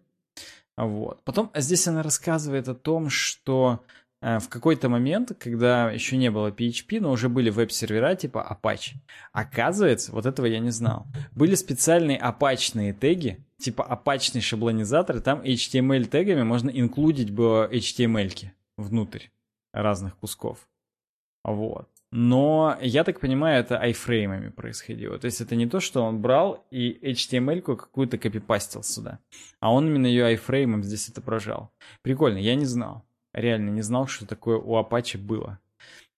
Вот. 0.77 1.23
Потом 1.25 1.51
здесь 1.53 1.88
она 1.88 2.01
рассказывает 2.01 2.67
о 2.67 2.73
том, 2.73 3.09
что 3.09 3.83
Э, 3.83 4.01
в 4.22 4.49
какой-то 4.49 4.88
момент, 4.88 5.31
когда 5.39 5.91
еще 5.91 6.15
не 6.15 6.30
было 6.30 6.52
PHP, 6.52 6.99
но 6.99 7.11
уже 7.11 7.27
были 7.27 7.49
веб-сервера 7.49 8.15
типа 8.15 8.45
Apache. 8.61 8.95
Оказывается, 9.34 10.11
вот 10.11 10.27
этого 10.27 10.45
я 10.45 10.60
не 10.60 10.69
знал. 10.69 11.07
Были 11.31 11.56
специальные 11.56 12.18
апачные 12.18 12.93
теги, 12.93 13.43
типа 13.57 13.84
апачный 13.84 14.41
шаблонизатор, 14.41 15.18
и 15.18 15.22
там 15.22 15.41
HTML 15.41 16.06
тегами 16.06 16.43
можно 16.43 16.69
инклюдить 16.69 17.31
было 17.31 17.68
HTML 17.72 18.49
внутрь 18.77 19.26
разных 19.73 20.15
кусков. 20.18 20.68
Вот. 21.43 21.89
Но, 22.11 22.77
я 22.81 23.06
так 23.06 23.22
понимаю, 23.22 23.61
это 23.61 23.80
айфреймами 23.80 24.49
происходило. 24.49 25.18
То 25.18 25.26
есть 25.26 25.39
это 25.39 25.56
не 25.56 25.65
то, 25.65 25.80
что 25.80 26.03
он 26.03 26.22
брал 26.22 26.65
и 26.69 26.99
HTML-ку 27.02 27.77
какую-то 27.77 28.18
копипастил 28.18 28.84
сюда, 28.84 29.19
а 29.61 29.73
он 29.73 29.88
именно 29.88 30.07
ее 30.07 30.26
айфреймом 30.26 30.84
здесь 30.84 31.07
отображал. 31.07 31.72
Прикольно, 32.02 32.38
я 32.38 32.56
не 32.56 32.65
знал 32.65 33.06
реально 33.33 33.69
не 33.69 33.81
знал, 33.81 34.07
что 34.07 34.25
такое 34.25 34.57
у 34.57 34.79
Apache 34.79 35.17
было. 35.17 35.59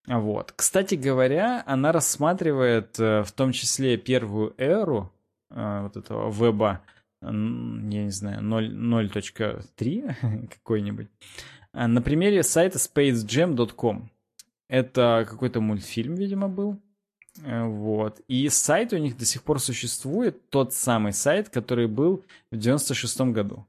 Вот. 0.08 0.54
Кстати 0.56 0.96
говоря, 0.96 1.64
она 1.66 1.92
рассматривает 1.92 3.00
э, 3.00 3.24
в 3.24 3.32
том 3.32 3.54
числе 3.54 3.98
первую 3.98 4.54
эру 4.58 5.14
э, 5.50 5.82
вот 5.84 5.96
этого 5.96 6.30
веба, 6.30 6.82
я 7.22 7.32
не 7.32 8.12
знаю, 8.12 8.42
0.3 8.42 10.48
какой-нибудь, 10.54 11.08
э, 11.74 11.88
на 11.88 12.02
примере 12.02 12.44
сайта 12.44 12.80
spacejam.com. 12.80 14.10
Это 14.68 15.26
какой-то 15.30 15.62
мультфильм, 15.62 16.16
видимо, 16.16 16.50
был. 16.50 16.82
Вот. 17.46 18.20
И 18.28 18.48
сайт 18.50 18.94
у 18.94 18.98
них 18.98 19.18
до 19.18 19.26
сих 19.26 19.44
пор 19.44 19.60
существует, 19.60 20.50
тот 20.50 20.74
самый 20.74 21.14
сайт, 21.14 21.50
который 21.50 21.88
был 21.88 22.24
в 22.52 22.58
96 22.58 23.22
году. 23.32 23.66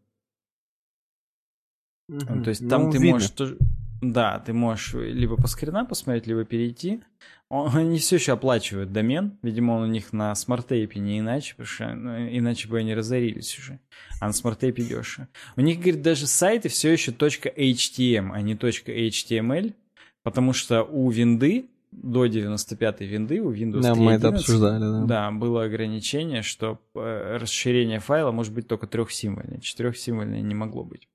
Угу. 2.09 2.43
То 2.43 2.51
есть 2.51 2.61
ну, 2.63 2.69
там 2.69 2.91
ты 2.91 2.99
видно. 2.99 3.13
можешь 3.13 3.31
тоже... 3.31 3.57
Да, 4.01 4.39
ты 4.41 4.53
можешь 4.53 4.95
либо 4.95 5.37
по 5.37 5.47
скрина 5.47 5.85
посмотреть, 5.85 6.27
либо 6.27 6.45
перейти. 6.45 7.01
Он, 7.49 7.71
они 7.77 7.99
все 7.99 8.17
еще 8.17 8.33
оплачивают 8.33 8.93
домен. 8.93 9.39
Видимо, 9.43 9.73
он 9.73 9.83
у 9.85 9.87
них 9.87 10.13
на 10.13 10.35
SmartApe 10.35 11.01
не 11.01 11.21
иначе, 11.21 11.53
потому 11.53 11.67
что 11.67 11.95
ну, 11.95 12.29
иначе 12.39 12.69
бы 12.69 12.79
они 12.79 12.95
разорились 12.95 13.59
уже. 13.59 13.81
А 14.21 14.27
на 14.27 14.33
SmartApe 14.33 14.83
дешево. 14.83 15.29
У 15.57 15.61
них, 15.61 15.79
говорит, 15.79 16.03
даже 16.03 16.27
сайты 16.27 16.69
все 16.69 16.93
еще 16.93 17.13
.htm, 17.13 18.31
а 18.33 18.41
не 18.43 18.55
.html, 18.55 19.75
потому 20.23 20.53
что 20.53 20.83
у 20.83 21.11
винды 21.11 21.67
до 21.93 22.27
95-й 22.27 23.07
винды 23.07 23.41
у 23.41 23.53
Windows 23.53 23.81
Да, 23.81 23.93
3.11, 23.93 23.97
мы 23.97 24.13
это 24.13 24.29
обсуждали, 24.29 24.81
да. 24.81 25.05
Да, 25.05 25.31
было 25.31 25.65
ограничение, 25.65 26.43
что 26.43 26.81
э, 26.95 27.39
расширение 27.41 28.01
файла 28.01 28.33
может 28.33 28.53
быть 28.53 28.67
только 28.67 28.87
трехсимвольное. 28.87 29.61
Четырехсимвольное 29.61 30.41
не 30.41 30.55
могло 30.55 30.83
быть. 30.83 31.09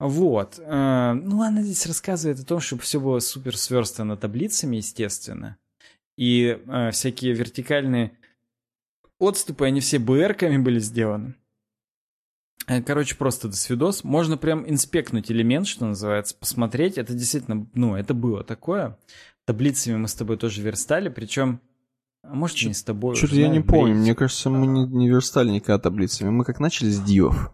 Вот. 0.00 0.58
Э, 0.58 1.12
ну, 1.12 1.42
она 1.42 1.62
здесь 1.62 1.86
рассказывает 1.86 2.40
о 2.40 2.44
том, 2.44 2.58
чтобы 2.60 2.80
все 2.82 2.98
было 2.98 3.20
супер 3.20 3.56
сверстано 3.56 4.16
таблицами, 4.16 4.76
естественно. 4.76 5.58
И 6.16 6.58
э, 6.66 6.90
всякие 6.90 7.34
вертикальные 7.34 8.12
отступы, 9.18 9.66
они 9.66 9.80
все 9.80 9.98
БРками 9.98 10.56
были 10.56 10.78
сделаны. 10.80 11.34
Э, 12.66 12.82
Короче, 12.82 13.14
просто 13.14 13.48
до 13.48 13.56
свидос. 13.56 14.02
Можно 14.02 14.38
прям 14.38 14.68
инспектнуть 14.68 15.30
элемент, 15.30 15.66
что 15.66 15.84
называется, 15.84 16.34
посмотреть. 16.34 16.96
Это 16.96 17.12
действительно, 17.12 17.66
ну, 17.74 17.94
это 17.94 18.14
было 18.14 18.42
такое. 18.42 18.98
Таблицами 19.46 19.96
мы 19.96 20.08
с 20.08 20.14
тобой 20.14 20.38
тоже 20.38 20.62
верстали, 20.62 21.10
причем, 21.10 21.60
а 22.22 22.34
может, 22.34 22.56
Чё- 22.56 22.68
не 22.68 22.74
с 22.74 22.82
тобой. 22.82 23.16
Что-то 23.16 23.34
я 23.34 23.48
не 23.48 23.60
помню. 23.60 23.96
Мне 23.96 24.14
кажется, 24.14 24.48
мы 24.48 24.66
не, 24.66 24.86
не 24.86 25.10
верстали 25.10 25.50
никогда 25.50 25.78
таблицами. 25.78 26.30
Мы 26.30 26.44
как 26.44 26.58
начали 26.58 26.88
с 26.88 27.00
дивов. 27.02 27.52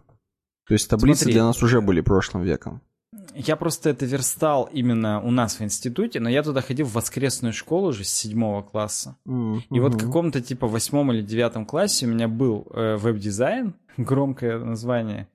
То 0.67 0.73
есть 0.73 0.89
таблицы 0.89 1.19
Смотри. 1.19 1.33
для 1.33 1.43
нас 1.43 1.63
уже 1.63 1.81
были 1.81 2.01
прошлым 2.01 2.43
веком. 2.43 2.81
Я 3.33 3.55
просто 3.55 3.89
это 3.89 4.05
верстал 4.05 4.69
именно 4.73 5.21
у 5.21 5.31
нас 5.31 5.59
в 5.59 5.63
институте, 5.63 6.19
но 6.19 6.29
я 6.29 6.43
туда 6.43 6.61
ходил 6.61 6.87
в 6.87 6.93
воскресную 6.93 7.53
школу 7.53 7.89
уже 7.89 8.03
с 8.03 8.09
седьмого 8.09 8.63
класса. 8.63 9.15
И 9.25 9.79
вот 9.79 9.93
в 9.93 9.97
каком-то 9.97 10.41
типа 10.41 10.67
восьмом 10.67 11.11
или 11.13 11.21
девятом 11.21 11.65
классе 11.65 12.05
у 12.05 12.09
меня 12.09 12.27
был 12.27 12.67
э, 12.73 12.97
веб-дизайн, 12.97 13.75
громкое 13.97 14.59
название, 14.59 15.27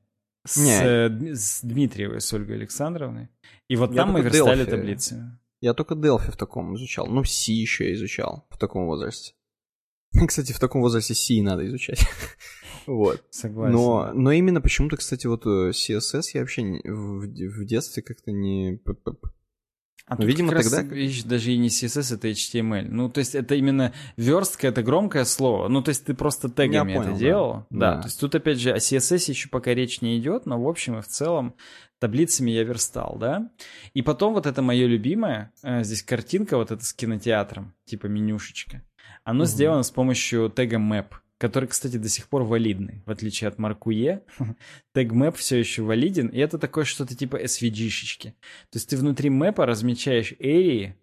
с, 0.47 0.59
э, 0.59 1.09
с 1.35 1.63
Дмитриевой, 1.63 2.21
с 2.21 2.33
Ольгой 2.33 2.57
Александровной. 2.57 3.29
И 3.69 3.77
вот 3.77 3.91
Я 3.93 4.03
там 4.03 4.13
мы 4.13 4.21
верстали 4.21 4.67
Delphi. 4.67 4.71
таблицы. 4.71 5.39
Я 5.61 5.75
только 5.75 5.95
Delphi 5.95 6.33
в 6.33 6.37
таком 6.37 6.75
изучал. 6.75 7.07
Ну, 7.07 7.25
C 7.25 7.53
еще 7.53 7.93
изучал 7.95 8.45
в 8.51 8.59
таком 8.59 8.87
возрасте. 8.87 9.35
Кстати, 10.27 10.53
в 10.53 10.59
таком 10.59 10.83
возрасте 10.83 11.15
C 11.15 11.41
надо 11.43 11.67
изучать. 11.67 12.01
Вот. 12.87 13.23
Согласен. 13.31 13.75
Но, 13.75 14.11
но 14.15 14.33
именно 14.33 14.61
почему-то, 14.61 14.97
кстати, 14.97 15.27
вот 15.27 15.47
э, 15.47 15.71
CSS 15.71 16.23
я 16.35 16.41
вообще 16.41 16.63
в, 16.85 17.27
в 17.27 17.65
детстве 17.65 18.03
как-то 18.03 18.33
не... 18.33 18.81
А 20.07 20.17
Ну, 20.17 20.27
видимо, 20.27 20.49
как 20.49 20.59
раз, 20.59 20.71
тогда- 20.71 20.95
видишь, 20.95 21.23
даже 21.23 21.53
и 21.53 21.57
не 21.59 21.69
CSS, 21.69 22.15
это 22.17 22.29
HTML. 22.29 22.89
Ну, 22.89 23.09
то 23.09 23.19
есть 23.21 23.35
это 23.37 23.55
именно 23.55 23.93
верстка, 24.17 24.67
это 24.67 24.83
громкое 24.83 25.25
слово. 25.25 25.69
Ну, 25.69 25.81
то 25.81 25.91
есть 25.91 26.05
ты 26.05 26.13
просто 26.15 26.51
тегами 26.51 26.95
понял, 26.95 27.03
это 27.03 27.13
да. 27.13 27.19
делал. 27.19 27.53
Да. 27.71 27.95
Да. 27.95 28.01
То 28.03 28.09
есть 28.09 28.21
тут, 28.21 28.35
опять 28.35 28.59
же, 28.59 28.73
о 28.73 28.77
CSS 28.79 29.31
еще 29.31 29.49
пока 29.49 29.73
речь 29.75 30.01
не 30.03 30.19
идет, 30.19 30.45
но 30.45 30.61
в 30.61 30.69
общем 30.69 30.99
и 30.99 31.03
в 31.03 31.07
целом 31.07 31.55
таблицами 32.01 32.51
я 32.51 32.65
верстал, 32.65 33.17
да. 33.19 33.51
И 33.95 34.03
потом 34.03 34.35
вот 34.35 34.47
это 34.47 34.61
мое 34.61 34.87
любимое, 34.87 35.53
э, 35.63 35.85
здесь 35.85 36.03
картинка 36.03 36.57
вот 36.57 36.73
эта 36.73 36.85
с 36.85 36.93
кинотеатром, 36.93 37.73
типа 37.85 38.07
менюшечка. 38.07 38.83
Оно 39.23 39.45
Мгм. 39.45 39.47
сделано 39.47 39.83
с 39.85 39.91
помощью 39.93 40.51
тега 40.51 40.79
map, 40.79 41.07
который, 41.43 41.67
кстати, 41.69 41.97
до 41.97 42.09
сих 42.09 42.29
пор 42.29 42.45
валидный, 42.45 43.03
в 43.05 43.11
отличие 43.11 43.49
от 43.49 43.59
Маркуе. 43.59 44.23
Тег 44.93 45.11
map 45.13 45.33
все 45.37 45.59
еще 45.59 45.83
валиден, 45.83 46.29
и 46.29 46.39
это 46.39 46.57
такое 46.57 46.85
что-то 46.85 47.17
типа 47.17 47.35
SVG-шечки. 47.43 48.35
То 48.71 48.77
есть 48.77 48.89
ты 48.89 48.97
внутри 48.97 49.29
мэпа 49.29 49.67
размечаешь 49.67 50.35
эрии, 50.39 50.95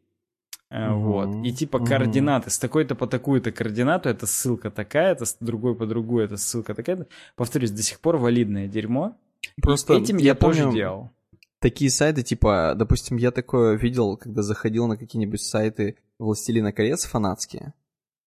Мгм, 0.71 1.01
вот, 1.01 1.45
и 1.45 1.51
типа 1.51 1.79
мгм. 1.79 1.87
координаты, 1.87 2.49
с 2.51 2.57
такой-то 2.57 2.95
по 2.95 3.05
такую-то 3.05 3.51
координату, 3.51 4.07
это 4.07 4.25
ссылка 4.27 4.71
такая-то, 4.71 5.25
с 5.25 5.35
другой 5.41 5.75
по 5.75 5.85
другую, 5.85 6.23
это 6.23 6.37
ссылка 6.37 6.73
такая-то. 6.73 7.07
Повторюсь, 7.35 7.71
до 7.71 7.81
сих 7.83 7.99
пор 7.99 8.15
валидное 8.15 8.67
дерьмо. 8.67 9.17
И 9.57 9.61
Просто 9.61 9.95
этим 9.95 10.17
я, 10.17 10.25
я 10.27 10.35
тоже 10.35 10.61
помню- 10.63 10.73
делал. 10.77 11.09
Такие 11.59 11.91
сайты, 11.91 12.23
типа, 12.23 12.75
допустим, 12.77 13.17
я 13.17 13.31
такое 13.31 13.75
видел, 13.75 14.15
когда 14.15 14.41
заходил 14.41 14.87
на 14.87 14.95
какие-нибудь 14.95 15.41
сайты 15.41 15.97
«Властелина 16.17 16.71
колец» 16.71 17.03
фанатские, 17.03 17.73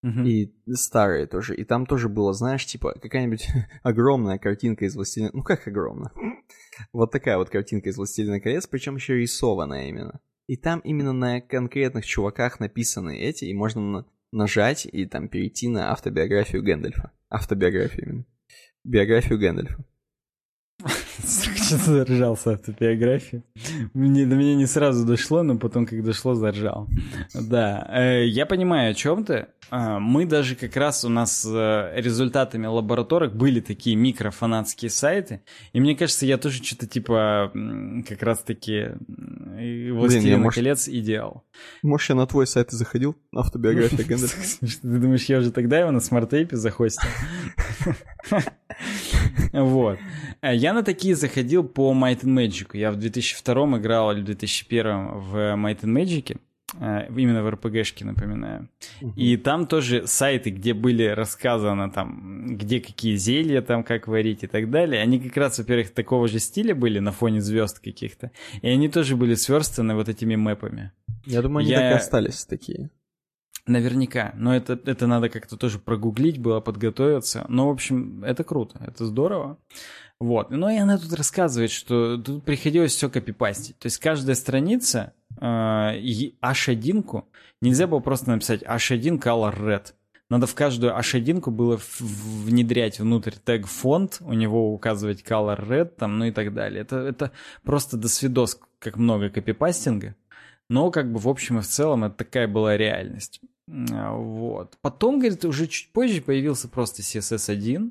Мгм. 0.03 0.25
и 0.27 0.53
старые 0.75 1.27
тоже, 1.27 1.55
и 1.55 1.65
там 1.65 1.87
тоже 1.87 2.09
было, 2.09 2.33
знаешь, 2.33 2.67
типа, 2.67 2.95
какая-нибудь 3.01 3.47
огромная 3.85 4.39
картинка 4.39 4.85
из 4.85 4.97
«Властелина...» 4.97 5.31
Ну, 5.33 5.43
как 5.43 5.67
огромная? 5.67 6.13
Вот 6.93 7.13
такая 7.13 7.37
вот 7.37 7.51
картинка 7.51 7.91
из 7.91 7.97
«Властелина 7.97 8.41
колец», 8.41 8.67
причем 8.67 8.97
еще 8.97 9.17
рисованная 9.17 9.89
именно. 9.89 10.21
И 10.49 10.57
там 10.57 10.81
именно 10.81 11.13
на 11.13 11.41
конкретных 11.41 12.05
чуваках 12.05 12.59
написаны 12.61 13.17
эти, 13.19 13.45
и 13.45 13.55
можно 13.55 13.81
на- 13.81 14.07
нажать 14.33 14.87
и 14.91 15.07
там 15.07 15.29
перейти 15.29 15.69
на 15.69 15.93
автобиографию 15.93 16.63
Гэндальфа. 16.63 17.13
Автобиографию 17.29 18.07
именно. 18.07 18.25
Биографию 18.85 19.39
Гэндальфа. 19.39 19.85
Что-то 21.63 21.85
заржался 22.07 22.53
автобиографии. 22.53 23.43
Мне, 23.95 24.27
до 24.27 24.35
меня 24.35 24.55
не 24.55 24.67
сразу 24.67 25.07
дошло, 25.07 25.43
но 25.43 25.57
потом, 25.59 25.87
как 25.87 26.03
дошло, 26.05 26.35
заржал. 26.35 26.89
Да, 27.35 27.89
э, 27.93 28.27
я 28.27 28.47
понимаю, 28.47 28.91
о 28.91 28.95
чем 28.95 29.25
ты. 29.25 29.47
А, 29.71 29.99
Мы 30.01 30.27
даже 30.27 30.55
как 30.57 30.77
раз 30.77 31.05
у 31.05 31.09
нас 31.09 31.47
э, 31.49 31.93
результатами 31.97 32.67
лабораторок 32.67 33.35
были 33.35 33.61
такие 33.61 33.97
микрофанатские 33.97 34.91
сайты. 34.91 35.43
И 35.73 35.81
мне 35.81 35.95
кажется, 35.97 36.27
я 36.27 36.37
тоже 36.37 36.63
что-то 36.63 36.87
типа 36.87 37.51
как 38.09 38.23
раз-таки 38.23 38.73
я, 38.73 39.95
«Властелина 39.95 40.39
может- 40.39 40.55
колец» 40.57 40.89
и 40.89 41.01
делал. 41.01 41.45
Может, 41.83 42.11
я 42.11 42.15
на 42.17 42.27
твой 42.27 42.47
сайт 42.47 42.73
и 42.73 42.77
заходил? 42.77 43.17
Автобиография 43.35 44.05
Гэндальфа. 44.05 44.37
Ты 44.61 44.89
думаешь, 44.99 45.25
я 45.27 45.39
уже 45.39 45.51
тогда 45.53 45.79
его 45.79 45.91
на 45.91 46.01
SmartApe 46.01 46.57
захостил? 46.57 47.09
Вот. 49.53 49.99
Э, 50.43 50.55
Я 50.55 50.73
на 50.73 50.83
такие 50.83 51.15
заходил 51.15 51.65
по 51.65 51.93
Might 51.93 52.21
and 52.25 52.35
Magic. 52.47 52.69
Я 52.77 52.91
в 52.91 52.97
2002 52.97 53.79
играл 53.79 54.13
или 54.13 54.21
в 54.21 54.25
2001 54.25 55.09
в 55.21 55.37
Might 55.57 55.81
and 55.81 55.93
Magic. 56.03 56.37
э, 56.81 57.09
Именно 57.17 57.43
в 57.43 57.51
RPG 57.51 57.71
шке, 57.71 58.05
напоминаю. 58.05 58.69
И 59.17 59.37
там 59.37 59.67
тоже 59.67 60.07
сайты, 60.07 60.51
где 60.51 60.73
были 60.75 61.05
рассказано 61.05 61.91
там, 61.91 62.57
где 62.57 62.81
какие 62.81 63.17
зелья 63.17 63.61
там, 63.63 63.83
как 63.85 64.09
варить 64.09 64.43
и 64.45 64.47
так 64.47 64.71
далее. 64.71 65.03
Они 65.03 65.19
как 65.21 65.37
раз, 65.37 65.59
во-первых, 65.59 65.91
такого 65.91 66.29
же 66.29 66.39
стиля 66.39 66.75
были 66.75 66.99
на 66.99 67.13
фоне 67.13 67.41
звезд 67.41 67.79
каких-то. 67.79 68.31
И 68.63 68.69
они 68.69 68.89
тоже 68.89 69.17
были 69.17 69.35
сверстаны 69.35 69.95
вот 69.95 70.09
этими 70.09 70.37
мэпами. 70.37 70.93
Я 71.27 71.43
думаю, 71.43 71.63
они 71.63 71.71
Я- 71.71 71.79
так 71.81 71.93
и 71.93 71.97
остались 71.97 72.45
такие. 72.47 72.89
Наверняка. 73.67 74.33
Но 74.37 74.55
это, 74.55 74.79
это 74.85 75.07
надо 75.07 75.29
как-то 75.29 75.57
тоже 75.57 75.79
прогуглить 75.79 76.39
было, 76.39 76.61
подготовиться. 76.61 77.45
Но, 77.49 77.69
в 77.69 77.73
общем, 77.73 78.25
это 78.25 78.43
круто, 78.43 78.81
это 78.85 79.07
здорово. 79.07 79.59
Вот. 80.19 80.51
Ну 80.51 80.69
и 80.69 80.77
она 80.77 80.99
тут 80.99 81.13
рассказывает, 81.13 81.71
что 81.71 82.17
тут 82.17 82.45
приходилось 82.45 82.93
все 82.93 83.09
копипастить. 83.09 83.79
То 83.79 83.87
есть 83.87 83.99
каждая 83.99 84.37
страница, 84.37 85.15
э, 85.41 85.99
и 85.99 86.37
H1 86.41 87.25
нельзя 87.61 87.87
было 87.87 88.01
просто 88.01 88.31
написать 88.31 88.63
H1 88.63 89.21
color 89.21 89.57
red. 89.59 89.93
Надо 90.29 90.47
в 90.47 90.55
каждую 90.55 90.95
H1 90.95 91.51
было 91.51 91.79
внедрять 91.99 92.99
внутрь 92.99 93.33
тег 93.33 93.67
фонд, 93.67 94.19
у 94.21 94.33
него 94.33 94.73
указывать 94.73 95.23
color 95.23 95.61
red, 95.69 95.87
там, 95.87 96.19
ну 96.19 96.25
и 96.25 96.31
так 96.31 96.55
далее. 96.55 96.83
Это, 96.83 96.97
это 96.97 97.33
просто 97.65 97.97
до 97.97 98.09
свидос, 98.09 98.59
как 98.79 98.97
много 98.97 99.29
копипастинга. 99.29 100.15
Но 100.69 100.91
как 100.91 101.13
бы 101.13 101.19
в 101.19 101.29
общем 101.29 101.59
и 101.59 101.61
в 101.61 101.67
целом 101.67 102.05
это 102.05 102.17
такая 102.17 102.49
была 102.49 102.77
реальность. 102.77 103.41
А, 103.93 104.15
Вот. 104.15 104.77
Потом, 104.81 105.19
говорит, 105.19 105.45
уже 105.45 105.67
чуть 105.67 105.91
позже 105.93 106.21
появился 106.21 106.69
просто 106.69 107.03
CSS1. 107.03 107.91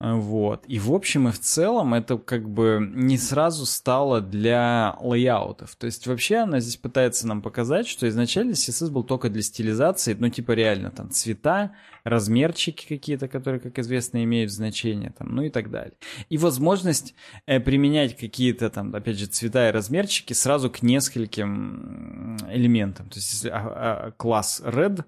А, 0.00 0.14
Вот. 0.14 0.64
И 0.66 0.78
в 0.78 0.92
общем 0.94 1.28
и 1.28 1.30
в 1.30 1.38
целом 1.38 1.92
это 1.92 2.16
как 2.16 2.48
бы 2.48 2.90
не 2.94 3.18
сразу 3.18 3.66
стало 3.66 4.22
для 4.22 4.96
лейаутов. 5.00 5.76
То 5.76 5.86
есть 5.86 6.06
вообще 6.06 6.36
она 6.36 6.60
здесь 6.60 6.78
пытается 6.78 7.26
нам 7.26 7.42
показать, 7.42 7.86
что 7.86 8.08
изначально 8.08 8.52
CSS 8.52 8.90
был 8.90 9.04
только 9.04 9.28
для 9.28 9.42
стилизации, 9.42 10.16
ну 10.18 10.30
типа 10.30 10.52
реально 10.52 10.90
там 10.90 11.10
цвета, 11.10 11.72
размерчики 12.04 12.86
какие-то, 12.88 13.28
которые, 13.28 13.60
как 13.60 13.78
известно, 13.78 14.24
имеют 14.24 14.50
значение, 14.50 15.12
там, 15.16 15.34
ну 15.34 15.42
и 15.42 15.50
так 15.50 15.70
далее. 15.70 15.92
И 16.30 16.38
возможность 16.38 17.14
э, 17.44 17.60
применять 17.60 18.16
какие-то 18.16 18.70
там, 18.70 18.94
опять 18.94 19.18
же, 19.18 19.26
цвета 19.26 19.68
и 19.68 19.70
размерчики 19.72 20.32
сразу 20.32 20.70
к 20.70 20.80
нескольким 20.80 22.38
элементам. 22.50 23.10
То 23.10 23.16
есть 23.18 23.34
если 23.34 23.50
а, 23.50 23.58
а, 23.58 24.10
класс 24.12 24.62
red, 24.64 25.04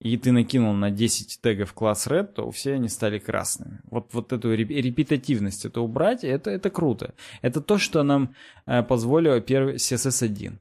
и 0.00 0.16
ты 0.16 0.32
накинул 0.32 0.74
на 0.74 0.90
10 0.90 1.40
тегов 1.40 1.72
класс 1.72 2.06
red, 2.06 2.26
то 2.26 2.50
все 2.50 2.74
они 2.74 2.88
стали 2.88 3.18
красными. 3.18 3.80
Вот, 3.90 4.12
вот 4.12 4.32
эту 4.32 4.54
реп- 4.54 4.68
репетативность 4.68 5.64
это 5.64 5.80
убрать, 5.80 6.22
это, 6.24 6.50
это 6.50 6.70
круто. 6.70 7.14
Это 7.42 7.60
то, 7.60 7.78
что 7.78 8.02
нам 8.02 8.34
э, 8.66 8.82
позволило 8.82 9.40
первый 9.40 9.76
CSS1. 9.76 10.58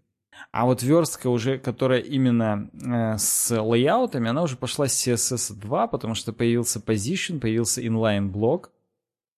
А 0.52 0.66
вот 0.66 0.84
верстка 0.84 1.28
уже, 1.28 1.58
которая 1.58 2.00
именно 2.00 2.70
э, 2.74 3.18
с 3.18 3.52
лейаутами, 3.52 4.30
она 4.30 4.44
уже 4.44 4.56
пошла 4.56 4.88
с 4.88 5.08
CSS2, 5.08 5.90
потому 5.90 6.16
что 6.16 6.32
появился 6.32 6.80
position, 6.80 7.40
появился 7.40 7.82
inline 7.82 8.28
блок. 8.28 8.72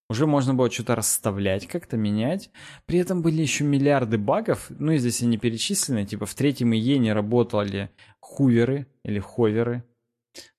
Уже 0.09 0.25
можно 0.25 0.53
было 0.53 0.71
что-то 0.71 0.95
расставлять, 0.95 1.67
как-то 1.67 1.97
менять. 1.97 2.49
При 2.85 2.99
этом 2.99 3.21
были 3.21 3.41
еще 3.41 3.65
миллиарды 3.65 4.17
багов. 4.17 4.67
Ну 4.69 4.93
и 4.93 4.97
здесь 4.97 5.21
они 5.21 5.37
перечислены. 5.37 6.05
Типа 6.05 6.25
в 6.25 6.33
третьем 6.33 6.73
ИЕ 6.73 6.97
не 6.97 7.11
работали 7.11 7.91
хуверы 8.19 8.87
или 9.03 9.19
ховеры. 9.19 9.83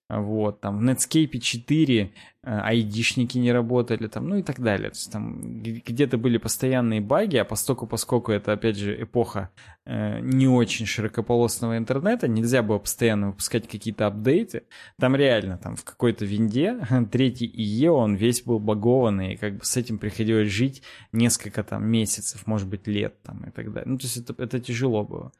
Вот, 0.08 0.60
там 0.60 0.78
в 0.78 0.82
Netscape 0.88 1.38
4 1.38 2.12
айдишники 2.42 3.36
не 3.36 3.52
работали, 3.52 4.06
там, 4.06 4.28
ну 4.28 4.36
и 4.36 4.42
так 4.42 4.60
далее. 4.60 4.90
То 4.90 4.96
есть 4.96 5.12
там 5.12 5.60
где-то 5.60 6.16
были 6.16 6.38
постоянные 6.38 7.00
баги, 7.00 7.36
а 7.36 7.44
постоку, 7.44 7.86
поскольку 7.86 8.32
это, 8.32 8.52
опять 8.52 8.76
же, 8.76 9.02
эпоха 9.02 9.50
э, 9.84 10.20
не 10.20 10.48
очень 10.48 10.86
широкополосного 10.86 11.76
интернета, 11.76 12.26
нельзя 12.26 12.62
было 12.62 12.78
постоянно 12.78 13.28
выпускать 13.28 13.68
какие-то 13.68 14.06
апдейты. 14.06 14.62
Там 14.98 15.14
реально, 15.14 15.58
там 15.58 15.76
в 15.76 15.84
какой-то 15.84 16.24
винде 16.24 16.78
третий 17.12 17.46
ИЕ, 17.46 17.90
он 17.90 18.14
весь 18.14 18.42
был 18.42 18.58
багованный, 18.58 19.34
и 19.34 19.36
как 19.36 19.58
бы 19.58 19.64
с 19.64 19.76
этим 19.76 19.98
приходилось 19.98 20.48
жить 20.48 20.82
несколько 21.12 21.62
там 21.62 21.86
месяцев, 21.86 22.46
может 22.46 22.68
быть, 22.68 22.86
лет 22.86 23.20
там 23.24 23.44
и 23.44 23.50
так 23.50 23.72
далее. 23.72 23.90
Ну, 23.90 23.98
то 23.98 24.04
есть 24.04 24.16
это, 24.16 24.34
это 24.42 24.58
тяжело 24.58 25.04
было. 25.04 25.32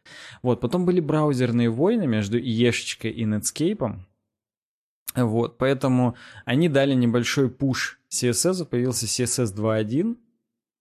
Вот, 0.43 0.61
потом 0.61 0.85
были 0.85 1.01
браузерные 1.01 1.70
войны 1.70 2.07
между 2.07 2.39
ИЕшечкой 2.39 3.12
и 3.12 3.24
Netscape, 3.24 3.99
вот, 5.14 5.59
поэтому 5.59 6.16
они 6.44 6.68
дали 6.68 6.94
небольшой 6.94 7.51
пуш 7.51 8.01
CSS, 8.10 8.64
появился 8.64 9.06
CSS 9.06 9.55
2.1, 9.55 10.16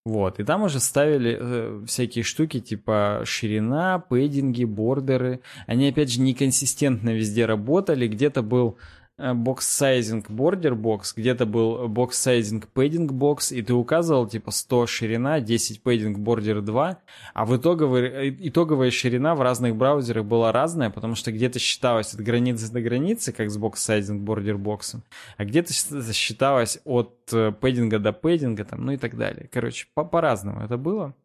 вот, 0.07 0.39
и 0.39 0.45
там 0.45 0.63
уже 0.63 0.79
ставили 0.79 1.37
э, 1.37 1.83
всякие 1.85 2.23
штуки 2.23 2.61
типа 2.61 3.23
ширина, 3.25 3.99
пэддинги, 3.99 4.63
бордеры. 4.63 5.41
Они, 5.65 5.89
опять 5.89 6.09
же, 6.09 6.21
неконсистентно 6.21 7.09
везде 7.09 7.45
работали. 7.45 8.07
Где-то 8.07 8.41
был 8.41 8.77
box-sizing 9.17 10.29
border-box, 10.29 11.13
где-то 11.15 11.45
был 11.45 11.87
box-sizing 11.87 12.67
padding-box, 12.67 13.51
и 13.51 13.61
ты 13.63 13.73
указывал 13.73 14.27
типа 14.27 14.51
100 14.51 14.85
ширина, 14.87 15.39
10 15.39 15.81
padding 15.81 16.19
border 16.19 16.61
2, 16.61 16.97
а 17.33 17.45
в 17.45 17.57
итоговой, 17.57 18.35
итоговая 18.47 18.91
ширина 18.91 19.33
в 19.33 19.41
разных 19.41 19.75
браузерах 19.75 20.25
была 20.25 20.51
разная, 20.51 20.91
потому 20.91 21.15
что 21.15 21.31
где-то 21.31 21.57
считалось 21.57 22.13
от 22.13 22.21
границы 22.21 22.71
до 22.71 22.81
границы, 22.81 23.31
как 23.31 23.49
с 23.49 23.57
box-sizing 23.57 24.21
border-box 24.21 24.57
ом, 24.57 25.03
а 25.37 25.45
где-то 25.45 25.73
считалось 26.13 26.79
от 26.85 27.17
э, 27.31 27.51
padding 27.51 27.92
а 27.92 27.97
до 27.97 28.13
padding 28.13 28.54
а, 28.54 28.65
там, 28.65 28.85
ну 28.85 28.91
и 28.91 28.97
так 28.97 29.17
далее. 29.17 29.49
Короче, 29.51 29.87
по- 29.95 30.05
по-разному 30.05 30.61
это 30.61 30.77
было. 30.77 31.15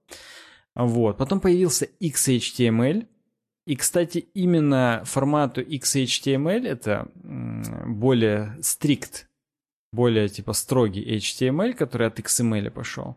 Вот. 0.74 1.18
Потом 1.18 1.40
появился 1.40 1.88
XHTML, 2.00 3.06
и, 3.66 3.76
кстати, 3.76 4.18
именно 4.34 5.02
формату 5.04 5.60
XHTML 5.62 6.66
это 6.66 7.08
более 7.86 8.56
стрикт, 8.60 9.28
более 9.92 10.28
типа 10.28 10.52
строгий 10.52 11.16
HTML, 11.16 11.74
который 11.74 12.08
от 12.08 12.18
XML 12.18 12.70
пошел. 12.70 13.16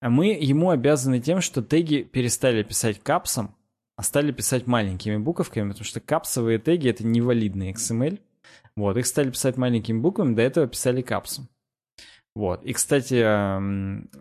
А 0.00 0.10
мы 0.10 0.26
ему 0.26 0.70
обязаны 0.70 1.20
тем, 1.20 1.40
что 1.40 1.62
теги 1.62 2.02
перестали 2.02 2.62
писать 2.62 3.00
капсом, 3.02 3.54
а 3.96 4.02
стали 4.02 4.32
писать 4.32 4.66
маленькими 4.66 5.16
буковками, 5.16 5.70
потому 5.70 5.84
что 5.84 6.00
капсовые 6.00 6.58
теги 6.58 6.90
это 6.90 7.06
невалидный 7.06 7.72
XML. 7.72 8.20
Вот, 8.76 8.98
их 8.98 9.06
стали 9.06 9.30
писать 9.30 9.56
маленькими 9.56 9.98
буквами, 9.98 10.34
до 10.34 10.42
этого 10.42 10.66
писали 10.66 11.00
капсом. 11.00 11.48
Вот. 12.34 12.62
И, 12.64 12.74
кстати, 12.74 13.22
а 13.22 13.58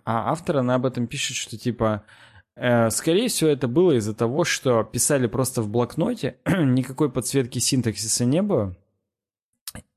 автор, 0.06 0.58
она 0.58 0.76
об 0.76 0.86
этом 0.86 1.08
пишет, 1.08 1.36
что 1.36 1.58
типа 1.58 2.06
скорее 2.56 3.28
всего, 3.28 3.50
это 3.50 3.68
было 3.68 3.94
из-за 3.94 4.14
того, 4.14 4.44
что 4.44 4.84
писали 4.84 5.28
просто 5.28 5.62
в 5.62 5.70
блокноте, 5.70 6.38
никакой 6.46 7.12
подсветки 7.12 7.60
синтаксиса 7.60 8.26
не 8.26 8.42
было. 8.42 8.76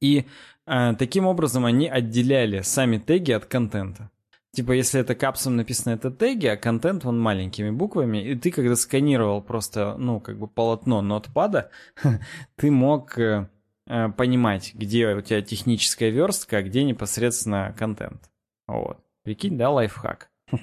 И 0.01 0.26
э, 0.66 0.94
таким 0.98 1.26
образом 1.26 1.64
они 1.64 1.89
отделяли 1.89 2.62
сами 2.62 2.98
теги 2.98 3.32
от 3.32 3.47
контента. 3.47 4.10
Типа, 4.52 4.72
если 4.72 5.01
это 5.01 5.14
капсом 5.14 5.56
написано 5.56 5.94
это 5.94 6.10
теги, 6.10 6.47
а 6.47 6.56
контент 6.56 7.05
он 7.05 7.20
маленькими 7.20 7.70
буквами, 7.70 8.18
и 8.18 8.35
ты 8.35 8.51
когда 8.51 8.76
сканировал 8.76 9.43
просто, 9.43 9.94
ну, 9.98 10.20
как 10.20 10.39
бы 10.39 10.48
полотно 10.48 11.02
нотпада, 11.02 11.70
ты 12.56 12.70
мог 12.70 13.18
э, 13.18 13.48
э, 13.86 14.09
понимать, 14.09 14.74
где 14.74 15.14
у 15.14 15.20
тебя 15.20 15.43
техническая 15.43 16.10
верстка, 16.10 16.59
а 16.59 16.62
где 16.62 16.82
непосредственно 16.85 17.74
контент. 17.78 18.30
Вот. 18.66 18.98
Прикинь, 19.22 19.59
да, 19.59 19.70
лайфхак. 19.70 20.30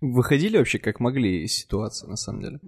Выходили 0.00 0.58
вообще 0.58 0.78
как 0.78 1.00
могли 1.00 1.44
из 1.44 1.54
ситуации, 1.54 2.06
на 2.06 2.16
самом 2.16 2.42
деле. 2.42 2.60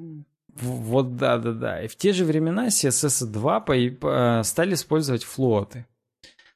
Вот 0.49 1.17
да, 1.17 1.39
да, 1.39 1.53
да. 1.53 1.83
И 1.83 1.89
в 1.89 1.97
те 1.97 2.13
же 2.13 2.25
времена 2.25 2.69
CSS 2.69 3.27
2 3.27 3.61
по, 3.61 3.75
по, 4.01 4.43
стали 4.45 4.75
использовать 4.75 5.25
флоты. 5.25 5.87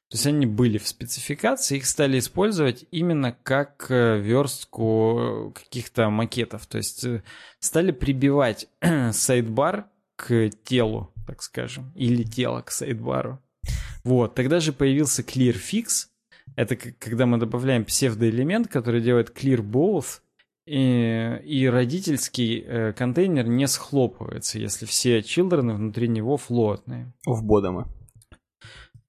То 0.09 0.17
есть 0.17 0.27
они 0.27 0.45
были 0.45 0.77
в 0.77 0.87
спецификации, 0.87 1.77
их 1.77 1.85
стали 1.85 2.19
использовать 2.19 2.85
именно 2.91 3.35
как 3.43 3.87
э, 3.89 4.19
верстку 4.19 5.51
каких-то 5.55 6.09
макетов. 6.09 6.67
То 6.67 6.77
есть 6.77 7.03
э, 7.05 7.23
стали 7.59 7.91
прибивать 7.91 8.67
сайдбар 9.11 9.87
к 10.15 10.51
телу, 10.63 11.11
так 11.25 11.41
скажем, 11.41 11.91
или 11.95 12.23
тело 12.23 12.61
к 12.61 12.71
сайдбару. 12.71 13.41
Вот, 14.03 14.35
тогда 14.35 14.59
же 14.59 14.71
появился 14.71 15.23
ClearFix, 15.23 16.07
это 16.55 16.75
когда 16.75 17.25
мы 17.25 17.39
добавляем 17.39 17.83
псевдоэлемент, 17.83 18.67
который 18.67 19.01
делает 19.01 19.35
clear 19.35 19.61
both, 19.61 20.21
и, 20.65 21.41
и 21.43 21.67
родительский 21.67 22.63
э, 22.65 22.93
контейнер 22.93 23.47
не 23.47 23.67
схлопывается, 23.67 24.57
если 24.59 24.85
все 24.85 25.19
children 25.19 25.75
внутри 25.75 26.07
него 26.07 26.37
флотные. 26.37 27.13
В 27.25 27.43
бодома. 27.43 27.87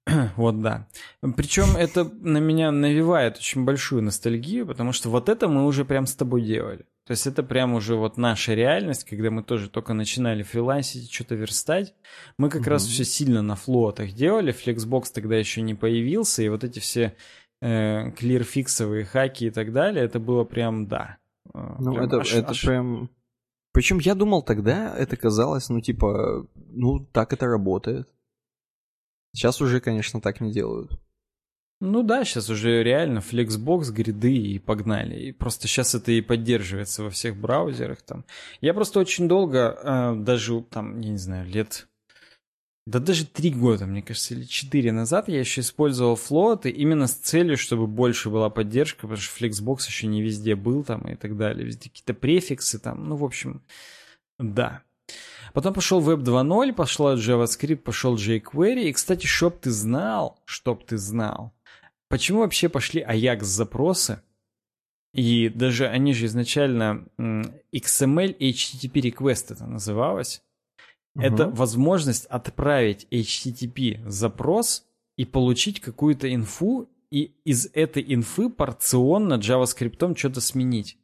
Вот 0.37 0.61
да. 0.61 0.87
Причем 1.35 1.75
это 1.75 2.03
на 2.05 2.37
меня 2.37 2.71
навевает 2.71 3.37
очень 3.37 3.65
большую 3.65 4.03
ностальгию, 4.03 4.65
потому 4.65 4.91
что 4.91 5.09
вот 5.09 5.29
это 5.29 5.47
мы 5.47 5.65
уже 5.65 5.83
прям 5.83 6.05
с 6.05 6.15
тобой 6.15 6.43
делали. 6.43 6.85
То 7.05 7.11
есть 7.11 7.25
это 7.25 7.41
прям 7.41 7.73
уже 7.73 7.95
вот 7.95 8.17
наша 8.17 8.53
реальность, 8.53 9.05
когда 9.05 9.31
мы 9.31 9.41
тоже 9.41 9.69
только 9.69 9.93
начинали 9.93 10.43
фрилансить, 10.43 11.11
что-то 11.11 11.35
верстать. 11.35 11.93
Мы 12.37 12.49
как 12.49 12.63
mm-hmm. 12.63 12.69
раз 12.69 12.85
все 12.85 13.05
сильно 13.05 13.41
на 13.41 13.55
флотах 13.55 14.11
делали, 14.11 14.53
Flexbox 14.53 15.05
тогда 15.13 15.37
еще 15.37 15.61
не 15.61 15.73
появился, 15.73 16.43
и 16.43 16.49
вот 16.49 16.65
эти 16.65 16.79
все 16.79 17.15
э, 17.61 18.11
клирфиксовые 18.11 19.05
хаки 19.05 19.47
и 19.47 19.51
так 19.51 19.71
далее, 19.71 20.03
это 20.03 20.19
было 20.19 20.43
прям 20.43 20.87
да. 20.87 21.17
Э, 21.57 21.75
ну 21.79 21.93
прям 21.93 22.05
это, 22.05 22.17
аж, 22.19 22.33
это 22.33 22.51
аж... 22.51 22.61
прям... 22.61 23.09
Причем 23.73 23.99
я 23.99 24.15
думал 24.15 24.41
тогда, 24.43 24.95
это 24.95 25.17
казалось, 25.17 25.69
ну 25.69 25.81
типа, 25.81 26.47
ну 26.55 26.99
так 26.99 27.33
это 27.33 27.47
работает. 27.47 28.07
Сейчас 29.33 29.61
уже, 29.61 29.79
конечно, 29.79 30.21
так 30.21 30.41
не 30.41 30.51
делают. 30.51 30.99
Ну 31.79 32.01
да, 32.01 32.25
сейчас 32.25 32.49
уже 32.49 32.81
реально 32.81 33.19
Flexbox, 33.19 33.91
гриды 33.91 34.35
и 34.35 34.57
погнали. 34.57 35.19
И 35.19 35.31
просто 35.31 35.67
сейчас 35.67 35.93
это 35.93 36.11
и 36.11 36.21
поддерживается 36.21 37.03
во 37.03 37.11
всех 37.11 37.37
браузерах 37.37 38.01
там. 38.01 38.25
Я 38.61 38.73
просто 38.73 38.99
очень 38.99 39.27
долго, 39.27 39.77
э, 39.83 40.15
даже 40.15 40.61
там, 40.61 40.99
я 41.01 41.11
не 41.11 41.17
знаю, 41.17 41.47
лет... 41.47 41.87
Да 42.87 42.99
даже 42.99 43.25
три 43.25 43.49
года, 43.49 43.85
мне 43.85 44.01
кажется, 44.01 44.33
или 44.33 44.45
четыре 44.45 44.93
назад 44.93 45.27
я 45.27 45.39
еще 45.39 45.59
использовал 45.59 46.15
флоты 46.15 46.69
именно 46.69 47.07
с 47.07 47.15
целью, 47.15 47.57
чтобы 47.57 47.85
больше 47.85 48.29
была 48.29 48.49
поддержка, 48.49 49.01
потому 49.01 49.17
что 49.17 49.45
Flexbox 49.45 49.87
еще 49.87 50.07
не 50.07 50.21
везде 50.21 50.55
был 50.55 50.85
там 50.85 51.01
и 51.01 51.15
так 51.15 51.35
далее. 51.35 51.65
Везде 51.65 51.89
какие-то 51.89 52.13
префиксы 52.13 52.79
там, 52.79 53.09
ну, 53.09 53.17
в 53.17 53.25
общем, 53.25 53.61
да. 54.39 54.83
Потом 55.53 55.73
пошел 55.73 56.01
Web 56.01 56.23
2.0, 56.23 56.73
пошла 56.73 57.15
JavaScript, 57.15 57.77
пошел 57.77 58.15
jQuery. 58.15 58.83
И, 58.83 58.93
кстати, 58.93 59.25
чтоб 59.25 59.59
ты 59.59 59.69
знал, 59.69 60.39
чтоб 60.45 60.85
ты 60.85 60.97
знал, 60.97 61.53
Почему 62.09 62.39
вообще 62.39 62.69
пошли 62.69 63.01
Ajax 63.01 63.43
запросы? 63.43 64.21
И 65.13 65.49
даже 65.49 65.87
они 65.87 66.13
же 66.13 66.27
изначально 66.27 67.05
XML 67.17 68.37
HTTP 68.37 69.11
request 69.11 69.47
это 69.49 69.65
называлось. 69.65 70.41
Угу. 71.17 71.25
Это 71.25 71.49
возможность 71.49 72.25
отправить 72.27 73.07
HTTP 73.09 74.07
запрос 74.07 74.85
и 75.17 75.25
получить 75.25 75.81
какую-то 75.81 76.33
инфу, 76.33 76.87
и 77.09 77.31
из 77.43 77.69
этой 77.73 78.03
инфы 78.13 78.49
порционно 78.49 79.35
JavaScript 79.35 80.15
что-то 80.15 80.41
сменить. 80.41 80.97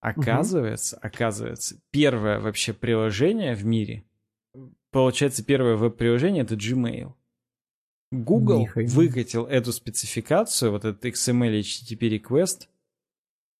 Оказывается, 0.00 0.96
угу. 0.96 1.06
оказывается, 1.06 1.80
первое 1.92 2.40
вообще 2.40 2.72
приложение 2.72 3.54
в 3.54 3.64
мире, 3.64 4.04
получается, 4.90 5.44
первое 5.44 5.76
веб-приложение 5.76 6.42
это 6.42 6.56
Gmail. 6.56 7.12
Google 8.10 8.62
Нихай. 8.62 8.86
выкатил 8.86 9.46
эту 9.46 9.72
спецификацию, 9.72 10.72
вот 10.72 10.84
этот 10.84 11.04
XML 11.04 11.60
HTTP 11.60 12.18
request, 12.18 12.66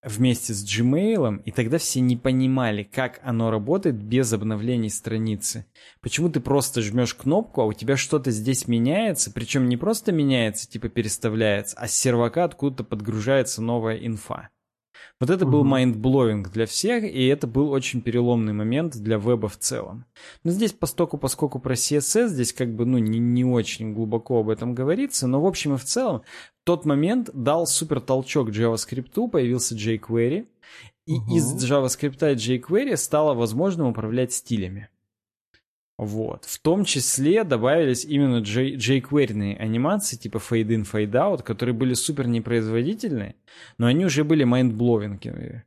вместе 0.02 0.54
с 0.54 0.64
Gmail, 0.64 1.42
и 1.44 1.50
тогда 1.50 1.78
все 1.78 2.00
не 2.00 2.16
понимали, 2.16 2.82
как 2.82 3.20
оно 3.22 3.50
работает 3.50 3.96
без 3.96 4.32
обновлений 4.32 4.90
страницы. 4.90 5.66
Почему 6.00 6.30
ты 6.30 6.40
просто 6.40 6.82
жмешь 6.82 7.14
кнопку, 7.14 7.60
а 7.60 7.66
у 7.66 7.72
тебя 7.72 7.96
что-то 7.96 8.30
здесь 8.30 8.68
меняется, 8.68 9.30
причем 9.30 9.68
не 9.68 9.76
просто 9.76 10.12
меняется, 10.12 10.68
типа 10.68 10.88
переставляется, 10.88 11.76
а 11.78 11.88
с 11.88 11.94
сервака 11.94 12.44
откуда-то 12.44 12.84
подгружается 12.84 13.62
новая 13.62 13.96
инфа. 13.96 14.50
Вот 15.20 15.28
это 15.28 15.44
был 15.44 15.64
mindblowing 15.64 16.50
для 16.50 16.64
всех, 16.64 17.04
и 17.04 17.26
это 17.26 17.46
был 17.46 17.70
очень 17.72 18.00
переломный 18.00 18.54
момент 18.54 18.96
для 18.96 19.18
веба 19.18 19.48
в 19.48 19.58
целом. 19.58 20.06
Но 20.44 20.50
здесь 20.50 20.72
постольку, 20.72 21.18
поскольку 21.18 21.58
про 21.58 21.74
CSS, 21.74 22.28
здесь 22.28 22.54
как 22.54 22.74
бы, 22.74 22.86
ну, 22.86 22.96
не, 22.96 23.18
не 23.18 23.44
очень 23.44 23.92
глубоко 23.92 24.40
об 24.40 24.48
этом 24.48 24.74
говорится, 24.74 25.26
но 25.26 25.42
в 25.42 25.46
общем 25.46 25.74
и 25.74 25.76
в 25.76 25.84
целом 25.84 26.22
тот 26.64 26.86
момент 26.86 27.28
дал 27.34 27.66
супер 27.66 28.00
толчок 28.00 28.48
JavaScript, 28.48 29.28
появился 29.28 29.74
jQuery, 29.74 30.46
и 31.04 31.14
угу. 31.16 31.36
из 31.36 31.70
JavaScript 31.70 32.32
и 32.32 32.58
jQuery 32.58 32.96
стало 32.96 33.34
возможным 33.34 33.88
управлять 33.88 34.32
стилями. 34.32 34.88
Вот. 36.00 36.46
В 36.46 36.58
том 36.60 36.86
числе 36.86 37.44
добавились 37.44 38.06
именно 38.06 38.40
jQuery 38.40 39.56
анимации, 39.58 40.16
типа 40.16 40.38
fade-in, 40.38 40.90
fade-out, 40.90 41.42
которые 41.42 41.74
были 41.74 41.92
супер 41.92 42.26
непроизводительные, 42.26 43.34
но 43.76 43.86
они 43.86 44.06
уже 44.06 44.24
были 44.24 44.44
майндбловинговые. 44.44 45.66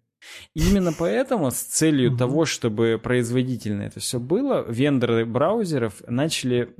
Именно 0.55 0.91
поэтому 0.97 1.51
с 1.51 1.61
целью 1.61 2.17
того, 2.17 2.45
чтобы 2.45 2.99
производительно 3.01 3.83
это 3.83 3.99
все 3.99 4.19
было, 4.19 4.65
вендоры 4.67 5.23
браузеров 5.27 6.01
начали 6.07 6.73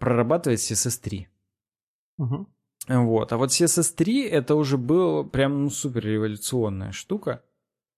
прорабатывать 0.00 0.58
CSS3. 0.58 1.26
Mm-hmm. 2.20 2.46
Вот. 2.88 3.32
А 3.32 3.36
вот 3.36 3.50
CSS3 3.50 4.28
это 4.28 4.56
уже 4.56 4.76
была 4.76 5.22
прям 5.22 5.62
ну, 5.62 5.70
супер 5.70 6.04
революционная 6.04 6.90
штука. 6.90 7.44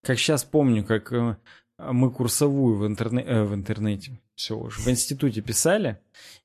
Как 0.04 0.18
сейчас 0.18 0.44
помню, 0.44 0.84
как 0.84 1.10
э, 1.10 1.38
мы 1.78 2.10
курсовую 2.10 2.76
в, 2.76 2.86
интерне... 2.86 3.22
э, 3.22 3.44
в 3.44 3.55
интернете, 3.55 4.20
все 4.34 4.56
уже, 4.56 4.80
в 4.80 4.88
институте 4.88 5.40
писали, 5.40 5.98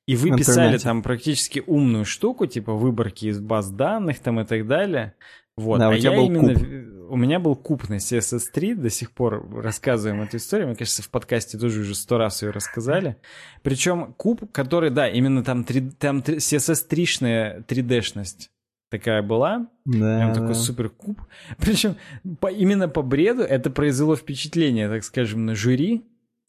и 0.06 0.16
вы 0.16 0.36
писали 0.36 0.78
там 0.78 1.02
практически 1.02 1.62
умную 1.66 2.04
штуку, 2.04 2.46
типа 2.46 2.72
выборки 2.72 3.26
из 3.26 3.40
баз 3.40 3.70
данных 3.70 4.20
там 4.20 4.40
и 4.40 4.44
так 4.44 4.66
далее. 4.66 5.14
Вот. 5.56 5.78
Да, 5.78 5.88
а 5.88 5.90
у 5.90 5.96
тебя 5.96 6.10
я 6.12 6.16
был 6.16 6.26
именно... 6.26 6.54
Куб. 6.54 7.10
У 7.10 7.16
меня 7.16 7.38
был 7.38 7.54
куб 7.54 7.88
на 7.88 7.96
CSS3, 7.96 8.74
до 8.74 8.90
сих 8.90 9.12
пор 9.12 9.46
рассказываем 9.54 10.22
эту 10.22 10.38
историю. 10.38 10.68
Мне 10.68 10.76
кажется, 10.76 11.02
в 11.02 11.10
подкасте 11.10 11.58
тоже 11.58 11.82
уже 11.82 11.94
сто 11.94 12.18
раз 12.18 12.42
ее 12.42 12.50
рассказали. 12.50 13.16
Причем 13.62 14.14
куб, 14.14 14.50
который, 14.50 14.90
да, 14.90 15.08
именно 15.08 15.44
там, 15.44 15.64
3, 15.64 15.90
там 15.92 16.20
CSS3-шная 16.20 17.64
3D-шность 17.66 18.50
такая 18.98 19.22
была. 19.22 19.66
Да. 19.84 20.18
Прям 20.18 20.32
такой 20.34 20.54
супер 20.54 20.88
куб. 20.88 21.20
Причем 21.58 21.96
по, 22.40 22.46
именно 22.46 22.88
по 22.88 23.02
бреду 23.02 23.42
это 23.42 23.70
произвело 23.70 24.14
впечатление, 24.14 24.88
так 24.88 25.02
скажем, 25.02 25.44
на 25.46 25.54
жюри. 25.54 26.04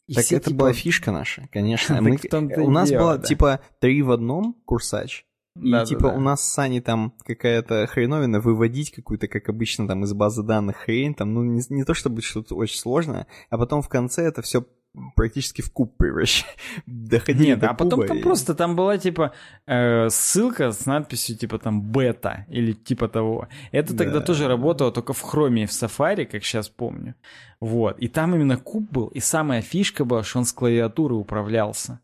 И 0.06 0.14
так 0.14 0.24
это 0.30 0.50
типа... 0.50 0.56
была 0.56 0.72
фишка 0.72 1.10
наша, 1.10 1.48
конечно. 1.52 2.00
Мы... 2.00 2.18
У 2.58 2.70
нас 2.70 2.88
дело, 2.88 3.00
было 3.00 3.18
да. 3.18 3.24
типа 3.24 3.60
три 3.80 4.02
в 4.02 4.12
одном 4.12 4.54
курсач. 4.64 5.24
И 5.60 5.72
да, 5.72 5.84
типа 5.84 6.02
да, 6.02 6.10
да. 6.10 6.16
у 6.16 6.20
нас 6.20 6.42
с 6.42 6.58
Аней 6.58 6.80
там 6.80 7.14
какая-то 7.24 7.86
хреновина 7.86 8.40
выводить 8.40 8.92
какую-то, 8.92 9.26
как 9.26 9.48
обычно, 9.48 9.88
там 9.88 10.04
из 10.04 10.12
базы 10.12 10.42
данных 10.42 10.76
хрень, 10.76 11.14
там, 11.14 11.34
ну 11.34 11.42
не, 11.42 11.62
не 11.70 11.84
то 11.84 11.94
чтобы 11.94 12.22
что-то 12.22 12.54
очень 12.54 12.78
сложное, 12.78 13.26
а 13.50 13.58
потом 13.58 13.82
в 13.82 13.88
конце 13.88 14.22
это 14.22 14.42
все 14.42 14.66
практически 15.14 15.62
в 15.62 15.70
куб 15.72 15.96
превращать. 15.96 16.56
Доходили 16.86 17.48
Нет, 17.48 17.58
до 17.58 17.70
а 17.70 17.74
потом 17.74 18.04
и... 18.04 18.06
там 18.06 18.20
просто 18.20 18.54
там 18.54 18.76
была 18.76 18.98
типа 18.98 19.32
э, 19.66 20.08
ссылка 20.08 20.72
с 20.72 20.86
надписью 20.86 21.36
типа 21.36 21.58
там 21.58 21.80
бета 21.80 22.46
или 22.48 22.72
типа 22.72 23.08
того. 23.08 23.48
Это 23.72 23.92
да. 23.92 24.04
тогда 24.04 24.20
тоже 24.20 24.48
работало 24.48 24.92
только 24.92 25.12
в 25.12 25.22
хроме 25.22 25.64
и 25.64 25.66
в 25.66 25.72
сафари, 25.72 26.24
как 26.24 26.44
сейчас 26.44 26.68
помню. 26.68 27.14
Вот. 27.60 27.98
И 27.98 28.08
там 28.08 28.34
именно 28.34 28.56
куб 28.56 28.90
был, 28.90 29.08
и 29.08 29.20
самая 29.20 29.62
фишка 29.62 30.04
была, 30.04 30.22
что 30.22 30.38
он 30.38 30.44
с 30.44 30.52
клавиатуры 30.52 31.14
управлялся. 31.14 32.00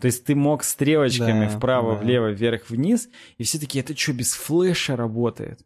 То 0.00 0.06
есть 0.06 0.24
ты 0.24 0.34
мог 0.34 0.64
стрелочками 0.64 1.46
да, 1.46 1.48
вправо, 1.48 1.94
да. 1.94 2.00
влево, 2.00 2.30
вверх, 2.30 2.70
вниз, 2.70 3.08
и 3.38 3.44
все 3.44 3.58
таки 3.58 3.78
это 3.78 3.96
что, 3.96 4.12
без 4.12 4.32
флеша 4.34 4.96
работает? 4.96 5.60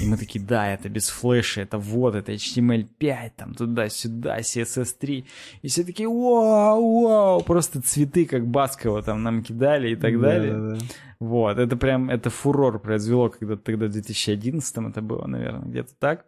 И 0.00 0.06
мы 0.06 0.16
такие, 0.16 0.44
да, 0.44 0.72
это 0.72 0.88
без 0.88 1.08
флеша, 1.08 1.62
это 1.62 1.78
вот, 1.78 2.14
это 2.14 2.32
HTML5, 2.32 3.32
там 3.36 3.54
туда-сюда, 3.54 4.38
CSS3. 4.40 5.24
И 5.62 5.68
все 5.68 5.82
такие, 5.82 6.08
вау, 6.08 7.02
вау, 7.02 7.42
просто 7.42 7.82
цветы, 7.82 8.24
как 8.26 8.46
Баскова 8.46 9.02
там 9.02 9.22
нам 9.22 9.42
кидали 9.42 9.90
и 9.90 9.96
так 9.96 10.20
да, 10.20 10.26
далее. 10.28 10.52
Да, 10.52 10.74
да. 10.74 10.78
Вот, 11.18 11.58
это 11.58 11.76
прям, 11.76 12.10
это 12.10 12.30
фурор 12.30 12.78
произвело, 12.78 13.28
когда 13.28 13.56
тогда 13.56 13.86
в 13.86 13.90
2011 13.90 14.76
это 14.76 15.02
было, 15.02 15.26
наверное, 15.26 15.68
где-то 15.68 15.94
так. 15.98 16.26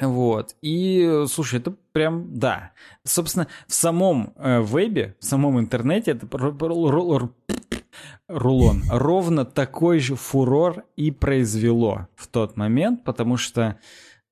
Вот. 0.00 0.56
И, 0.60 1.24
слушай, 1.28 1.58
это 1.60 1.74
прям, 1.92 2.38
да. 2.38 2.72
Собственно, 3.04 3.46
в 3.66 3.74
самом 3.74 4.34
э, 4.36 4.60
вебе, 4.60 5.16
в 5.20 5.24
самом 5.24 5.58
интернете 5.58 6.10
это 6.10 6.26
рулон. 8.28 8.82
Ровно 8.90 9.44
такой 9.44 10.00
же 10.00 10.16
фурор 10.16 10.84
и 10.96 11.10
произвело 11.10 12.08
в 12.14 12.26
тот 12.26 12.56
момент, 12.56 13.04
потому 13.04 13.36
что 13.36 13.78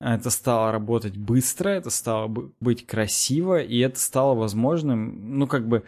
это 0.01 0.31
стало 0.31 0.73
работать 0.73 1.17
быстро, 1.17 1.71
это 1.71 1.91
стало 1.91 2.29
быть 2.61 2.87
красиво, 2.87 3.61
и 3.61 3.79
это 3.79 3.99
стало 3.99 4.35
возможным, 4.35 5.39
ну, 5.39 5.47
как 5.47 5.69
бы, 5.69 5.85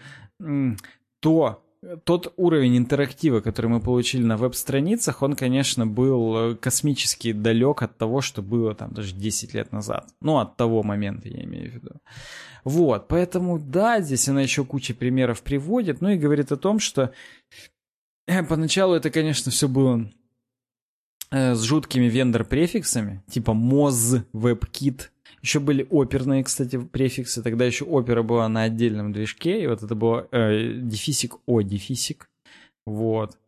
то, 1.20 1.65
тот 2.04 2.32
уровень 2.36 2.78
интерактива, 2.78 3.40
который 3.40 3.66
мы 3.66 3.80
получили 3.80 4.22
на 4.22 4.36
веб-страницах, 4.36 5.22
он, 5.22 5.36
конечно, 5.36 5.86
был 5.86 6.36
э, 6.36 6.54
космически 6.56 7.32
далек 7.32 7.82
от 7.82 7.96
того, 7.96 8.20
что 8.20 8.42
было 8.42 8.74
там 8.74 8.92
даже 8.92 9.14
10 9.14 9.54
лет 9.54 9.72
назад. 9.72 10.08
Ну, 10.20 10.38
от 10.38 10.56
того 10.56 10.82
момента, 10.82 11.28
я 11.28 11.44
имею 11.44 11.70
в 11.70 11.74
виду. 11.74 11.90
Вот, 12.64 13.08
поэтому, 13.08 13.58
да, 13.58 14.00
здесь 14.00 14.28
она 14.28 14.42
еще 14.42 14.64
куча 14.64 14.94
примеров 14.94 15.42
приводит, 15.42 16.00
ну 16.00 16.08
и 16.08 16.18
говорит 16.18 16.50
о 16.52 16.56
том, 16.56 16.80
что 16.80 17.12
э, 18.26 18.42
поначалу 18.42 18.94
это, 18.94 19.10
конечно, 19.10 19.52
все 19.52 19.68
было 19.68 20.10
э, 21.30 21.54
с 21.54 21.62
жуткими 21.62 22.06
вендор-префиксами, 22.06 23.22
типа 23.30 23.52
moz, 23.52 24.24
WebKit, 24.32 25.10
еще 25.42 25.60
были 25.60 25.86
оперные, 25.90 26.44
кстати, 26.44 26.78
префиксы. 26.78 27.42
Тогда 27.42 27.64
еще 27.64 27.84
опера 27.84 28.22
была 28.22 28.48
на 28.48 28.62
отдельном 28.62 29.12
движке, 29.12 29.62
и 29.62 29.66
вот 29.66 29.82
это 29.82 29.94
было 29.94 30.28
э, 30.32 30.72
дефисик 30.74 31.36
О, 31.46 31.60
дефисик. 31.62 32.28
Вот. 32.84 33.38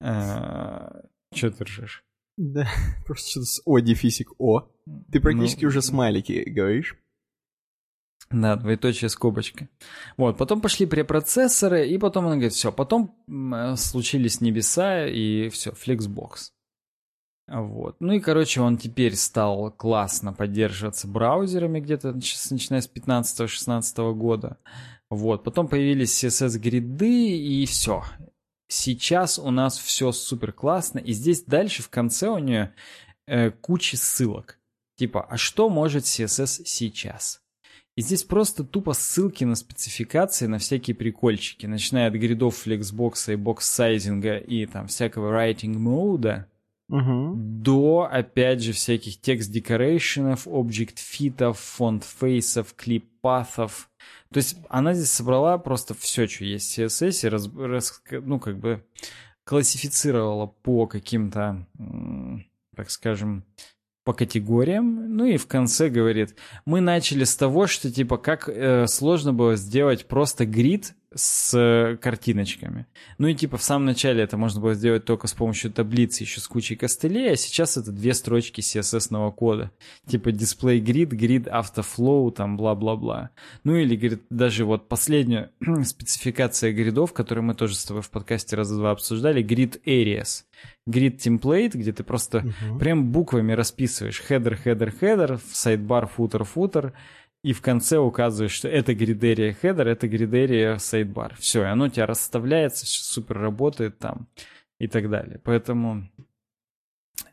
Э, 0.00 1.02
Че 1.32 1.50
ты 1.50 1.64
ржешь? 1.64 2.04
Да, 2.36 2.68
просто 3.06 3.30
что-то 3.30 3.46
с 3.46 3.62
О, 3.64 3.78
дефисик 3.78 4.32
О. 4.38 4.68
Ты 5.12 5.20
практически 5.20 5.64
ну, 5.64 5.68
уже 5.68 5.82
смайлики 5.82 6.48
говоришь. 6.48 6.96
Да, 8.30 8.54
двоеточие 8.54 9.08
скобочка. 9.08 9.68
Вот, 10.16 10.38
потом 10.38 10.60
пошли 10.60 10.86
препроцессоры, 10.86 11.88
и 11.88 11.98
потом 11.98 12.26
он 12.26 12.32
говорит, 12.34 12.52
все, 12.52 12.70
потом 12.70 13.16
случились 13.76 14.40
небеса, 14.40 15.06
и 15.06 15.48
все, 15.48 15.70
Flexbox. 15.70 16.52
Вот. 17.50 17.96
Ну 17.98 18.12
и, 18.12 18.20
короче, 18.20 18.60
он 18.60 18.78
теперь 18.78 19.16
стал 19.16 19.72
классно 19.72 20.32
поддерживаться 20.32 21.08
браузерами 21.08 21.80
где-то 21.80 22.12
начиная 22.12 22.80
с 22.80 22.88
15-16 22.88 24.14
года. 24.14 24.58
Вот. 25.10 25.42
Потом 25.42 25.66
появились 25.66 26.22
CSS-гриды 26.22 27.36
и 27.36 27.66
все. 27.66 28.04
Сейчас 28.68 29.40
у 29.40 29.50
нас 29.50 29.78
все 29.78 30.12
супер 30.12 30.52
классно. 30.52 31.00
И 31.00 31.12
здесь 31.12 31.42
дальше 31.42 31.82
в 31.82 31.88
конце 31.88 32.28
у 32.28 32.38
нее 32.38 32.72
э, 33.26 33.50
куча 33.50 33.96
ссылок. 33.96 34.60
Типа, 34.96 35.26
а 35.28 35.36
что 35.36 35.68
может 35.68 36.04
CSS 36.04 36.62
сейчас? 36.66 37.42
И 37.96 38.02
здесь 38.02 38.22
просто 38.22 38.62
тупо 38.62 38.92
ссылки 38.92 39.42
на 39.42 39.56
спецификации, 39.56 40.46
на 40.46 40.58
всякие 40.58 40.94
прикольчики, 40.94 41.66
начиная 41.66 42.06
от 42.06 42.14
гридов 42.14 42.56
флексбокса 42.58 43.32
и 43.32 43.36
бокс-сайзинга 43.36 44.38
и 44.38 44.66
там 44.66 44.86
всякого 44.86 45.34
writing 45.34 45.76
мода, 45.76 46.46
угу. 46.90 47.34
до, 47.36 48.08
опять 48.10 48.62
же, 48.62 48.72
всяких 48.72 49.20
текст-декорейшенов, 49.20 50.46
объект-фитов, 50.46 51.58
фонд-фейсов, 51.58 52.74
клип-паthов. 52.74 53.88
То 54.32 54.38
есть 54.38 54.56
она 54.68 54.94
здесь 54.94 55.10
собрала 55.10 55.58
просто 55.58 55.94
все, 55.94 56.26
что 56.26 56.44
есть 56.44 56.76
в 56.76 56.80
CSS, 56.80 57.26
и 57.26 57.28
раз, 57.28 57.48
раз, 57.56 58.02
ну, 58.10 58.38
как 58.38 58.58
бы 58.58 58.84
классифицировала 59.44 60.46
по 60.46 60.86
каким-то, 60.86 61.66
так 62.76 62.90
скажем, 62.90 63.44
по 64.04 64.12
категориям, 64.12 65.16
ну 65.16 65.26
и 65.26 65.36
в 65.36 65.46
конце 65.46 65.88
говорит, 65.88 66.34
мы 66.64 66.80
начали 66.80 67.24
с 67.24 67.36
того, 67.36 67.66
что 67.66 67.90
типа 67.92 68.16
как 68.16 68.48
э, 68.48 68.86
сложно 68.86 69.32
было 69.32 69.56
сделать 69.56 70.06
просто 70.06 70.46
грид 70.46 70.94
с 71.12 71.54
э, 71.54 71.96
картиночками. 71.96 72.86
Ну 73.18 73.26
и 73.26 73.34
типа 73.34 73.56
в 73.56 73.62
самом 73.62 73.86
начале 73.86 74.22
это 74.22 74.36
можно 74.36 74.60
было 74.60 74.74
сделать 74.74 75.04
только 75.04 75.26
с 75.26 75.32
помощью 75.32 75.72
таблицы 75.72 76.22
еще 76.22 76.40
с 76.40 76.46
кучей 76.46 76.76
костылей, 76.76 77.32
а 77.32 77.36
сейчас 77.36 77.76
это 77.76 77.90
две 77.90 78.14
строчки 78.14 78.60
CSS-ного 78.60 79.32
кода. 79.32 79.72
Типа 80.06 80.28
display 80.28 80.78
grid, 80.78 81.10
grid 81.10 81.48
автофлоу, 81.48 82.30
там 82.30 82.56
бла-бла-бла. 82.56 83.30
Ну 83.64 83.74
или, 83.74 83.96
говорит, 83.96 84.22
даже 84.30 84.64
вот 84.64 84.88
последняя 84.88 85.50
спецификация 85.84 86.72
гридов, 86.72 87.12
которую 87.12 87.44
мы 87.44 87.54
тоже 87.54 87.74
с 87.74 87.84
тобой 87.84 88.02
в 88.02 88.10
подкасте 88.10 88.54
раза 88.54 88.76
два 88.76 88.92
обсуждали, 88.92 89.44
grid 89.44 89.82
areas. 89.84 90.44
Grid 90.88 91.18
template, 91.18 91.72
где 91.74 91.92
ты 91.92 92.04
просто 92.04 92.38
uh-huh. 92.38 92.78
прям 92.78 93.10
буквами 93.10 93.52
расписываешь 93.52 94.22
header, 94.28 94.58
header, 94.62 94.92
header, 95.00 95.40
sidebar, 95.52 96.08
footer, 96.16 96.46
footer, 96.54 96.92
и 97.42 97.52
в 97.52 97.62
конце 97.62 97.98
указываешь, 97.98 98.52
что 98.52 98.68
это 98.68 98.94
гридерия 98.94 99.56
header, 99.62 99.84
это 99.84 100.08
гридерия 100.08 100.76
sidebar. 100.76 101.34
Все, 101.38 101.62
и 101.62 101.66
оно 101.66 101.86
у 101.86 101.88
тебя 101.88 102.06
расставляется, 102.06 102.86
супер 102.86 103.38
работает 103.38 103.98
там 103.98 104.28
и 104.78 104.86
так 104.88 105.08
далее. 105.08 105.40
Поэтому, 105.42 106.10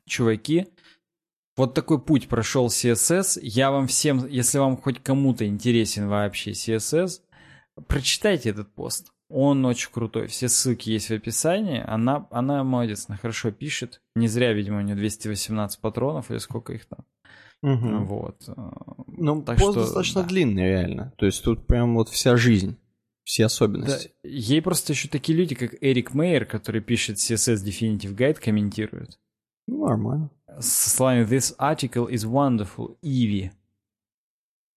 чуваки, 0.05 0.67
вот 1.57 1.73
такой 1.73 1.99
путь 1.99 2.29
прошел 2.29 2.67
CSS. 2.67 3.39
Я 3.41 3.71
вам 3.71 3.87
всем, 3.87 4.25
если 4.27 4.59
вам 4.59 4.77
хоть 4.77 5.03
кому-то 5.03 5.45
интересен 5.45 6.07
вообще 6.07 6.51
CSS, 6.51 7.21
прочитайте 7.87 8.51
этот 8.51 8.73
пост. 8.73 9.11
Он 9.29 9.65
очень 9.65 9.91
крутой. 9.91 10.27
Все 10.27 10.47
ссылки 10.47 10.89
есть 10.89 11.09
в 11.09 11.13
описании. 11.13 11.83
Она, 11.85 12.27
она 12.31 12.63
молодец, 12.63 13.05
она 13.09 13.17
хорошо 13.17 13.51
пишет. 13.51 14.01
Не 14.15 14.27
зря, 14.29 14.53
видимо, 14.53 14.77
у 14.77 14.81
нее 14.81 14.95
218 14.95 15.81
патронов 15.81 16.31
или 16.31 16.37
сколько 16.37 16.71
их 16.71 16.85
там. 16.85 16.99
Угу. 17.63 18.05
Вот. 18.05 18.49
Ну, 19.07 19.41
так 19.41 19.57
пост 19.57 19.71
что, 19.71 19.81
достаточно 19.81 20.21
да. 20.21 20.27
длинный, 20.27 20.63
реально. 20.63 21.13
То 21.17 21.25
есть 21.25 21.43
тут 21.43 21.65
прям 21.65 21.95
вот 21.95 22.09
вся 22.09 22.37
жизнь. 22.37 22.77
все 23.23 23.45
особенности. 23.45 24.11
Да, 24.23 24.29
ей 24.29 24.61
просто 24.61 24.93
еще 24.93 25.09
такие 25.09 25.37
люди, 25.37 25.55
как 25.55 25.75
Эрик 25.81 26.13
Мейер, 26.13 26.45
который 26.45 26.81
пишет 26.81 27.17
CSS 27.17 27.65
Definitive 27.65 28.15
Guide, 28.15 28.39
комментируют. 28.39 29.19
Ну, 29.67 29.85
нормально. 29.85 30.29
Со 30.59 30.89
словами 30.89 31.25
«This 31.25 31.55
article 31.57 32.09
is 32.09 32.25
wonderful, 32.25 32.97
Evie». 33.03 33.51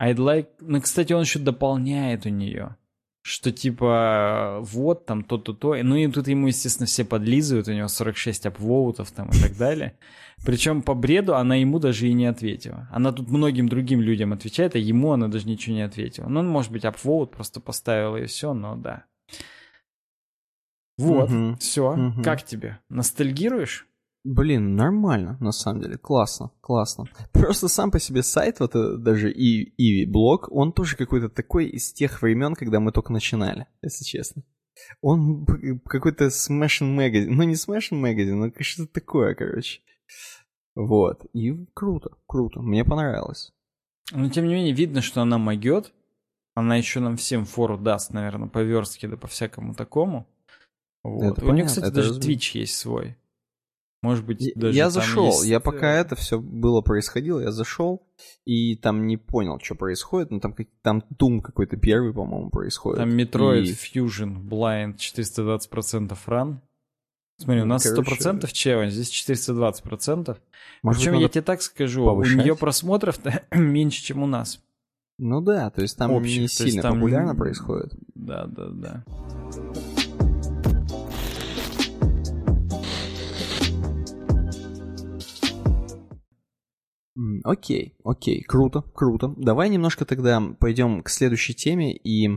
I'd 0.03 0.17
like... 0.17 0.49
Ну, 0.61 0.81
кстати, 0.81 1.13
он 1.13 1.23
еще 1.23 1.39
дополняет 1.39 2.27
у 2.27 2.31
нее 2.31 2.77
что 3.23 3.53
типа 3.53 4.59
вот 4.63 5.05
там 5.07 5.25
то-то, 5.25 5.53
то. 5.53 5.77
Ну 5.83 5.97
и 5.97 6.09
тут 6.09 6.29
ему, 6.29 6.47
естественно, 6.47 6.87
все 6.87 7.05
подлизывают, 7.05 7.69
у 7.69 7.73
него 7.73 7.89
46 7.89 8.47
апвоутов 8.47 9.11
там 9.11 9.29
и 9.29 9.41
так 9.41 9.57
далее. 9.57 9.99
Причем 10.45 10.81
по 10.81 10.95
бреду 10.95 11.37
она 11.37 11.57
ему 11.57 11.79
даже 11.79 12.09
и 12.09 12.15
не 12.15 12.27
ответила. 12.27 12.89
Она 12.91 13.13
тут 13.13 13.29
многим 13.29 13.69
другим 13.69 14.01
людям 14.01 14.33
отвечает, 14.33 14.75
а 14.75 14.79
ему 14.79 15.13
она 15.13 15.29
даже 15.29 15.47
ничего 15.47 15.75
не 15.75 15.83
ответила. 15.83 16.29
Ну, 16.29 16.43
может 16.43 16.73
быть, 16.73 16.85
апвоут 16.85 17.31
просто 17.33 17.61
поставила 17.61 18.17
и 18.17 18.27
все, 18.27 18.55
но 18.55 18.75
да. 18.75 19.05
Вот, 20.97 21.31
угу, 21.31 21.57
все. 21.59 21.93
Угу. 21.93 22.23
Как 22.23 22.43
тебе? 22.45 22.79
Ностальгируешь? 22.89 23.87
Блин, 24.23 24.77
нормально, 24.77 25.39
на 25.41 25.51
самом 25.51 25.81
деле, 25.81 25.97
классно, 25.97 26.51
классно. 26.61 27.07
Просто 27.33 27.69
сам 27.69 27.91
по 27.91 27.99
себе 27.99 28.23
сайт, 28.23 28.61
вот 28.61 28.73
даже 29.03 29.33
и 29.33 29.73
Иви 29.79 30.05
блог, 30.05 30.49
он 30.51 30.73
тоже 30.73 30.97
какой-то 30.97 31.31
такой 31.31 31.67
из 31.67 31.93
тех 31.93 32.21
времен, 32.21 32.55
когда 32.55 32.81
мы 32.81 32.93
только 32.93 33.13
начинали, 33.13 33.67
если 33.81 34.05
честно. 34.05 34.43
Он 35.01 35.47
какой-то 35.87 36.27
Smashing 36.27 36.97
Magazine, 36.97 37.31
ну 37.31 37.45
не 37.45 37.55
Smashing 37.55 38.03
Magazine, 38.03 38.35
но 38.35 38.53
что-то 38.61 38.93
такое, 38.93 39.35
короче. 39.35 39.81
Вот, 40.75 41.25
и 41.33 41.55
круто, 41.73 42.11
круто, 42.27 42.61
мне 42.61 42.85
понравилось. 42.85 43.53
Но 44.13 44.29
тем 44.29 44.47
не 44.47 44.55
менее, 44.55 44.75
видно, 44.75 45.01
что 45.01 45.23
она 45.23 45.39
могет, 45.39 45.95
она 46.55 46.77
еще 46.77 47.01
нам 47.01 47.17
всем 47.17 47.47
фору 47.47 47.79
даст, 47.79 48.13
наверное, 48.13 48.49
по 48.49 48.63
верстке, 48.63 49.09
да 49.09 49.17
по 49.17 49.29
всякому 49.29 49.75
такому. 49.75 50.27
Вот. 51.03 51.39
Это 51.39 51.47
У 51.47 51.53
нее, 51.53 51.65
кстати, 51.65 51.93
даже 51.93 52.09
разум... 52.11 52.23
Twitch 52.23 52.59
есть 52.59 52.77
свой. 52.77 53.17
Может 54.03 54.25
быть, 54.25 54.53
даже 54.57 54.77
Я 54.77 54.89
зашел, 54.89 55.27
есть... 55.27 55.45
я 55.45 55.61
пока 55.61 55.95
э, 55.97 56.01
это 56.01 56.17
все 56.17 56.41
было 56.41 56.81
происходило, 56.81 57.39
я 57.41 57.53
зашел 57.53 58.07
и 58.47 58.75
там 58.77 59.07
не 59.07 59.19
понял, 59.19 59.61
что 59.63 59.75
происходит, 59.75 60.31
но 60.31 60.41
там, 60.41 60.55
там 60.81 61.03
Doom 61.19 61.43
какой-то 61.43 61.77
первый, 61.77 62.15
по-моему, 62.15 62.49
происходит. 62.49 62.99
Там 62.99 63.11
Metroid 63.11 63.65
и... 63.65 63.73
Fusion 63.73 64.43
Blind 64.43 64.97
420% 64.97 66.17
run. 66.27 66.57
Смотри, 67.37 67.63
у 67.63 67.67
нас 67.67 67.83
Короче... 67.83 68.25
100% 68.25 68.49
челлендж, 68.53 68.93
здесь 68.93 69.11
420%. 69.11 70.39
Может 70.83 71.03
Причем 71.03 71.15
я 71.19 71.29
тебе 71.29 71.43
так 71.43 71.61
скажу, 71.61 72.07
повышать? 72.07 72.37
у 72.37 72.41
нее 72.41 72.57
просмотров 72.57 73.19
меньше, 73.53 74.03
чем 74.03 74.23
у 74.23 74.27
нас. 74.27 74.63
Ну 75.19 75.43
да, 75.43 75.69
то 75.69 75.83
есть 75.83 75.99
там 75.99 76.13
Общих, 76.13 76.41
не 76.41 76.49
сильно 76.49 76.81
там... 76.81 76.95
популярно 76.95 77.35
происходит. 77.35 77.93
Да, 78.15 78.47
да, 78.47 78.69
да. 78.71 79.05
Окей, 87.45 87.97
окей, 88.05 88.43
круто, 88.43 88.83
круто. 88.95 89.35
Давай 89.37 89.69
немножко 89.69 90.05
тогда 90.05 90.41
пойдем 90.59 91.03
к 91.03 91.11
следующей 91.11 91.55
теме 91.55 91.95
и 91.95 92.31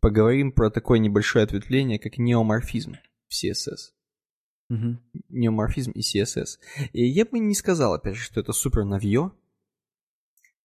поговорим 0.00 0.52
про 0.52 0.70
такое 0.70 0.98
небольшое 0.98 1.44
ответвление, 1.44 1.98
как 1.98 2.18
неоморфизм 2.18 2.94
в 3.28 3.32
CSS. 3.32 3.92
Угу. 4.70 4.98
Неоморфизм 5.28 5.92
и 5.92 6.00
CSS. 6.00 6.58
И 6.92 7.04
я 7.04 7.24
бы 7.24 7.38
не 7.38 7.54
сказал, 7.54 7.94
опять 7.94 8.16
же, 8.16 8.22
что 8.22 8.40
это 8.40 8.52
супер 8.52 8.84
новье, 8.84 9.30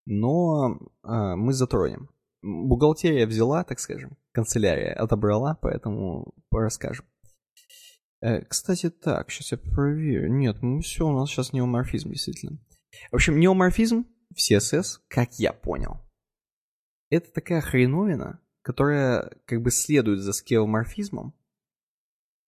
но 0.05 0.79
а, 1.03 1.35
мы 1.35 1.53
затронем. 1.53 2.09
Бухгалтерия 2.41 3.27
взяла, 3.27 3.63
так 3.63 3.79
скажем, 3.79 4.17
канцелярия 4.31 4.93
отобрала, 4.93 5.55
поэтому 5.61 6.33
расскажем. 6.51 7.05
Э, 8.21 8.41
кстати, 8.41 8.89
так, 8.89 9.29
сейчас 9.29 9.51
я 9.51 9.57
проверю. 9.59 10.31
Нет, 10.31 10.63
ну 10.63 10.79
все, 10.79 11.07
у 11.07 11.11
нас 11.11 11.29
сейчас 11.29 11.53
неоморфизм, 11.53 12.09
действительно. 12.09 12.59
В 13.11 13.15
общем, 13.15 13.39
неоморфизм 13.39 14.05
в 14.30 14.38
CSS, 14.38 14.99
как 15.07 15.39
я 15.39 15.53
понял, 15.53 16.01
это 17.09 17.31
такая 17.31 17.61
хреновина, 17.61 18.39
которая 18.61 19.31
как 19.45 19.61
бы 19.61 19.72
следует 19.72 20.19
за 20.19 20.34
скеоморфизмом, 20.34 21.34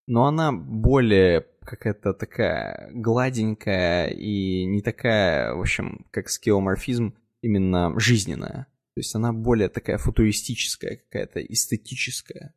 но 0.08 0.26
она 0.26 0.52
более 0.52 1.48
какая-то 1.62 2.14
такая 2.14 2.90
гладенькая 2.92 4.08
и 4.10 4.66
не 4.66 4.82
такая, 4.82 5.54
в 5.54 5.62
общем, 5.62 6.06
как 6.12 6.30
скеоморфизм, 6.30 7.16
именно 7.42 7.98
жизненная. 8.00 8.68
То 8.96 9.00
есть 9.00 9.16
она 9.16 9.34
более 9.34 9.70
такая 9.70 9.98
футуристическая, 9.98 10.98
какая-то 10.98 11.42
эстетическая. 11.42 12.54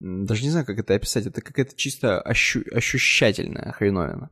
Даже 0.00 0.42
не 0.42 0.50
знаю, 0.50 0.66
как 0.66 0.78
это 0.78 0.94
описать. 0.94 1.26
Это 1.26 1.40
какая-то 1.40 1.76
чисто 1.76 2.20
ощу- 2.20 2.68
ощущательная 2.72 3.72
хреновина. 3.72 4.30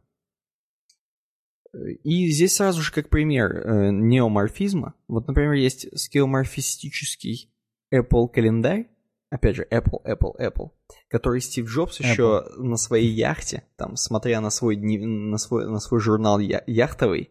И 1.74 2.30
здесь 2.30 2.54
сразу 2.54 2.82
же 2.82 2.92
как 2.92 3.08
пример 3.08 3.52
э, 3.52 3.90
неоморфизма. 3.90 4.94
Вот, 5.06 5.26
например, 5.26 5.52
есть 5.52 5.86
скеоморфистический 5.98 7.52
Apple 7.92 8.28
календарь, 8.28 8.88
опять 9.30 9.56
же, 9.56 9.66
Apple, 9.70 10.02
Apple, 10.04 10.34
Apple, 10.40 10.70
который 11.08 11.40
Стив 11.40 11.66
Джобс 11.66 12.00
Apple. 12.00 12.04
еще 12.04 12.44
на 12.56 12.76
своей 12.76 13.10
яхте, 13.10 13.64
там, 13.76 13.96
смотря 13.96 14.40
на 14.40 14.50
свой, 14.50 14.76
днев... 14.76 15.02
на 15.04 15.38
свой, 15.38 15.68
на 15.68 15.78
свой 15.78 16.00
журнал 16.00 16.38
я... 16.38 16.62
яхтовый, 16.66 17.30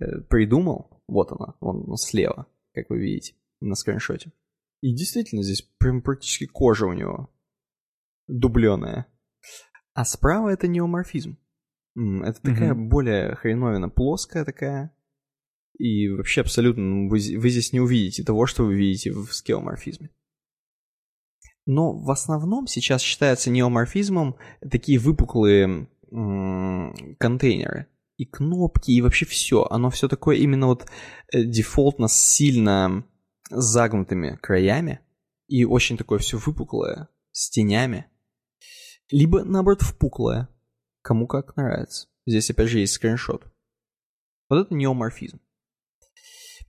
э, 0.00 0.20
придумал. 0.28 1.02
Вот 1.08 1.32
она, 1.32 1.54
вон 1.60 1.96
слева, 1.96 2.46
как 2.74 2.90
вы 2.90 3.00
видите 3.00 3.34
на 3.60 3.74
скриншоте. 3.74 4.32
И 4.80 4.94
действительно, 4.94 5.42
здесь 5.42 5.62
прям 5.78 6.02
практически 6.02 6.46
кожа 6.46 6.86
у 6.86 6.92
него 6.92 7.30
дубленая. 8.28 9.06
А 9.94 10.04
справа 10.04 10.50
это 10.50 10.68
неоморфизм. 10.68 11.36
Это 11.96 12.40
такая 12.40 12.72
mm-hmm. 12.72 12.88
более 12.88 13.34
хреновина, 13.36 13.88
плоская 13.88 14.44
такая. 14.44 14.94
И 15.78 16.08
вообще 16.08 16.42
абсолютно 16.42 17.08
вы, 17.08 17.18
вы 17.38 17.50
здесь 17.50 17.72
не 17.72 17.80
увидите 17.80 18.22
того, 18.22 18.46
что 18.46 18.64
вы 18.64 18.74
видите 18.74 19.12
в 19.12 19.32
скеоморфизме. 19.32 20.10
Но 21.66 21.92
в 21.92 22.10
основном 22.10 22.66
сейчас 22.66 23.00
считается 23.00 23.50
неоморфизмом 23.50 24.36
такие 24.70 24.98
выпуклые 24.98 25.88
м- 26.10 27.16
контейнеры. 27.18 27.86
И 28.16 28.26
кнопки, 28.26 28.90
и 28.90 29.00
вообще 29.00 29.24
все. 29.24 29.66
Оно 29.70 29.88
все 29.88 30.06
такое 30.06 30.36
именно 30.36 30.66
вот 30.66 30.86
э, 31.32 31.42
дефолтно 31.44 32.08
сильно 32.08 33.06
загнутыми 33.48 34.36
краями. 34.36 35.00
И 35.48 35.64
очень 35.64 35.96
такое 35.96 36.18
все 36.18 36.36
выпуклое, 36.36 37.08
с 37.32 37.48
тенями. 37.48 38.06
Либо, 39.10 39.42
наоборот, 39.44 39.82
впуклое. 39.82 40.48
Кому 41.02 41.26
как 41.26 41.56
нравится. 41.56 42.08
Здесь 42.26 42.50
опять 42.50 42.68
же 42.68 42.78
есть 42.78 42.94
скриншот. 42.94 43.46
Вот 44.48 44.66
это 44.66 44.74
неоморфизм. 44.74 45.40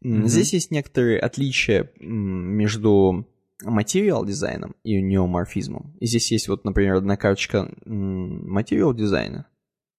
Mm-hmm. 0.04 0.28
Здесь 0.28 0.54
есть 0.54 0.72
некоторые 0.72 1.20
отличия 1.20 1.92
между 2.00 3.28
материал 3.64 4.26
дизайном 4.26 4.76
и 4.84 5.02
неоморфизмом. 5.02 5.96
И 6.00 6.06
здесь 6.06 6.32
есть 6.32 6.48
вот, 6.48 6.66
например, 6.66 6.96
одна 6.96 7.18
карточка 7.18 7.72
материал 7.86 8.94
дизайна. 8.94 9.48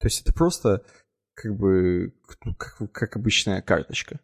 То 0.00 0.06
есть 0.06 0.22
это 0.22 0.32
просто 0.32 0.84
как 1.34 1.56
бы 1.56 2.14
ну, 2.44 2.54
как, 2.54 2.92
как 2.92 3.16
обычная 3.16 3.62
карточка. 3.62 4.20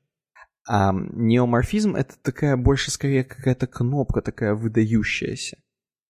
А 0.67 0.93
неоморфизм 0.93 1.95
это 1.95 2.15
такая 2.23 2.57
больше 2.57 2.91
скорее 2.91 3.25
какая-то 3.25 3.67
кнопка 3.67 4.21
такая 4.21 4.55
выдающаяся. 4.55 5.57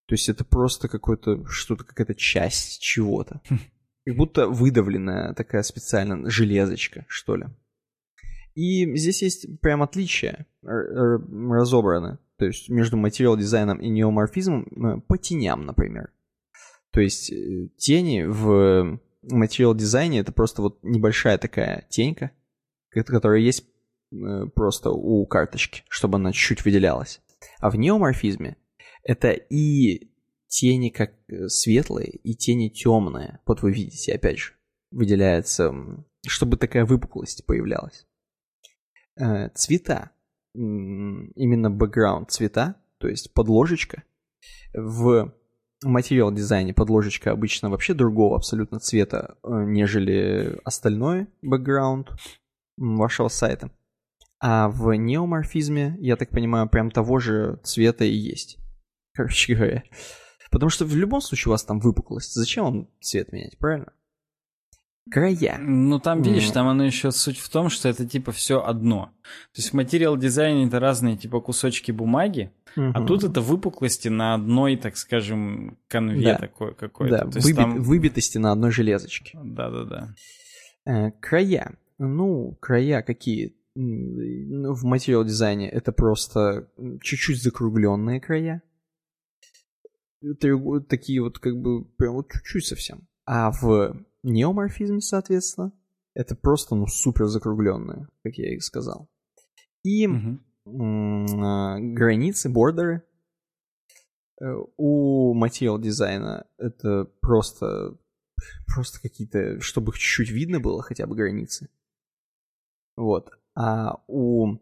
То 0.06 0.14
есть 0.14 0.28
это 0.28 0.44
просто 0.44 0.88
какое-то 0.88 1.44
что-то, 1.44 1.84
какая-то 1.84 2.14
часть 2.14 2.80
чего-то. 2.80 3.40
Как 4.08 4.16
будто 4.16 4.48
выдавленная 4.48 5.34
такая 5.34 5.62
специально 5.62 6.30
железочка, 6.30 7.04
что 7.08 7.36
ли. 7.36 7.44
И 8.54 8.96
здесь 8.96 9.20
есть 9.20 9.60
прям 9.60 9.82
отличия 9.82 10.46
разобраны. 10.62 12.16
То 12.38 12.46
есть 12.46 12.70
между 12.70 12.96
материал 12.96 13.36
дизайном 13.36 13.76
и 13.82 13.90
неоморфизмом 13.90 14.62
э, 14.62 15.00
по 15.06 15.18
теням, 15.18 15.66
например. 15.66 16.10
То 16.90 17.02
есть 17.02 17.30
э, 17.30 17.68
тени 17.76 18.22
в 18.22 18.98
материал 19.20 19.74
дизайне 19.74 20.20
это 20.20 20.32
просто 20.32 20.62
вот 20.62 20.78
небольшая 20.82 21.36
такая 21.36 21.86
тенька, 21.90 22.30
которая 22.88 23.40
есть 23.40 23.66
э, 24.10 24.46
просто 24.54 24.90
у 24.90 25.26
карточки, 25.26 25.82
чтобы 25.90 26.16
она 26.16 26.32
чуть-чуть 26.32 26.64
выделялась. 26.64 27.20
А 27.58 27.68
в 27.68 27.76
неоморфизме 27.76 28.56
это 29.02 29.32
и 29.32 30.10
тени 30.48 30.90
как 30.90 31.12
э, 31.28 31.48
светлые 31.48 32.10
и 32.10 32.34
тени 32.34 32.68
темные. 32.68 33.40
Вот 33.46 33.62
вы 33.62 33.72
видите, 33.72 34.14
опять 34.14 34.38
же, 34.38 34.52
выделяется, 34.90 35.72
чтобы 36.26 36.56
такая 36.56 36.84
выпуклость 36.84 37.46
появлялась. 37.46 38.06
Э, 39.20 39.48
цвета, 39.50 40.10
именно 40.54 41.70
бэкграунд 41.70 42.30
цвета, 42.30 42.76
то 42.98 43.08
есть 43.08 43.32
подложечка. 43.32 44.02
В 44.74 45.32
материал 45.84 46.32
дизайне 46.32 46.74
подложечка 46.74 47.30
обычно 47.30 47.70
вообще 47.70 47.94
другого 47.94 48.36
абсолютно 48.36 48.80
цвета, 48.80 49.36
э, 49.42 49.48
нежели 49.66 50.58
остальной 50.64 51.28
бэкграунд 51.42 52.10
вашего 52.76 53.28
сайта. 53.28 53.70
А 54.40 54.68
в 54.68 54.92
неоморфизме, 54.92 55.96
я 56.00 56.16
так 56.16 56.30
понимаю, 56.30 56.68
прям 56.68 56.90
того 56.90 57.18
же 57.18 57.60
цвета 57.64 58.04
и 58.04 58.14
есть 58.14 58.58
короче 59.18 59.54
говоря. 59.56 59.82
Потому 60.50 60.70
что 60.70 60.84
в 60.84 60.94
любом 60.96 61.20
случае 61.20 61.50
у 61.50 61.52
вас 61.52 61.64
там 61.64 61.80
выпуклость. 61.80 62.34
Зачем 62.34 62.64
вам 62.64 62.88
цвет 63.00 63.32
менять, 63.32 63.58
правильно? 63.58 63.92
Края. 65.10 65.58
Ну 65.58 65.98
там, 65.98 66.22
видишь, 66.22 66.50
там 66.50 66.68
оно 66.68 66.84
еще 66.84 67.10
суть 67.10 67.38
в 67.38 67.48
том, 67.48 67.70
что 67.70 67.88
это 67.88 68.06
типа 68.06 68.32
все 68.32 68.62
одно. 68.62 69.10
То 69.54 69.60
есть 69.60 69.70
в 69.70 69.72
материал 69.74 70.16
дизайне 70.16 70.66
это 70.66 70.80
разные 70.80 71.16
типа 71.16 71.40
кусочки 71.40 71.92
бумаги, 71.92 72.52
угу. 72.76 72.90
а 72.94 73.06
тут 73.06 73.24
это 73.24 73.40
выпуклости 73.40 74.08
на 74.08 74.34
одной, 74.34 74.76
так 74.76 74.96
скажем, 74.96 75.78
конве 75.88 76.32
да. 76.32 76.38
такой 76.38 76.74
какой-то. 76.74 77.24
Да, 77.24 77.40
выбит, 77.40 77.56
там... 77.56 77.82
выбитости 77.82 78.38
на 78.38 78.52
одной 78.52 78.70
железочке. 78.70 79.38
Да-да-да. 79.42 80.14
Э, 80.84 81.10
края. 81.20 81.78
Ну, 81.98 82.56
края 82.60 83.02
какие? 83.02 83.56
В 83.74 84.84
материал 84.84 85.24
дизайне 85.24 85.70
это 85.70 85.92
просто 85.92 86.68
чуть-чуть 87.00 87.42
закругленные 87.42 88.20
края. 88.20 88.62
Такие 90.88 91.22
вот 91.22 91.38
как 91.38 91.56
бы 91.56 91.84
прям 91.84 92.14
вот 92.14 92.30
чуть-чуть 92.30 92.66
совсем. 92.66 93.08
А 93.24 93.50
в 93.50 94.04
неоморфизме, 94.22 95.00
соответственно, 95.00 95.72
это 96.14 96.34
просто 96.34 96.74
ну 96.74 96.86
супер 96.86 97.26
закругленные, 97.26 98.08
как 98.24 98.34
я 98.34 98.54
и 98.54 98.58
сказал. 98.58 99.08
И 99.84 100.06
угу. 100.06 100.40
границы, 100.64 102.48
бордеры 102.48 103.02
э, 104.40 104.46
у 104.76 105.34
материал 105.34 105.78
дизайна 105.78 106.46
это 106.58 107.04
просто 107.20 107.96
просто 108.66 109.00
какие-то, 109.00 109.60
чтобы 109.60 109.92
их 109.92 109.98
чуть-чуть 109.98 110.30
видно 110.30 110.60
было, 110.60 110.82
хотя 110.82 111.06
бы 111.06 111.14
границы. 111.14 111.68
Вот. 112.96 113.30
А 113.54 114.02
у 114.06 114.58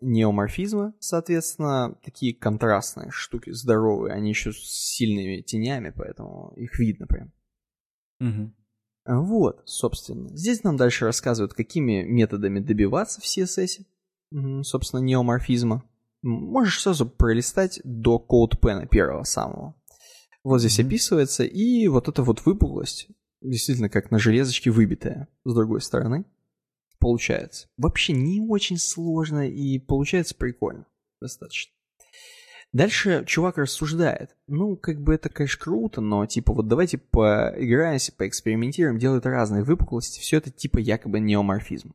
неоморфизма, 0.00 0.94
соответственно, 0.98 1.96
такие 2.04 2.34
контрастные 2.34 3.10
штуки, 3.10 3.50
здоровые, 3.50 4.14
они 4.14 4.30
еще 4.30 4.52
с 4.52 4.58
сильными 4.58 5.40
тенями, 5.40 5.92
поэтому 5.94 6.52
их 6.56 6.78
видно 6.78 7.06
прям. 7.06 7.32
Угу. 8.20 8.52
Вот, 9.06 9.62
собственно. 9.66 10.34
Здесь 10.36 10.62
нам 10.62 10.76
дальше 10.76 11.04
рассказывают, 11.04 11.52
какими 11.54 12.02
методами 12.02 12.60
добиваться 12.60 13.20
в 13.20 13.24
CSS, 13.24 13.84
собственно, 14.62 15.00
неоморфизма. 15.00 15.84
Можешь 16.22 16.80
сразу 16.80 17.06
пролистать 17.06 17.80
до 17.84 18.16
CodePen 18.16 18.88
первого 18.88 19.24
самого. 19.24 19.74
Вот 20.42 20.60
здесь 20.60 20.80
описывается, 20.80 21.44
и 21.44 21.86
вот 21.88 22.08
эта 22.08 22.22
вот 22.22 22.44
выпуклость, 22.46 23.08
действительно 23.42 23.90
как 23.90 24.10
на 24.10 24.18
железочке 24.18 24.70
выбитая, 24.70 25.28
с 25.44 25.54
другой 25.54 25.80
стороны, 25.80 26.24
получается. 26.98 27.68
Вообще 27.76 28.12
не 28.12 28.40
очень 28.40 28.78
сложно, 28.78 29.48
и 29.48 29.78
получается 29.78 30.34
прикольно. 30.34 30.86
Достаточно. 31.20 31.72
Дальше 32.72 33.24
чувак 33.24 33.58
рассуждает. 33.58 34.36
Ну, 34.48 34.76
как 34.76 35.00
бы 35.00 35.14
это, 35.14 35.28
конечно, 35.28 35.62
круто, 35.62 36.00
но 36.00 36.26
типа 36.26 36.52
вот 36.52 36.66
давайте 36.66 36.98
поиграемся, 36.98 38.12
поэкспериментируем, 38.12 38.98
делают 38.98 39.26
разные 39.26 39.62
выпуклости. 39.62 40.18
Все 40.18 40.38
это 40.38 40.50
типа 40.50 40.78
якобы 40.78 41.20
неоморфизм. 41.20 41.94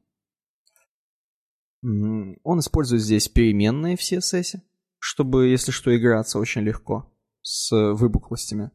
Он 1.81 2.59
использует 2.59 3.01
здесь 3.01 3.27
переменные 3.27 3.97
в 3.97 4.01
CSS, 4.01 4.61
чтобы, 4.99 5.47
если 5.47 5.71
что, 5.71 5.95
играться 5.95 6.39
очень 6.39 6.61
легко 6.61 7.13
с 7.41 7.71
выпуклостями. 7.93 8.71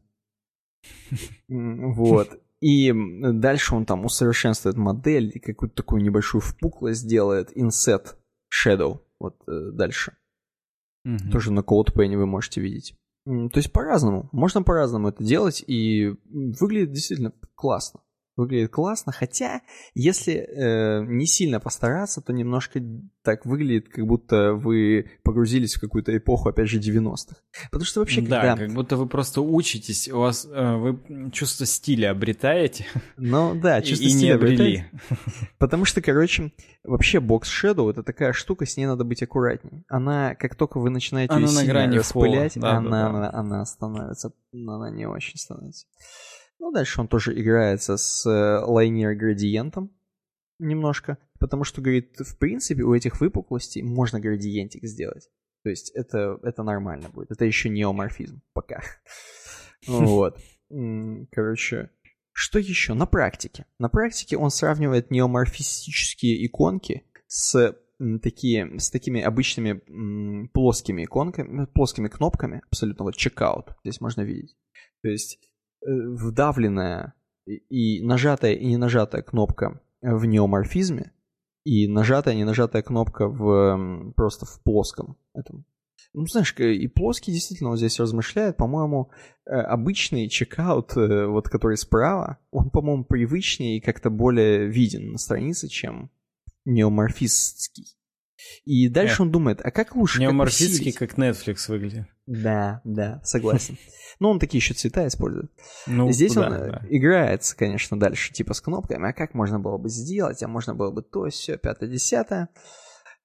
Вот. 1.47 2.39
И 2.65 2.91
дальше 2.91 3.75
он 3.75 3.85
там 3.85 4.05
усовершенствует 4.05 4.75
модель 4.75 5.31
и 5.35 5.39
какую-то 5.39 5.75
такую 5.75 6.01
небольшую 6.01 6.41
впуклость 6.41 7.07
делает. 7.07 7.55
Inset 7.55 8.15
Shadow. 8.51 9.01
Вот 9.19 9.35
э, 9.47 9.69
дальше. 9.71 10.17
Угу. 11.05 11.29
Тоже 11.31 11.51
на 11.51 11.59
CodePen 11.59 12.17
вы 12.17 12.25
можете 12.25 12.61
видеть. 12.61 12.95
То 13.25 13.51
есть 13.53 13.71
по-разному. 13.71 14.29
Можно 14.31 14.63
по-разному 14.63 15.09
это 15.09 15.23
делать, 15.23 15.63
и 15.67 16.15
выглядит 16.25 16.91
действительно 16.91 17.33
классно 17.53 18.01
выглядит 18.35 18.71
классно, 18.71 19.11
хотя, 19.11 19.61
если 19.93 20.33
э, 20.33 21.05
не 21.05 21.25
сильно 21.25 21.59
постараться, 21.59 22.21
то 22.21 22.33
немножко 22.33 22.81
так 23.23 23.45
выглядит, 23.45 23.89
как 23.89 24.05
будто 24.05 24.53
вы 24.53 25.11
погрузились 25.23 25.75
в 25.75 25.81
какую-то 25.81 26.15
эпоху, 26.15 26.49
опять 26.49 26.69
же, 26.69 26.79
90-х. 26.79 27.37
Потому 27.71 27.85
что 27.85 28.01
вообще, 28.01 28.21
да, 28.21 28.41
когда... 28.41 28.65
как 28.65 28.73
будто 28.73 28.97
вы 28.97 29.07
просто 29.07 29.41
учитесь, 29.41 30.09
у 30.09 30.19
вас, 30.19 30.47
э, 30.51 30.75
вы 30.75 31.31
чувство 31.31 31.65
стиля 31.65 32.11
обретаете. 32.11 32.85
Ну 33.17 33.55
да, 33.55 33.81
чувство 33.81 34.05
и, 34.05 34.09
стиля 34.09 34.21
и 34.21 34.23
не 34.23 34.31
обрели. 34.31 34.85
Потому 35.57 35.85
что, 35.85 36.01
короче, 36.01 36.51
вообще 36.83 37.19
Box 37.19 37.43
Shadow 37.43 37.89
это 37.89 38.03
такая 38.03 38.33
штука, 38.33 38.65
с 38.65 38.77
ней 38.77 38.85
надо 38.85 39.03
быть 39.03 39.23
аккуратней. 39.23 39.83
Она, 39.87 40.35
как 40.35 40.55
только 40.55 40.79
вы 40.79 40.89
начинаете 40.89 41.33
она 41.33 41.47
ее 41.47 41.53
на 41.53 41.65
грани 41.65 41.97
распылять, 41.97 42.53
да, 42.55 42.77
она, 42.77 42.89
да, 42.89 42.89
да. 42.89 43.07
Она, 43.07 43.33
она 43.33 43.65
становится, 43.65 44.31
она 44.53 44.89
не 44.89 45.07
очень 45.07 45.39
становится. 45.39 45.85
Ну, 46.65 46.71
дальше 46.71 46.99
он 46.99 47.07
тоже 47.07 47.39
играется 47.39 47.95
с 47.95 48.25
э, 48.25 48.65
лайнер-градиентом 48.65 49.95
немножко, 50.57 51.19
потому 51.39 51.63
что, 51.63 51.79
говорит, 51.79 52.17
в 52.17 52.39
принципе, 52.39 52.81
у 52.81 52.95
этих 52.95 53.21
выпуклостей 53.21 53.83
можно 53.83 54.19
градиентик 54.19 54.83
сделать. 54.83 55.29
То 55.63 55.69
есть 55.69 55.91
это, 55.91 56.39
это 56.41 56.63
нормально 56.63 57.09
будет. 57.09 57.29
Это 57.29 57.45
еще 57.45 57.69
неоморфизм 57.69 58.41
пока. 58.53 58.81
Вот. 59.87 60.39
Короче, 61.31 61.91
что 62.31 62.57
еще? 62.57 62.95
На 62.95 63.05
практике. 63.05 63.67
На 63.77 63.87
практике 63.87 64.35
он 64.35 64.49
сравнивает 64.49 65.11
неоморфистические 65.11 66.47
иконки 66.47 67.05
с 67.27 67.77
такие, 68.23 68.79
с 68.79 68.89
такими 68.89 69.21
обычными 69.21 70.47
плоскими 70.47 71.03
иконками, 71.03 71.65
плоскими 71.65 72.07
кнопками, 72.07 72.63
абсолютно 72.71 73.05
вот 73.05 73.15
checkout, 73.15 73.75
здесь 73.83 74.01
можно 74.01 74.21
видеть. 74.21 74.57
То 75.03 75.09
есть 75.09 75.39
вдавленная 75.85 77.13
и 77.45 78.01
нажатая 78.01 78.53
и 78.53 78.65
не 78.65 78.77
нажатая 78.77 79.21
кнопка 79.21 79.79
в 80.01 80.25
неоморфизме 80.25 81.11
и 81.63 81.87
нажатая 81.87 82.33
и 82.33 82.37
не 82.37 82.43
нажатая 82.43 82.81
кнопка 82.81 83.27
в 83.27 84.13
просто 84.15 84.45
в 84.45 84.61
плоском 84.63 85.17
этом. 85.33 85.65
Ну, 86.13 86.25
знаешь, 86.27 86.55
и 86.57 86.87
плоский 86.87 87.33
действительно 87.33 87.71
вот 87.71 87.77
здесь 87.77 87.99
размышляет. 87.99 88.55
По-моему, 88.55 89.11
э, 89.45 89.51
обычный 89.51 90.29
чекаут, 90.29 90.95
э, 90.95 91.25
вот 91.25 91.49
который 91.49 91.75
справа, 91.75 92.37
он, 92.51 92.69
по-моему, 92.69 93.03
привычнее 93.03 93.77
и 93.77 93.81
как-то 93.81 94.09
более 94.09 94.67
виден 94.67 95.11
на 95.11 95.17
странице, 95.17 95.67
чем 95.67 96.09
неоморфистский. 96.63 97.97
И 98.65 98.89
дальше 98.89 99.23
он 99.23 99.31
думает, 99.31 99.61
а 99.63 99.71
как 99.71 99.95
лучше? 99.95 100.19
Неоморфистский, 100.19 100.91
как, 100.91 101.11
как 101.11 101.19
Netflix 101.19 101.67
выглядит. 101.67 102.07
Да, 102.25 102.81
да, 102.83 103.21
согласен. 103.23 103.77
Но 104.19 104.31
он 104.31 104.39
такие 104.39 104.59
еще 104.59 104.73
цвета 104.73 105.05
использует. 105.07 105.51
Ну, 105.87 106.11
Здесь 106.11 106.33
да, 106.33 106.41
он 106.41 106.49
да. 106.49 106.81
играется, 106.89 107.55
конечно, 107.55 107.99
дальше, 107.99 108.33
типа 108.33 108.53
с 108.53 108.61
кнопками, 108.61 109.09
а 109.09 109.13
как 109.13 109.33
можно 109.33 109.59
было 109.59 109.77
бы 109.77 109.89
сделать, 109.89 110.41
а 110.41 110.47
можно 110.47 110.73
было 110.73 110.91
бы 110.91 111.01
то, 111.01 111.29
все, 111.29 111.57
пятое-десятое. 111.57 112.49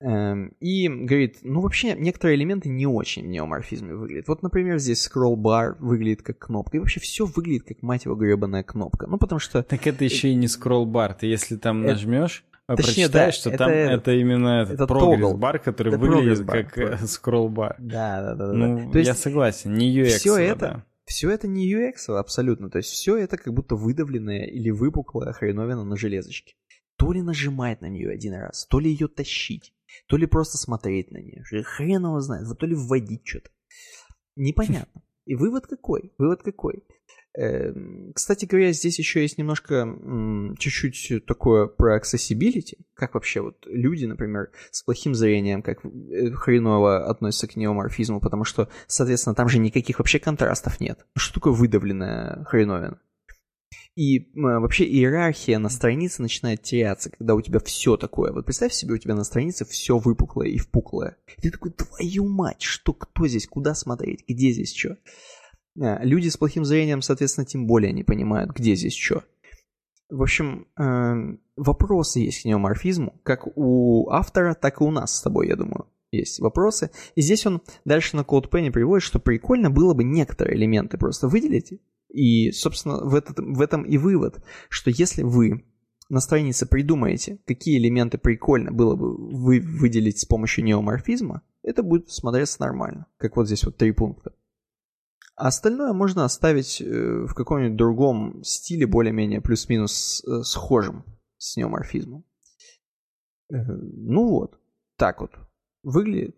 Эм, 0.03 0.55
и 0.61 0.89
говорит, 0.89 1.41
ну 1.43 1.61
вообще 1.61 1.95
некоторые 1.95 2.39
элементы 2.39 2.71
не 2.71 2.87
очень 2.87 3.23
в 3.25 3.27
неоморфизме 3.27 3.95
выглядят. 3.95 4.29
Вот, 4.29 4.43
например, 4.43 4.79
здесь 4.79 5.03
скролл-бар 5.03 5.77
выглядит 5.79 6.23
как 6.23 6.39
кнопка, 6.39 6.79
и 6.79 6.81
вообще 6.81 7.01
все 7.01 7.27
выглядит 7.27 7.65
как, 7.69 7.83
мать 7.83 8.07
его, 8.07 8.15
гребаная 8.15 8.63
кнопка. 8.63 9.07
Ну, 9.07 9.19
потому 9.19 9.39
что... 9.39 9.63
Так 9.63 9.87
это 9.87 10.03
еще 10.05 10.31
и 10.31 10.35
не 10.35 10.49
скролл-бар. 10.49 11.13
Ты 11.15 11.27
если 11.27 11.57
там 11.57 11.83
это... 11.83 11.93
нажмешь, 11.93 12.45
Точнее, 12.77 13.07
прочитаешь, 13.07 13.35
да, 13.35 13.41
что 13.41 13.51
это, 13.51 13.59
там 13.59 13.71
это 13.71 14.13
именно 14.13 14.63
этот 14.63 14.75
это 14.75 14.87
прогресс-бар, 14.87 15.59
который 15.59 15.89
это 15.89 15.99
выглядит 15.99 16.47
как 16.47 16.79
э, 16.79 16.99
скролл-бар. 17.07 17.77
Да, 17.79 18.23
да, 18.23 18.35
да. 18.35 18.53
Ну, 18.53 18.93
То 18.93 18.99
есть 18.99 19.09
я 19.09 19.15
согласен, 19.15 19.75
не 19.75 19.95
UX. 19.97 20.19
Все 20.19 20.37
это, 20.37 20.61
да. 20.61 20.87
все 21.05 21.31
это 21.31 21.49
не 21.49 21.73
UX 21.73 22.15
абсолютно. 22.17 22.71
То 22.71 22.79
есть 22.79 22.91
все 22.91 23.17
это 23.17 23.37
как 23.37 23.53
будто 23.53 23.77
выдавленная 23.77 24.47
или 24.47 24.71
выпуклая 24.71 25.33
хреновина 25.33 25.85
на 25.85 25.97
железочке. 25.97 26.55
То 26.97 27.13
ли 27.13 27.23
нажимать 27.23 27.81
на 27.81 27.87
нее 27.87 28.11
один 28.11 28.35
раз, 28.35 28.67
то 28.67 28.79
ли 28.79 28.91
ее 28.91 29.09
тащить, 29.09 29.73
то 30.07 30.17
ли 30.17 30.27
просто 30.27 30.59
смотреть 30.59 31.11
на 31.11 31.19
нее. 31.19 31.43
Хрен 31.65 32.05
его 32.05 32.21
знает, 32.21 32.47
то 32.59 32.67
ли 32.67 32.75
вводить 32.75 33.27
что-то. 33.27 33.51
Непонятно. 34.37 35.03
И 35.27 35.35
вывод 35.35 35.67
какой? 35.67 36.13
Вывод 36.19 36.43
какой? 36.43 36.85
Эм, 37.39 38.13
кстати 38.13 38.45
говоря, 38.45 38.73
здесь 38.73 38.99
еще 38.99 39.23
есть 39.23 39.39
немножко 39.39 39.87
чуть-чуть 40.59 41.27
такое 41.27 41.67
про 41.67 41.99
accessibility, 41.99 42.79
как 42.95 43.15
вообще 43.15 43.41
вот 43.41 43.67
люди, 43.67 44.05
например, 44.05 44.51
с 44.73 44.83
плохим 44.83 45.15
зрением, 45.15 45.63
как 45.63 45.85
э, 45.85 46.33
хреново 46.33 47.09
относятся 47.09 47.47
к 47.47 47.55
неоморфизму, 47.55 48.21
потому 48.21 48.45
что, 48.45 48.69
соответственно, 48.89 49.37
там 49.37 49.49
же 49.49 49.59
никаких 49.59 50.01
вообще 50.01 50.19
контрастов 50.19 50.81
нет. 50.81 51.07
Что 51.17 51.35
такое 51.35 51.53
выдавленная 51.53 52.45
хреновина? 52.45 52.99
И 53.97 54.31
вообще 54.35 54.85
иерархия 54.85 55.59
на 55.59 55.69
странице 55.69 56.23
начинает 56.23 56.63
теряться, 56.63 57.11
когда 57.11 57.35
у 57.35 57.41
тебя 57.41 57.61
все 57.61 57.97
такое. 57.97 58.33
Вот 58.33 58.45
представь 58.45 58.73
себе, 58.73 58.95
у 58.95 58.99
тебя 58.99 59.15
на 59.15 59.25
странице 59.25 59.65
все 59.65 59.99
выпуклое 59.99 60.49
и 60.49 60.59
впуклое. 60.59 61.17
И 61.37 61.43
ты 61.43 61.51
такой, 61.51 61.73
твою 61.73 62.27
мать, 62.29 62.63
что, 62.63 62.93
кто 62.93 63.27
здесь, 63.29 63.47
куда 63.47 63.75
смотреть, 63.75 64.25
где 64.27 64.51
здесь 64.51 64.75
что? 64.75 64.97
А, 65.79 66.03
люди 66.05 66.29
с 66.29 66.37
плохим 66.37 66.65
зрением, 66.65 67.03
соответственно, 67.03 67.45
тем 67.45 67.67
более 67.67 67.93
не 67.93 68.05
понимают, 68.05 68.51
где 68.53 68.75
здесь 68.75 68.97
что. 68.97 69.25
В 70.09 70.23
общем, 70.23 70.67
эм, 70.77 71.41
вопросы 71.57 72.21
есть 72.21 72.43
к 72.43 72.45
неоморфизму, 72.45 73.21
как 73.23 73.47
у 73.57 74.11
автора, 74.11 74.55
так 74.55 74.81
и 74.81 74.85
у 74.85 74.91
нас 74.91 75.17
с 75.17 75.23
тобой, 75.23 75.49
я 75.49 75.57
думаю. 75.57 75.87
есть 76.13 76.41
вопросы. 76.41 76.91
И 77.15 77.21
здесь 77.21 77.47
он 77.47 77.63
дальше 77.85 78.17
на 78.17 78.23
CodePen 78.23 78.73
приводит, 78.73 79.05
что 79.05 79.21
прикольно 79.21 79.71
было 79.71 79.95
бы 79.95 80.03
некоторые 80.03 80.57
элементы 80.57 80.99
просто 80.99 81.29
выделить. 81.29 81.81
И, 82.09 82.51
собственно, 82.51 83.05
в, 83.05 83.15
этот, 83.15 83.39
в 83.39 83.61
этом 83.61 83.85
и 83.85 83.97
вывод, 83.97 84.43
что 84.69 84.91
если 84.91 85.23
вы 85.23 85.65
на 86.09 86.19
странице 86.19 86.67
придумаете, 86.67 87.39
какие 87.47 87.79
элементы 87.79 88.19
прикольно 88.19 88.73
было 88.73 88.97
бы 88.97 89.17
вы 89.17 89.61
выделить 89.61 90.19
с 90.19 90.25
помощью 90.25 90.65
неоморфизма, 90.65 91.43
это 91.63 91.85
будет 91.85 92.11
смотреться 92.11 92.61
нормально. 92.61 93.07
Как 93.17 93.37
вот 93.37 93.47
здесь 93.47 93.63
вот 93.63 93.77
три 93.77 93.93
пункта. 93.93 94.33
А 95.41 95.47
остальное 95.47 95.95
можно 95.95 96.27
оставить 96.27 96.83
э, 96.83 97.25
в 97.27 97.33
каком-нибудь 97.33 97.75
другом 97.75 98.45
стиле, 98.45 98.87
более-менее 98.87 99.41
плюс-минус 99.41 100.23
э, 100.27 100.43
схожим 100.43 101.03
с 101.39 101.57
неоморфизмом. 101.57 102.27
Э, 103.51 103.57
ну 103.57 104.29
вот, 104.29 104.61
так 104.99 105.23
вот 105.23 105.31
выглядит. 105.83 106.37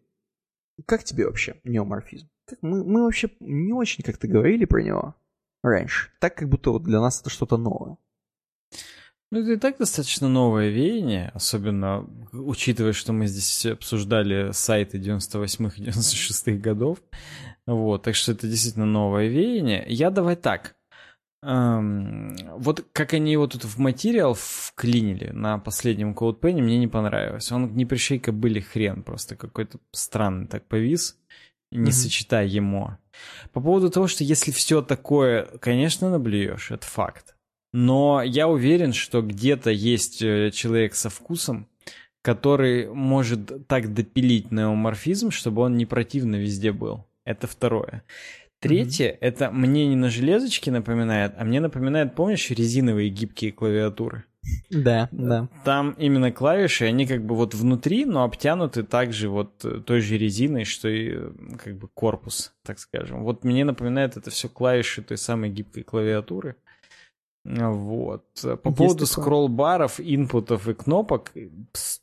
Как 0.86 1.02
тебе 1.02 1.26
вообще 1.26 1.60
неоморфизм? 1.64 2.28
Мы, 2.60 2.84
мы 2.84 3.02
вообще 3.02 3.28
не 3.40 3.72
очень 3.72 4.04
как-то 4.04 4.28
говорили 4.28 4.66
про 4.66 4.80
него 4.84 5.16
раньше. 5.64 6.12
Так, 6.20 6.36
как 6.36 6.48
будто 6.48 6.70
вот 6.70 6.84
для 6.84 7.00
нас 7.00 7.20
это 7.20 7.28
что-то 7.28 7.56
новое. 7.56 7.96
Ну, 9.32 9.40
это 9.40 9.52
и 9.52 9.56
так 9.56 9.78
достаточно 9.78 10.28
новое 10.28 10.68
веяние, 10.68 11.30
особенно 11.34 12.08
учитывая, 12.32 12.92
что 12.92 13.12
мы 13.12 13.26
здесь 13.26 13.66
обсуждали 13.66 14.52
сайты 14.52 14.98
98-х 14.98 15.76
и 15.78 15.86
96-х 15.86 16.52
годов. 16.58 16.98
Вот, 17.66 18.02
так 18.02 18.14
что 18.14 18.32
это 18.32 18.48
действительно 18.48 18.86
новое 18.86 19.28
веяние. 19.28 19.84
Я 19.88 20.10
давай 20.10 20.36
так. 20.36 20.74
Эм, 21.44 22.36
вот 22.56 22.86
как 22.92 23.14
они 23.14 23.32
его 23.32 23.46
тут 23.48 23.64
в 23.64 23.78
материал 23.78 24.34
вклинили 24.34 25.30
на 25.30 25.58
последнем 25.58 26.12
CodePen, 26.12 26.60
мне 26.60 26.78
не 26.78 26.88
понравилось. 26.88 27.50
Он 27.50 27.74
не 27.74 27.84
пришейка 27.84 28.32
были 28.32 28.60
хрен, 28.60 29.02
просто 29.02 29.36
какой-то 29.36 29.78
странный 29.90 30.46
так 30.46 30.66
повис, 30.66 31.18
не 31.72 31.90
mm-hmm. 31.90 31.92
сочетая 31.92 32.46
ему. 32.46 32.96
По 33.52 33.60
поводу 33.60 33.90
того, 33.90 34.06
что 34.06 34.22
если 34.22 34.52
все 34.52 34.82
такое, 34.82 35.46
конечно, 35.58 36.10
наблюешь, 36.10 36.70
это 36.70 36.86
факт. 36.86 37.36
Но 37.72 38.22
я 38.22 38.48
уверен, 38.48 38.92
что 38.92 39.22
где-то 39.22 39.70
есть 39.70 40.22
э, 40.22 40.50
человек 40.52 40.94
со 40.94 41.10
вкусом, 41.10 41.66
который 42.22 42.88
может 42.88 43.66
так 43.66 43.92
допилить 43.94 44.52
неоморфизм, 44.52 45.30
чтобы 45.30 45.62
он 45.62 45.76
не 45.76 45.86
противно 45.86 46.36
везде 46.36 46.70
был. 46.72 47.04
Это 47.24 47.46
второе. 47.46 48.02
Третье, 48.60 49.10
mm-hmm. 49.10 49.18
это 49.20 49.50
мне 49.50 49.88
не 49.88 49.96
на 49.96 50.08
железочке 50.08 50.70
напоминает, 50.70 51.34
а 51.36 51.44
мне 51.44 51.60
напоминает, 51.60 52.14
помнишь, 52.14 52.48
резиновые 52.50 53.10
гибкие 53.10 53.50
клавиатуры? 53.50 54.24
Да, 54.70 55.08
да. 55.12 55.48
Там 55.64 55.92
именно 55.98 56.32
клавиши, 56.32 56.84
они 56.84 57.06
как 57.06 57.24
бы 57.24 57.34
вот 57.34 57.54
внутри, 57.54 58.04
но 58.04 58.24
обтянуты 58.24 58.82
также 58.82 59.28
вот 59.28 59.64
э, 59.64 59.80
той 59.80 60.00
же 60.00 60.18
резиной, 60.18 60.64
что 60.64 60.88
и 60.88 61.10
э, 61.14 61.30
как 61.62 61.76
бы 61.76 61.88
корпус, 61.88 62.52
так 62.64 62.78
скажем. 62.78 63.22
Вот 63.22 63.44
мне 63.44 63.64
напоминает 63.64 64.16
это 64.16 64.30
все 64.30 64.48
клавиши 64.48 65.02
той 65.02 65.16
самой 65.16 65.50
гибкой 65.50 65.84
клавиатуры. 65.84 66.56
Вот. 67.44 68.24
По 68.40 68.68
Есть 68.68 68.78
поводу 68.78 69.06
скролл-баров, 69.06 69.98
инпутов 69.98 70.68
и 70.68 70.74
кнопок, 70.74 71.32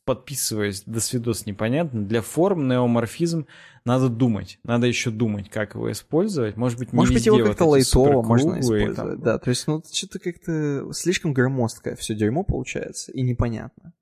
подписываясь, 0.04 0.84
до 0.84 1.00
свидос 1.00 1.46
непонятно. 1.46 2.04
Для 2.04 2.22
форм 2.22 2.68
неоморфизм 2.68 3.46
надо 3.86 4.10
думать. 4.10 4.60
Надо 4.64 4.88
еще 4.88 5.12
думать, 5.12 5.50
как 5.50 5.76
его 5.76 5.90
использовать. 5.92 6.58
Может 6.58 6.78
быть, 6.78 6.92
не 6.92 6.98
Может 6.98 7.14
быть, 7.14 7.26
его 7.26 7.38
как-то 7.38 7.64
вот 7.64 7.72
лайтово 7.72 8.22
можно 8.22 8.60
использовать. 8.60 8.96
Там... 8.96 9.22
Да, 9.22 9.40
то 9.40 9.50
есть, 9.50 9.66
ну, 9.68 9.82
что-то 9.90 10.20
как-то 10.20 10.92
слишком 10.92 11.34
громоздкое 11.34 11.96
все 11.96 12.16
дерьмо 12.16 12.44
получается, 12.44 13.14
и 13.14 13.22
непонятно. 13.22 13.94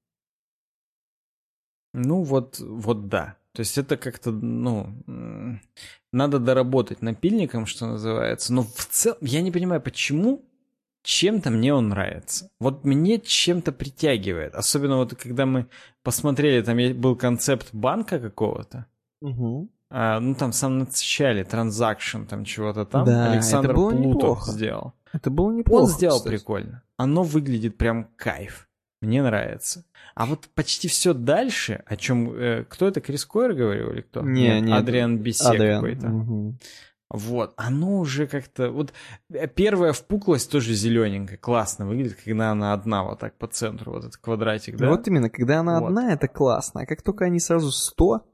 Ну, 1.93 2.23
вот, 2.23 2.59
вот 2.59 3.09
да. 3.09 3.37
То 3.53 3.61
есть 3.61 3.77
это 3.77 3.97
как-то, 3.97 4.31
ну, 4.31 4.91
надо 6.11 6.39
доработать 6.39 7.01
напильником, 7.01 7.67
что 7.67 7.85
называется. 7.87 8.53
Но 8.53 8.63
в 8.63 8.85
целом, 8.89 9.17
я 9.21 9.41
не 9.41 9.51
понимаю, 9.51 9.81
почему 9.81 10.43
чем-то 11.07 11.51
мне 11.51 11.73
он 11.73 11.87
нравится. 11.87 12.49
Вот 12.59 12.83
мне 12.83 13.17
чем-то 13.17 13.71
притягивает. 13.71 14.55
Особенно 14.55 14.97
вот 14.97 15.15
когда 15.15 15.45
мы 15.45 15.67
посмотрели, 16.03 16.61
там 16.61 16.77
был 16.99 17.15
концепт 17.15 17.69
банка 17.71 18.19
какого-то. 18.19 18.87
Угу. 19.21 19.69
А, 19.89 20.19
ну 20.19 20.35
там 20.35 20.51
в 20.51 20.55
самом 20.55 20.79
начале, 20.79 21.45
транзакшн, 21.45 22.23
там 22.23 22.43
чего-то 22.43 22.83
там. 22.83 23.05
Да, 23.05 23.31
Александр 23.31 23.69
это 23.69 23.75
было 23.79 23.91
Плутов 23.91 24.05
неплохо. 24.09 24.51
сделал. 24.51 24.93
Это 25.13 25.29
было 25.29 25.51
неплохо. 25.53 25.81
Он 25.83 25.87
сделал 25.87 26.17
кстати. 26.17 26.33
прикольно. 26.33 26.83
Оно 26.97 27.23
выглядит 27.23 27.77
прям 27.77 28.09
кайф. 28.17 28.67
Мне 29.01 29.23
нравится. 29.23 29.85
А 30.13 30.25
вот 30.25 30.49
почти 30.55 30.89
все 30.89 31.13
дальше, 31.13 31.83
о 31.85 31.95
чем... 31.95 32.33
Э, 32.33 32.65
кто 32.67 32.85
это, 32.85 32.99
Крис 32.99 33.23
Койер 33.23 33.53
говорил 33.53 33.91
или 33.91 34.01
кто? 34.01 34.23
Не, 34.23 34.59
Нет, 34.59 34.77
Адриан 34.77 35.19
Бисек 35.19 35.57
какой-то. 35.57 36.07
Угу. 36.09 36.55
Вот, 37.09 37.53
оно 37.55 37.99
уже 37.99 38.27
как-то... 38.27 38.69
Вот 38.69 38.93
э, 39.29 39.47
первая 39.47 39.93
впуклость 39.93 40.51
тоже 40.51 40.73
зелененькая, 40.73 41.37
классно 41.37 41.87
выглядит, 41.87 42.17
когда 42.21 42.51
она 42.51 42.73
одна 42.73 43.03
вот 43.03 43.19
так 43.19 43.37
по 43.37 43.47
центру, 43.47 43.93
вот 43.93 44.03
этот 44.03 44.17
квадратик, 44.17 44.75
да? 44.75 44.89
Вот 44.89 45.07
именно, 45.07 45.29
когда 45.29 45.59
она 45.59 45.79
вот. 45.79 45.87
одна, 45.87 46.11
это 46.11 46.27
классно, 46.27 46.81
а 46.81 46.85
как 46.85 47.01
только 47.01 47.25
они 47.25 47.39
сразу 47.39 47.71
100... 47.71 48.25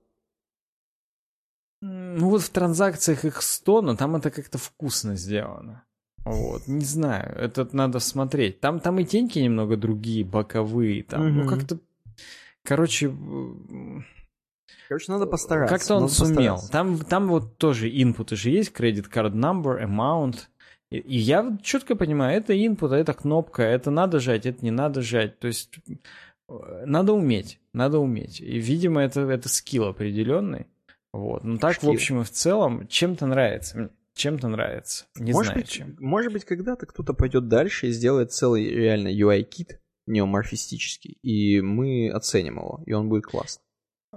Ну 1.85 2.29
вот 2.29 2.41
в 2.41 2.49
транзакциях 2.49 3.25
их 3.25 3.41
100, 3.41 3.81
но 3.81 3.95
там 3.95 4.15
это 4.15 4.31
как-то 4.31 4.57
вкусно 4.57 5.17
сделано. 5.17 5.83
Вот, 6.23 6.67
не 6.67 6.85
знаю, 6.85 7.35
это 7.35 7.67
надо 7.73 7.99
смотреть. 7.99 8.61
Там, 8.61 8.79
там 8.79 8.97
и 8.99 9.03
теньки 9.03 9.39
немного 9.39 9.75
другие, 9.75 10.23
боковые, 10.23 11.03
там, 11.03 11.21
угу. 11.21 11.29
ну 11.29 11.49
как-то... 11.49 11.79
Короче, 12.63 13.13
Короче, 14.87 15.11
надо 15.11 15.25
постараться. 15.25 15.73
Как-то 15.73 15.95
он 15.95 16.09
сумел. 16.09 16.59
Там, 16.71 16.99
там 16.99 17.27
вот 17.27 17.57
тоже 17.57 17.89
инпуты 17.89 18.35
же 18.35 18.49
есть, 18.49 18.71
credit 18.71 19.09
card 19.11 19.33
number, 19.33 19.83
amount. 19.83 20.47
И, 20.91 20.97
и 20.97 21.17
я 21.17 21.57
четко 21.63 21.95
понимаю, 21.95 22.37
это 22.37 22.53
input, 22.53 22.93
а 22.93 22.97
это 22.97 23.13
кнопка, 23.13 23.63
это 23.63 23.91
надо 23.91 24.19
жать, 24.19 24.45
это 24.45 24.63
не 24.63 24.71
надо 24.71 25.01
жать. 25.01 25.39
То 25.39 25.47
есть 25.47 25.79
э, 26.49 26.83
надо 26.85 27.13
уметь, 27.13 27.59
надо 27.73 27.99
уметь. 27.99 28.39
И, 28.39 28.59
видимо, 28.59 29.01
это, 29.01 29.21
это 29.21 29.49
скилл 29.49 29.85
определенный. 29.85 30.67
Вот. 31.11 31.43
Ну 31.43 31.57
так, 31.57 31.75
Шкил. 31.75 31.91
в 31.91 31.93
общем 31.93 32.21
и 32.21 32.23
в 32.23 32.31
целом, 32.31 32.87
чем-то 32.87 33.25
нравится. 33.25 33.91
Чем-то 34.15 34.47
нравится. 34.47 35.05
Не 35.15 35.31
может 35.31 35.53
знаю 35.53 35.61
быть, 35.61 35.69
чем. 35.71 35.95
Может 35.99 36.33
быть, 36.33 36.45
когда-то 36.45 36.85
кто-то 36.85 37.13
пойдет 37.13 37.47
дальше 37.47 37.87
и 37.87 37.91
сделает 37.91 38.31
целый 38.31 38.65
реально 38.65 39.07
UI-кит 39.07 39.79
неоморфистический, 40.05 41.17
и 41.21 41.61
мы 41.61 42.09
оценим 42.09 42.57
его, 42.57 42.83
и 42.85 42.93
он 42.93 43.09
будет 43.09 43.25
классный. 43.25 43.63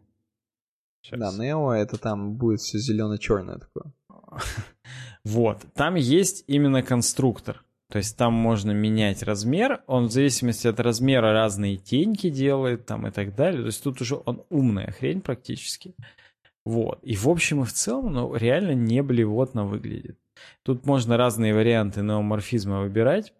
Сейчас. 1.03 1.19
Да, 1.19 1.33
Neo 1.43 1.73
это 1.73 1.99
там 1.99 2.37
будет 2.37 2.61
все 2.61 2.79
зелено-черное 2.79 3.59
такое. 3.59 3.93
Вот, 5.25 5.65
там 5.75 5.95
есть 5.95 6.43
именно 6.49 6.83
конструктор. 6.83 7.63
То 7.89 7.99
есть 7.99 8.17
там 8.17 8.33
можно 8.33 8.73
менять 8.73 9.23
размер, 9.23 9.85
он 9.87 10.07
в 10.07 10.11
зависимости 10.11 10.67
от 10.67 10.81
размера 10.81 11.33
разные 11.33 11.77
теньки 11.77 12.29
делает 12.29 12.87
там 12.87 13.07
и 13.07 13.13
так 13.13 13.37
далее. 13.37 13.61
То 13.61 13.67
есть 13.67 13.85
тут 13.85 14.01
уже 14.01 14.21
он 14.25 14.43
умная 14.49 14.91
хрень 14.91 15.21
практически. 15.21 15.95
Вот. 16.65 17.01
И 17.03 17.17
в 17.17 17.29
общем 17.29 17.63
и 17.63 17.65
в 17.65 17.73
целом, 17.73 18.13
ну, 18.13 18.35
реально 18.35 18.75
не 18.75 19.03
блевотно 19.03 19.65
выглядит. 19.65 20.19
Тут 20.63 20.87
можно 20.87 21.17
разные 21.17 21.55
варианты 21.55 22.03
неоморфизма 22.03 22.81
выбирать. 22.81 23.33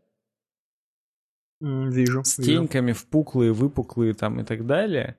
Вижу. 1.61 2.25
С 2.25 2.37
теньками 2.37 2.93
впуклые, 2.93 3.53
выпуклые 3.53 4.15
там 4.15 4.41
и 4.41 4.45
так 4.45 4.67
далее. 4.67 5.17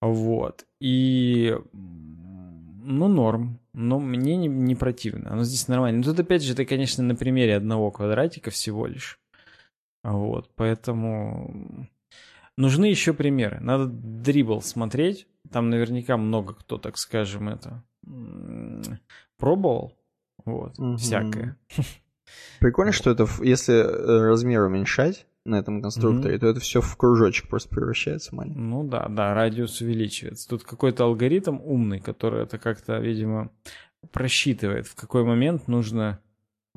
Вот. 0.00 0.66
И 0.80 1.56
ну, 1.72 3.08
норм. 3.08 3.60
Но 3.72 4.00
мне 4.00 4.36
не, 4.36 4.48
не 4.48 4.74
противно. 4.74 5.30
Оно 5.32 5.44
здесь 5.44 5.68
нормально. 5.68 5.98
Но 5.98 6.04
тут, 6.04 6.18
опять 6.18 6.42
же, 6.42 6.54
это, 6.54 6.64
конечно, 6.64 7.04
на 7.04 7.14
примере 7.14 7.56
одного 7.56 7.90
квадратика 7.90 8.50
всего 8.50 8.86
лишь. 8.86 9.20
Вот, 10.02 10.50
поэтому 10.54 11.88
нужны 12.56 12.86
еще 12.86 13.12
примеры. 13.12 13.58
Надо 13.60 13.86
дрибл 13.86 14.62
смотреть, 14.62 15.26
там 15.50 15.70
наверняка 15.70 16.16
много 16.16 16.54
кто, 16.54 16.78
так 16.78 16.98
скажем, 16.98 17.48
это 17.48 17.82
пробовал. 19.38 19.96
Вот, 20.44 20.78
угу. 20.78 20.96
всякое. 20.96 21.56
Прикольно, 22.60 22.92
что 22.92 23.10
это, 23.10 23.26
если 23.42 23.74
э, 23.74 24.28
размер 24.28 24.62
уменьшать 24.62 25.26
на 25.44 25.56
этом 25.56 25.80
конструкторе, 25.80 26.36
mm 26.36 26.38
то 26.38 26.46
это 26.46 26.60
все 26.60 26.80
в 26.80 26.96
кружочек 26.96 27.48
просто 27.48 27.68
превращается 27.68 28.34
маленький. 28.34 28.58
Ну 28.58 28.84
да, 28.84 29.06
да, 29.08 29.34
радиус 29.34 29.80
увеличивается. 29.80 30.48
Тут 30.48 30.64
какой-то 30.64 31.04
алгоритм 31.04 31.60
умный, 31.62 32.00
который 32.00 32.42
это 32.42 32.58
как-то, 32.58 32.98
видимо, 32.98 33.50
просчитывает, 34.12 34.86
в 34.86 34.94
какой 34.94 35.24
момент 35.24 35.68
нужно... 35.68 36.20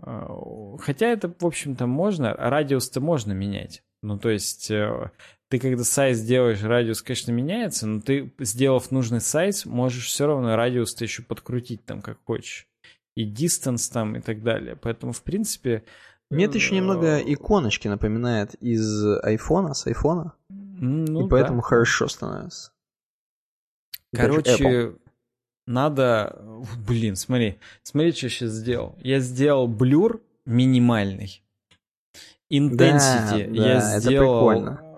Э, 0.01 0.27
хотя 0.80 1.07
это, 1.07 1.34
в 1.39 1.45
общем-то, 1.45 1.88
можно, 1.88 2.34
радиус-то 2.34 3.01
можно 3.01 3.34
менять. 3.34 3.84
Ну, 4.01 4.18
то 4.18 4.30
есть 4.30 4.72
э, 4.72 5.11
ты 5.49 5.59
когда 5.59 5.84
сайз 5.84 6.21
делаешь, 6.21 6.61
радиус, 6.61 7.01
конечно, 7.01 7.31
меняется, 7.31 7.88
но 7.88 8.01
ты, 8.01 8.31
сделав 8.39 8.91
нужный 8.91 9.19
сайз, 9.21 9.65
можешь 9.65 10.07
все 10.07 10.27
равно 10.27 10.55
радиус 10.55 10.93
ты 10.93 11.05
еще 11.05 11.23
подкрутить 11.23 11.84
там 11.85 12.01
как 12.01 12.19
хочешь. 12.23 12.67
и 13.15 13.30
distance 13.30 13.91
там 13.91 14.15
и 14.15 14.21
так 14.21 14.43
далее. 14.43 14.76
Поэтому, 14.76 15.11
в 15.11 15.21
принципе... 15.23 15.84
Мне 16.30 16.45
это 16.45 16.57
еще 16.57 16.76
немного 16.76 17.17
иконочки 17.17 17.88
напоминает 17.88 18.53
из 18.55 19.05
айфона, 19.23 19.73
с 19.73 19.88
айфона. 19.88 20.34
Ну, 20.49 21.26
и 21.26 21.30
поэтому 21.30 21.61
да. 21.61 21.67
хорошо 21.67 22.07
становится. 22.07 22.71
Короче, 24.13 24.63
Apple. 24.63 24.99
надо... 25.67 26.39
Блин, 26.88 27.15
смотри. 27.15 27.59
Смотри, 27.84 28.11
что 28.13 28.27
я 28.27 28.30
сейчас 28.30 28.51
сделал. 28.51 28.95
Я 29.01 29.19
сделал 29.19 29.67
блюр 29.67 30.21
минимальный. 30.45 31.43
Intensity 32.51 32.77
Да, 32.77 33.38
я 33.38 33.80
да, 33.80 33.91
это 33.91 33.99
сделал 33.99 34.39
прикольно. 34.39 34.89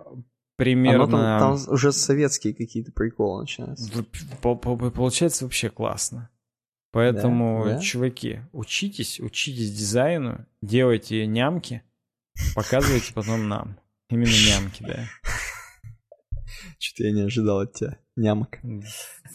Примерно... 0.62 1.04
Оно 1.06 1.12
там, 1.40 1.58
там 1.58 1.74
уже 1.74 1.92
советские 1.92 2.54
какие-то 2.54 2.92
приколы 2.92 3.42
начинаются. 3.42 3.92
По- 4.44 4.56
по- 4.56 4.78
по- 4.78 4.92
Получается 4.92 5.46
вообще 5.46 5.72
классно. 5.72 6.30
Поэтому, 6.92 7.64
Да, 7.66 7.74
да. 7.76 7.80
чуваки, 7.80 8.42
учитесь, 8.52 9.20
учитесь 9.20 9.72
дизайну, 9.76 10.46
делайте 10.62 11.26
нямки, 11.26 11.82
показывайте 12.54 13.12
потом 13.14 13.48
нам. 13.48 13.80
Именно 14.10 14.30
нямки, 14.50 14.84
да. 14.84 15.06
Что-то 16.78 17.06
я 17.06 17.12
не 17.14 17.22
ожидал 17.22 17.62
от 17.62 17.74
тебя. 17.74 17.98
Нямок. 18.16 18.60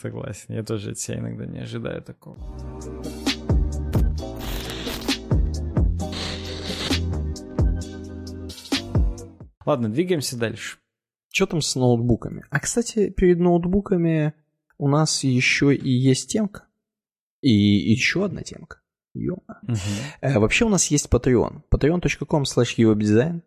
Согласен. 0.01 0.55
Я 0.55 0.63
тоже 0.63 0.93
от 0.93 0.99
себя 0.99 1.19
иногда 1.19 1.47
не 1.47 1.59
ожидаю 1.59 2.03
такого. 2.03 2.37
Ладно, 9.65 9.89
двигаемся 9.89 10.37
дальше. 10.39 10.79
Что 11.37 11.45
там 11.45 11.61
с 11.61 11.77
ноутбуками? 11.77 12.47
А, 12.49 12.61
кстати, 12.61 13.11
перед 13.11 13.39
ноутбуками 13.41 14.33
у 14.79 14.89
нас 14.89 15.23
еще 15.23 15.75
и 15.75 15.91
есть 15.91 16.33
темка. 16.33 16.65
И 17.43 17.51
еще 17.51 18.25
одна 18.25 18.41
темка. 18.41 18.81
Ё. 19.13 19.37
Мгм. 19.61 19.77
Э, 20.23 20.39
вообще 20.39 20.65
у 20.65 20.71
нас 20.71 20.87
есть 20.87 21.09
Patreon. 21.11 21.61
patreon.com 21.71 22.45
slash. 22.45 23.43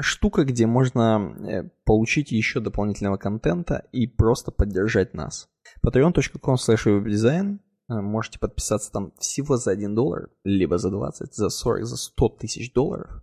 Штука, 0.00 0.44
где 0.44 0.66
можно 0.66 1.36
э, 1.48 1.70
получить 1.84 2.32
еще 2.32 2.58
дополнительного 2.58 3.18
контента 3.18 3.86
и 3.92 4.08
просто 4.08 4.50
поддержать 4.50 5.14
нас. 5.14 5.48
patreon.com 5.86 6.56
slash. 6.56 7.58
Э, 7.88 8.00
Можете 8.00 8.40
подписаться 8.40 8.90
там 8.90 9.12
всего 9.20 9.56
за 9.58 9.70
1 9.70 9.94
доллар, 9.94 10.30
либо 10.42 10.76
за 10.76 10.90
20, 10.90 11.32
за 11.36 11.50
40, 11.50 11.84
за 11.84 11.96
100 11.96 12.28
тысяч 12.30 12.72
долларов. 12.72 13.22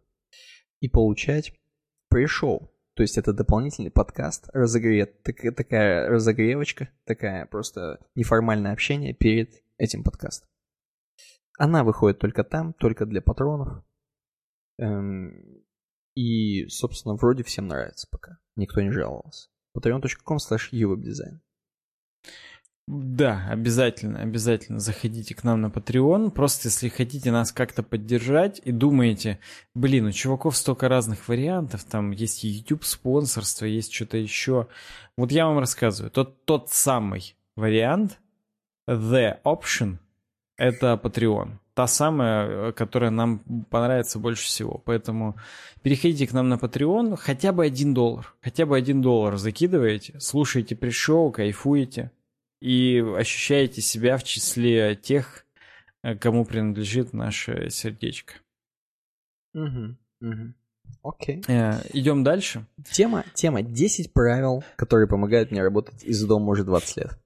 И 0.79 0.87
получать 0.87 1.51
пришел. 2.07 2.71
То 2.97 3.03
есть 3.03 3.15
это 3.19 3.31
дополнительный 3.31 3.91
подкаст, 3.91 4.49
разогрет, 4.53 5.21
такая, 5.21 5.51
такая 5.51 6.09
разогревочка, 6.09 6.89
такая 7.05 7.45
просто 7.45 7.99
неформальное 8.15 8.73
общение 8.73 9.13
перед 9.13 9.61
этим 9.77 10.03
подкастом. 10.03 10.49
Она 11.59 11.83
выходит 11.83 12.17
только 12.17 12.43
там, 12.43 12.73
только 12.73 13.05
для 13.05 13.21
патронов. 13.21 13.83
Эм, 14.79 15.63
и, 16.15 16.67
собственно, 16.69 17.13
вроде 17.13 17.43
всем 17.43 17.67
нравится 17.67 18.07
пока. 18.09 18.39
Никто 18.55 18.81
не 18.81 18.89
жаловался. 18.89 19.49
patreon.com 19.77 20.37
slash. 20.37 20.69
Да, 22.87 23.45
обязательно, 23.49 24.21
обязательно 24.21 24.79
заходите 24.79 25.35
к 25.35 25.43
нам 25.43 25.59
на 25.59 25.65
Patreon. 25.65 26.31
Просто 26.31 26.69
если 26.69 26.87
хотите 26.87 27.31
нас 27.31 27.51
как-то 27.51 27.83
поддержать 27.83 28.61
и 28.63 28.71
думаете, 28.71 29.39
блин, 29.75 30.05
у 30.05 30.11
чуваков 30.13 30.55
столько 30.55 30.87
разных 30.87 31.27
вариантов, 31.27 31.83
там 31.83 32.11
есть 32.11 32.45
YouTube 32.45 32.85
спонсорство, 32.85 33.65
есть 33.65 33.93
что-то 33.93 34.15
еще. 34.15 34.67
Вот 35.17 35.33
я 35.33 35.47
вам 35.47 35.59
рассказываю. 35.59 36.11
Тот, 36.11 36.45
тот 36.45 36.69
самый 36.69 37.35
вариант, 37.57 38.19
the 38.87 39.37
option, 39.43 39.97
это 40.55 40.97
Patreon. 41.01 41.57
Та 41.73 41.87
самая, 41.87 42.69
э, 42.69 42.71
которая 42.71 43.11
нам 43.11 43.39
понравится 43.69 44.17
больше 44.17 44.45
всего. 44.45 44.81
Поэтому 44.85 45.35
переходите 45.81 46.25
к 46.25 46.31
нам 46.31 46.47
на 46.47 46.55
Patreon, 46.55 47.17
хотя 47.17 47.51
бы 47.51 47.65
один 47.65 47.93
доллар. 47.93 48.33
Хотя 48.41 48.65
бы 48.65 48.77
один 48.77 49.01
доллар 49.01 49.35
закидываете, 49.35 50.17
слушаете 50.21 50.77
пришоу, 50.77 51.31
кайфуете 51.31 52.11
и 52.61 52.99
ощущаете 53.17 53.81
себя 53.81 54.17
в 54.17 54.23
числе 54.23 54.95
тех, 54.95 55.45
э, 56.03 56.15
кому 56.15 56.45
принадлежит 56.45 57.13
наше 57.13 57.69
сердечко. 57.69 58.33
Угу, 59.53 59.95
угу. 60.21 60.53
Окей. 61.03 61.43
Э, 61.47 61.81
идем 61.93 62.23
дальше. 62.23 62.65
Тема, 62.91 63.23
тема 63.33 63.61
10 63.61 64.13
правил, 64.13 64.63
которые 64.75 65.07
помогают 65.07 65.51
мне 65.51 65.61
работать 65.61 66.03
из 66.03 66.23
дома 66.25 66.47
уже 66.51 66.63
20 66.63 66.97
лет. 66.97 67.19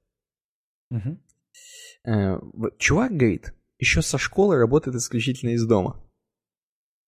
Э, 2.03 2.35
в- 2.37 2.71
чувак 2.77 3.11
говорит, 3.11 3.53
еще 3.79 4.01
со 4.01 4.17
школы 4.17 4.57
работает 4.57 4.95
исключительно 4.97 5.51
из 5.51 5.65
дома. 5.65 6.01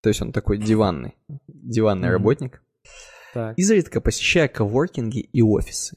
То 0.02 0.08
есть 0.10 0.20
он 0.22 0.32
такой 0.32 0.58
диванный, 0.58 1.14
диванный 1.48 2.08
Мгм. 2.08 2.12
работник. 2.12 2.62
Так. 3.32 3.58
Изредка 3.58 4.00
посещая 4.00 4.48
коворкинги 4.48 5.18
и 5.20 5.42
офисы. 5.42 5.96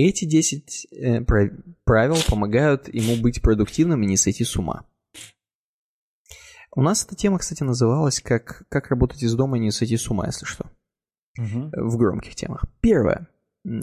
Эти 0.00 0.26
10 0.26 0.86
э, 0.92 1.20
прав- 1.22 1.50
правил 1.82 2.14
помогают 2.28 2.86
ему 2.94 3.20
быть 3.20 3.42
продуктивным 3.42 4.00
и 4.04 4.06
не 4.06 4.16
сойти 4.16 4.44
с 4.44 4.56
ума. 4.56 4.86
У 6.70 6.82
нас 6.82 7.04
эта 7.04 7.16
тема, 7.16 7.40
кстати, 7.40 7.64
называлась 7.64 8.20
как 8.20 8.62
«Как 8.68 8.90
работать 8.90 9.24
из 9.24 9.34
дома 9.34 9.56
и 9.56 9.60
не 9.60 9.72
сойти 9.72 9.96
с 9.96 10.08
ума», 10.08 10.26
если 10.26 10.44
что 10.46 10.70
Мгм. 11.36 11.72
в 11.72 11.96
громких 11.96 12.36
темах. 12.36 12.64
Первое. 12.80 13.26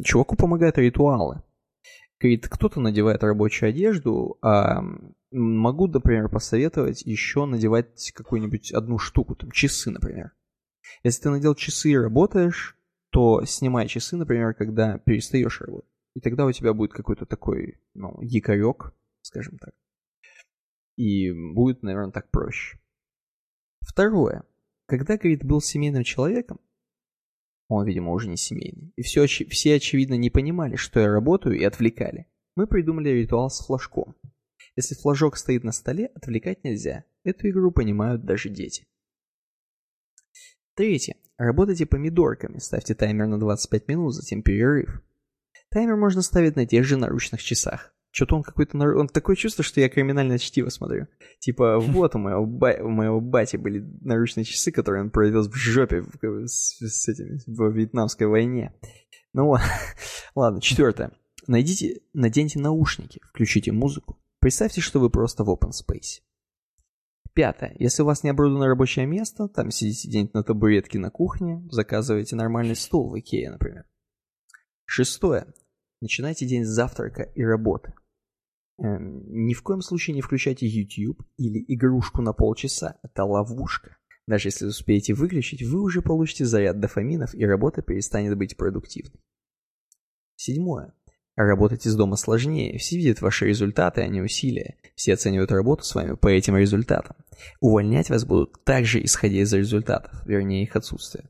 Чуваку 0.05 0.37
помогают 0.37 0.77
ритуалы. 0.77 1.43
Говорит, 2.21 2.47
кто-то 2.47 2.79
надевает 2.79 3.21
рабочую 3.21 3.71
одежду, 3.71 4.37
а 4.41 4.81
могу, 5.31 5.87
например, 5.87 6.29
посоветовать 6.29 7.01
еще 7.01 7.43
надевать 7.43 8.13
какую-нибудь 8.15 8.71
одну 8.71 8.99
штуку, 8.99 9.35
там, 9.35 9.51
часы, 9.51 9.91
например. 9.91 10.31
Если 11.03 11.23
ты 11.23 11.29
надел 11.29 11.55
часы 11.55 11.91
и 11.91 11.97
работаешь, 11.97 12.77
то 13.09 13.43
снимай 13.43 13.89
часы, 13.89 14.15
например, 14.15 14.53
когда 14.53 14.97
перестаешь 14.99 15.59
работать. 15.59 15.89
И 16.15 16.21
тогда 16.21 16.45
у 16.45 16.51
тебя 16.51 16.73
будет 16.73 16.93
какой-то 16.93 17.25
такой, 17.25 17.79
ну, 17.93 18.19
якорек, 18.21 18.93
скажем 19.21 19.57
так. 19.57 19.75
И 20.95 21.31
будет, 21.31 21.83
наверное, 21.83 22.11
так 22.11 22.31
проще. 22.31 22.79
Второе. 23.81 24.43
Когда, 24.87 25.17
говорит, 25.17 25.43
был 25.43 25.59
семейным 25.59 26.03
человеком, 26.03 26.59
он, 27.67 27.85
видимо, 27.85 28.11
уже 28.11 28.29
не 28.29 28.37
семейный. 28.37 28.93
И 28.95 29.01
все, 29.01 29.25
все, 29.27 29.75
очевидно, 29.75 30.13
не 30.13 30.29
понимали, 30.29 30.77
что 30.77 30.99
я 30.99 31.07
работаю, 31.07 31.57
и 31.57 31.63
отвлекали. 31.63 32.27
Мы 32.55 32.67
придумали 32.67 33.09
ритуал 33.09 33.49
с 33.49 33.65
флажком. 33.65 34.15
Если 34.77 34.95
флажок 34.95 35.35
стоит 35.35 35.63
на 35.63 35.71
столе, 35.71 36.07
отвлекать 36.07 36.63
нельзя. 36.63 37.03
Эту 37.23 37.49
игру 37.49 37.71
понимают 37.71 38.23
даже 38.23 38.49
дети. 38.49 38.85
Третье. 40.75 41.15
Работайте 41.37 41.85
помидорками. 41.85 42.59
Ставьте 42.59 42.95
таймер 42.95 43.27
на 43.27 43.39
25 43.39 43.87
минут, 43.87 44.13
затем 44.13 44.41
перерыв. 44.41 45.01
Таймер 45.69 45.95
можно 45.95 46.21
ставить 46.21 46.55
на 46.55 46.65
тех 46.65 46.85
же 46.85 46.97
наручных 46.97 47.41
часах. 47.43 47.93
Что-то 48.11 48.37
он 48.37 48.43
какой-то... 48.43 48.77
нар- 48.77 48.95
Он 48.95 49.07
такое 49.09 49.35
чувство, 49.35 49.61
что 49.63 49.81
я 49.81 49.89
криминальное 49.89 50.37
чтиво 50.37 50.69
смотрю. 50.69 51.07
Типа, 51.39 51.79
вот 51.79 52.15
у 52.15 52.19
моего, 52.19 52.45
ба- 52.45 52.77
у 52.81 52.89
моего 52.89 53.19
бати 53.19 53.57
были 53.57 53.85
наручные 54.01 54.45
часы, 54.45 54.71
которые 54.71 55.03
он 55.03 55.09
провез 55.09 55.47
в 55.47 55.53
жопе 55.53 56.01
в- 56.01 56.47
с, 56.47 56.77
с 56.79 57.07
этими, 57.09 57.39
во 57.47 57.69
Вьетнамской 57.69 58.27
войне. 58.27 58.73
Ну 59.33 59.47
вот. 59.47 59.59
Ладно, 60.35 60.61
четвертое. 60.61 61.11
Найдите, 61.47 62.01
наденьте 62.13 62.57
наушники, 62.57 63.19
включите 63.27 63.71
музыку. 63.73 64.17
Представьте, 64.39 64.79
что 64.81 64.99
вы 64.99 65.09
просто 65.09 65.43
в 65.43 65.49
open 65.49 65.71
space. 65.71 66.21
Пятое. 67.33 67.75
Если 67.79 68.01
у 68.01 68.05
вас 68.05 68.23
не 68.23 68.29
оборудовано 68.29 68.67
рабочее 68.67 69.05
место, 69.05 69.49
там 69.49 69.69
сидите 69.71 70.07
где-нибудь 70.07 70.33
на 70.33 70.43
табуретке 70.43 70.99
на 70.99 71.09
кухне, 71.11 71.61
заказывайте 71.69 72.35
нормальный 72.37 72.75
стол 72.77 73.09
в 73.11 73.19
Икее, 73.19 73.51
например. 73.51 73.83
Шестое. 74.85 75.47
Начинайте 76.01 76.45
день 76.45 76.63
с 76.63 76.69
завтрака 76.69 77.23
и 77.23 77.43
работы. 77.43 77.93
Эм, 78.77 79.23
ни 79.45 79.53
в 79.53 79.63
коем 79.63 79.81
случае 79.81 80.15
не 80.15 80.21
включайте 80.21 80.67
YouTube 80.67 81.21
или 81.37 81.63
игрушку 81.67 82.21
на 82.21 82.33
полчаса. 82.33 82.99
Это 83.03 83.23
ловушка. 83.23 83.97
Даже 84.27 84.49
если 84.49 84.65
успеете 84.65 85.13
выключить, 85.13 85.63
вы 85.63 85.81
уже 85.81 86.01
получите 86.01 86.45
заряд 86.45 86.79
дофаминов, 86.79 87.33
и 87.35 87.45
работа 87.45 87.81
перестанет 87.81 88.37
быть 88.37 88.57
продуктивной. 88.57 89.21
Седьмое. 90.35 90.93
Работать 91.35 91.85
из 91.85 91.95
дома 91.95 92.15
сложнее. 92.15 92.77
Все 92.77 92.97
видят 92.97 93.21
ваши 93.21 93.45
результаты, 93.45 94.01
а 94.01 94.07
не 94.07 94.21
усилия. 94.21 94.77
Все 94.95 95.13
оценивают 95.13 95.51
работу 95.51 95.83
с 95.83 95.93
вами 95.93 96.15
по 96.15 96.27
этим 96.27 96.55
результатам. 96.55 97.17
Увольнять 97.59 98.09
вас 98.09 98.25
будут 98.25 98.63
также 98.63 99.03
исходя 99.03 99.41
из 99.41 99.53
результатов, 99.53 100.25
вернее 100.25 100.63
их 100.63 100.75
отсутствия. 100.75 101.29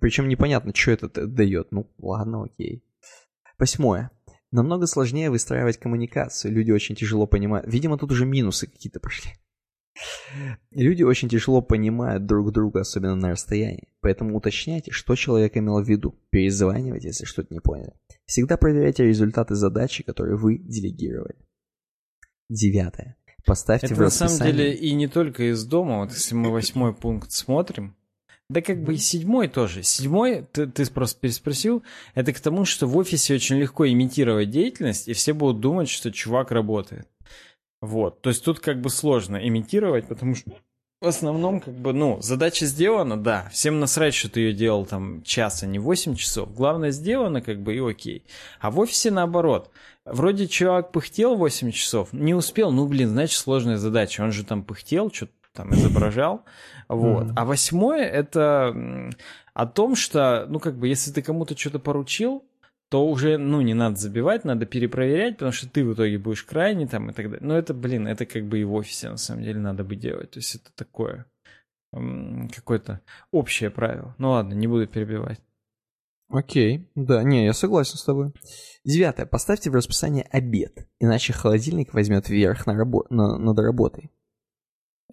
Причем 0.00 0.28
непонятно, 0.28 0.74
что 0.74 0.92
это 0.92 1.26
дает. 1.26 1.70
Ну, 1.70 1.90
ладно, 1.98 2.44
окей. 2.44 2.82
Восьмое. 3.58 4.10
Намного 4.52 4.86
сложнее 4.86 5.30
выстраивать 5.30 5.78
коммуникацию. 5.78 6.52
Люди 6.52 6.70
очень 6.70 6.94
тяжело 6.94 7.26
понимают. 7.26 7.66
Видимо, 7.70 7.98
тут 7.98 8.12
уже 8.12 8.24
минусы 8.24 8.66
какие-то 8.66 9.00
пошли. 9.00 9.32
Люди 10.70 11.02
очень 11.02 11.28
тяжело 11.28 11.62
понимают 11.62 12.26
друг 12.26 12.52
друга, 12.52 12.80
особенно 12.80 13.16
на 13.16 13.30
расстоянии. 13.30 13.88
Поэтому 14.00 14.36
уточняйте, 14.36 14.90
что 14.90 15.14
человек 15.14 15.56
имел 15.56 15.82
в 15.82 15.88
виду. 15.88 16.18
Перезванивайте, 16.30 17.08
если 17.08 17.24
что-то 17.24 17.52
не 17.52 17.60
поняли. 17.60 17.92
Всегда 18.26 18.56
проверяйте 18.56 19.04
результаты 19.04 19.54
задачи, 19.54 20.02
которые 20.04 20.36
вы 20.36 20.58
делегировали. 20.58 21.36
Девятое. 22.48 23.16
Поставьте 23.44 23.86
Это 23.86 23.94
в 23.94 23.98
на 24.00 24.10
самом 24.10 24.32
расписание. 24.32 24.52
деле 24.56 24.74
и 24.74 24.94
не 24.94 25.08
только 25.08 25.50
из 25.50 25.64
дома. 25.64 26.00
Вот 26.00 26.12
если 26.12 26.34
мы 26.34 26.50
восьмой 26.50 26.94
пункт 26.94 27.30
смотрим, 27.32 27.96
да 28.48 28.60
как 28.60 28.82
бы 28.82 28.94
и 28.94 28.98
седьмой 28.98 29.48
тоже. 29.48 29.82
Седьмой, 29.82 30.46
ты, 30.52 30.66
ты 30.66 30.86
просто 30.90 31.20
переспросил, 31.20 31.82
это 32.14 32.32
к 32.32 32.40
тому, 32.40 32.64
что 32.64 32.86
в 32.86 32.96
офисе 32.96 33.34
очень 33.34 33.56
легко 33.56 33.86
имитировать 33.88 34.50
деятельность, 34.50 35.08
и 35.08 35.12
все 35.12 35.32
будут 35.32 35.60
думать, 35.60 35.88
что 35.88 36.12
чувак 36.12 36.52
работает. 36.52 37.08
Вот. 37.80 38.22
То 38.22 38.30
есть 38.30 38.44
тут 38.44 38.60
как 38.60 38.80
бы 38.80 38.90
сложно 38.90 39.36
имитировать, 39.36 40.06
потому 40.06 40.34
что 40.34 40.52
в 41.02 41.08
основном, 41.08 41.60
как 41.60 41.74
бы, 41.74 41.92
ну, 41.92 42.22
задача 42.22 42.64
сделана, 42.64 43.22
да. 43.22 43.50
Всем 43.52 43.80
насрать, 43.80 44.14
что 44.14 44.30
ты 44.30 44.40
ее 44.40 44.54
делал 44.54 44.86
там 44.86 45.22
час, 45.24 45.62
а 45.62 45.66
не 45.66 45.78
8 45.78 46.14
часов. 46.14 46.54
Главное, 46.54 46.90
сделано, 46.90 47.42
как 47.42 47.60
бы, 47.60 47.74
и 47.74 47.80
окей. 47.80 48.24
А 48.60 48.70
в 48.70 48.78
офисе 48.78 49.10
наоборот. 49.10 49.70
Вроде 50.06 50.46
чувак 50.46 50.92
пыхтел 50.92 51.36
8 51.36 51.70
часов, 51.72 52.12
не 52.12 52.32
успел, 52.32 52.70
ну, 52.70 52.86
блин, 52.86 53.10
значит, 53.10 53.38
сложная 53.38 53.76
задача. 53.76 54.22
Он 54.22 54.32
же 54.32 54.44
там 54.44 54.62
пыхтел, 54.62 55.10
что-то 55.12 55.32
там 55.56 55.74
изображал. 55.74 56.44
Вот. 56.88 57.28
А 57.34 57.44
восьмое 57.44 58.04
это 58.04 59.10
о 59.54 59.66
том, 59.66 59.96
что, 59.96 60.46
ну, 60.48 60.60
как 60.60 60.78
бы, 60.78 60.86
если 60.86 61.10
ты 61.10 61.22
кому-то 61.22 61.56
что-то 61.56 61.78
поручил, 61.78 62.44
то 62.88 63.08
уже, 63.08 63.36
ну, 63.38 63.60
не 63.62 63.74
надо 63.74 63.96
забивать, 63.96 64.44
надо 64.44 64.66
перепроверять, 64.66 65.34
потому 65.34 65.50
что 65.50 65.68
ты 65.68 65.84
в 65.84 65.94
итоге 65.94 66.18
будешь 66.18 66.44
крайний 66.44 66.86
там 66.86 67.10
и 67.10 67.12
так 67.12 67.30
далее. 67.30 67.44
Но 67.44 67.58
это, 67.58 67.74
блин, 67.74 68.06
это 68.06 68.26
как 68.26 68.44
бы 68.44 68.60
и 68.60 68.64
в 68.64 68.74
офисе, 68.74 69.10
на 69.10 69.16
самом 69.16 69.42
деле, 69.42 69.58
надо 69.58 69.82
бы 69.82 69.96
делать. 69.96 70.30
То 70.30 70.38
есть 70.38 70.54
это 70.54 70.70
такое 70.76 71.26
какое-то 72.54 73.00
общее 73.32 73.70
правило. 73.70 74.14
Ну 74.18 74.30
ладно, 74.30 74.54
не 74.54 74.66
буду 74.66 74.86
перебивать. 74.86 75.40
Окей, 76.28 76.90
да, 76.94 77.22
не, 77.22 77.44
я 77.44 77.52
согласен 77.52 77.96
с 77.96 78.04
тобой. 78.04 78.32
Девятое. 78.84 79.26
Поставьте 79.26 79.70
в 79.70 79.74
расписание 79.74 80.24
обед, 80.24 80.88
иначе 80.98 81.32
холодильник 81.32 81.94
возьмет 81.94 82.28
вверх 82.28 82.66
на 82.66 82.72
рабо- 82.72 83.06
на- 83.10 83.38
над 83.38 83.58
работой. 83.58 84.10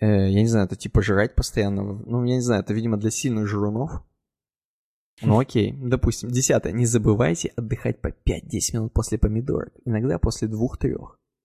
Э, 0.04 0.30
я 0.30 0.42
не 0.42 0.48
знаю, 0.48 0.66
это 0.66 0.76
типа 0.76 1.02
жрать 1.02 1.34
постоянно. 1.34 1.84
Ну, 1.84 2.26
я 2.26 2.36
не 2.36 2.42
знаю, 2.42 2.62
это, 2.62 2.74
видимо, 2.74 2.98
для 2.98 3.10
сильных 3.10 3.48
жрунов. 3.48 4.04
Ну 5.22 5.40
окей, 5.40 5.72
допустим. 5.72 6.30
Десятое. 6.30 6.74
Не 6.74 6.86
забывайте 6.86 7.54
отдыхать 7.56 8.02
по 8.02 8.10
5-10 8.10 8.14
минут 8.74 8.94
после 8.94 9.18
помидорок, 9.18 9.74
иногда 9.86 10.20
после 10.20 10.50
2-3, 10.50 10.98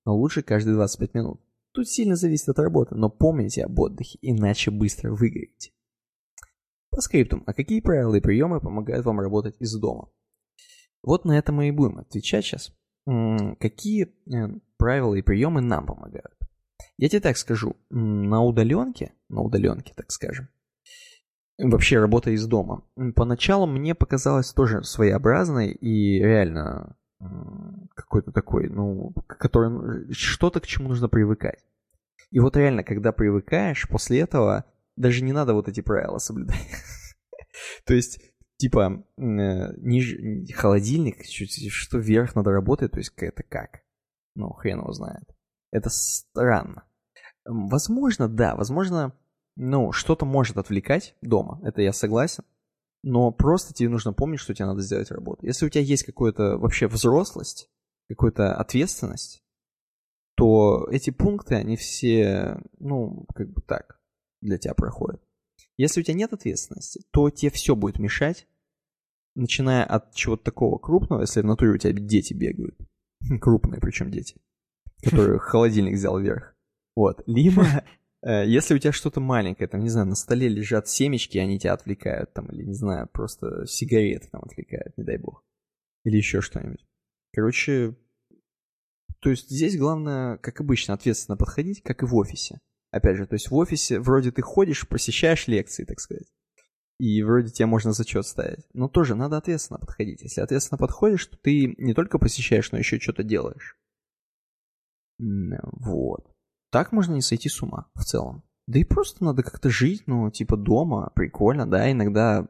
но 0.06 0.16
лучше 0.16 0.42
каждые 0.42 0.74
25 0.74 1.14
минут. 1.14 1.40
Тут 1.72 1.88
сильно 1.88 2.16
зависит 2.16 2.48
от 2.48 2.58
работы, 2.58 2.96
но 2.96 3.10
помните 3.10 3.64
об 3.64 3.78
отдыхе, 3.78 4.18
иначе 4.22 4.72
быстро 4.72 5.12
выгорите. 5.12 5.70
По 6.90 7.00
скриптум, 7.00 7.44
а 7.46 7.52
какие 7.52 7.80
правила 7.80 8.14
и 8.16 8.20
приемы 8.20 8.60
помогают 8.60 9.04
вам 9.04 9.20
работать 9.20 9.54
из 9.60 9.78
дома? 9.78 10.10
Вот 11.02 11.24
на 11.24 11.38
это 11.38 11.52
мы 11.52 11.68
и 11.68 11.70
будем 11.70 11.98
отвечать 11.98 12.44
сейчас. 12.44 12.72
Какие 13.60 14.14
э, 14.34 14.58
правила 14.78 15.14
и 15.14 15.22
приемы 15.22 15.60
нам 15.60 15.86
помогают? 15.86 16.37
Я 16.98 17.08
тебе 17.08 17.20
так 17.20 17.36
скажу, 17.36 17.76
на 17.90 18.42
удаленке, 18.42 19.12
на 19.28 19.40
удаленке, 19.40 19.94
так 19.94 20.10
скажем, 20.10 20.48
вообще 21.56 22.00
работа 22.00 22.30
из 22.30 22.46
дома, 22.46 22.84
поначалу 23.14 23.66
мне 23.66 23.94
показалось 23.94 24.52
тоже 24.52 24.82
своеобразной 24.82 25.70
и 25.70 26.18
реально 26.18 26.96
какой-то 27.94 28.32
такой, 28.32 28.68
ну, 28.68 29.12
который, 29.26 29.70
ну, 29.70 30.12
что-то, 30.12 30.60
к 30.60 30.66
чему 30.66 30.88
нужно 30.88 31.08
привыкать. 31.08 31.64
И 32.30 32.40
вот 32.40 32.56
реально, 32.56 32.84
когда 32.84 33.12
привыкаешь, 33.12 33.88
после 33.88 34.20
этого 34.20 34.64
даже 34.96 35.22
не 35.24 35.32
надо 35.32 35.54
вот 35.54 35.68
эти 35.68 35.80
правила 35.80 36.18
соблюдать. 36.18 36.66
То 37.84 37.94
есть, 37.94 38.20
типа, 38.56 39.04
э, 39.16 40.52
холодильник, 40.54 41.24
что 41.24 41.98
вверх 41.98 42.34
надо 42.34 42.52
работать, 42.52 42.92
то 42.92 42.98
есть 42.98 43.12
это 43.16 43.42
как? 43.42 43.82
Ну, 44.34 44.50
хрен 44.50 44.78
его 44.80 44.92
знает. 44.92 45.24
Это 45.70 45.90
странно. 45.90 46.84
Возможно, 47.44 48.28
да, 48.28 48.54
возможно, 48.54 49.12
ну, 49.56 49.92
что-то 49.92 50.24
может 50.24 50.56
отвлекать 50.56 51.16
дома, 51.22 51.60
это 51.62 51.82
я 51.82 51.92
согласен. 51.92 52.44
Но 53.02 53.30
просто 53.30 53.72
тебе 53.72 53.88
нужно 53.88 54.12
помнить, 54.12 54.40
что 54.40 54.54
тебе 54.54 54.66
надо 54.66 54.82
сделать 54.82 55.10
работу. 55.10 55.46
Если 55.46 55.64
у 55.64 55.68
тебя 55.68 55.82
есть 55.82 56.04
какая-то 56.04 56.58
вообще 56.58 56.88
взрослость, 56.88 57.70
какая-то 58.08 58.54
ответственность, 58.54 59.42
то 60.36 60.88
эти 60.90 61.10
пункты, 61.10 61.54
они 61.54 61.76
все, 61.76 62.60
ну, 62.78 63.26
как 63.34 63.52
бы 63.52 63.60
так, 63.62 64.00
для 64.40 64.58
тебя 64.58 64.74
проходят. 64.74 65.22
Если 65.76 66.00
у 66.00 66.04
тебя 66.04 66.14
нет 66.14 66.32
ответственности, 66.32 67.02
то 67.12 67.30
тебе 67.30 67.50
все 67.50 67.76
будет 67.76 67.98
мешать, 67.98 68.46
начиная 69.34 69.84
от 69.84 70.14
чего-то 70.14 70.44
такого 70.44 70.78
крупного, 70.78 71.22
если 71.22 71.40
в 71.40 71.46
натуре 71.46 71.72
у 71.72 71.78
тебя 71.78 71.92
дети 71.92 72.34
бегают, 72.34 72.76
крупные 73.40 73.80
причем 73.80 74.10
дети, 74.10 74.36
которые 75.02 75.38
холодильник 75.40 75.94
взял 75.94 76.18
вверх, 76.18 76.54
вот, 76.96 77.22
либо 77.26 77.64
э, 78.22 78.46
если 78.46 78.74
у 78.74 78.78
тебя 78.78 78.92
что-то 78.92 79.20
маленькое, 79.20 79.68
там, 79.68 79.82
не 79.82 79.88
знаю, 79.88 80.08
на 80.08 80.14
столе 80.14 80.48
лежат 80.48 80.88
семечки, 80.88 81.38
они 81.38 81.58
тебя 81.58 81.74
отвлекают, 81.74 82.32
там, 82.32 82.46
или, 82.46 82.64
не 82.64 82.74
знаю, 82.74 83.08
просто 83.12 83.66
сигареты 83.66 84.28
там 84.30 84.42
отвлекают, 84.42 84.96
не 84.96 85.04
дай 85.04 85.18
бог, 85.18 85.44
или 86.04 86.16
еще 86.16 86.40
что-нибудь. 86.40 86.84
Короче, 87.32 87.94
то 89.20 89.30
есть 89.30 89.50
здесь 89.50 89.76
главное, 89.76 90.38
как 90.38 90.60
обычно, 90.60 90.94
ответственно 90.94 91.36
подходить, 91.36 91.82
как 91.82 92.02
и 92.02 92.06
в 92.06 92.14
офисе. 92.14 92.60
Опять 92.90 93.16
же, 93.16 93.26
то 93.26 93.34
есть 93.34 93.50
в 93.50 93.54
офисе 93.54 94.00
вроде 94.00 94.30
ты 94.30 94.42
ходишь, 94.42 94.88
посещаешь 94.88 95.46
лекции, 95.46 95.84
так 95.84 96.00
сказать. 96.00 96.26
И 96.98 97.22
вроде 97.22 97.50
тебе 97.50 97.66
можно 97.66 97.92
зачет 97.92 98.26
ставить. 98.26 98.66
Но 98.72 98.88
тоже 98.88 99.14
надо 99.14 99.36
ответственно 99.36 99.78
подходить. 99.78 100.22
Если 100.22 100.40
ответственно 100.40 100.78
подходишь, 100.78 101.26
то 101.26 101.36
ты 101.36 101.74
не 101.78 101.94
только 101.94 102.18
посещаешь, 102.18 102.72
но 102.72 102.78
еще 102.78 102.98
что-то 102.98 103.22
делаешь. 103.22 103.77
Вот. 105.18 106.26
Так 106.70 106.92
можно 106.92 107.14
не 107.14 107.22
сойти 107.22 107.48
с 107.48 107.62
ума 107.62 107.86
в 107.94 108.04
целом. 108.04 108.42
Да 108.66 108.78
и 108.78 108.84
просто 108.84 109.24
надо 109.24 109.42
как-то 109.42 109.70
жить, 109.70 110.02
ну, 110.06 110.30
типа 110.30 110.56
дома, 110.56 111.10
прикольно, 111.14 111.66
да, 111.68 111.90
иногда 111.90 112.46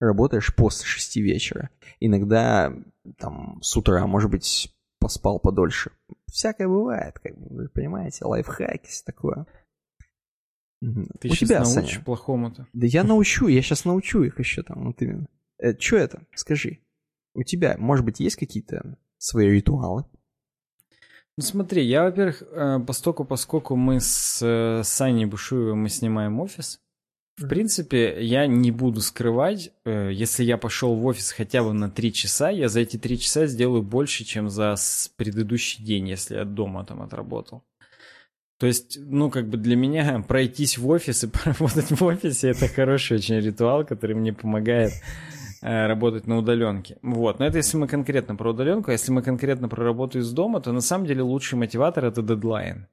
работаешь 0.00 0.54
после 0.54 0.86
шести 0.86 1.20
вечера, 1.20 1.70
иногда 1.98 2.72
там 3.18 3.60
с 3.62 3.76
утра, 3.76 4.06
может 4.06 4.30
быть, 4.30 4.72
поспал 5.00 5.40
подольше. 5.40 5.90
Всякое 6.30 6.68
бывает, 6.68 7.18
как 7.18 7.36
бы, 7.36 7.46
вы 7.56 7.68
понимаете, 7.68 8.24
лайфхаки, 8.24 8.86
всё 8.86 9.02
такое. 9.04 9.46
Ты 10.80 11.28
У 11.28 11.34
тебя, 11.34 11.60
научишь 11.60 11.92
Саня. 11.94 12.04
плохому-то. 12.04 12.66
Да 12.72 12.86
я 12.86 13.04
научу, 13.04 13.46
я 13.48 13.62
сейчас 13.62 13.84
научу 13.84 14.22
их 14.22 14.38
еще 14.38 14.62
там, 14.62 14.86
вот 14.86 15.00
именно. 15.02 15.26
Э, 15.58 15.76
что 15.78 15.96
это? 15.96 16.22
Скажи. 16.34 16.80
У 17.34 17.42
тебя, 17.44 17.76
может 17.78 18.04
быть, 18.04 18.18
есть 18.20 18.36
какие-то 18.36 18.96
свои 19.18 19.48
ритуалы? 19.48 20.04
Ну 21.38 21.44
смотри, 21.44 21.82
я, 21.84 22.04
во-первых, 22.04 22.42
э, 22.42 22.78
постоку, 22.86 23.24
поскольку 23.24 23.74
мы 23.74 24.00
с 24.00 24.40
э, 24.42 24.82
Саней 24.84 25.24
Бушуевым 25.24 25.82
мы 25.82 25.88
снимаем 25.88 26.38
офис, 26.40 26.78
в 27.38 27.48
принципе, 27.48 28.22
я 28.22 28.46
не 28.46 28.70
буду 28.70 29.00
скрывать, 29.00 29.72
э, 29.86 30.10
если 30.12 30.44
я 30.44 30.58
пошел 30.58 30.94
в 30.94 31.06
офис 31.06 31.32
хотя 31.32 31.62
бы 31.62 31.72
на 31.72 31.90
три 31.90 32.12
часа, 32.12 32.50
я 32.50 32.68
за 32.68 32.80
эти 32.80 32.98
три 32.98 33.18
часа 33.18 33.46
сделаю 33.46 33.82
больше, 33.82 34.24
чем 34.24 34.50
за 34.50 34.74
предыдущий 35.16 35.82
день, 35.82 36.08
если 36.08 36.34
я 36.34 36.44
дома 36.44 36.84
там 36.84 37.00
отработал. 37.00 37.64
То 38.58 38.66
есть, 38.66 38.98
ну, 39.00 39.30
как 39.30 39.48
бы 39.48 39.56
для 39.56 39.74
меня 39.74 40.22
пройтись 40.28 40.76
в 40.76 40.86
офис 40.88 41.24
и 41.24 41.28
поработать 41.28 41.90
в 41.90 42.04
офисе 42.04 42.50
это 42.50 42.68
хороший 42.68 43.16
очень 43.16 43.40
ритуал, 43.40 43.86
который 43.86 44.14
мне 44.14 44.34
помогает 44.34 44.92
работать 45.62 46.26
на 46.26 46.38
удаленке. 46.38 46.98
Вот. 47.02 47.38
Но 47.38 47.46
это 47.46 47.58
если 47.58 47.76
мы 47.76 47.86
конкретно 47.86 48.36
про 48.36 48.50
удаленку, 48.50 48.90
а 48.90 48.92
если 48.92 49.12
мы 49.12 49.22
конкретно 49.22 49.68
про 49.68 49.84
работу 49.84 50.18
из 50.18 50.30
дома, 50.32 50.60
то 50.60 50.72
на 50.72 50.80
самом 50.80 51.06
деле 51.06 51.22
лучший 51.22 51.58
мотиватор 51.58 52.04
это 52.04 52.20
дедлайн. 52.22 52.88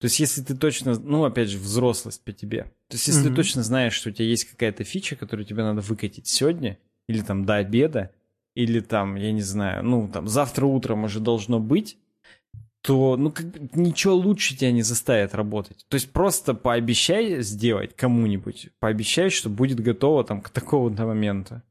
То 0.00 0.06
есть, 0.06 0.20
если 0.20 0.42
ты 0.42 0.54
точно, 0.54 0.98
ну, 0.98 1.24
опять 1.24 1.48
же, 1.48 1.56
взрослость 1.56 2.22
по 2.24 2.32
тебе. 2.32 2.64
То 2.88 2.96
есть, 2.96 3.06
если 3.06 3.20
Мгм. 3.22 3.30
ты 3.30 3.36
точно 3.36 3.62
знаешь, 3.62 3.94
что 3.94 4.10
у 4.10 4.12
тебя 4.12 4.26
есть 4.26 4.44
какая-то 4.44 4.84
фича, 4.84 5.16
которую 5.16 5.46
тебе 5.46 5.62
надо 5.62 5.80
выкатить 5.80 6.26
сегодня, 6.26 6.76
или 7.08 7.22
там 7.22 7.46
до 7.46 7.54
обеда, 7.54 8.10
или 8.54 8.80
там, 8.80 9.14
я 9.16 9.32
не 9.32 9.40
знаю, 9.40 9.82
ну, 9.82 10.08
там, 10.12 10.28
завтра 10.28 10.66
утром 10.66 11.04
уже 11.04 11.20
должно 11.20 11.58
быть, 11.58 11.96
то, 12.82 13.16
ну, 13.16 13.30
как 13.30 13.46
ничего 13.74 14.14
лучше 14.14 14.54
тебя 14.54 14.72
не 14.72 14.82
заставит 14.82 15.34
работать. 15.34 15.86
То 15.88 15.94
есть, 15.94 16.12
просто 16.12 16.52
пообещай 16.52 17.40
сделать 17.40 17.96
кому-нибудь, 17.96 18.68
пообещай, 18.80 19.30
что 19.30 19.48
будет 19.48 19.80
готово 19.80 20.22
там 20.24 20.42
к 20.42 20.50
такому-то 20.50 21.06
моменту. 21.06 21.62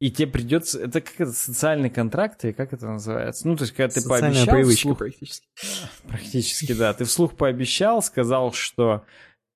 И 0.00 0.10
тебе 0.10 0.28
придется... 0.28 0.82
Это 0.82 1.00
как 1.02 1.20
это, 1.20 1.32
социальный 1.32 1.90
контракт, 1.90 2.42
или 2.44 2.52
как 2.52 2.72
это 2.72 2.86
называется? 2.88 3.46
Ну, 3.46 3.54
то 3.54 3.64
есть, 3.64 3.74
когда 3.74 3.92
ты 3.92 4.00
Социальная 4.00 4.46
пообещал... 4.46 4.54
привычка 4.54 4.88
вслух- 4.88 4.98
практически. 4.98 5.46
Практически, 6.08 6.72
да. 6.72 6.94
Ты 6.94 7.04
вслух 7.04 7.36
пообещал, 7.36 8.02
сказал, 8.02 8.52
что 8.52 9.04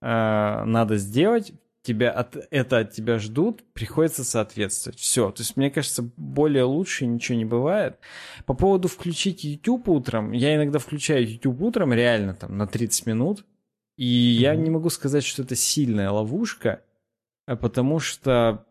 э, 0.03 0.07
надо 0.07 0.99
сделать, 0.99 1.53
тебя 1.83 2.11
от, 2.11 2.37
это 2.51 2.79
от 2.79 2.93
тебя 2.93 3.19
ждут, 3.19 3.63
приходится 3.73 4.23
соответствовать. 4.23 4.99
Все. 4.99 5.31
То 5.31 5.41
есть, 5.41 5.57
мне 5.57 5.71
кажется, 5.71 6.03
более 6.17 6.65
лучше 6.65 7.07
ничего 7.07 7.39
не 7.39 7.45
бывает. 7.47 7.99
По 8.45 8.53
поводу 8.53 8.89
включить 8.89 9.45
YouTube 9.45 9.89
утром, 9.89 10.33
я 10.33 10.55
иногда 10.57 10.79
включаю 10.79 11.27
YouTube 11.27 11.61
утром, 11.63 11.93
реально 11.95 12.35
там 12.35 12.59
на 12.59 12.67
30 12.67 13.07
минут, 13.07 13.47
и 13.97 14.05
я 14.05 14.53
Мгм. 14.53 14.63
не 14.65 14.71
могу 14.71 14.91
сказать, 14.91 15.25
что 15.25 15.43
это 15.43 15.57
сильная 15.57 16.11
ловушка, 16.11 16.83
а 17.47 17.57
потому 17.57 17.99
что 17.99 18.67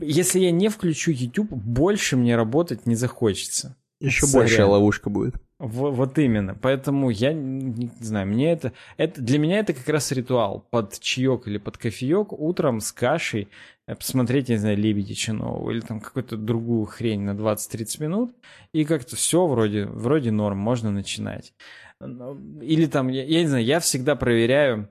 если 0.00 0.40
я 0.40 0.50
не 0.50 0.68
включу 0.68 1.12
YouTube, 1.12 1.52
больше 1.52 2.16
мне 2.16 2.36
работать 2.36 2.86
не 2.86 2.94
захочется. 2.94 3.76
Еще 4.00 4.26
Сорян. 4.26 4.46
большая 4.46 4.66
ловушка 4.66 5.10
будет. 5.10 5.36
Вот 5.60 6.18
именно. 6.18 6.56
Поэтому 6.56 7.10
я 7.10 7.32
не 7.32 7.88
знаю, 8.00 8.26
мне 8.26 8.50
это, 8.50 8.72
это... 8.96 9.22
Для 9.22 9.38
меня 9.38 9.60
это 9.60 9.72
как 9.74 9.88
раз 9.88 10.10
ритуал. 10.10 10.66
Под 10.70 10.98
чаек 10.98 11.46
или 11.46 11.58
под 11.58 11.78
кофеек 11.78 12.32
утром 12.32 12.80
с 12.80 12.90
кашей 12.90 13.46
э, 13.86 13.94
посмотреть, 13.94 14.48
я 14.48 14.56
не 14.56 14.60
знаю, 14.60 14.76
«Лебедича» 14.76 15.32
нового 15.32 15.70
или 15.70 15.78
там 15.78 16.00
какую-то 16.00 16.36
другую 16.36 16.84
хрень 16.86 17.20
на 17.20 17.30
20-30 17.30 18.02
минут, 18.02 18.34
и 18.72 18.84
как-то 18.84 19.14
все 19.14 19.46
вроде, 19.46 19.86
вроде 19.86 20.32
норм, 20.32 20.58
можно 20.58 20.90
начинать. 20.90 21.54
Или 22.00 22.86
там, 22.86 23.06
я, 23.06 23.22
я 23.22 23.42
не 23.42 23.46
знаю, 23.46 23.64
я 23.64 23.78
всегда 23.78 24.16
проверяю 24.16 24.88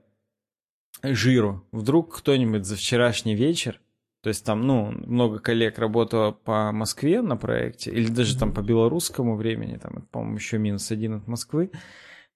жиру. 1.02 1.66
Вдруг 1.70 2.16
кто-нибудь 2.16 2.64
за 2.64 2.76
вчерашний 2.76 3.34
вечер 3.34 3.78
то 4.22 4.28
есть 4.28 4.44
там, 4.44 4.66
ну, 4.66 4.92
много 5.06 5.40
коллег 5.40 5.78
работало 5.78 6.30
по 6.30 6.70
Москве 6.70 7.22
на 7.22 7.36
проекте, 7.36 7.90
или 7.90 8.08
даже 8.08 8.38
там 8.38 8.52
по 8.52 8.60
белорусскому 8.60 9.34
времени, 9.34 9.76
там, 9.76 10.06
по-моему, 10.12 10.36
еще 10.36 10.58
минус 10.58 10.92
один 10.92 11.14
от 11.14 11.26
Москвы. 11.26 11.70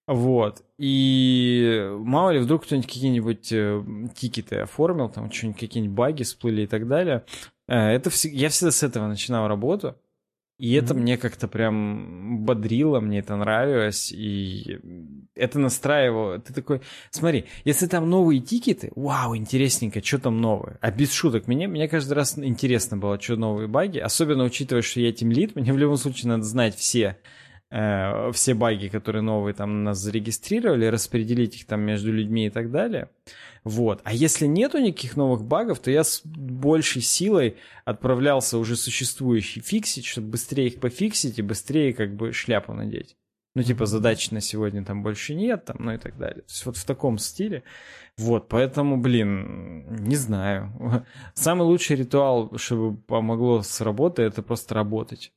Вот. 0.08 0.62
И 0.78 1.88
мало 1.98 2.30
ли, 2.30 2.38
вдруг 2.40 2.64
кто-нибудь 2.64 2.86
какие-нибудь 2.86 3.52
э, 3.52 3.84
тикеты 4.14 4.56
оформил, 4.56 5.08
там 5.08 5.30
что-нибудь, 5.30 5.60
какие-нибудь 5.60 5.96
баги 5.96 6.22
всплыли 6.22 6.62
и 6.62 6.66
так 6.66 6.86
далее. 6.86 7.24
Э, 7.68 7.90
это 7.90 8.10
вс... 8.10 8.24
Я 8.24 8.48
всегда 8.48 8.70
с 8.70 8.82
этого 8.82 9.06
начинал 9.08 9.48
работу. 9.48 9.96
И 10.58 10.74
mm-hmm. 10.74 10.78
это 10.78 10.94
мне 10.94 11.18
как-то 11.18 11.48
прям 11.48 12.44
бодрило, 12.44 13.00
мне 13.00 13.18
это 13.18 13.36
нравилось, 13.36 14.10
и 14.10 14.78
это 15.34 15.58
настраивало. 15.58 16.38
Ты 16.38 16.54
такой, 16.54 16.80
смотри, 17.10 17.44
если 17.64 17.86
там 17.86 18.08
новые 18.08 18.40
тикеты, 18.40 18.90
вау, 18.96 19.36
интересненько, 19.36 20.02
что 20.02 20.18
там 20.18 20.40
новое. 20.40 20.78
А 20.80 20.90
без 20.90 21.12
шуток, 21.12 21.46
мне, 21.46 21.68
мне 21.68 21.88
каждый 21.88 22.14
раз 22.14 22.38
интересно 22.38 22.96
было, 22.96 23.20
что 23.20 23.36
новые 23.36 23.68
баги, 23.68 23.98
особенно 23.98 24.44
учитывая, 24.44 24.82
что 24.82 25.00
я 25.00 25.12
тем 25.12 25.30
лид, 25.30 25.56
мне 25.56 25.72
в 25.72 25.78
любом 25.78 25.98
случае 25.98 26.30
надо 26.30 26.44
знать 26.44 26.74
все, 26.74 27.18
э, 27.70 28.30
все 28.32 28.54
баги, 28.54 28.88
которые 28.88 29.22
новые 29.22 29.54
там 29.54 29.84
нас 29.84 29.98
зарегистрировали, 29.98 30.86
распределить 30.86 31.56
их 31.56 31.66
там 31.66 31.80
между 31.80 32.12
людьми 32.12 32.46
и 32.46 32.50
так 32.50 32.70
далее. 32.70 33.10
Вот. 33.64 34.00
А 34.04 34.12
если 34.12 34.46
нету 34.46 34.78
никаких 34.78 35.16
новых 35.16 35.44
багов, 35.44 35.80
то 35.80 35.90
я 35.90 36.04
с 36.04 36.22
большей 36.24 37.02
силой 37.02 37.56
отправлялся 37.84 38.58
уже 38.58 38.76
существующий 38.76 39.60
фиксить, 39.60 40.06
чтобы 40.06 40.28
быстрее 40.28 40.68
их 40.68 40.80
пофиксить 40.80 41.38
и 41.38 41.42
быстрее 41.42 41.92
как 41.92 42.14
бы 42.14 42.32
шляпу 42.32 42.72
надеть. 42.72 43.16
Ну, 43.56 43.62
типа, 43.62 43.86
задачи 43.86 44.34
на 44.34 44.42
сегодня 44.42 44.84
там 44.84 45.02
больше 45.02 45.34
нет, 45.34 45.64
там, 45.64 45.78
ну 45.80 45.92
и 45.92 45.96
так 45.96 46.18
далее. 46.18 46.42
То 46.42 46.50
есть 46.50 46.66
вот 46.66 46.76
в 46.76 46.84
таком 46.84 47.16
стиле. 47.16 47.62
Вот, 48.18 48.48
поэтому, 48.48 48.98
блин, 48.98 49.86
не 50.04 50.16
знаю. 50.16 51.06
Самый 51.34 51.62
лучший 51.62 51.96
ритуал, 51.96 52.56
чтобы 52.58 52.98
помогло 52.98 53.62
с 53.62 53.80
работой, 53.80 54.26
это 54.26 54.42
просто 54.42 54.74
работать 54.74 55.32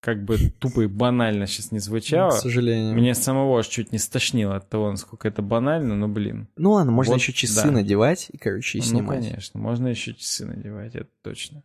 как 0.00 0.24
бы 0.24 0.38
тупо 0.58 0.82
и 0.82 0.86
банально 0.86 1.46
сейчас 1.46 1.72
не 1.72 1.80
звучало. 1.80 2.30
К 2.30 2.34
сожалению. 2.34 2.94
Меня 2.94 3.14
самого 3.14 3.58
аж 3.58 3.66
чуть 3.66 3.92
не 3.92 3.98
стошнило 3.98 4.56
от 4.56 4.68
того, 4.68 4.90
насколько 4.90 5.26
это 5.26 5.42
банально, 5.42 5.96
но 5.96 6.08
блин. 6.08 6.48
Ну 6.56 6.72
ладно, 6.72 6.92
можно 6.92 7.14
вот, 7.14 7.20
еще 7.20 7.32
часы 7.32 7.64
да. 7.64 7.70
надевать 7.70 8.28
и, 8.32 8.38
короче, 8.38 8.78
и 8.78 8.80
ну, 8.80 8.86
снимать. 8.86 9.20
Ну, 9.20 9.30
конечно, 9.30 9.60
можно 9.60 9.88
еще 9.88 10.14
часы 10.14 10.46
надевать, 10.46 10.94
это 10.94 11.08
точно. 11.22 11.62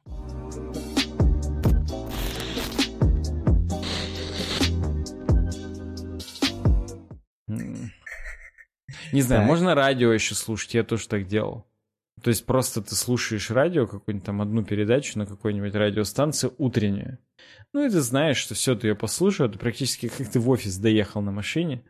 Не 9.12 9.22
знаю, 9.22 9.42
так. 9.42 9.48
можно 9.48 9.76
радио 9.76 10.12
еще 10.12 10.34
слушать, 10.34 10.74
я 10.74 10.84
тоже 10.84 11.08
так 11.08 11.28
делал. 11.28 11.68
То 12.24 12.30
есть 12.30 12.46
просто 12.46 12.82
ты 12.82 12.96
слушаешь 12.96 13.52
радио, 13.52 13.86
какую-нибудь 13.86 14.26
там 14.26 14.42
одну 14.42 14.64
передачу 14.64 15.20
на 15.20 15.26
какой-нибудь 15.26 15.76
радиостанции 15.76 16.52
утреннюю. 16.58 17.18
Ну 17.74 17.86
и 17.86 17.90
ты 17.90 18.00
знаешь, 18.00 18.38
что 18.38 18.56
все, 18.56 18.76
ты 18.76 18.88
ее 18.88 18.96
послушал, 18.96 19.48
это 19.48 19.60
практически 19.60 20.08
как 20.08 20.30
ты 20.30 20.40
в 20.40 20.50
офис 20.50 20.78
доехал 20.78 21.22
на 21.22 21.32
машине. 21.32 21.84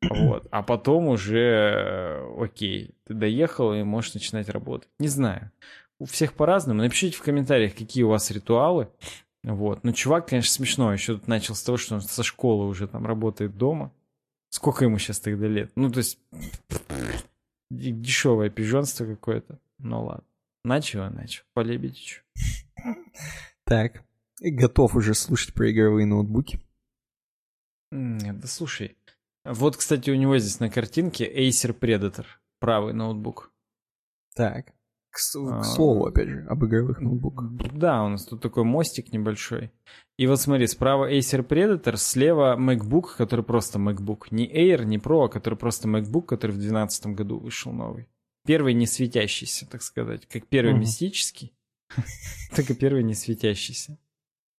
Вот. 0.00 0.46
А 0.52 0.62
потом 0.62 1.08
уже, 1.08 1.40
э, 1.40 2.42
окей, 2.44 2.94
ты 3.06 3.14
доехал 3.14 3.74
и 3.74 3.82
можешь 3.82 4.14
начинать 4.14 4.48
работать. 4.48 4.88
Не 5.00 5.08
знаю. 5.08 5.50
У 5.98 6.04
всех 6.04 6.34
по-разному. 6.34 6.82
Напишите 6.82 7.16
в 7.16 7.22
комментариях, 7.22 7.74
какие 7.74 8.04
у 8.04 8.10
вас 8.10 8.30
ритуалы. 8.30 8.88
Вот. 9.42 9.82
Ну, 9.82 9.92
чувак, 9.92 10.28
конечно, 10.28 10.52
смешно. 10.52 10.92
Еще 10.92 11.14
тут 11.14 11.26
начал 11.26 11.56
с 11.56 11.62
того, 11.62 11.76
что 11.76 11.96
он 11.96 12.02
со 12.02 12.22
школы 12.22 12.66
уже 12.66 12.86
там 12.86 13.04
работает 13.04 13.56
дома. 13.56 13.92
Сколько 14.50 14.84
ему 14.84 14.98
сейчас 14.98 15.18
тогда 15.18 15.48
лет? 15.48 15.72
Ну, 15.74 15.90
то 15.90 15.98
есть, 15.98 16.18
дешевое 17.70 18.50
пижонство 18.50 19.06
какое-то. 19.06 19.58
Ну 19.82 20.04
ладно. 20.04 20.24
Начал, 20.64 21.10
начал. 21.10 21.42
По 21.54 21.60
Лебедичу. 21.60 22.22
Так. 23.64 24.04
Готов 24.40 24.94
уже 24.94 25.14
слушать 25.14 25.54
про 25.54 25.70
игровые 25.70 26.06
ноутбуки. 26.06 26.60
Да 27.90 28.46
слушай. 28.46 28.96
Вот, 29.44 29.76
кстати, 29.76 30.10
у 30.10 30.14
него 30.14 30.38
здесь 30.38 30.60
на 30.60 30.70
картинке 30.70 31.26
Acer 31.26 31.78
Predator. 31.78 32.26
Правый 32.60 32.94
ноутбук. 32.94 33.52
Так. 34.34 34.72
К, 35.10 35.16
к 35.16 35.64
слову, 35.64 36.06
опять 36.06 36.28
же, 36.28 36.46
об 36.48 36.64
игровых 36.64 37.00
ноутбуках. 37.00 37.50
Да, 37.74 38.04
у 38.04 38.08
нас 38.08 38.24
тут 38.24 38.40
такой 38.40 38.64
мостик 38.64 39.12
небольшой. 39.12 39.72
И 40.16 40.26
вот 40.26 40.40
смотри, 40.40 40.66
справа 40.68 41.12
Acer 41.12 41.46
Predator, 41.46 41.96
слева 41.96 42.56
MacBook, 42.56 43.16
который 43.18 43.44
просто 43.44 43.78
MacBook. 43.78 44.28
Не 44.30 44.46
Air, 44.46 44.84
не 44.84 44.98
Pro, 44.98 45.26
а 45.26 45.28
который 45.28 45.58
просто 45.58 45.88
MacBook, 45.88 46.26
который 46.26 46.52
в 46.52 46.58
2012 46.58 47.06
году 47.08 47.38
вышел 47.38 47.72
новый. 47.72 48.08
Первый 48.44 48.74
не 48.74 48.86
светящийся, 48.86 49.66
так 49.68 49.82
сказать. 49.82 50.26
Как 50.26 50.46
первый 50.46 50.74
mm-hmm. 50.74 50.78
мистический, 50.78 51.52
так 52.54 52.70
и 52.70 52.74
первый 52.74 53.02
не 53.02 53.14
светящийся. 53.14 53.98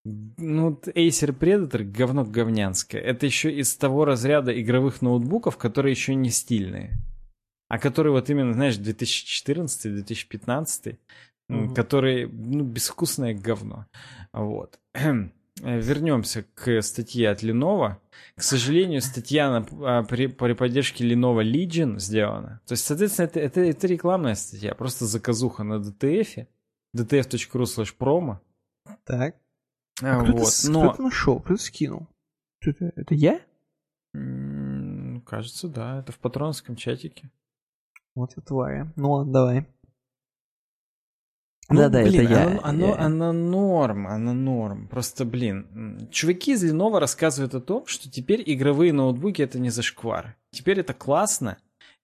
Ну, 0.05 0.80
Acer 0.85 1.38
Predator 1.38 1.84
говно 1.84 2.26
говнянское. 2.26 3.01
Это 3.01 3.26
еще 3.26 3.51
из 3.51 3.76
того 3.76 4.05
разряда 4.05 4.57
игровых 4.60 5.01
ноутбуков, 5.01 5.57
которые 5.57 5.91
еще 5.91 6.15
не 6.15 6.30
стильные. 6.30 6.97
А 7.69 7.80
которые 7.80 8.11
вот 8.11 8.30
именно, 8.30 8.53
знаешь, 8.53 8.77
2014-2015, 8.77 10.97
mm-hmm. 11.49 11.73
которые, 11.73 12.27
ну, 12.27 12.64
безвкусное 12.64 13.34
говно. 13.34 13.88
Вот. 14.34 14.80
Вернемся 15.61 16.45
к 16.55 16.81
статье 16.81 17.30
от 17.30 17.43
Lenovo. 17.43 17.97
К 18.35 18.41
сожалению, 18.41 19.01
статья 19.01 19.51
на, 19.51 19.65
а, 19.99 20.03
при, 20.03 20.27
при 20.27 20.53
поддержке 20.53 21.07
Lenovo 21.07 21.43
Legion 21.43 21.99
сделана. 21.99 22.61
То 22.65 22.73
есть, 22.73 22.85
соответственно, 22.85 23.27
это, 23.27 23.39
это, 23.39 23.61
это 23.61 23.88
рекламная 23.88 24.35
статья, 24.35 24.73
просто 24.73 25.05
заказуха 25.05 25.63
на 25.63 25.75
DTF, 25.75 26.47
dtf.ru 26.95 27.63
slash 27.63 27.93
promo. 27.97 28.38
Так. 29.03 29.35
А, 30.01 30.21
а 30.21 30.23
кто 30.23 30.34
вот. 30.34 30.53
Ты, 30.61 30.69
Но... 30.69 30.93
Кто 30.93 31.03
нашел? 31.03 31.39
Кто 31.39 31.57
скинул? 31.57 32.07
Это, 32.61 32.91
это 32.95 33.13
я? 33.13 33.39
кажется, 35.25 35.67
да. 35.67 35.99
Это 35.99 36.11
в 36.11 36.19
патронском 36.19 36.75
чатике. 36.75 37.30
Вот 38.15 38.34
я 38.35 38.43
тварь. 38.43 38.85
Ну 38.95 39.11
ладно, 39.11 39.34
давай. 39.34 39.67
Ну, 41.69 41.77
да, 41.77 41.90
да, 41.90 42.03
блин, 42.03 42.26
это 42.26 42.34
я. 42.34 42.48
Оно, 42.48 42.60
оно, 42.64 42.88
я. 42.88 42.99
оно 42.99 43.31
норм, 43.31 44.07
оно 44.07 44.34
норм. 44.34 44.88
Просто, 44.88 45.26
блин, 45.26 46.07
чуваки 46.11 46.53
из 46.53 46.64
Lenovo 46.64 46.99
рассказывают 46.99 47.56
о 47.56 47.61
том, 47.61 47.85
что 47.88 48.10
теперь 48.11 48.44
игровые 48.45 48.94
ноутбуки 48.94 49.41
это 49.41 49.60
не 49.60 49.69
зашквар. 49.69 50.35
Теперь 50.52 50.80
это 50.80 50.94
классно. 50.94 51.57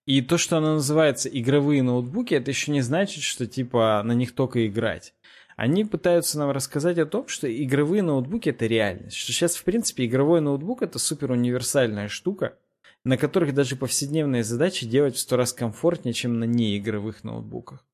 И 0.06 0.22
то, 0.22 0.38
что 0.38 0.58
оно 0.58 0.76
называется 0.76 1.30
игровые 1.30 1.84
ноутбуки, 1.84 2.34
это 2.34 2.50
еще 2.50 2.72
не 2.72 2.82
значит, 2.82 3.22
что 3.24 3.46
типа 3.46 4.02
на 4.04 4.14
них 4.14 4.34
только 4.34 4.66
играть. 4.66 5.14
Они 5.56 5.84
пытаются 5.84 6.40
нам 6.40 6.52
рассказать 6.52 6.98
о 6.98 7.06
том, 7.06 7.28
что 7.28 7.46
игровые 7.48 8.02
ноутбуки 8.02 8.50
это 8.50 8.66
реальность. 8.66 9.18
Что 9.18 9.34
сейчас, 9.34 9.56
в 9.56 9.64
принципе, 9.66 10.06
игровой 10.06 10.40
ноутбук 10.40 10.82
это 10.82 11.00
супер 11.00 11.32
универсальная 11.32 12.08
штука, 12.08 12.58
на 13.04 13.18
которых 13.18 13.54
даже 13.54 13.76
повседневные 13.76 14.44
задачи 14.44 14.88
делать 14.88 15.16
в 15.16 15.20
сто 15.20 15.36
раз 15.36 15.52
комфортнее, 15.52 16.14
чем 16.14 16.40
на 16.40 16.46
неигровых 16.46 17.26
ноутбуках. 17.26 17.86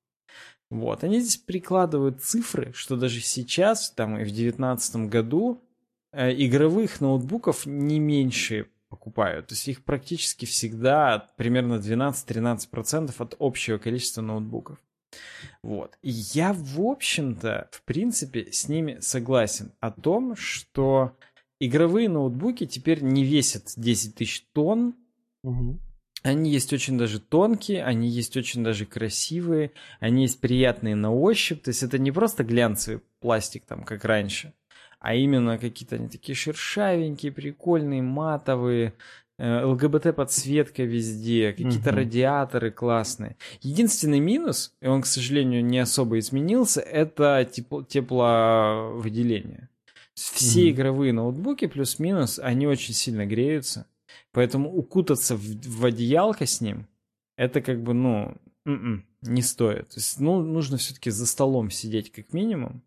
Вот, 0.75 1.05
они 1.05 1.21
здесь 1.21 1.37
прикладывают 1.37 2.21
цифры, 2.21 2.73
что 2.73 2.97
даже 2.97 3.21
сейчас, 3.21 3.91
там 3.91 4.17
и 4.17 4.23
в 4.23 4.27
2019 4.27 5.07
году, 5.07 5.63
э, 6.11 6.33
игровых 6.33 6.99
ноутбуков 6.99 7.65
не 7.65 7.97
меньше 7.97 8.67
покупают. 8.89 9.47
То 9.47 9.53
есть 9.53 9.69
их 9.69 9.85
практически 9.85 10.43
всегда 10.45 11.31
примерно 11.37 11.75
12-13% 11.75 13.13
от 13.19 13.35
общего 13.39 13.77
количества 13.77 14.21
ноутбуков. 14.21 14.77
Вот. 15.63 15.97
И 16.01 16.09
я, 16.09 16.51
в 16.51 16.81
общем-то, 16.81 17.69
в 17.71 17.81
принципе, 17.83 18.51
с 18.51 18.67
ними 18.67 18.97
согласен 18.99 19.71
о 19.79 19.91
том, 19.91 20.35
что 20.35 21.15
игровые 21.61 22.09
ноутбуки 22.09 22.65
теперь 22.65 23.01
не 23.01 23.23
весят 23.23 23.71
10 23.77 24.15
тысяч 24.15 24.45
тонн, 24.51 24.93
угу. 25.41 25.79
Они 26.25 26.49
есть 26.49 26.73
очень 26.73 26.97
даже 26.97 27.19
тонкие, 27.19 27.83
они 27.83 28.09
есть 28.09 28.35
очень 28.35 28.63
даже 28.63 28.87
красивые, 28.87 29.71
они 29.99 30.23
есть 30.23 30.39
приятные 30.39 30.95
на 30.95 31.13
ощупь. 31.13 31.61
То 31.61 31.69
есть 31.69 31.83
это 31.83 31.99
не 31.99 32.11
просто 32.11 32.43
глянцевый 32.43 33.01
пластик, 33.19 33.63
там, 33.65 33.83
как 33.83 34.03
раньше, 34.05 34.53
а 34.99 35.13
именно 35.13 35.59
какие-то 35.59 35.97
они 35.97 36.09
такие 36.09 36.35
шершавенькие, 36.35 37.31
прикольные, 37.31 38.01
матовые, 38.01 38.93
э, 39.37 39.65
ЛГБТ-подсветка 39.65 40.81
везде, 40.81 41.51
какие-то 41.51 41.89
угу. 41.89 41.97
радиаторы 41.97 42.71
классные. 42.71 43.37
Единственный 43.61 44.19
минус, 44.19 44.73
и 44.81 44.87
он, 44.87 45.03
к 45.03 45.05
сожалению, 45.05 45.63
не 45.63 45.77
особо 45.77 46.17
изменился, 46.17 46.81
это 46.81 47.47
тепло, 47.51 47.83
тепловыделение. 47.83 49.69
Все 50.15 50.69
mm-hmm. 50.69 50.71
игровые 50.71 51.13
ноутбуки 51.13 51.67
плюс-минус, 51.67 52.39
они 52.39 52.65
очень 52.65 52.95
сильно 52.95 53.27
греются. 53.27 53.85
Поэтому 54.35 54.69
укутаться 54.69 55.37
в, 55.37 55.41
в 55.41 55.85
одеялко 55.85 56.45
с 56.45 56.59
ним, 56.59 56.87
это 57.37 57.61
как 57.61 57.81
бы, 57.81 57.93
ну, 57.93 58.35
м-м, 58.65 59.05
не 59.21 59.41
стоит. 59.41 59.87
То 59.87 59.95
есть, 59.95 60.19
ну, 60.19 60.41
нужно 60.41 60.75
все-таки 60.75 61.09
за 61.09 61.25
столом 61.25 61.69
сидеть 61.71 62.11
как 62.11 62.33
минимум, 62.33 62.83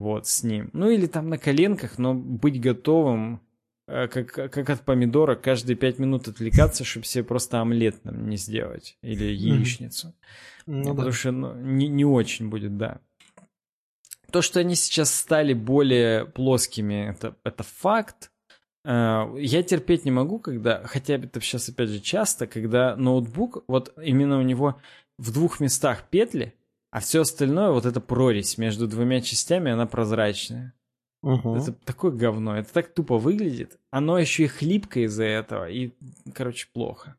вот, 0.00 0.26
с 0.26 0.42
ним. 0.42 0.70
Ну, 0.72 0.90
или 0.90 1.06
там 1.06 1.28
на 1.28 1.38
коленках, 1.38 1.98
но 1.98 2.14
быть 2.14 2.60
готовым, 2.60 3.40
э, 3.86 4.08
как, 4.08 4.32
как 4.32 4.70
от 4.70 4.80
помидора, 4.80 5.36
каждые 5.36 5.76
пять 5.76 6.00
минут 6.00 6.26
отвлекаться, 6.26 6.82
чтобы 6.82 7.06
себе 7.06 7.22
просто 7.22 7.60
омлет 7.60 8.04
нам 8.04 8.28
не 8.28 8.36
сделать. 8.36 8.98
Или 9.02 9.26
яичницу. 9.26 10.16
Ну, 10.66 10.82
Потому 10.82 11.10
да. 11.10 11.12
что 11.12 11.30
ну, 11.30 11.54
не, 11.60 11.86
не 11.86 12.04
очень 12.04 12.48
будет, 12.48 12.76
да. 12.76 13.00
То, 14.32 14.42
что 14.42 14.58
они 14.58 14.74
сейчас 14.74 15.14
стали 15.14 15.52
более 15.52 16.26
плоскими, 16.26 17.08
это, 17.10 17.36
это 17.44 17.62
факт. 17.62 18.31
Э, 18.84 19.34
я 19.38 19.62
терпеть 19.62 20.04
не 20.04 20.10
могу, 20.10 20.38
когда, 20.38 20.82
хотя 20.84 21.14
это 21.14 21.40
сейчас 21.40 21.68
опять 21.68 21.88
же 21.88 22.00
часто, 22.00 22.46
когда 22.46 22.96
ноутбук, 22.96 23.64
вот 23.66 23.92
именно 24.02 24.38
у 24.38 24.42
него 24.42 24.80
в 25.18 25.32
двух 25.32 25.60
местах 25.60 26.04
петли, 26.10 26.54
а 26.90 27.00
все 27.00 27.22
остальное, 27.22 27.70
вот 27.70 27.86
эта 27.86 28.00
прорезь 28.00 28.58
между 28.58 28.86
двумя 28.86 29.20
частями, 29.20 29.72
она 29.72 29.86
прозрачная. 29.86 30.74
Угу. 31.22 31.56
Это 31.56 31.72
такое 31.72 32.10
говно, 32.10 32.58
это 32.58 32.72
так 32.72 32.92
тупо 32.92 33.18
выглядит. 33.18 33.78
Оно 33.90 34.18
еще 34.18 34.44
и 34.44 34.48
хлипкое 34.48 35.04
из-за 35.04 35.24
этого, 35.24 35.70
и, 35.70 35.92
короче, 36.34 36.66
плохо. 36.72 37.16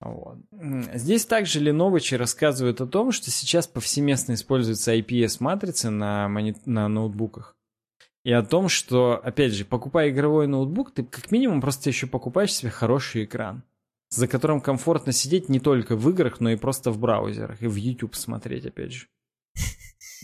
Вот. 0.00 0.38
Здесь 0.94 1.24
также 1.24 1.60
Леновичи 1.60 2.14
рассказывают 2.14 2.80
о 2.80 2.86
том, 2.86 3.10
что 3.10 3.30
сейчас 3.30 3.66
повсеместно 3.66 4.34
используются 4.34 4.94
IPS-матрицы 4.94 5.90
на, 5.90 6.28
мони... 6.28 6.54
на 6.66 6.88
ноутбуках. 6.88 7.53
И 8.24 8.32
о 8.32 8.42
том, 8.42 8.70
что, 8.70 9.20
опять 9.22 9.52
же, 9.52 9.66
покупая 9.66 10.08
игровой 10.08 10.46
ноутбук, 10.46 10.92
ты 10.92 11.04
как 11.04 11.30
минимум 11.30 11.60
просто 11.60 11.90
еще 11.90 12.06
покупаешь 12.06 12.54
себе 12.54 12.70
хороший 12.70 13.24
экран, 13.24 13.62
за 14.08 14.26
которым 14.26 14.62
комфортно 14.62 15.12
сидеть 15.12 15.50
не 15.50 15.60
только 15.60 15.94
в 15.94 16.08
играх, 16.08 16.40
но 16.40 16.50
и 16.50 16.56
просто 16.56 16.90
в 16.90 16.98
браузерах, 16.98 17.62
и 17.62 17.66
в 17.66 17.76
YouTube 17.76 18.14
смотреть, 18.14 18.64
опять 18.64 18.92
же. 18.92 19.06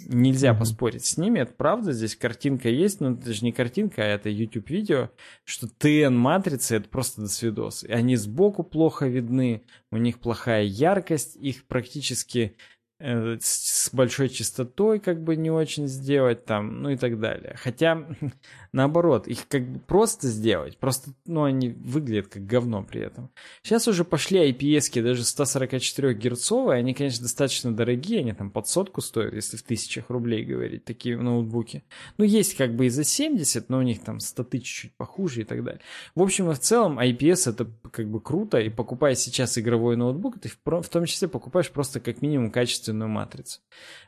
Нельзя 0.06 0.55
поспорить 0.55 1.05
с 1.05 1.18
ними, 1.18 1.40
это 1.40 1.52
правда, 1.52 1.93
здесь 1.93 2.16
картинка 2.16 2.70
есть, 2.70 3.01
но 3.01 3.12
это 3.12 3.35
же 3.35 3.44
не 3.44 3.52
картинка, 3.52 4.02
а 4.02 4.06
это 4.06 4.31
YouTube-видео, 4.31 5.10
что 5.44 5.66
TN-матрицы 5.66 6.77
это 6.77 6.89
просто 6.89 7.20
досвидос. 7.20 7.85
И 7.85 7.93
они 7.93 8.16
сбоку 8.16 8.62
плохо 8.62 9.09
видны, 9.09 9.62
у 9.90 9.98
них 9.98 10.20
плохая 10.20 10.62
яркость, 10.62 11.36
их 11.36 11.66
практически 11.66 12.56
с 13.01 13.89
большой 13.94 14.28
частотой 14.28 15.01
как 15.01 15.22
бы 15.22 15.35
не 15.35 15.51
очень 15.51 15.89
сделать 15.89 16.44
там, 16.44 16.82
ну 16.82 16.90
и 16.90 16.97
так 16.97 17.18
далее. 17.18 17.56
Хотя, 17.56 18.06
наоборот, 18.72 19.27
их 19.27 19.48
как 19.48 19.66
бы 19.66 19.78
просто 19.78 20.28
сделать, 20.28 20.77
просто, 20.77 21.12
ну, 21.24 21.44
они 21.44 21.70
выглядят 21.70 22.28
как 22.28 22.47
говно 22.47 22.82
при 22.82 23.01
этом. 23.01 23.31
Сейчас 23.62 23.89
уже 23.89 24.05
пошли 24.05 24.51
IPS, 24.51 25.02
даже 25.02 25.24
144 25.24 26.12
герцовые, 26.14 26.78
они, 26.78 26.93
конечно, 26.93 27.22
достаточно 27.22 27.74
дорогие, 27.74 28.20
они 28.20 28.32
там 28.35 28.51
под 28.51 28.68
сотку 28.68 29.01
стоят, 29.01 29.32
если 29.32 29.56
в 29.56 29.62
тысячах 29.62 30.10
рублей 30.10 30.44
говорить, 30.44 30.85
такие 30.85 31.16
ноутбуки. 31.16 31.82
Ну, 32.18 32.24
есть 32.24 32.55
как 32.55 32.77
бы 32.77 32.86
и 32.86 32.90
за 32.90 33.05
70, 33.05 33.70
но 33.70 33.78
у 33.78 33.82
них 33.82 34.02
там 34.02 34.20
статы 34.20 34.59
чуть-чуть 34.59 34.93
похуже 34.97 35.40
и 35.40 35.44
так 35.44 35.64
далее. 35.64 35.81
В 36.14 36.20
общем 36.20 36.51
и 36.51 36.55
в 36.55 36.59
целом, 36.59 36.98
IPS 36.98 37.51
это 37.51 37.66
как 37.90 38.10
бы 38.10 38.20
круто, 38.20 38.59
и 38.59 38.68
покупая 38.68 39.14
сейчас 39.14 39.56
игровой 39.56 39.97
ноутбук, 39.97 40.39
ты 40.39 40.51
в 40.51 40.89
том 40.89 41.06
числе 41.06 41.28
покупаешь 41.28 41.70
просто 41.70 42.01
как 42.01 42.20
минимум 42.20 42.51
качественный 42.51 42.89
качественную 42.90 43.08
матрицу. 43.08 43.60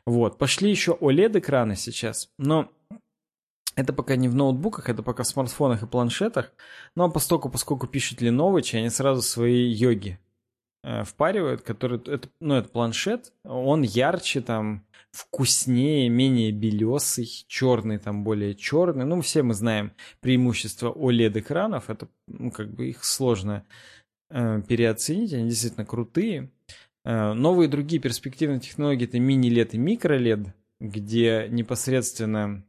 Вот. 0.05 0.37
Пошли 0.37 0.69
еще 0.69 0.97
OLED-экраны 0.99 1.75
сейчас, 1.75 2.29
но 2.37 2.69
это 3.75 3.93
пока 3.93 4.15
не 4.15 4.29
в 4.29 4.35
ноутбуках, 4.35 4.89
это 4.89 5.03
пока 5.03 5.23
в 5.23 5.27
смартфонах 5.27 5.83
и 5.83 5.87
планшетах. 5.87 6.51
Но 6.95 7.09
поскольку, 7.09 7.49
поскольку 7.49 7.87
пишут 7.87 8.21
Lenovo, 8.21 8.61
они 8.77 8.89
сразу 8.89 9.21
свои 9.21 9.71
йоги 9.71 10.19
э, 10.83 11.03
впаривают, 11.03 11.61
который, 11.61 11.99
это, 11.99 12.29
ну, 12.41 12.55
это 12.55 12.69
планшет, 12.69 13.33
он 13.43 13.83
ярче, 13.83 14.41
там, 14.41 14.83
вкуснее, 15.11 16.09
менее 16.09 16.51
белесый, 16.51 17.45
черный 17.47 17.99
там 17.99 18.23
более 18.23 18.53
черный. 18.53 19.05
Ну, 19.05 19.21
все 19.21 19.43
мы 19.43 19.53
знаем 19.53 19.91
преимущества 20.21 20.91
OLED-экранов, 20.91 21.89
это, 21.89 22.07
ну, 22.27 22.51
как 22.51 22.69
бы 22.69 22.89
их 22.89 23.03
сложно 23.03 23.63
э, 24.29 24.61
переоценить, 24.67 25.33
они 25.33 25.49
действительно 25.49 25.85
крутые. 25.85 26.49
Э, 27.05 27.33
новые 27.33 27.67
другие 27.67 28.01
перспективные 28.01 28.59
технологии 28.59 29.05
это 29.05 29.19
мини-лед 29.19 29.73
и 29.73 29.77
микро-лед, 29.77 30.53
где 30.79 31.47
непосредственно 31.49 32.65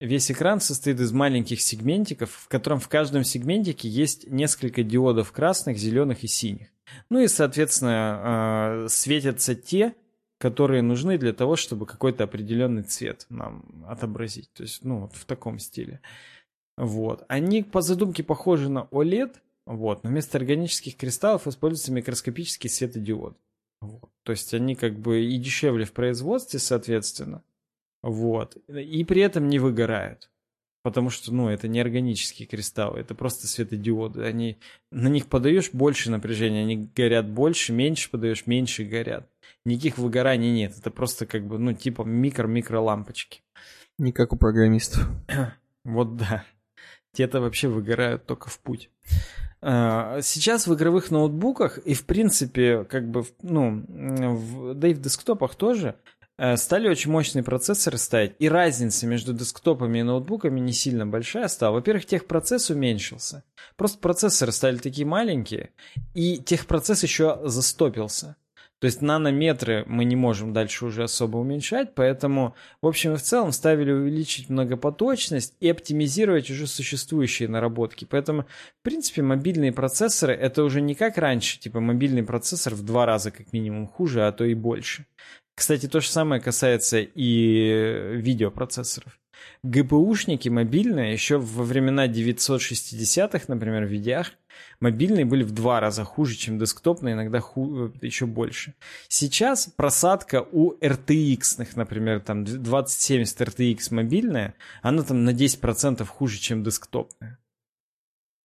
весь 0.00 0.30
экран 0.30 0.60
состоит 0.60 1.00
из 1.00 1.12
маленьких 1.12 1.60
сегментиков, 1.60 2.30
в 2.30 2.48
котором 2.48 2.80
в 2.80 2.88
каждом 2.88 3.24
сегментике 3.24 3.88
есть 3.88 4.28
несколько 4.28 4.82
диодов 4.82 5.32
красных, 5.32 5.78
зеленых 5.78 6.24
и 6.24 6.26
синих. 6.26 6.68
Ну 7.10 7.20
и, 7.20 7.28
соответственно, 7.28 8.84
э, 8.84 8.88
светятся 8.88 9.54
те, 9.54 9.94
которые 10.38 10.82
нужны 10.82 11.16
для 11.16 11.32
того, 11.32 11.56
чтобы 11.56 11.86
какой-то 11.86 12.24
определенный 12.24 12.82
цвет 12.82 13.24
нам 13.30 13.84
отобразить. 13.88 14.52
То 14.52 14.64
есть, 14.64 14.84
ну, 14.84 15.00
вот 15.00 15.14
в 15.14 15.24
таком 15.24 15.58
стиле. 15.58 16.00
Вот. 16.76 17.24
Они 17.28 17.62
по 17.62 17.80
задумке 17.80 18.22
похожи 18.22 18.68
на 18.68 18.88
OLED, 18.90 19.36
вот, 19.66 20.04
но 20.04 20.10
вместо 20.10 20.36
органических 20.36 20.96
кристаллов 20.96 21.46
используется 21.46 21.92
микроскопический 21.92 22.68
светодиод. 22.68 23.38
Вот. 23.84 24.10
То 24.22 24.32
есть 24.32 24.54
они 24.54 24.74
как 24.74 24.98
бы 24.98 25.24
и 25.24 25.36
дешевле 25.38 25.84
в 25.84 25.92
производстве, 25.92 26.58
соответственно. 26.58 27.42
Вот. 28.02 28.56
И 28.68 29.04
при 29.04 29.22
этом 29.22 29.48
не 29.48 29.58
выгорают. 29.58 30.30
Потому 30.82 31.08
что, 31.08 31.32
ну, 31.32 31.48
это 31.48 31.66
не 31.66 31.80
органические 31.80 32.46
кристаллы, 32.46 33.00
это 33.00 33.14
просто 33.14 33.46
светодиоды. 33.46 34.22
Они, 34.24 34.58
на 34.90 35.08
них 35.08 35.28
подаешь 35.28 35.70
больше 35.72 36.10
напряжения, 36.10 36.60
они 36.60 36.90
горят 36.94 37.26
больше, 37.26 37.72
меньше 37.72 38.10
подаешь, 38.10 38.46
меньше 38.46 38.84
горят. 38.84 39.26
Никаких 39.64 39.96
выгораний 39.96 40.52
нет. 40.52 40.74
Это 40.78 40.90
просто 40.90 41.24
как 41.24 41.46
бы, 41.46 41.58
ну, 41.58 41.72
типа 41.72 42.02
микро-микро 42.02 42.80
лампочки. 42.80 43.40
Не 43.96 44.12
как 44.12 44.34
у 44.34 44.36
программистов. 44.36 45.08
вот 45.84 46.16
да. 46.16 46.44
Те-то 47.14 47.40
вообще 47.40 47.68
выгорают 47.68 48.26
только 48.26 48.50
в 48.50 48.58
путь. 48.58 48.90
А, 49.66 50.20
сейчас 50.20 50.66
в 50.66 50.74
игровых 50.74 51.10
ноутбуках 51.10 51.78
и 51.78 51.94
в 51.94 52.04
принципе, 52.04 52.84
как 52.84 53.08
бы, 53.08 53.24
ну, 53.40 53.82
в, 53.88 54.74
да 54.74 54.88
и 54.88 54.94
в 54.94 55.00
десктопах 55.00 55.54
тоже 55.54 55.96
э, 56.36 56.58
стали 56.58 56.86
очень 56.86 57.10
мощные 57.10 57.42
процессоры 57.42 57.96
ставить, 57.96 58.34
и 58.38 58.50
разница 58.50 59.06
между 59.06 59.32
десктопами 59.32 60.00
и 60.00 60.02
ноутбуками 60.02 60.60
не 60.60 60.74
сильно 60.74 61.06
большая 61.06 61.48
стала. 61.48 61.76
Во-первых, 61.76 62.04
техпроцесс 62.04 62.68
уменьшился. 62.68 63.42
Просто 63.76 64.00
процессоры 64.00 64.52
стали 64.52 64.76
такие 64.76 65.06
маленькие, 65.06 65.70
и 66.12 66.36
техпроцесс 66.36 67.02
еще 67.02 67.40
застопился. 67.44 68.36
То 68.84 68.88
есть 68.88 69.00
нанометры 69.00 69.82
мы 69.86 70.04
не 70.04 70.14
можем 70.14 70.52
дальше 70.52 70.84
уже 70.84 71.04
особо 71.04 71.38
уменьшать, 71.38 71.94
поэтому, 71.94 72.54
в 72.82 72.86
общем 72.86 73.14
и 73.14 73.16
в 73.16 73.22
целом, 73.22 73.50
ставили 73.50 73.90
увеличить 73.90 74.50
многопоточность 74.50 75.56
и 75.58 75.70
оптимизировать 75.70 76.50
уже 76.50 76.66
существующие 76.66 77.48
наработки. 77.48 78.04
Поэтому, 78.04 78.42
в 78.42 78.82
принципе, 78.82 79.22
мобильные 79.22 79.72
процессоры 79.72 80.34
это 80.34 80.62
уже 80.62 80.82
не 80.82 80.94
как 80.94 81.16
раньше, 81.16 81.58
типа 81.58 81.80
мобильный 81.80 82.24
процессор 82.24 82.74
в 82.74 82.82
два 82.82 83.06
раза 83.06 83.30
как 83.30 83.54
минимум 83.54 83.88
хуже, 83.88 84.26
а 84.26 84.32
то 84.32 84.44
и 84.44 84.52
больше. 84.52 85.06
Кстати, 85.54 85.88
то 85.88 86.00
же 86.00 86.08
самое 86.08 86.42
касается 86.42 86.98
и 87.00 88.10
видеопроцессоров. 88.16 89.18
ГПУшники 89.62 90.50
мобильные 90.50 91.14
еще 91.14 91.38
во 91.38 91.64
времена 91.64 92.06
960-х, 92.06 93.44
например, 93.48 93.84
в 93.84 93.88
видеах, 93.88 94.32
мобильные 94.80 95.24
были 95.24 95.42
в 95.42 95.52
два 95.52 95.80
раза 95.80 96.04
хуже, 96.04 96.34
чем 96.34 96.58
десктопные, 96.58 97.14
иногда 97.14 97.40
ху- 97.40 97.86
э, 97.86 97.92
еще 98.02 98.26
больше. 98.26 98.74
Сейчас 99.08 99.66
просадка 99.66 100.46
у 100.52 100.74
RTX, 100.80 101.72
например, 101.76 102.20
там 102.20 102.44
2070 102.44 103.40
RTX 103.40 103.94
мобильная, 103.94 104.54
она 104.82 105.02
там 105.02 105.24
на 105.24 105.32
10% 105.32 106.04
хуже, 106.08 106.38
чем 106.38 106.62
десктопная. 106.62 107.38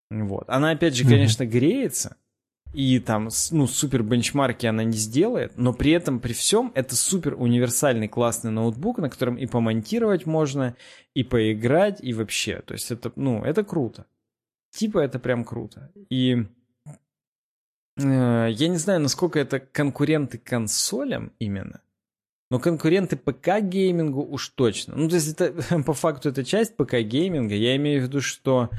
Вот. 0.09 0.45
Она, 0.47 0.71
опять 0.71 0.95
же, 0.95 1.03
конечно, 1.11 1.45
греется, 1.45 2.17
и 2.73 2.99
там, 2.99 3.29
ну, 3.51 3.67
супер 3.67 4.03
бенчмарки 4.03 4.67
она 4.67 4.83
не 4.83 4.97
сделает, 4.97 5.57
но 5.57 5.73
при 5.73 5.91
этом, 5.91 6.19
при 6.19 6.33
всем, 6.33 6.71
это 6.75 6.95
супер 6.95 7.33
универсальный 7.33 8.07
классный 8.07 8.51
ноутбук, 8.51 8.99
на 8.99 9.09
котором 9.09 9.35
и 9.37 9.47
помонтировать 9.47 10.25
можно, 10.27 10.75
и 11.15 11.23
поиграть, 11.23 11.99
и 12.01 12.13
вообще. 12.13 12.61
То 12.61 12.73
есть 12.73 12.91
это, 12.91 13.11
ну, 13.15 13.43
это 13.43 13.63
круто. 13.63 14.05
Типа 14.71 14.99
это 14.99 15.19
прям 15.19 15.43
круто. 15.43 15.91
И 16.09 16.45
э, 17.97 18.47
я 18.51 18.67
не 18.67 18.77
знаю, 18.77 19.01
насколько 19.01 19.39
это 19.39 19.59
конкуренты 19.59 20.37
консолям 20.37 21.31
именно, 21.39 21.81
но 22.51 22.59
конкуренты 22.59 23.15
ПК-геймингу 23.15 24.25
уж 24.27 24.49
точно. 24.49 24.95
Ну, 24.95 25.09
то 25.09 25.15
есть 25.15 25.39
это, 25.39 25.83
по 25.85 25.93
факту 25.93 26.29
это 26.29 26.43
часть 26.43 26.75
ПК-гейминга. 26.75 27.55
Я 27.55 27.75
имею 27.75 28.01
в 28.01 28.03
виду, 28.05 28.21
что 28.21 28.69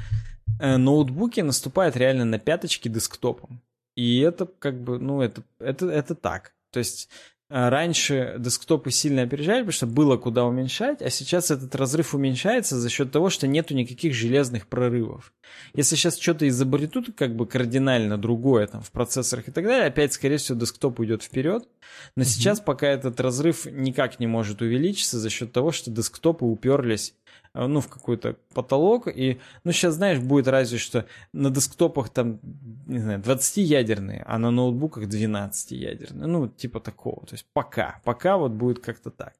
э, 0.59 0.77
ноутбуки 0.77 1.41
наступают 1.41 1.95
реально 1.95 2.25
на 2.25 2.39
пяточки 2.39 2.89
десктопам. 2.89 3.61
И 3.95 4.19
это 4.19 4.45
как 4.45 4.81
бы, 4.81 4.99
ну, 4.99 5.21
это, 5.21 5.43
это, 5.59 5.87
это 5.89 6.15
так. 6.15 6.53
То 6.71 6.79
есть 6.79 7.09
раньше 7.51 8.35
десктопы 8.39 8.91
сильно 8.91 9.23
опережали, 9.23 9.59
потому 9.59 9.71
что 9.73 9.87
было 9.87 10.17
куда 10.17 10.45
уменьшать, 10.45 11.01
а 11.01 11.09
сейчас 11.09 11.51
этот 11.51 11.75
разрыв 11.75 12.15
уменьшается 12.15 12.79
за 12.79 12.89
счет 12.89 13.11
того, 13.11 13.29
что 13.29 13.45
нету 13.45 13.73
никаких 13.73 14.13
железных 14.13 14.67
прорывов. 14.67 15.33
Если 15.73 15.95
сейчас 15.95 16.17
что-то 16.17 16.47
изобретут 16.47 17.09
как 17.15 17.35
бы 17.35 17.45
кардинально 17.45 18.17
другое 18.17 18.67
там 18.67 18.81
в 18.81 18.91
процессорах 18.91 19.49
и 19.49 19.51
так 19.51 19.65
далее, 19.65 19.87
опять, 19.87 20.13
скорее 20.13 20.37
всего, 20.37 20.57
десктоп 20.57 20.99
уйдет 21.01 21.23
вперед. 21.23 21.67
Но 22.15 22.23
mm-hmm. 22.23 22.25
сейчас 22.25 22.61
пока 22.61 22.87
этот 22.87 23.19
разрыв 23.19 23.65
никак 23.65 24.19
не 24.19 24.27
может 24.27 24.61
увеличиться 24.61 25.19
за 25.19 25.29
счет 25.29 25.51
того, 25.51 25.71
что 25.71 25.91
десктопы 25.91 26.45
уперлись 26.45 27.15
ну, 27.53 27.81
в 27.81 27.87
какой-то 27.87 28.37
потолок, 28.53 29.07
и, 29.07 29.39
ну, 29.63 29.71
сейчас, 29.71 29.95
знаешь, 29.95 30.19
будет 30.19 30.47
разве 30.47 30.77
что 30.77 31.05
на 31.33 31.49
десктопах 31.49 32.09
там, 32.09 32.39
не 32.87 32.99
знаю, 32.99 33.19
20-ядерные, 33.19 34.23
а 34.25 34.37
на 34.37 34.51
ноутбуках 34.51 35.03
12-ядерные, 35.03 36.27
ну, 36.27 36.47
типа 36.47 36.79
такого, 36.79 37.25
то 37.25 37.33
есть 37.33 37.45
пока, 37.53 37.99
пока 38.03 38.37
вот 38.37 38.51
будет 38.51 38.79
как-то 38.79 39.11
так. 39.11 39.33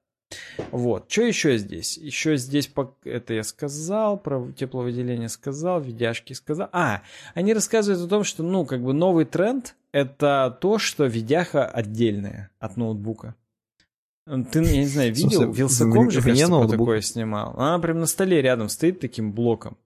Вот, 0.71 1.11
что 1.11 1.23
еще 1.23 1.57
здесь? 1.57 1.97
Еще 1.97 2.37
здесь, 2.37 2.71
это 3.03 3.33
я 3.33 3.43
сказал, 3.43 4.17
про 4.17 4.51
тепловыделение 4.53 5.29
сказал, 5.29 5.81
видяшки 5.81 6.33
сказал. 6.33 6.69
А, 6.71 7.01
они 7.33 7.53
рассказывают 7.53 8.05
о 8.05 8.09
том, 8.09 8.23
что, 8.23 8.43
ну, 8.43 8.65
как 8.65 8.81
бы 8.81 8.93
новый 8.93 9.25
тренд— 9.25 9.75
это 9.91 10.57
то, 10.61 10.77
что 10.77 11.05
видяха 11.05 11.65
отдельная 11.65 12.49
от 12.59 12.77
ноутбука. 12.77 13.35
Ты, 14.25 14.59
я 14.59 14.77
не 14.77 14.85
знаю, 14.85 15.13
видел? 15.13 15.51
Вилсаком 15.51 16.11
же, 16.11 16.21
кажется, 16.21 16.47
ноутбук. 16.47 16.71
такое 16.71 17.01
снимал. 17.01 17.53
Она 17.57 17.79
прям 17.79 17.99
на 17.99 18.05
столе 18.05 18.41
рядом 18.41 18.69
стоит 18.69 18.99
таким 18.99 19.33
блоком. 19.33 19.77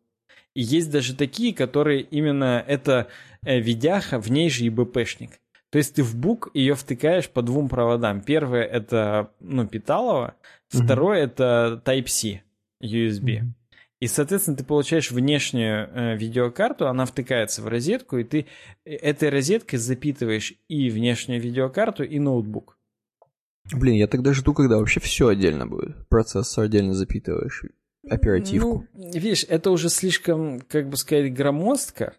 И 0.53 0.61
есть 0.61 0.91
даже 0.91 1.15
такие, 1.15 1.53
которые 1.53 2.01
именно 2.01 2.63
это 2.65 3.07
э, 3.45 3.59
видяха, 3.59 4.19
в 4.19 4.31
ней 4.31 4.49
же 4.49 4.65
и 4.65 4.69
БПшник. 4.69 5.39
То 5.69 5.77
есть 5.77 5.95
ты 5.95 6.03
в 6.03 6.15
бук 6.15 6.49
ее 6.53 6.75
втыкаешь 6.75 7.29
по 7.29 7.41
двум 7.41 7.67
проводам. 7.67 8.21
Первое 8.21 8.63
это, 8.63 9.31
ну, 9.39 9.67
питалово, 9.67 10.35
второе 10.69 11.23
mm-hmm. 11.23 11.25
это 11.25 11.81
Type-C 11.85 12.41
USB. 12.81 13.23
Mm-hmm. 13.23 13.49
И, 14.01 14.07
соответственно, 14.07 14.57
ты 14.57 14.63
получаешь 14.63 15.11
внешнюю 15.11 15.89
э, 15.91 16.17
видеокарту, 16.17 16.87
она 16.87 17.05
втыкается 17.05 17.61
в 17.61 17.67
розетку, 17.67 18.17
и 18.17 18.23
ты 18.23 18.45
э, 18.85 18.93
этой 18.93 19.29
розеткой 19.29 19.79
запитываешь 19.79 20.53
и 20.67 20.89
внешнюю 20.89 21.41
видеокарту, 21.41 22.03
и 22.03 22.19
ноутбук. 22.19 22.74
Блин, 23.73 23.95
я 23.95 24.07
тогда 24.07 24.33
жду, 24.33 24.53
когда 24.53 24.77
вообще 24.77 24.99
все 24.99 25.27
отдельно 25.27 25.65
будет. 25.67 26.07
Процессор 26.07 26.65
отдельно 26.65 26.93
запитываешь, 26.93 27.63
оперативку. 28.09 28.85
Ну, 28.93 29.11
видишь, 29.11 29.45
это 29.47 29.71
уже 29.71 29.89
слишком, 29.89 30.61
как 30.61 30.89
бы 30.89 30.97
сказать, 30.97 31.33
громоздко. 31.33 32.13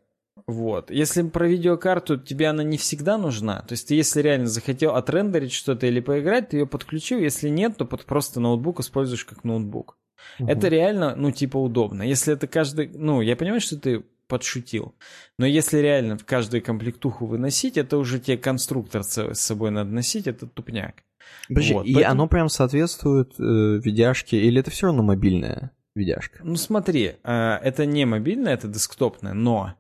Вот. 0.46 0.90
Если 0.90 1.22
про 1.22 1.48
видеокарту 1.48 2.18
тебе 2.18 2.48
она 2.48 2.62
не 2.62 2.76
всегда 2.76 3.18
нужна, 3.18 3.62
то 3.62 3.72
есть 3.72 3.88
ты 3.88 3.94
если 3.94 4.20
реально 4.20 4.46
захотел 4.46 4.94
отрендерить 4.94 5.52
что-то 5.52 5.86
или 5.86 6.00
поиграть, 6.00 6.50
ты 6.50 6.58
ее 6.58 6.66
подключил, 6.66 7.18
если 7.18 7.48
нет, 7.48 7.76
то 7.76 7.84
под 7.84 8.04
просто 8.04 8.38
ноутбук 8.38 8.80
используешь 8.80 9.24
как 9.24 9.44
ноутбук. 9.44 9.98
Угу. 10.38 10.48
Это 10.48 10.68
реально, 10.68 11.16
ну, 11.16 11.30
типа 11.30 11.56
удобно. 11.56 12.02
Если 12.02 12.32
это 12.32 12.46
каждый, 12.46 12.88
ну, 12.88 13.22
я 13.22 13.34
понимаю, 13.34 13.60
что 13.60 13.78
ты 13.78 14.04
подшутил. 14.28 14.94
Но 15.38 15.46
если 15.46 15.78
реально 15.78 16.18
в 16.18 16.24
каждую 16.24 16.62
комплектуху 16.62 17.26
выносить, 17.26 17.76
это 17.76 17.96
уже 17.96 18.20
тебе 18.20 18.36
конструктор 18.36 19.02
с 19.04 19.34
собой 19.34 19.70
надо 19.70 19.90
носить, 19.90 20.26
это 20.26 20.46
тупняк. 20.46 21.02
Подожди, 21.48 21.74
вот, 21.74 21.86
и 21.86 21.94
поэтому... 21.94 22.12
оно 22.12 22.28
прям 22.28 22.48
соответствует 22.48 23.34
э, 23.38 23.42
видяшке, 23.82 24.38
или 24.38 24.60
это 24.60 24.70
все 24.70 24.86
равно 24.86 25.02
мобильная 25.02 25.72
видяшка? 25.94 26.40
Ну 26.42 26.56
смотри, 26.56 27.16
э, 27.22 27.58
это 27.62 27.86
не 27.86 28.04
мобильная, 28.04 28.54
это 28.54 28.68
десктопная, 28.68 29.32
но 29.32 29.74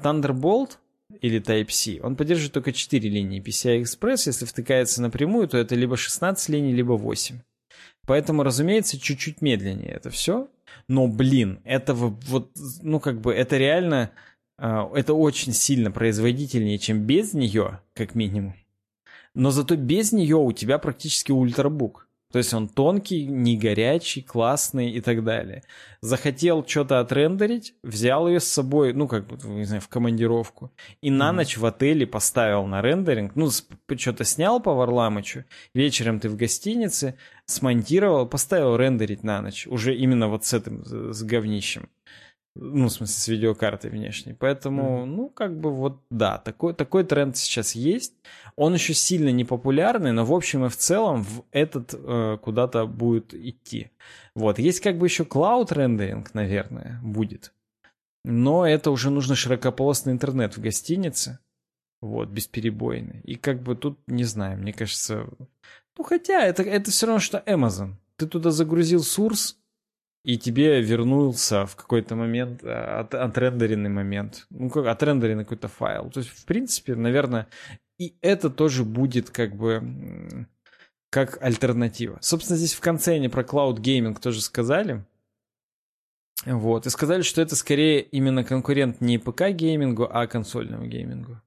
Thunderbolt 0.00 0.78
или 1.20 1.40
Type-C, 1.40 2.00
он 2.02 2.16
поддерживает 2.16 2.52
только 2.52 2.72
4 2.72 3.08
линии 3.08 3.42
PCI 3.42 3.82
Express, 3.82 4.22
если 4.26 4.44
втыкается 4.44 5.02
напрямую, 5.02 5.48
то 5.48 5.58
это 5.58 5.74
либо 5.74 5.96
16 5.96 6.48
линий, 6.48 6.72
либо 6.72 6.92
8. 6.92 7.38
Поэтому, 8.06 8.42
разумеется, 8.42 9.00
чуть-чуть 9.00 9.40
медленнее 9.40 9.92
это 9.92 10.10
все. 10.10 10.48
Но, 10.88 11.06
блин, 11.06 11.60
это 11.64 11.94
вот, 11.94 12.50
ну, 12.82 13.00
как 13.00 13.20
бы, 13.20 13.32
это 13.32 13.56
реально, 13.56 14.10
э, 14.58 14.88
это 14.94 15.14
очень 15.14 15.52
сильно 15.52 15.90
производительнее, 15.90 16.78
чем 16.78 17.02
без 17.06 17.32
нее, 17.32 17.80
как 17.94 18.14
минимум 18.14 18.54
но 19.34 19.50
зато 19.50 19.76
без 19.76 20.12
нее 20.12 20.36
у 20.36 20.52
тебя 20.52 20.78
практически 20.78 21.32
ультрабук. 21.32 22.08
То 22.34 22.38
есть 22.38 22.52
он 22.52 22.66
тонкий, 22.66 23.26
не 23.26 23.56
горячий, 23.56 24.20
классный 24.20 24.90
и 24.90 25.00
так 25.00 25.22
далее. 25.22 25.62
Захотел 26.00 26.66
что-то 26.66 26.98
отрендерить, 26.98 27.74
взял 27.84 28.26
ее 28.26 28.40
с 28.40 28.48
собой, 28.48 28.92
ну, 28.92 29.06
как 29.06 29.28
бы, 29.28 29.36
не 29.48 29.62
знаю, 29.62 29.80
в 29.80 29.86
командировку, 29.86 30.72
и 31.00 31.12
на 31.12 31.28
mm-hmm. 31.28 31.32
ночь 31.32 31.56
в 31.56 31.64
отеле 31.64 32.08
поставил 32.08 32.66
на 32.66 32.82
рендеринг, 32.82 33.36
ну, 33.36 33.50
что-то 33.96 34.24
снял 34.24 34.58
по 34.58 34.74
Варламычу, 34.74 35.44
вечером 35.74 36.18
ты 36.18 36.28
в 36.28 36.34
гостинице, 36.34 37.14
смонтировал, 37.46 38.26
поставил 38.26 38.74
рендерить 38.74 39.22
на 39.22 39.40
ночь, 39.40 39.68
уже 39.68 39.94
именно 39.94 40.26
вот 40.26 40.44
с 40.44 40.54
этим, 40.54 40.84
с 40.84 41.22
говнищем. 41.22 41.88
Ну, 42.56 42.86
в 42.86 42.92
смысле, 42.92 43.16
с 43.16 43.28
видеокартой 43.28 43.90
внешней. 43.90 44.32
Поэтому, 44.32 45.02
mm-hmm. 45.02 45.04
ну, 45.06 45.28
как 45.28 45.58
бы 45.58 45.72
вот, 45.72 46.00
да, 46.10 46.38
такой, 46.38 46.72
такой 46.72 47.02
тренд 47.02 47.36
сейчас 47.36 47.74
есть. 47.74 48.14
Он 48.54 48.74
еще 48.74 48.94
сильно 48.94 49.30
не 49.30 49.44
популярный, 49.44 50.12
но 50.12 50.24
в 50.24 50.32
общем 50.32 50.64
и 50.64 50.68
в 50.68 50.76
целом 50.76 51.24
в 51.24 51.44
этот 51.50 51.94
э, 51.94 52.38
куда-то 52.40 52.86
будет 52.86 53.34
идти. 53.34 53.90
Вот, 54.36 54.60
есть 54.60 54.80
как 54.80 54.98
бы 54.98 55.06
еще 55.06 55.24
клауд 55.24 55.72
рендеринг, 55.72 56.32
наверное, 56.32 57.00
будет. 57.02 57.52
Но 58.24 58.66
это 58.66 58.92
уже 58.92 59.10
нужно 59.10 59.34
широкополосный 59.34 60.12
интернет 60.12 60.56
в 60.56 60.60
гостинице. 60.60 61.40
Вот, 62.00 62.28
бесперебойный. 62.28 63.20
И 63.24 63.34
как 63.34 63.62
бы 63.62 63.74
тут, 63.74 63.98
не 64.06 64.24
знаю, 64.24 64.58
мне 64.58 64.72
кажется... 64.72 65.26
Ну, 65.96 66.04
хотя 66.04 66.44
это, 66.44 66.62
это 66.62 66.90
все 66.90 67.06
равно, 67.06 67.18
что 67.18 67.42
Amazon. 67.46 67.94
Ты 68.16 68.26
туда 68.26 68.50
загрузил 68.52 69.02
source, 69.02 69.58
и 70.24 70.38
тебе 70.38 70.80
вернулся 70.80 71.66
в 71.66 71.76
какой-то 71.76 72.16
момент 72.16 72.64
э, 72.64 72.72
от, 72.72 73.14
отрендеренный 73.14 73.90
момент, 73.90 74.46
ну, 74.50 74.70
как 74.70 74.86
отрендеренный 74.86 75.44
какой-то 75.44 75.68
файл. 75.68 76.10
То 76.10 76.20
есть, 76.20 76.30
в 76.30 76.46
принципе, 76.46 76.94
наверное, 76.94 77.46
и 77.98 78.16
это 78.22 78.48
тоже 78.48 78.84
будет 78.84 79.30
как 79.30 79.54
бы 79.54 80.46
как 81.10 81.40
альтернатива. 81.42 82.18
Собственно, 82.20 82.56
здесь 82.56 82.74
в 82.74 82.80
конце 82.80 83.14
они 83.14 83.28
про 83.28 83.42
Cloud 83.42 83.76
Gaming 83.76 84.18
тоже 84.18 84.40
сказали. 84.40 85.04
Вот, 86.46 86.86
и 86.86 86.90
сказали, 86.90 87.22
что 87.22 87.40
это 87.40 87.54
скорее 87.54 88.00
именно 88.00 88.44
конкурент 88.44 89.00
не 89.00 89.18
ПК-геймингу, 89.18 90.08
а 90.10 90.26
консольному 90.26 90.86
геймингу. 90.86 91.40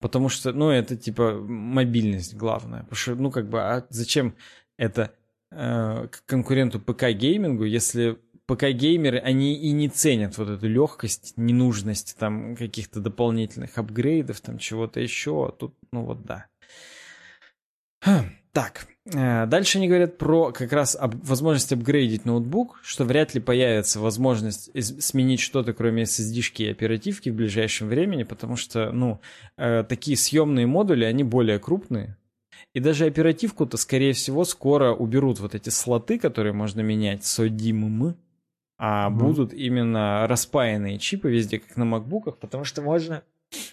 Потому 0.00 0.28
что, 0.28 0.52
ну, 0.52 0.70
это 0.70 0.96
типа 0.96 1.32
мобильность 1.40 2.36
главная. 2.36 2.82
Потому 2.82 2.96
что, 2.96 3.14
ну, 3.16 3.30
как 3.30 3.48
бы, 3.48 3.60
а 3.60 3.86
зачем 3.90 4.36
это 4.78 5.12
Э, 5.52 6.06
к 6.10 6.24
конкуренту 6.26 6.78
ПК-геймингу, 6.78 7.64
если 7.64 8.18
ПК-геймеры, 8.46 9.18
они 9.18 9.54
и 9.54 9.72
не 9.72 9.88
ценят 9.88 10.38
вот 10.38 10.48
эту 10.48 10.68
легкость, 10.68 11.34
ненужность 11.36 12.16
там 12.18 12.56
каких-то 12.56 13.00
дополнительных 13.00 13.76
апгрейдов, 13.76 14.40
там 14.40 14.58
чего-то 14.58 15.00
еще. 15.00 15.48
А 15.48 15.52
тут, 15.52 15.74
ну 15.92 16.04
вот 16.04 16.24
да. 16.24 16.46
Хм, 18.02 18.30
так, 18.52 18.86
э, 19.12 19.46
дальше 19.46 19.78
они 19.78 19.88
говорят 19.88 20.18
про 20.18 20.52
как 20.52 20.72
раз 20.72 20.96
об, 20.96 21.16
возможность 21.24 21.72
апгрейдить 21.72 22.24
ноутбук, 22.24 22.80
что 22.82 23.04
вряд 23.04 23.34
ли 23.34 23.40
появится 23.40 24.00
возможность 24.00 24.70
из, 24.72 25.00
сменить 25.00 25.40
что-то, 25.40 25.72
кроме 25.72 26.04
SSD-шки 26.04 26.62
и 26.62 26.70
оперативки 26.70 27.28
в 27.28 27.34
ближайшем 27.34 27.88
времени, 27.88 28.22
потому 28.22 28.54
что, 28.56 28.92
ну, 28.92 29.20
э, 29.56 29.84
такие 29.88 30.16
съемные 30.16 30.66
модули, 30.66 31.04
они 31.04 31.24
более 31.24 31.58
крупные, 31.58 32.16
и 32.74 32.80
даже 32.80 33.06
оперативку-то, 33.06 33.76
скорее 33.76 34.12
всего, 34.12 34.44
скоро 34.44 34.92
уберут 34.92 35.40
вот 35.40 35.54
эти 35.54 35.70
слоты, 35.70 36.18
которые 36.18 36.52
можно 36.52 36.80
менять 36.80 37.24
с 37.24 37.38
ODIMM, 37.40 38.14
а 38.78 39.10
mm 39.10 39.14
будут 39.14 39.52
именно 39.52 40.26
распаянные 40.26 40.98
чипы 40.98 41.30
везде, 41.30 41.58
как 41.58 41.76
на 41.76 41.84
макбуках, 41.84 42.38
потому 42.38 42.64
что 42.64 42.80
можно 42.80 43.22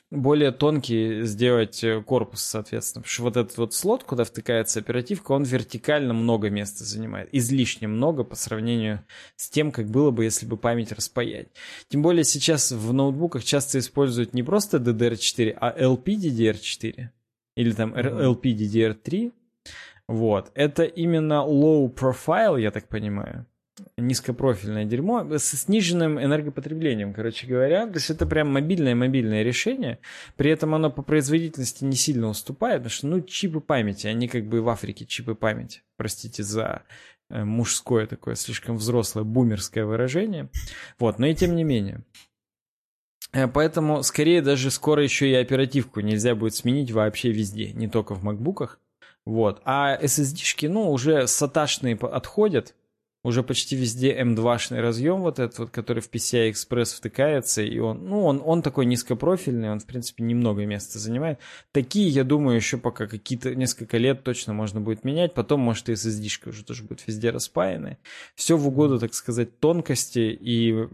более 0.09 0.51
тонкий 0.51 1.23
сделать 1.23 1.83
э, 1.83 2.01
корпус, 2.01 2.41
соответственно. 2.41 3.03
Потому 3.03 3.13
что 3.13 3.23
вот 3.23 3.37
этот 3.37 3.57
вот 3.57 3.73
слот, 3.73 4.03
куда 4.03 4.23
втыкается 4.23 4.79
оперативка, 4.79 5.33
он 5.33 5.43
вертикально 5.43 6.13
много 6.13 6.49
места 6.49 6.83
занимает. 6.83 7.29
Излишне 7.31 7.87
много 7.87 8.23
по 8.23 8.35
сравнению 8.35 9.05
с 9.35 9.49
тем, 9.49 9.71
как 9.71 9.87
было 9.89 10.11
бы, 10.11 10.23
если 10.23 10.45
бы 10.45 10.57
память 10.57 10.91
распаять. 10.91 11.49
Тем 11.89 12.01
более 12.01 12.23
сейчас 12.23 12.71
в 12.71 12.91
ноутбуках 12.93 13.43
часто 13.43 13.79
используют 13.79 14.33
не 14.33 14.43
просто 14.43 14.77
DDR4, 14.77 15.57
а 15.59 15.79
LPDDR4 15.79 17.09
или 17.57 17.71
там 17.71 17.93
LPDDR3. 17.93 19.33
Вот. 20.07 20.51
Это 20.53 20.83
именно 20.83 21.43
low 21.45 21.93
profile, 21.93 22.61
я 22.61 22.71
так 22.71 22.87
понимаю. 22.87 23.45
Низкопрофильное 23.97 24.85
дерьмо 24.85 25.37
с 25.37 25.43
сниженным 25.43 26.19
энергопотреблением, 26.19 27.13
короче 27.13 27.47
говоря. 27.47 27.87
То 27.87 27.95
есть 27.95 28.09
это 28.11 28.25
прям 28.25 28.53
мобильное-мобильное 28.53 29.43
решение. 29.43 29.99
При 30.35 30.51
этом 30.51 30.75
оно 30.75 30.91
по 30.91 31.01
производительности 31.01 31.83
не 31.83 31.95
сильно 31.95 32.27
уступает, 32.27 32.79
потому 32.79 32.91
что, 32.91 33.07
ну, 33.07 33.21
чипы 33.21 33.59
памяти, 33.59 34.07
они 34.07 34.27
как 34.27 34.45
бы 34.45 34.61
в 34.61 34.69
Африке 34.69 35.05
чипы 35.05 35.35
памяти. 35.35 35.81
Простите 35.97 36.43
за 36.43 36.83
э, 37.29 37.43
мужское 37.43 38.05
такое 38.05 38.35
слишком 38.35 38.77
взрослое 38.77 39.23
бумерское 39.23 39.85
выражение. 39.85 40.49
Вот, 40.99 41.19
но 41.19 41.25
и 41.25 41.35
тем 41.35 41.55
не 41.55 41.63
менее. 41.63 42.03
Э, 43.33 43.47
поэтому, 43.47 44.03
скорее, 44.03 44.41
даже 44.41 44.71
скоро 44.71 45.03
еще 45.03 45.29
и 45.29 45.33
оперативку 45.33 45.99
нельзя 45.99 46.35
будет 46.35 46.55
сменить 46.55 46.91
вообще 46.91 47.31
везде, 47.31 47.71
не 47.73 47.87
только 47.87 48.15
в 48.15 48.23
макбуках. 48.23 48.79
Вот. 49.25 49.61
А 49.65 49.97
SSD-шки, 50.01 50.69
ну, 50.69 50.89
уже 50.89 51.27
саташные 51.27 51.95
отходят, 51.95 52.75
уже 53.23 53.43
почти 53.43 53.75
везде 53.75 54.17
M2-шный 54.21 54.79
разъем 54.79 55.21
вот 55.21 55.39
этот 55.39 55.59
вот, 55.59 55.69
который 55.69 56.01
в 56.01 56.09
PCI 56.09 56.51
Express 56.51 56.95
втыкается, 56.95 57.61
и 57.61 57.77
он, 57.77 58.07
ну, 58.07 58.23
он, 58.23 58.41
он 58.43 58.61
такой 58.61 58.85
низкопрофильный, 58.85 59.69
он, 59.69 59.79
в 59.81 59.85
принципе, 59.85 60.23
немного 60.23 60.65
места 60.65 60.97
занимает. 60.97 61.39
Такие, 61.73 62.07
я 62.07 62.23
думаю, 62.23 62.55
еще 62.55 62.77
пока 62.77 63.05
какие-то 63.05 63.53
несколько 63.53 63.97
лет 63.97 64.23
точно 64.23 64.53
можно 64.53 64.79
будет 64.79 65.03
менять, 65.03 65.33
потом, 65.33 65.59
может, 65.59 65.89
и 65.89 65.93
SSD-шка 65.93 66.49
уже 66.49 66.63
тоже 66.63 66.83
будет 66.83 67.05
везде 67.05 67.31
распаяны. 67.31 67.97
Все 68.35 68.55
в 68.55 68.65
угоду, 68.65 68.97
так 68.97 69.13
сказать, 69.13 69.59
тонкости 69.59 70.19
и 70.39 70.87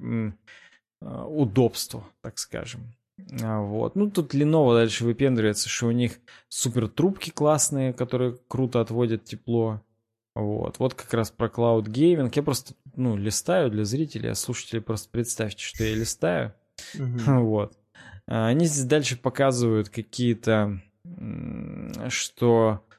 м, 1.04 1.08
а, 1.08 1.26
удобству, 1.26 2.06
так 2.22 2.38
скажем. 2.40 2.94
А, 3.42 3.62
вот. 3.62 3.96
Ну, 3.96 4.10
тут 4.10 4.34
Lenovo 4.34 4.74
дальше 4.74 5.06
выпендривается, 5.06 5.70
что 5.70 5.88
у 5.88 5.92
них 5.92 6.20
супер 6.50 6.88
трубки 6.88 7.30
классные, 7.30 7.94
которые 7.94 8.38
круто 8.48 8.82
отводят 8.82 9.24
тепло. 9.24 9.82
Вот. 10.36 10.80
Вот 10.80 10.94
как 10.96 11.14
раз 11.14 11.32
про 11.32 11.48
Cloud 11.48 11.86
Gaming. 11.86 12.32
Я 12.34 12.44
просто, 12.44 12.74
ну, 12.96 13.16
листаю 13.16 13.70
для 13.70 13.86
зрителей, 13.86 14.32
а 14.32 14.36
слушателей 14.36 14.82
просто 14.82 15.10
представьте, 15.10 15.64
что 15.64 15.84
я 15.84 15.96
листаю. 15.96 16.54
Вот. 16.96 17.78
А, 18.28 18.48
они 18.48 18.66
здесь 18.66 18.86
дальше 18.86 19.18
показывают 19.18 19.90
какие-то, 19.90 20.82
что 22.10 22.84
э, 22.90 22.93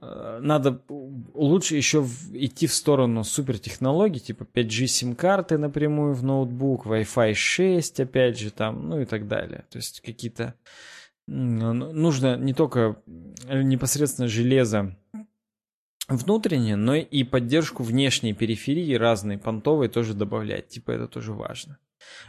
надо 0.00 0.82
лучше 0.88 1.76
еще 1.76 2.06
идти 2.32 2.66
в 2.66 2.72
сторону 2.72 3.22
супертехнологий, 3.22 4.20
типа 4.20 4.44
5G 4.44 4.86
сим-карты 4.86 5.58
напрямую 5.58 6.14
в 6.14 6.22
ноутбук, 6.22 6.86
Wi-Fi 6.86 7.34
6, 7.34 8.00
опять 8.00 8.38
же, 8.38 8.50
там, 8.50 8.88
ну 8.88 9.00
и 9.00 9.04
так 9.04 9.28
далее. 9.28 9.64
То 9.70 9.78
есть 9.78 10.00
какие-то... 10.00 10.54
Нужно 11.26 12.36
не 12.36 12.54
только 12.54 12.96
непосредственно 13.48 14.26
железо 14.26 14.96
внутренне, 16.08 16.76
но 16.76 16.96
и 16.96 17.22
поддержку 17.22 17.82
внешней 17.84 18.32
периферии 18.32 18.94
разной 18.94 19.38
понтовой 19.38 19.88
тоже 19.88 20.14
добавлять. 20.14 20.68
Типа 20.68 20.90
это 20.90 21.06
тоже 21.06 21.32
важно. 21.32 21.78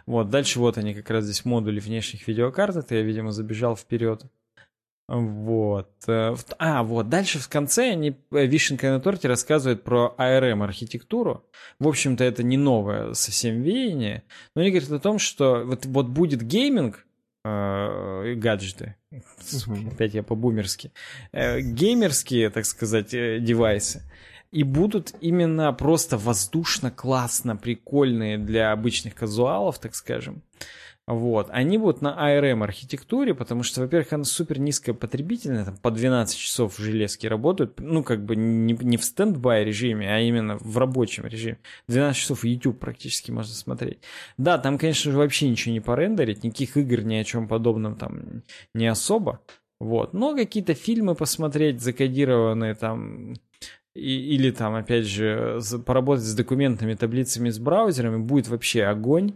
Вот, 0.05 0.29
дальше 0.29 0.59
вот 0.59 0.77
они 0.77 0.93
как 0.93 1.09
раз 1.09 1.23
здесь 1.23 1.45
модули 1.45 1.79
внешних 1.79 2.27
видеокарт. 2.27 2.75
Это 2.75 2.95
я, 2.95 3.01
видимо, 3.01 3.31
забежал 3.31 3.75
вперед. 3.75 4.25
Вот. 5.11 5.91
Э, 6.07 6.35
а, 6.57 6.83
вот. 6.83 7.09
Дальше 7.09 7.39
в 7.39 7.49
конце 7.49 7.91
они, 7.91 8.15
э, 8.31 8.45
вишенка 8.45 8.91
на 8.91 9.01
торте, 9.01 9.27
рассказывают 9.27 9.83
про 9.83 10.15
ARM-архитектуру. 10.17 11.43
В 11.79 11.87
общем-то, 11.89 12.23
это 12.23 12.43
не 12.43 12.55
новое 12.55 13.13
совсем 13.13 13.61
веяние. 13.61 14.23
Но 14.55 14.61
они 14.61 14.71
говорят 14.71 14.89
о 14.89 14.99
том, 14.99 15.19
что 15.19 15.63
вот, 15.65 15.85
вот 15.85 16.07
будет 16.07 16.41
гейминг, 16.43 17.05
э, 17.43 18.35
гаджеты. 18.35 18.95
Опять 19.91 20.13
я 20.13 20.23
по-бумерски. 20.23 20.93
Э, 21.33 21.59
геймерские, 21.59 22.49
так 22.49 22.65
сказать, 22.65 23.13
э, 23.13 23.39
девайсы. 23.41 24.03
И 24.51 24.63
будут 24.63 25.13
именно 25.19 25.73
просто 25.73 26.17
воздушно, 26.17 26.89
классно, 26.89 27.57
прикольные 27.57 28.37
для 28.37 28.71
обычных 28.71 29.15
казуалов, 29.15 29.77
так 29.79 29.93
скажем. 29.93 30.41
Вот. 31.07 31.49
Они 31.49 31.77
будут 31.77 32.01
на 32.01 32.15
ARM 32.15 32.63
архитектуре, 32.63 33.33
потому 33.33 33.63
что, 33.63 33.81
во-первых, 33.81 34.13
она 34.13 34.23
супер 34.23 34.59
низкая 34.59 34.93
потребительная, 34.95 35.65
там 35.65 35.77
по 35.77 35.91
12 35.91 36.37
часов 36.37 36.77
в 36.77 36.81
железке 36.81 37.27
работают, 37.27 37.79
ну, 37.79 38.03
как 38.03 38.23
бы 38.23 38.35
не, 38.35 38.73
не 38.73 38.97
в 38.97 39.03
стендбай 39.03 39.65
режиме, 39.65 40.13
а 40.13 40.19
именно 40.19 40.57
в 40.57 40.77
рабочем 40.77 41.25
режиме. 41.25 41.57
12 41.87 42.21
часов 42.21 42.45
YouTube 42.45 42.79
практически 42.79 43.31
можно 43.31 43.53
смотреть. 43.53 43.99
Да, 44.37 44.57
там, 44.57 44.77
конечно 44.77 45.11
же, 45.11 45.17
вообще 45.17 45.49
ничего 45.49 45.73
не 45.73 45.81
порендерить, 45.81 46.43
никаких 46.43 46.77
игр 46.77 47.01
ни 47.01 47.15
о 47.15 47.23
чем 47.23 47.47
подобном 47.47 47.95
там 47.95 48.43
не 48.73 48.87
особо. 48.87 49.41
Вот. 49.79 50.13
Но 50.13 50.35
какие-то 50.35 50.75
фильмы 50.75 51.15
посмотреть, 51.15 51.81
закодированные 51.81 52.75
там 52.75 53.33
и, 53.93 54.35
или 54.35 54.51
там, 54.51 54.75
опять 54.75 55.05
же, 55.05 55.59
поработать 55.85 56.23
с 56.23 56.35
документами, 56.35 56.93
таблицами, 56.93 57.49
с 57.49 57.59
браузерами, 57.59 58.17
будет 58.17 58.47
вообще 58.47 58.83
огонь. 58.83 59.33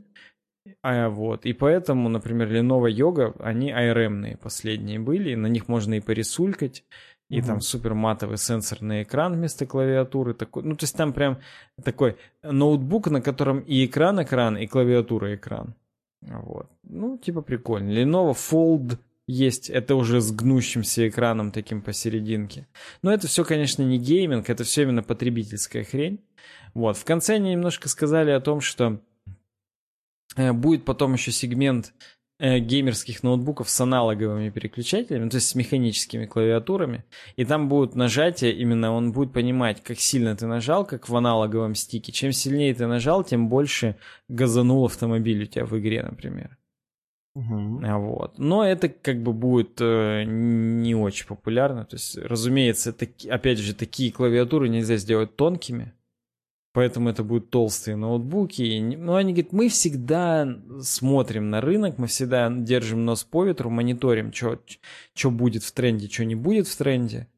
А, 0.81 1.09
вот. 1.09 1.45
И 1.45 1.53
поэтому, 1.53 2.09
например, 2.09 2.51
Lenovo 2.51 2.89
Yoga, 2.89 3.35
они 3.39 3.71
ARM-ные 3.71 4.37
последние 4.37 4.99
были, 4.99 5.35
на 5.35 5.47
них 5.47 5.67
можно 5.67 5.95
и 5.95 5.99
порисулькать, 5.99 6.83
и 7.29 7.39
угу. 7.39 7.47
там 7.47 7.61
супер 7.61 7.93
матовый 7.93 8.37
сенсорный 8.37 9.03
экран 9.03 9.33
вместо 9.33 9.65
клавиатуры. 9.65 10.33
Такой, 10.33 10.63
ну, 10.63 10.75
то 10.75 10.83
есть 10.83 10.95
там 10.95 11.13
прям 11.13 11.39
такой 11.83 12.17
ноутбук, 12.43 13.09
на 13.09 13.21
котором 13.21 13.59
и 13.59 13.85
экран-экран, 13.85 14.57
и 14.57 14.67
клавиатура-экран. 14.67 15.75
Вот. 16.21 16.69
Ну, 16.83 17.17
типа 17.17 17.41
прикольно. 17.41 17.91
Lenovo 17.91 18.33
Fold 18.33 18.97
есть, 19.27 19.69
это 19.69 19.95
уже 19.95 20.21
с 20.21 20.31
гнущимся 20.31 21.07
экраном 21.07 21.51
таким 21.51 21.81
посерединке. 21.81 22.67
Но 23.01 23.11
это 23.11 23.27
все, 23.27 23.43
конечно, 23.43 23.81
не 23.81 23.97
гейминг, 23.97 24.49
это 24.49 24.63
все 24.63 24.83
именно 24.83 25.01
потребительская 25.01 25.83
хрень. 25.83 26.19
Вот. 26.73 26.97
В 26.97 27.05
конце 27.05 27.35
они 27.35 27.51
немножко 27.51 27.89
сказали 27.89 28.31
о 28.31 28.39
том, 28.39 28.61
что 28.61 28.99
будет 30.35 30.85
потом 30.85 31.13
еще 31.13 31.31
сегмент 31.31 31.93
э, 32.39 32.59
геймерских 32.59 33.23
ноутбуков 33.23 33.69
с 33.69 33.81
аналоговыми 33.81 34.49
переключателями, 34.49 35.29
то 35.29 35.37
есть 35.37 35.47
с 35.47 35.55
механическими 35.55 36.25
клавиатурами, 36.25 37.05
и 37.35 37.45
там 37.45 37.69
будут 37.69 37.95
нажатия, 37.95 38.51
именно 38.51 38.91
он 38.91 39.11
будет 39.11 39.33
понимать, 39.33 39.81
как 39.83 39.99
сильно 39.99 40.35
ты 40.35 40.45
нажал, 40.47 40.85
как 40.85 41.09
в 41.09 41.15
аналоговом 41.15 41.75
стике. 41.75 42.11
Чем 42.11 42.31
сильнее 42.31 42.73
ты 42.73 42.87
нажал, 42.87 43.23
тем 43.23 43.49
больше 43.49 43.95
газанул 44.27 44.85
автомобиль 44.85 45.43
у 45.43 45.45
тебя 45.45 45.65
в 45.65 45.77
игре, 45.79 46.03
например. 46.03 46.57
Угу. 47.35 47.81
Вот. 47.81 48.39
Но 48.39 48.65
это 48.65 48.87
как 48.87 49.21
бы 49.21 49.33
будет 49.33 49.81
э, 49.81 50.23
не 50.25 50.95
очень 50.95 51.27
популярно. 51.27 51.83
То 51.85 51.97
есть, 51.97 52.17
разумеется, 52.17 52.93
таки, 52.93 53.29
опять 53.29 53.59
же, 53.59 53.75
такие 53.75 54.11
клавиатуры 54.11 54.69
нельзя 54.69 54.95
сделать 54.95 55.35
тонкими. 55.35 55.93
Поэтому 56.75 57.09
это 57.09 57.23
будут 57.23 57.51
толстые 57.51 57.95
ноутбуки. 57.95 58.97
Ну, 58.97 59.15
они 59.15 59.31
говорят, 59.31 59.53
мы 59.53 59.69
всегда 59.69 60.45
смотрим 60.81 61.49
на 61.49 61.61
рынок, 61.61 61.97
мы 61.97 62.07
всегда 62.07 62.49
держим 62.51 63.05
нос 63.05 63.23
по 63.23 63.45
ветру, 63.45 63.69
мониторим, 63.69 64.33
что 64.33 65.31
будет 65.31 65.63
в 65.63 65.71
тренде, 65.71 66.09
что 66.09 66.25
не 66.25 66.35
будет 66.35 66.67
в 66.67 66.75
тренде. 66.75 67.29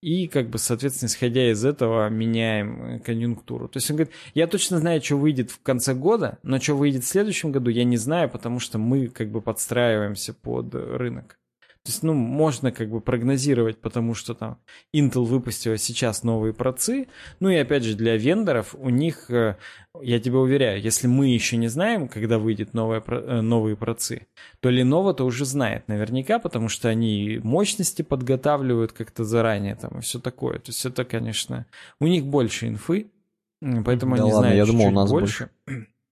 И, 0.00 0.28
как 0.28 0.48
бы, 0.48 0.56
соответственно, 0.56 1.08
исходя 1.08 1.50
из 1.50 1.62
этого, 1.62 2.08
меняем 2.08 2.84
э, 2.84 2.98
конъюнктуру. 3.00 3.68
То 3.68 3.76
есть 3.78 3.90
он 3.90 3.96
говорит, 3.96 4.14
я 4.34 4.46
точно 4.46 4.78
знаю, 4.78 5.02
что 5.02 5.16
выйдет 5.16 5.50
в 5.50 5.60
конце 5.60 5.92
года, 5.92 6.38
но 6.42 6.58
что 6.58 6.74
выйдет 6.74 7.04
в 7.04 7.08
следующем 7.08 7.52
году, 7.52 7.70
я 7.70 7.84
не 7.84 7.98
знаю, 7.98 8.30
потому 8.30 8.60
что 8.60 8.78
мы, 8.78 9.08
как 9.08 9.30
бы, 9.30 9.42
подстраиваемся 9.42 10.32
под 10.32 10.74
рынок. 10.74 11.38
То 11.86 11.92
есть, 11.92 12.02
ну, 12.02 12.14
можно 12.14 12.72
как 12.72 12.90
бы 12.90 13.00
прогнозировать, 13.00 13.80
потому 13.80 14.14
что 14.14 14.34
там 14.34 14.58
Intel 14.92 15.22
выпустила 15.22 15.78
сейчас 15.78 16.24
новые 16.24 16.52
процы. 16.52 17.06
Ну 17.38 17.48
и 17.48 17.54
опять 17.54 17.84
же, 17.84 17.94
для 17.94 18.16
вендоров 18.16 18.74
у 18.76 18.88
них, 18.88 19.30
э, 19.30 19.56
я 20.02 20.18
тебе 20.18 20.38
уверяю, 20.38 20.82
если 20.82 21.06
мы 21.06 21.28
еще 21.28 21.56
не 21.56 21.68
знаем, 21.68 22.08
когда 22.08 22.40
выйдет 22.40 22.74
новые, 22.74 23.00
э, 23.06 23.40
новые 23.40 23.76
процы, 23.76 24.26
то 24.58 24.68
Lenovo-то 24.68 25.22
уже 25.22 25.44
знает 25.44 25.86
наверняка, 25.86 26.40
потому 26.40 26.68
что 26.68 26.88
они 26.88 27.38
мощности 27.44 28.02
подготавливают 28.02 28.90
как-то 28.90 29.22
заранее 29.22 29.76
там 29.76 30.00
и 30.00 30.00
все 30.00 30.18
такое. 30.18 30.58
То 30.58 30.70
есть 30.70 30.84
это, 30.84 31.04
конечно, 31.04 31.66
у 32.00 32.08
них 32.08 32.26
больше 32.26 32.66
инфы, 32.66 33.12
поэтому 33.60 34.16
да 34.16 34.24
они 34.24 34.32
ладно, 34.32 34.48
знают 34.48 34.56
я 34.56 34.66
думал, 34.66 34.88
у 34.88 34.90
нас 34.90 35.08
больше. 35.08 35.50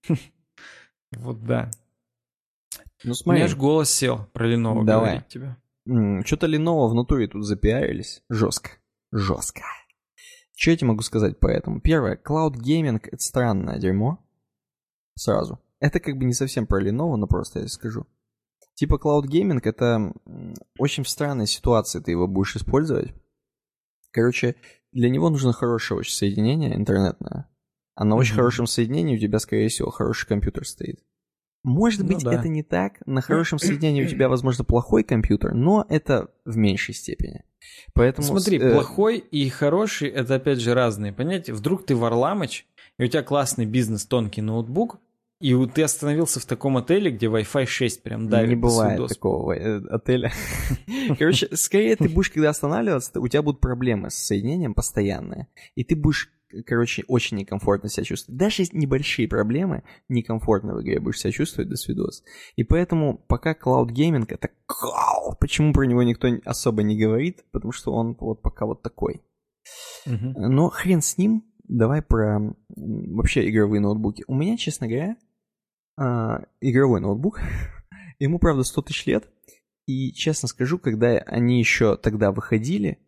Вот 1.17 1.45
да. 1.45 1.69
Ну 3.03 3.13
смотри. 3.13 3.41
У 3.41 3.43
меня 3.43 3.51
аж 3.51 3.57
голос 3.57 3.89
сел 3.91 4.27
про 4.33 4.51
Lenovo 4.51 4.83
Давай. 4.83 5.11
говорить 5.11 5.27
тебе. 5.27 5.55
Что-то 5.85 6.47
Lenovo 6.47 6.87
в 6.87 6.95
натуре 6.95 7.27
тут 7.27 7.45
запиарились. 7.45 8.23
Жестко. 8.29 8.71
Жестко. 9.11 9.61
Что 10.57 10.71
я 10.71 10.77
тебе 10.77 10.87
могу 10.87 11.01
сказать 11.01 11.39
по 11.39 11.47
этому? 11.47 11.81
Первое, 11.81 12.15
Cloud 12.17 12.55
Gaming 12.55 12.99
это 13.03 13.19
странное 13.19 13.77
дерьмо. 13.77 14.19
Сразу. 15.15 15.59
Это 15.79 15.99
как 15.99 16.17
бы 16.17 16.25
не 16.25 16.33
совсем 16.33 16.65
про 16.65 16.81
Lenovo, 16.81 17.15
но 17.17 17.27
просто 17.27 17.59
я 17.59 17.67
скажу. 17.67 18.07
Типа 18.73 18.95
Cloud 18.95 19.25
Gaming 19.25 19.59
это 19.63 20.13
очень 20.77 21.03
в 21.03 21.09
странной 21.09 21.47
ситуации 21.47 21.99
ты 21.99 22.11
его 22.11 22.27
будешь 22.27 22.55
использовать. 22.55 23.13
Короче, 24.11 24.55
для 24.91 25.09
него 25.09 25.29
нужно 25.29 25.53
хорошее 25.53 25.99
очень 25.99 26.13
соединение 26.13 26.75
интернетное. 26.75 27.49
А 27.95 28.03
на 28.03 28.15
очень 28.15 28.33
mm-hmm. 28.33 28.37
хорошем 28.37 28.67
соединении 28.67 29.15
у 29.15 29.19
тебя, 29.19 29.39
скорее 29.39 29.69
всего, 29.69 29.89
хороший 29.91 30.27
компьютер 30.27 30.65
стоит. 30.65 30.99
Может 31.65 32.01
ну, 32.01 32.07
быть, 32.09 32.23
да. 32.23 32.33
это 32.33 32.47
не 32.47 32.61
так. 32.61 33.01
На 33.07 33.21
хорошем 33.21 33.57
соединении 33.57 34.05
у 34.05 34.07
тебя, 34.07 34.29
возможно, 34.29 34.63
плохой 34.63 35.03
компьютер, 35.03 35.55
но 35.55 35.83
это 35.89 36.29
в 36.45 36.57
меньшей 36.57 36.93
степени. 36.93 37.41
Поэтому... 37.93 38.27
Смотри, 38.27 38.59
э... 38.59 38.71
плохой 38.71 39.17
и 39.17 39.49
хороший 39.49 40.09
это 40.09 40.35
опять 40.35 40.59
же 40.59 40.75
разные 40.75 41.11
понятия. 41.11 41.53
Вдруг 41.53 41.83
ты 41.83 41.95
Варламыч, 41.95 42.67
и 42.99 43.03
у 43.03 43.07
тебя 43.07 43.23
классный 43.23 43.65
бизнес, 43.65 44.05
тонкий 44.05 44.41
ноутбук, 44.41 44.99
и 45.41 45.55
ты 45.73 45.81
остановился 45.81 46.39
в 46.39 46.45
таком 46.45 46.77
отеле, 46.77 47.09
где 47.09 47.25
Wi-Fi 47.25 47.65
6 47.65 48.03
прям 48.03 48.29
давит. 48.29 48.49
Не 48.49 48.55
бывает 48.55 49.07
такого 49.07 49.53
э, 49.53 49.81
отеля. 49.89 50.31
Короче, 51.17 51.49
скорее 51.55 51.95
ты 51.95 52.07
будешь, 52.07 52.29
когда 52.29 52.51
останавливаться, 52.51 53.19
у 53.19 53.27
тебя 53.27 53.41
будут 53.41 53.59
проблемы 53.59 54.11
с 54.11 54.15
соединением 54.15 54.75
постоянные. 54.75 55.47
И 55.73 55.83
ты 55.83 55.95
будешь 55.95 56.31
короче, 56.63 57.03
очень 57.07 57.37
некомфортно 57.37 57.89
себя 57.89 58.03
чувствовать. 58.03 58.37
Даже 58.37 58.63
небольшие 58.71 59.27
проблемы 59.27 59.83
некомфортно 60.09 60.75
в 60.75 60.81
игре 60.81 60.99
будешь 60.99 61.19
себя 61.19 61.31
чувствовать 61.31 61.69
до 61.69 61.75
свидос. 61.75 62.23
И 62.55 62.63
поэтому 62.63 63.17
пока 63.27 63.53
Cloud 63.53 63.89
Gaming 63.89 64.25
это 64.27 64.49
кал, 64.65 65.35
почему 65.39 65.73
про 65.73 65.85
него 65.85 66.03
никто 66.03 66.27
особо 66.45 66.83
не 66.83 66.97
говорит, 66.97 67.45
потому 67.51 67.71
что 67.71 67.93
он 67.93 68.15
вот 68.19 68.41
пока 68.41 68.65
вот 68.65 68.81
такой. 68.81 69.21
Uh-huh. 70.07 70.33
Но 70.35 70.69
хрен 70.69 71.01
с 71.01 71.17
ним, 71.17 71.43
давай 71.67 72.01
про 72.01 72.39
вообще 72.69 73.49
игровые 73.49 73.81
ноутбуки. 73.81 74.23
У 74.27 74.35
меня, 74.35 74.57
честно 74.57 74.87
говоря, 74.87 75.17
а, 75.97 76.43
игровой 76.61 77.01
ноутбук, 77.01 77.39
ему, 78.19 78.39
правда, 78.39 78.63
100 78.63 78.81
тысяч 78.83 79.05
лет, 79.05 79.29
и 79.85 80.11
честно 80.13 80.47
скажу, 80.47 80.79
когда 80.79 81.09
они 81.09 81.59
еще 81.59 81.95
тогда 81.97 82.31
выходили, 82.31 82.99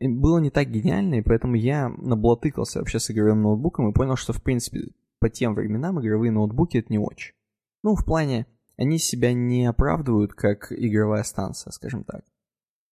было 0.00 0.38
не 0.38 0.50
так 0.50 0.70
гениально, 0.70 1.16
и 1.16 1.22
поэтому 1.22 1.54
я 1.54 1.88
наблатыкался 1.88 2.80
вообще 2.80 2.98
с 2.98 3.10
игровым 3.10 3.42
ноутбуком 3.42 3.88
и 3.88 3.94
понял, 3.94 4.16
что, 4.16 4.32
в 4.32 4.42
принципе, 4.42 4.88
по 5.20 5.28
тем 5.28 5.54
временам 5.54 6.00
игровые 6.00 6.32
ноутбуки 6.32 6.78
это 6.78 6.88
не 6.90 6.98
очень. 6.98 7.34
Ну, 7.82 7.94
в 7.94 8.04
плане, 8.04 8.46
они 8.76 8.98
себя 8.98 9.32
не 9.32 9.66
оправдывают 9.66 10.34
как 10.34 10.72
игровая 10.72 11.22
станция, 11.22 11.70
скажем 11.70 12.04
так. 12.04 12.24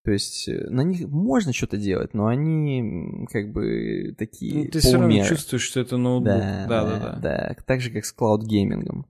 То 0.04 0.10
есть 0.10 0.48
э, 0.48 0.68
на 0.68 0.82
них 0.82 1.08
можно 1.08 1.52
что-то 1.52 1.76
делать, 1.76 2.12
но 2.12 2.26
они 2.26 3.26
как 3.30 3.52
бы 3.52 4.14
такие. 4.18 4.64
Ну, 4.64 4.70
ты 4.70 4.80
все 4.80 4.98
равно 4.98 5.24
чувствуешь, 5.24 5.62
что 5.62 5.80
это 5.80 5.96
ноутбук. 5.96 6.32
Да, 6.32 6.66
да, 6.68 6.84
да, 6.84 6.98
да. 6.98 7.18
Да, 7.20 7.56
так 7.64 7.80
же, 7.80 7.90
как 7.90 8.04
с 8.04 8.12
cloud 8.12 8.46
gaming 8.46 8.86
ом. 8.86 9.06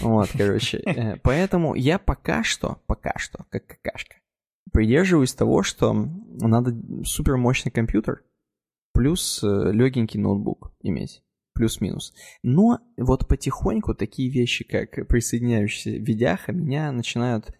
Вот, 0.00 0.30
короче. 0.36 0.78
Э, 0.78 1.16
поэтому 1.22 1.74
я 1.74 1.98
пока 1.98 2.42
что, 2.42 2.78
пока 2.86 3.12
что, 3.16 3.44
как 3.50 3.66
какашка, 3.66 4.16
придерживаюсь 4.72 5.34
того, 5.34 5.62
что 5.62 5.92
надо 5.94 6.76
супер 7.04 7.36
мощный 7.36 7.70
компьютер 7.70 8.22
плюс 8.92 9.42
э, 9.44 9.46
легенький 9.72 10.20
ноутбук 10.20 10.72
иметь. 10.80 11.22
Плюс-минус. 11.54 12.12
Но 12.42 12.78
вот 12.96 13.26
потихоньку 13.26 13.94
такие 13.94 14.30
вещи, 14.30 14.64
как 14.64 15.08
присоединяющиеся 15.08 15.90
видяха, 15.90 16.52
меня 16.52 16.92
начинают 16.92 17.50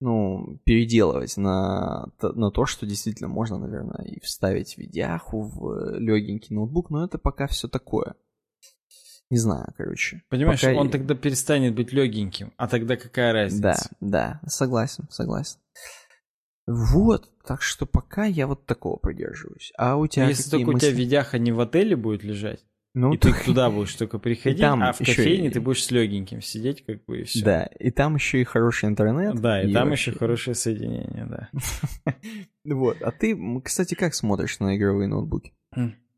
ну, 0.00 0.58
переделывать 0.64 1.36
на, 1.36 2.06
на 2.20 2.50
то, 2.50 2.64
что 2.64 2.86
действительно 2.86 3.28
можно, 3.28 3.58
наверное, 3.58 4.04
и 4.04 4.20
вставить 4.20 4.78
видяху 4.78 5.42
в 5.42 5.70
э, 5.72 5.98
легенький 5.98 6.54
ноутбук, 6.54 6.90
но 6.90 7.04
это 7.04 7.18
пока 7.18 7.46
все 7.46 7.68
такое. 7.68 8.14
Не 9.30 9.38
знаю, 9.38 9.72
короче. 9.76 10.22
Понимаешь, 10.28 10.60
Пока... 10.60 10.74
он 10.74 10.90
тогда 10.90 11.14
перестанет 11.14 11.74
быть 11.74 11.92
легеньким, 11.92 12.52
а 12.56 12.66
тогда 12.66 12.96
какая 12.96 13.32
разница? 13.32 13.90
Да, 14.00 14.40
да, 14.40 14.40
согласен, 14.48 15.06
согласен. 15.08 15.58
Вот, 16.72 17.28
так 17.44 17.62
что 17.62 17.84
пока 17.84 18.24
я 18.24 18.46
вот 18.46 18.64
такого 18.64 18.96
придерживаюсь. 18.96 19.72
А 19.76 19.96
у 19.96 20.06
тебя 20.06 20.28
Если 20.28 20.50
только 20.50 20.72
мысли? 20.72 20.86
у 20.86 20.90
тебя 20.90 20.98
видяха 20.98 21.38
не 21.38 21.50
в 21.50 21.60
отеле 21.60 21.96
будет 21.96 22.22
лежать, 22.22 22.60
ну, 22.92 23.12
и 23.12 23.18
ты 23.18 23.32
туда 23.44 23.70
будешь 23.70 23.94
только 23.94 24.18
приходить, 24.18 24.62
а 24.62 24.92
в 24.92 24.98
кофейне 24.98 25.48
и... 25.48 25.50
ты 25.50 25.60
будешь 25.60 25.84
с 25.84 25.90
легеньким 25.90 26.42
сидеть, 26.42 26.84
как 26.84 27.04
бы 27.04 27.20
и 27.20 27.24
все. 27.24 27.44
Да, 27.44 27.64
и 27.78 27.90
там 27.90 28.16
еще 28.16 28.40
и 28.40 28.44
хороший 28.44 28.88
интернет. 28.88 29.40
Да, 29.40 29.62
и, 29.62 29.70
и 29.70 29.72
там 29.72 29.90
вообще... 29.90 30.10
еще 30.10 30.18
хорошее 30.18 30.54
соединение, 30.54 31.26
да. 31.26 32.14
Вот, 32.64 33.00
а 33.00 33.10
ты, 33.10 33.38
кстати, 33.64 33.94
как 33.94 34.14
смотришь 34.14 34.58
на 34.60 34.76
игровые 34.76 35.08
ноутбуки? 35.08 35.54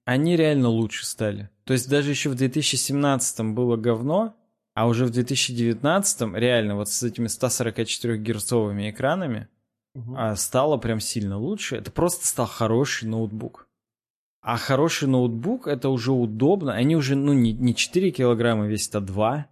Они 0.04 0.36
реально 0.36 0.68
лучше 0.68 1.06
стали. 1.06 1.50
То 1.64 1.74
есть 1.74 1.88
даже 1.88 2.10
еще 2.10 2.30
в 2.30 2.34
2017 2.34 3.40
было 3.52 3.76
говно, 3.76 4.34
а 4.74 4.88
уже 4.88 5.04
в 5.04 5.10
2019 5.10 6.34
реально 6.34 6.76
вот 6.76 6.88
с 6.88 7.02
этими 7.02 7.28
144 7.28 8.18
герцовыми 8.18 8.90
экранами 8.90 9.48
угу. 9.94 10.16
стало 10.36 10.76
прям 10.76 11.00
сильно 11.00 11.38
лучше. 11.38 11.76
Это 11.76 11.90
просто 11.90 12.26
стал 12.26 12.46
хороший 12.46 13.08
ноутбук. 13.08 13.68
А 14.40 14.56
хороший 14.56 15.08
ноутбук 15.08 15.66
это 15.68 15.88
уже 15.88 16.12
удобно. 16.12 16.72
Они 16.74 16.96
уже, 16.96 17.14
ну, 17.14 17.32
не, 17.32 17.52
не 17.52 17.74
4 17.74 18.10
килограмма 18.10 18.66
весят, 18.66 18.96
а 18.96 19.00
2. 19.00 19.46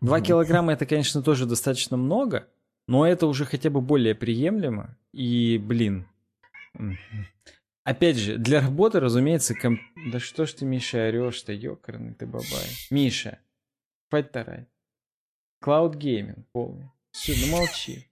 2 0.00 0.16
угу. 0.16 0.24
килограмма 0.24 0.72
это, 0.72 0.86
конечно, 0.86 1.22
тоже 1.22 1.46
достаточно 1.46 1.96
много, 1.96 2.46
но 2.86 3.06
это 3.06 3.26
уже 3.26 3.44
хотя 3.44 3.70
бы 3.70 3.80
более 3.80 4.14
приемлемо. 4.14 4.96
И, 5.12 5.58
блин, 5.58 6.06
Опять 7.84 8.16
же, 8.16 8.38
для 8.38 8.62
работы, 8.62 8.98
разумеется, 8.98 9.54
комп... 9.54 9.80
Да 10.10 10.18
что 10.18 10.46
ж 10.46 10.54
ты, 10.54 10.64
Миша, 10.64 11.06
орешь-то, 11.06 11.52
ёкарный 11.52 12.14
ты 12.14 12.26
бабай. 12.26 12.66
Миша, 12.90 13.38
спать 14.08 14.32
тарай. 14.32 14.66
Cloud 15.62 15.96
Gaming 15.96 16.44
полный. 16.52 16.90
Все, 17.12 17.34
ну 17.44 17.58
молчи. 17.58 18.08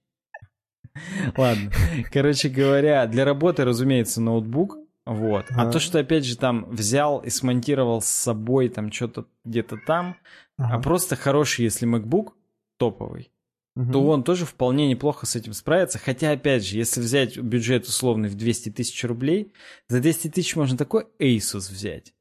Ладно. 1.36 1.70
Короче 2.12 2.48
говоря, 2.48 3.06
для 3.06 3.24
работы, 3.24 3.64
разумеется, 3.64 4.20
ноутбук. 4.20 4.78
Вот. 5.04 5.46
А 5.50 5.70
то, 5.70 5.80
что, 5.80 5.98
опять 5.98 6.24
же, 6.24 6.36
там 6.36 6.64
взял 6.70 7.18
и 7.18 7.30
смонтировал 7.30 8.00
с 8.00 8.06
собой 8.06 8.68
там 8.68 8.92
что-то 8.92 9.26
где-то 9.44 9.78
там, 9.84 10.16
а 10.58 10.78
просто 10.78 11.16
хороший, 11.16 11.64
если 11.64 11.88
MacBook 11.88 12.32
топовый, 12.76 13.32
угу. 13.74 13.92
то 13.92 14.06
он 14.06 14.22
тоже 14.22 14.46
вполне 14.46 14.88
неплохо 14.88 15.26
с 15.26 15.34
этим 15.34 15.54
справится. 15.54 15.98
Хотя, 15.98 16.30
опять 16.30 16.64
же, 16.64 16.76
если 16.76 17.00
взять 17.00 17.36
бюджет 17.36 17.86
условный 17.86 18.28
в 18.28 18.36
200 18.36 18.70
тысяч 18.70 19.02
рублей, 19.04 19.52
за 19.88 20.00
200 20.00 20.28
тысяч 20.28 20.54
можно 20.54 20.76
такой 20.76 21.06
Asus 21.18 21.72
взять, 21.72 22.14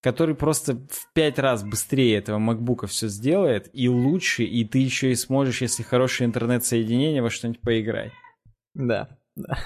который 0.00 0.34
просто 0.34 0.74
в 0.74 1.12
5 1.14 1.38
раз 1.38 1.64
быстрее 1.64 2.18
этого 2.18 2.38
MacBook 2.38 2.86
все 2.86 3.08
сделает, 3.08 3.68
и 3.72 3.88
лучше, 3.88 4.44
и 4.44 4.64
ты 4.64 4.78
еще 4.78 5.10
и 5.10 5.16
сможешь, 5.16 5.62
если 5.62 5.82
хорошее 5.82 6.28
интернет-соединение, 6.28 7.22
во 7.22 7.30
что-нибудь 7.30 7.60
поиграть. 7.60 8.12
Да, 8.74 9.08
да. 9.34 9.58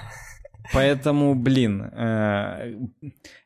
Поэтому, 0.73 1.35
блин, 1.35 1.83
э, 1.83 2.79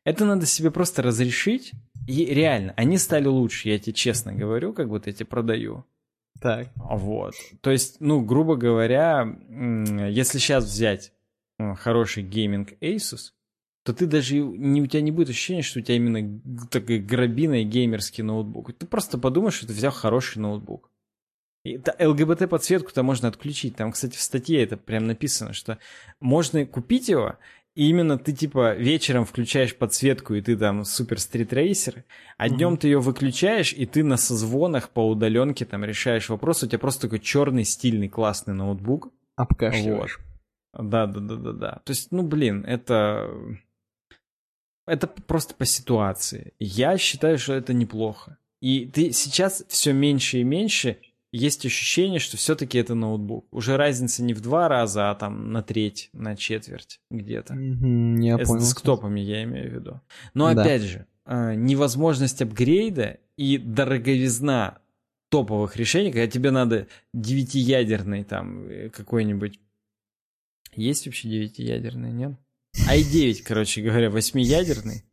это 0.04 0.24
надо 0.24 0.46
себе 0.46 0.70
просто 0.70 1.02
разрешить. 1.02 1.72
И 2.06 2.26
реально, 2.26 2.72
они 2.76 2.98
стали 2.98 3.26
лучше, 3.26 3.68
я 3.68 3.78
тебе 3.78 3.92
честно 3.92 4.32
говорю, 4.32 4.72
как 4.72 4.88
будто 4.88 5.10
я 5.10 5.14
тебе 5.14 5.26
продаю. 5.26 5.84
Так. 6.40 6.68
Вот. 6.76 7.34
То 7.62 7.70
есть, 7.70 7.96
ну, 8.00 8.20
грубо 8.20 8.56
говоря, 8.56 9.26
если 10.08 10.38
сейчас 10.38 10.64
взять 10.64 11.12
хороший 11.58 12.22
гейминг 12.22 12.72
Asus, 12.80 13.32
то 13.86 13.94
ты 13.94 14.06
даже 14.06 14.36
не, 14.36 14.82
у 14.82 14.86
тебя 14.86 15.00
не 15.00 15.12
будет 15.12 15.30
ощущения, 15.30 15.62
что 15.62 15.78
у 15.78 15.82
тебя 15.82 15.96
именно 15.96 16.40
такой 16.70 16.98
грабиный 16.98 17.64
геймерский 17.64 18.22
ноутбук. 18.22 18.72
Ты 18.74 18.86
просто 18.86 19.16
подумаешь, 19.16 19.54
что 19.54 19.68
ты 19.68 19.72
взял 19.72 19.92
хороший 19.92 20.38
ноутбук. 20.38 20.90
И 21.64 21.78
ЛГБТ-подсветку-то 21.78 23.02
можно 23.02 23.28
отключить. 23.28 23.76
Там, 23.76 23.92
кстати, 23.92 24.16
в 24.16 24.20
статье 24.20 24.62
это 24.62 24.76
прям 24.76 25.06
написано, 25.06 25.52
что 25.52 25.78
можно 26.20 26.66
купить 26.66 27.08
его 27.08 27.36
и 27.76 27.90
именно 27.90 28.18
ты 28.18 28.32
типа 28.32 28.74
вечером 28.74 29.26
включаешь 29.26 29.76
подсветку, 29.76 30.32
и 30.34 30.40
ты 30.40 30.56
там 30.56 30.84
супер 30.84 31.20
стритрейсер, 31.20 32.04
а 32.38 32.48
днем 32.48 32.72
угу. 32.72 32.78
ты 32.78 32.88
ее 32.88 33.00
выключаешь, 33.00 33.74
и 33.74 33.84
ты 33.84 34.02
на 34.02 34.16
созвонах 34.16 34.88
по 34.88 35.06
удаленке 35.06 35.66
там 35.66 35.84
решаешь 35.84 36.30
вопрос. 36.30 36.62
У 36.62 36.66
тебя 36.66 36.78
просто 36.78 37.02
такой 37.02 37.18
черный, 37.18 37.64
стильный, 37.64 38.08
классный 38.08 38.54
ноутбук. 38.54 39.12
Обкашливаешь. 39.36 40.18
Вот. 40.72 40.88
Да, 40.88 41.06
да, 41.06 41.20
да, 41.20 41.36
да, 41.36 41.52
да. 41.52 41.82
То 41.84 41.92
есть, 41.92 42.12
ну, 42.12 42.22
блин, 42.22 42.64
это... 42.64 43.30
Это 44.86 45.06
просто 45.06 45.54
по 45.54 45.64
ситуации. 45.64 46.52
Я 46.58 46.96
считаю, 46.96 47.38
что 47.38 47.54
это 47.54 47.74
неплохо. 47.74 48.38
И 48.60 48.86
ты 48.86 49.12
сейчас 49.12 49.64
все 49.68 49.92
меньше 49.92 50.38
и 50.38 50.44
меньше 50.44 50.98
есть 51.32 51.66
ощущение, 51.66 52.18
что 52.18 52.36
все-таки 52.36 52.78
это 52.78 52.94
ноутбук. 52.94 53.46
Уже 53.52 53.76
разница 53.76 54.22
не 54.22 54.32
в 54.32 54.40
два 54.40 54.68
раза, 54.68 55.10
а 55.10 55.14
там 55.14 55.52
на 55.52 55.62
треть, 55.62 56.08
на 56.12 56.36
четверть 56.36 57.00
где-то. 57.10 57.54
Mm-hmm, 57.54 58.22
я 58.22 58.44
с 58.44 58.58
десктопами 58.58 59.20
я 59.20 59.42
имею 59.44 59.70
в 59.70 59.74
виду. 59.74 60.00
Но 60.34 60.52
да. 60.54 60.62
опять 60.62 60.82
же, 60.82 61.06
э, 61.26 61.54
невозможность 61.54 62.40
апгрейда 62.40 63.18
и 63.36 63.58
дороговизна 63.58 64.78
топовых 65.28 65.76
решений, 65.76 66.12
когда 66.12 66.26
тебе 66.26 66.50
надо 66.50 66.86
девятиядерный 67.12 68.24
там 68.24 68.66
э, 68.68 68.88
какой-нибудь... 68.90 69.60
Есть 70.74 71.06
вообще 71.06 71.28
девятиядерный, 71.28 72.12
нет? 72.12 72.32
I9, 72.88 73.42
короче 73.42 73.82
говоря, 73.82 74.10
восьмиядерный. 74.10 75.04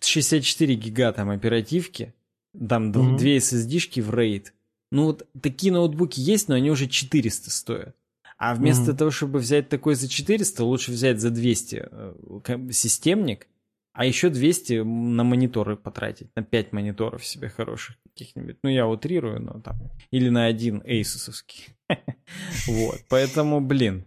64 0.00 0.74
гига 0.74 1.12
там 1.12 1.30
оперативки, 1.30 2.14
там 2.52 2.90
mm-hmm. 2.90 3.16
две 3.16 3.36
SSD-шки 3.38 4.02
в 4.02 4.10
RAID 4.10 4.48
ну 4.90 5.06
вот 5.06 5.26
такие 5.40 5.72
ноутбуки 5.72 6.20
есть, 6.20 6.48
но 6.48 6.54
они 6.54 6.70
уже 6.70 6.88
400 6.88 7.50
стоят. 7.50 7.96
А 8.38 8.54
вместо 8.54 8.92
mm-hmm. 8.92 8.96
того, 8.96 9.10
чтобы 9.10 9.38
взять 9.40 9.68
такой 9.68 9.96
за 9.96 10.08
400, 10.08 10.64
лучше 10.64 10.92
взять 10.92 11.20
за 11.20 11.30
200 11.30 11.88
э, 11.90 12.70
системник, 12.70 13.48
а 13.92 14.04
еще 14.04 14.30
200 14.30 14.84
на 14.84 15.24
мониторы 15.24 15.76
потратить, 15.76 16.28
на 16.36 16.44
5 16.44 16.72
мониторов 16.72 17.26
себе 17.26 17.48
хороших 17.48 17.96
каких-нибудь. 18.04 18.58
Ну, 18.62 18.70
я 18.70 18.86
утрирую, 18.86 19.42
но 19.42 19.60
там. 19.60 19.90
Или 20.12 20.28
на 20.28 20.46
один 20.46 20.82
эйсусовский. 20.84 21.66
Вот, 22.66 23.00
поэтому, 23.08 23.62
блин, 23.62 24.04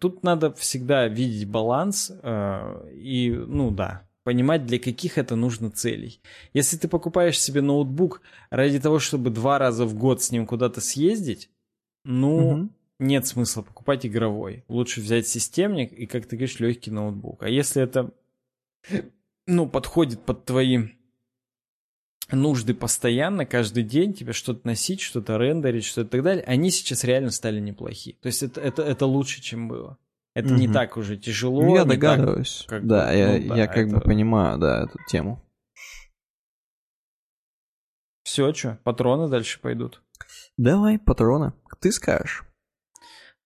тут 0.00 0.22
надо 0.22 0.52
всегда 0.54 1.08
видеть 1.08 1.48
баланс 1.48 2.10
э, 2.22 2.90
и, 2.94 3.30
ну 3.30 3.70
да, 3.70 4.08
понимать, 4.24 4.66
для 4.66 4.78
каких 4.78 5.18
это 5.18 5.36
нужно 5.36 5.70
целей. 5.70 6.20
Если 6.54 6.76
ты 6.76 6.88
покупаешь 6.88 7.40
себе 7.40 7.60
ноутбук 7.60 8.22
ради 8.50 8.80
того, 8.80 8.98
чтобы 8.98 9.30
два 9.30 9.58
раза 9.58 9.84
в 9.84 9.94
год 9.94 10.22
с 10.22 10.30
ним 10.30 10.46
куда-то 10.46 10.80
съездить, 10.80 11.50
ну, 12.04 12.48
угу. 12.48 12.68
нет 12.98 13.26
смысла 13.26 13.62
покупать 13.62 14.06
игровой. 14.06 14.64
Лучше 14.68 15.00
взять 15.00 15.26
системник 15.26 15.92
и, 15.92 16.06
как 16.06 16.26
ты 16.26 16.36
говоришь, 16.36 16.60
легкий 16.60 16.90
ноутбук. 16.90 17.42
А 17.42 17.48
если 17.48 17.82
это 17.82 18.10
ну, 19.46 19.68
подходит 19.68 20.22
под 20.22 20.44
твои 20.44 20.88
нужды 22.32 22.74
постоянно, 22.74 23.46
каждый 23.46 23.82
день 23.82 24.14
тебе 24.14 24.32
что-то 24.32 24.66
носить, 24.66 25.00
что-то 25.00 25.36
рендерить, 25.36 25.84
что-то 25.84 26.10
так 26.10 26.22
далее, 26.22 26.44
они 26.44 26.70
сейчас 26.70 27.04
реально 27.04 27.30
стали 27.30 27.60
неплохие. 27.60 28.16
То 28.20 28.26
есть 28.26 28.42
это, 28.42 28.60
это, 28.60 28.82
это 28.82 29.06
лучше, 29.06 29.40
чем 29.40 29.68
было. 29.68 29.98
Это 30.34 30.54
угу. 30.54 30.60
не 30.60 30.68
так 30.68 30.96
уже 30.96 31.16
тяжело. 31.16 31.62
Ну, 31.62 31.76
я 31.76 31.84
догадываюсь. 31.84 32.64
Так, 32.66 32.80
как 32.80 32.86
да, 32.86 33.08
бы, 33.08 33.16
я, 33.16 33.38
ну, 33.38 33.48
да, 33.48 33.56
я 33.56 33.66
как 33.66 33.86
это... 33.86 33.94
бы 33.96 34.00
понимаю, 34.00 34.58
да, 34.58 34.84
эту 34.84 34.98
тему. 35.08 35.42
Все, 38.22 38.52
что, 38.54 38.78
патроны 38.82 39.28
дальше 39.28 39.60
пойдут? 39.60 40.02
Давай, 40.56 40.98
патроны. 40.98 41.52
Ты 41.80 41.92
скажешь. 41.92 42.44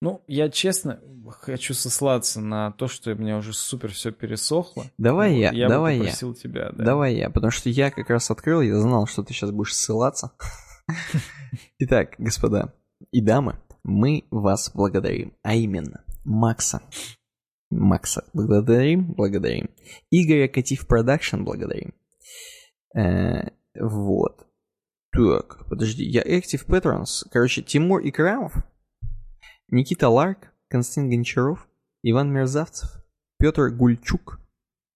Ну, 0.01 0.23
я 0.27 0.51
честно 0.51 1.01
хочу 1.41 1.73
сослаться 1.73 2.41
на 2.41 2.73
то, 2.73 2.87
что 2.87 3.13
у 3.13 3.15
меня 3.15 3.39
уже 3.39 3.53
супер 3.53 3.93
все 3.93 4.13
пересохло. 4.13 4.85
Давай 4.99 5.33
вот, 5.33 5.39
я, 5.39 5.51
я 5.53 5.69
давай 5.69 5.99
бы 5.99 6.05
попросил 6.05 6.33
я. 6.33 6.35
тебя. 6.35 6.71
Да. 6.73 6.85
Давай 6.85 7.17
я, 7.17 7.31
потому 7.31 7.51
что 7.51 7.71
я 7.71 7.91
как 7.91 8.11
раз 8.11 8.31
открыл, 8.31 8.61
я 8.61 8.79
знал, 8.79 9.07
что 9.07 9.23
ты 9.23 9.33
сейчас 9.33 9.51
будешь 9.51 9.75
ссылаться. 9.75 10.33
Итак, 11.79 12.15
господа 12.19 12.75
и 13.11 13.23
дамы, 13.23 13.59
мы 13.85 14.25
вас 14.31 14.71
благодарим, 14.75 15.35
а 15.43 15.55
именно 15.55 16.05
Макса. 16.25 16.83
Макса 17.71 18.25
благодарим, 18.33 19.15
благодарим. 19.15 19.71
Игоря 20.11 20.49
Катив 20.49 20.87
Production 20.87 21.43
благодарим. 21.43 21.95
Э, 22.95 23.51
вот. 23.79 24.47
Так, 25.13 25.67
подожди, 25.69 26.05
я 26.05 26.23
Active 26.23 26.67
Patrons. 26.67 27.27
Короче, 27.31 27.63
Тимур 27.63 28.07
Икрамов, 28.07 28.53
Никита 29.69 30.09
Ларк, 30.09 30.53
Константин 30.69 31.11
Гончаров, 31.11 31.69
Иван 32.03 32.33
Мерзавцев, 32.33 33.05
Петр 33.39 33.71
Гульчук, 33.71 34.41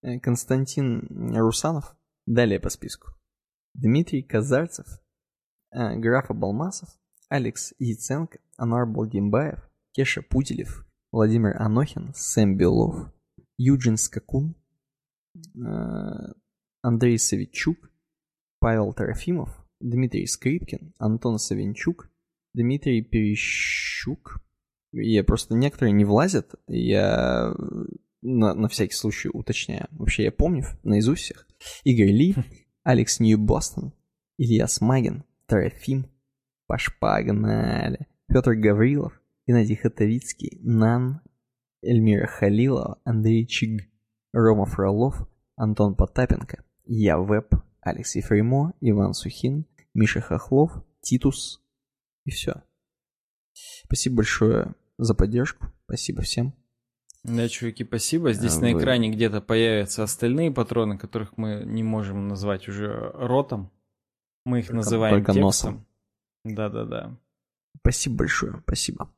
э, 0.02 0.20
Константин 0.20 1.34
Русанов, 1.36 1.96
далее 2.26 2.60
по 2.60 2.70
списку. 2.70 3.08
Дмитрий 3.74 4.22
Казарцев, 4.22 4.86
э, 5.72 5.96
Графа 5.96 6.34
Балмасов, 6.34 6.88
Алекс 7.28 7.72
Яценко, 7.78 8.38
Анар 8.56 8.86
Балгимбаев, 8.86 9.68
Кеша 9.92 10.22
Путилев, 10.22 10.86
Владимир 11.12 11.60
Анохин, 11.60 12.12
Сэм 12.14 12.56
Белов, 12.56 13.12
Юджин 13.58 13.96
Скакун, 13.96 14.54
э, 15.34 16.32
Андрей 16.82 17.18
Савичук, 17.18 17.90
Павел 18.60 18.92
Трофимов, 18.92 19.50
Дмитрий 19.80 20.26
Скрипкин, 20.26 20.94
Антон 20.98 21.38
Савинчук, 21.38 22.08
Дмитрий 22.54 23.02
Перещук, 23.02 24.40
я 24.92 25.24
просто 25.24 25.54
некоторые 25.54 25.92
не 25.92 26.04
влазят, 26.04 26.54
я 26.66 27.54
на, 28.22 28.54
на 28.54 28.68
всякий 28.68 28.94
случай 28.94 29.30
уточняю. 29.32 29.86
Вообще 29.92 30.24
я 30.24 30.32
помню 30.32 30.64
наизусть 30.82 31.22
всех. 31.22 31.46
Игорь 31.84 32.12
Ли, 32.12 32.34
Алекс 32.82 33.20
Нью 33.20 33.38
Бостон, 33.38 33.92
Илья 34.36 34.66
Смагин, 34.66 35.24
Трофим, 35.46 36.06
Паш 36.66 36.98
Погнали, 36.98 38.06
Петр 38.26 38.54
Гаврилов, 38.54 39.20
Геннадий 39.46 39.76
Хатовицкий, 39.76 40.58
Нан, 40.62 41.20
Эльмира 41.82 42.26
Халилова, 42.26 43.00
Андрей 43.04 43.46
Чиг, 43.46 43.88
Рома 44.32 44.66
Фролов, 44.66 45.28
Антон 45.56 45.94
Потапенко, 45.94 46.64
Я 46.84 47.18
Веб, 47.18 47.54
Алекс 47.80 48.14
Ефремо, 48.16 48.74
Иван 48.80 49.14
Сухин, 49.14 49.66
Миша 49.94 50.20
Хохлов, 50.20 50.72
Титус 51.00 51.62
и 52.24 52.30
все. 52.30 52.62
Спасибо 53.52 54.16
большое 54.16 54.74
за 55.00 55.14
поддержку. 55.14 55.66
Спасибо 55.86 56.22
всем. 56.22 56.54
Да, 57.24 57.48
чуваки, 57.48 57.84
спасибо. 57.84 58.32
Здесь 58.32 58.56
а, 58.56 58.60
на 58.60 58.72
вы... 58.72 58.80
экране 58.80 59.10
где-то 59.10 59.40
появятся 59.40 60.02
остальные 60.02 60.50
патроны, 60.52 60.98
которых 60.98 61.36
мы 61.36 61.62
не 61.66 61.82
можем 61.82 62.28
назвать 62.28 62.68
уже 62.68 63.10
ротом. 63.14 63.70
Мы 64.44 64.60
их 64.60 64.66
только, 64.66 64.76
называем 64.76 65.16
только 65.16 65.34
текстом. 65.34 65.86
Да-да-да. 66.44 67.18
Спасибо 67.78 68.16
большое, 68.16 68.62
спасибо. 68.62 69.12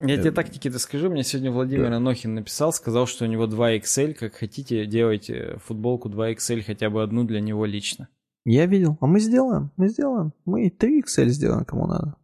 Я 0.00 0.16
тебе 0.16 0.30
э, 0.30 0.32
так, 0.32 0.52
Никита, 0.52 0.78
скажу, 0.78 1.10
мне 1.10 1.22
сегодня 1.22 1.50
Владимир 1.50 1.90
да. 1.90 1.96
Анохин 1.96 2.34
написал, 2.34 2.72
сказал, 2.72 3.06
что 3.06 3.24
у 3.24 3.28
него 3.28 3.46
2XL, 3.46 4.14
как 4.14 4.34
хотите, 4.34 4.86
делайте 4.86 5.58
футболку 5.64 6.08
2XL, 6.08 6.62
хотя 6.62 6.90
бы 6.90 7.02
одну 7.02 7.24
для 7.24 7.40
него 7.40 7.64
лично. 7.64 8.08
Я 8.44 8.66
видел, 8.66 8.98
а 9.00 9.06
мы 9.06 9.20
сделаем, 9.20 9.70
мы 9.76 9.88
сделаем, 9.88 10.32
мы 10.44 10.66
и 10.66 10.70
3XL 10.70 11.28
сделаем, 11.28 11.64
кому 11.64 11.86
надо. 11.86 12.16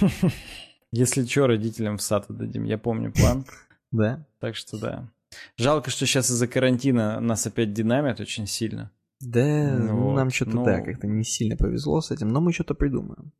Если 0.92 1.24
что, 1.24 1.46
родителям 1.46 1.98
в 1.98 2.02
сад 2.02 2.30
отдадим. 2.30 2.64
Я 2.64 2.78
помню 2.78 3.12
план. 3.12 3.44
Да. 3.90 4.26
Так 4.38 4.54
что 4.54 4.78
да. 4.78 5.10
Жалко, 5.56 5.88
что 5.90 6.04
сейчас 6.04 6.30
из-за 6.30 6.46
карантина 6.46 7.20
нас 7.20 7.46
опять 7.46 7.72
динамят 7.72 8.20
очень 8.20 8.46
сильно. 8.46 8.92
Да, 9.20 9.78
нам 9.78 10.30
что-то, 10.30 10.50
ну... 10.50 10.64
да, 10.64 10.82
как-то 10.82 11.06
не 11.06 11.24
сильно 11.24 11.56
повезло 11.56 12.02
с 12.02 12.10
этим, 12.10 12.28
но 12.28 12.42
мы 12.42 12.52
что-то 12.52 12.74
придумаем. 12.74 13.32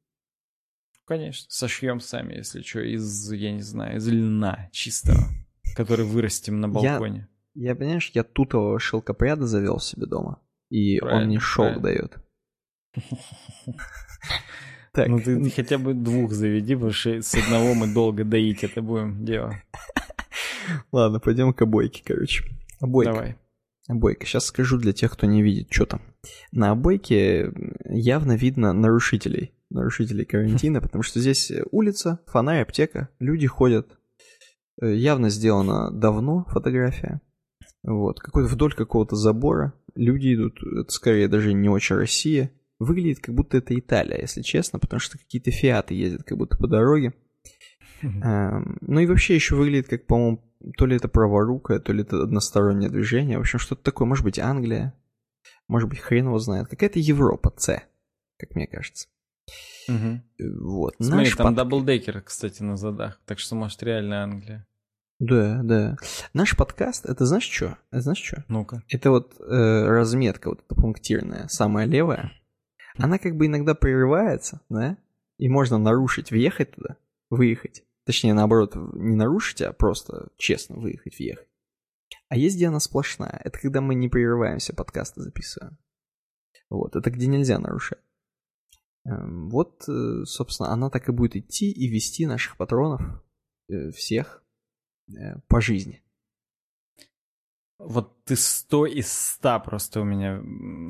Конечно, 1.05 1.47
сошьем 1.51 2.01
сами, 2.01 2.35
если 2.35 2.63
что, 2.63 2.81
из, 2.81 3.31
я 3.33 3.53
не 3.53 3.63
знаю, 3.63 3.99
из 3.99 4.09
льна 4.09 4.69
чистого, 4.73 5.29
который 5.77 6.05
вырастим 6.05 6.61
на 6.61 6.69
балконе. 6.69 7.29
Я, 7.55 7.71
я 7.71 7.77
понимаешь, 7.77 8.11
я 8.15 8.25
тутового 8.25 8.81
шелкопряда 8.81 9.47
завел 9.47 9.79
себе 9.81 10.07
дома, 10.07 10.41
и 10.71 10.99
правильно, 10.99 11.23
он 11.23 11.29
мне 11.29 11.41
шелк 11.41 11.81
дает. 11.81 12.19
Так. 14.99 15.07
Ну 15.07 15.21
ты 15.21 15.49
хотя 15.51 15.79
бы 15.79 15.95
двух 15.95 16.33
заведи, 16.33 16.75
потому 16.75 16.91
что 16.91 17.23
с 17.23 17.33
одного 17.37 17.73
мы 17.75 17.87
долго 17.87 18.25
доить 18.25 18.65
это 18.65 18.83
будем 18.83 19.25
дело. 19.25 19.55
Ладно, 20.93 21.21
пойдем 21.21 21.53
к 21.53 21.63
обойке, 21.63 22.03
короче. 22.05 22.43
Обойка. 22.81 23.13
Давай. 23.13 23.37
Обойка. 23.87 24.27
Сейчас 24.27 24.47
скажу 24.47 24.77
для 24.77 24.93
тех, 24.93 25.13
кто 25.13 25.27
не 25.27 25.41
видит, 25.41 25.69
что 25.71 25.87
там. 25.87 26.03
На 26.51 26.73
обойке 26.73 27.53
явно 27.85 28.35
видно 28.35 28.73
нарушителей. 28.73 29.53
Нарушителей 29.71 30.25
карантина, 30.25 30.81
потому 30.83 31.05
что 31.05 31.21
здесь 31.21 31.53
улица, 31.71 32.19
фонарь, 32.27 32.63
аптека, 32.63 33.09
люди 33.21 33.47
ходят. 33.47 34.01
Э, 34.83 34.93
явно 34.93 35.31
сделана 35.31 35.93
давно 35.93 36.45
фотография. 36.49 37.21
Вот, 37.85 38.19
какой-то 38.19 38.49
вдоль 38.49 38.75
какого-то 38.75 39.15
забора. 39.15 39.75
Люди 39.95 40.35
идут, 40.35 40.61
это 40.61 40.91
скорее 40.91 41.29
даже 41.29 41.53
не 41.53 41.69
очень 41.69 41.95
Россия. 41.95 42.51
Выглядит, 42.79 43.21
как 43.21 43.35
будто 43.35 43.57
это 43.57 43.77
Италия, 43.79 44.21
если 44.21 44.43
честно, 44.43 44.79
потому 44.79 45.01
что 45.01 45.19
какие-то 45.19 45.51
фиаты 45.51 45.95
ездят 45.95 46.23
как 46.23 46.39
будто 46.39 46.57
по 46.57 46.69
дороге. 46.69 47.13
Эм, 48.03 48.79
ну 48.81 49.01
и 49.01 49.07
вообще 49.07 49.35
еще 49.35 49.57
выглядит 49.57 49.89
как, 49.89 50.07
по-моему, 50.07 50.45
то 50.77 50.87
ли 50.87 50.97
это 50.97 51.09
праворукое, 51.09 51.81
то 51.81 51.93
ли 51.93 52.03
это 52.03 52.23
одностороннее 52.23 52.91
движение. 52.91 53.39
В 53.39 53.41
общем, 53.41 53.59
что-то 53.59 53.83
такое. 53.83 54.07
Может 54.07 54.25
быть, 54.25 54.39
Англия. 54.39 54.95
Может 55.67 55.89
быть, 55.89 55.99
хрен 55.99 56.27
его 56.27 56.39
знает. 56.39 56.69
Какая-то 56.69 56.99
Европа, 57.01 57.53
С, 57.57 57.83
как 58.39 58.55
мне 58.55 58.67
кажется. 58.67 59.09
Угу. 59.89 60.23
Вот. 60.61 60.95
Смотри, 61.01 61.27
Наш 61.27 61.37
там 61.37 61.47
под... 61.49 61.57
даблдекер, 61.57 62.21
кстати, 62.21 62.63
на 62.63 62.77
задах. 62.77 63.21
Так 63.25 63.39
что, 63.39 63.57
может, 63.57 63.83
реально 63.83 64.23
Англия. 64.23 64.67
Да, 65.19 65.63
да. 65.65 65.97
Наш 66.33 66.57
подкаст, 66.57 67.07
это 67.07 67.27
знаешь 67.27 67.49
что? 67.49 67.77
Это 67.91 68.03
знаешь 68.03 68.23
что? 68.23 68.45
Ну-ка. 68.47 68.85
Это 68.89 69.11
вот 69.11 69.35
э, 69.41 69.89
разметка 69.89 70.49
вот 70.51 70.63
эта 70.65 70.75
пунктирная, 70.77 71.49
самая 71.49 71.87
левая 71.87 72.33
она 72.99 73.19
как 73.19 73.37
бы 73.37 73.47
иногда 73.47 73.75
прерывается, 73.75 74.61
да, 74.69 74.99
и 75.39 75.49
можно 75.49 75.79
нарушить, 75.79 76.31
въехать 76.31 76.73
туда, 76.73 76.97
выехать. 77.31 77.85
Точнее, 78.05 78.35
наоборот, 78.35 78.75
не 78.75 79.17
нарушить, 79.17 79.63
а 79.63 79.73
просто 79.73 80.31
честно 80.37 80.77
выехать, 80.77 81.19
въехать. 81.19 81.49
А 82.29 82.37
есть, 82.37 82.57
где 82.57 82.69
она 82.69 82.81
сплошная. 82.81 83.41
Это 83.45 83.59
когда 83.59 83.81
мы 83.81 83.95
не 83.95 84.09
прерываемся, 84.09 84.75
подкасты 84.75 85.23
записываем. 85.23 85.79
Вот, 86.71 86.97
это 86.97 87.11
где 87.11 87.27
нельзя 87.27 87.59
нарушать. 87.59 88.01
Эм, 89.05 89.49
вот, 89.49 89.89
э, 89.89 90.25
собственно, 90.25 90.71
она 90.71 90.91
так 90.91 91.09
и 91.09 91.13
будет 91.13 91.37
идти 91.37 91.71
и 91.71 91.89
вести 91.89 92.27
наших 92.27 92.57
патронов 92.57 93.01
э, 93.69 93.91
всех 93.91 94.43
э, 95.09 95.39
по 95.49 95.61
жизни. 95.61 96.03
Вот 97.79 98.25
ты 98.25 98.35
сто 98.35 98.87
из 98.87 99.11
ста 99.13 99.59
просто 99.61 100.01
у 100.01 100.05
меня 100.05 100.43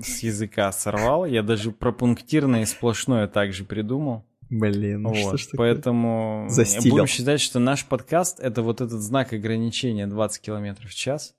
с 0.02 0.20
языка 0.20 0.72
сорвал. 0.72 1.26
Я 1.26 1.42
даже 1.42 1.70
про 1.70 1.92
пунктирное 1.92 2.62
и 2.62 2.66
сплошное 2.66 3.28
также 3.28 3.64
придумал. 3.64 4.24
Блин, 4.50 5.02
ну 5.02 5.10
вот, 5.10 5.18
что 5.18 5.36
ж 5.36 5.56
Поэтому 5.58 6.46
Застилил. 6.48 6.94
будем 6.94 7.06
считать, 7.06 7.40
что 7.40 7.58
наш 7.58 7.84
подкаст 7.84 8.40
это 8.40 8.62
вот 8.62 8.80
этот 8.80 9.00
знак 9.02 9.34
ограничения 9.34 10.06
20 10.06 10.40
км 10.40 10.88
в 10.88 10.94
час. 10.94 11.34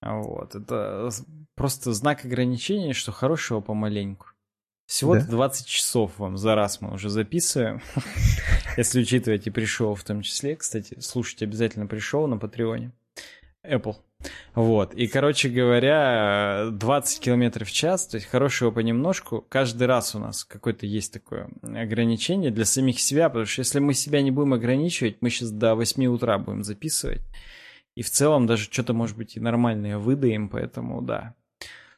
Вот, 0.00 0.54
это 0.54 1.10
просто 1.54 1.92
знак 1.92 2.24
ограничения, 2.24 2.94
что 2.94 3.12
хорошего 3.12 3.60
помаленьку. 3.60 4.28
Всего-то 4.86 5.26
да? 5.26 5.32
20 5.32 5.66
часов 5.66 6.18
вам 6.18 6.38
за 6.38 6.54
раз 6.54 6.80
мы 6.80 6.94
уже 6.94 7.10
записываем. 7.10 7.82
Если 8.78 9.02
учитывать 9.02 9.46
и 9.46 9.50
пришел 9.50 9.94
в 9.94 10.02
том 10.02 10.22
числе. 10.22 10.56
Кстати, 10.56 10.98
слушать 11.00 11.42
обязательно 11.42 11.86
пришел 11.86 12.26
на 12.26 12.38
Патреоне. 12.38 12.92
Apple. 13.62 13.96
Вот, 14.54 14.94
и, 14.94 15.06
короче 15.06 15.48
говоря, 15.48 16.70
20 16.72 17.20
километров 17.20 17.68
в 17.68 17.72
час, 17.72 18.08
то 18.08 18.16
есть 18.16 18.26
хорошего 18.26 18.72
понемножку, 18.72 19.46
каждый 19.48 19.86
раз 19.86 20.16
у 20.16 20.18
нас 20.18 20.44
какое-то 20.44 20.86
есть 20.86 21.12
такое 21.12 21.48
ограничение 21.62 22.50
для 22.50 22.64
самих 22.64 22.98
себя, 22.98 23.28
потому 23.28 23.46
что 23.46 23.60
если 23.60 23.78
мы 23.78 23.94
себя 23.94 24.20
не 24.20 24.32
будем 24.32 24.54
ограничивать, 24.54 25.18
мы 25.20 25.30
сейчас 25.30 25.52
до 25.52 25.76
8 25.76 26.06
утра 26.06 26.38
будем 26.38 26.64
записывать, 26.64 27.22
И 27.94 28.02
в 28.02 28.10
целом 28.10 28.46
даже 28.46 28.64
что-то, 28.64 28.92
может 28.94 29.16
быть, 29.16 29.36
и 29.36 29.40
нормальное 29.40 29.98
выдаем, 29.98 30.48
поэтому 30.48 31.02
да. 31.02 31.34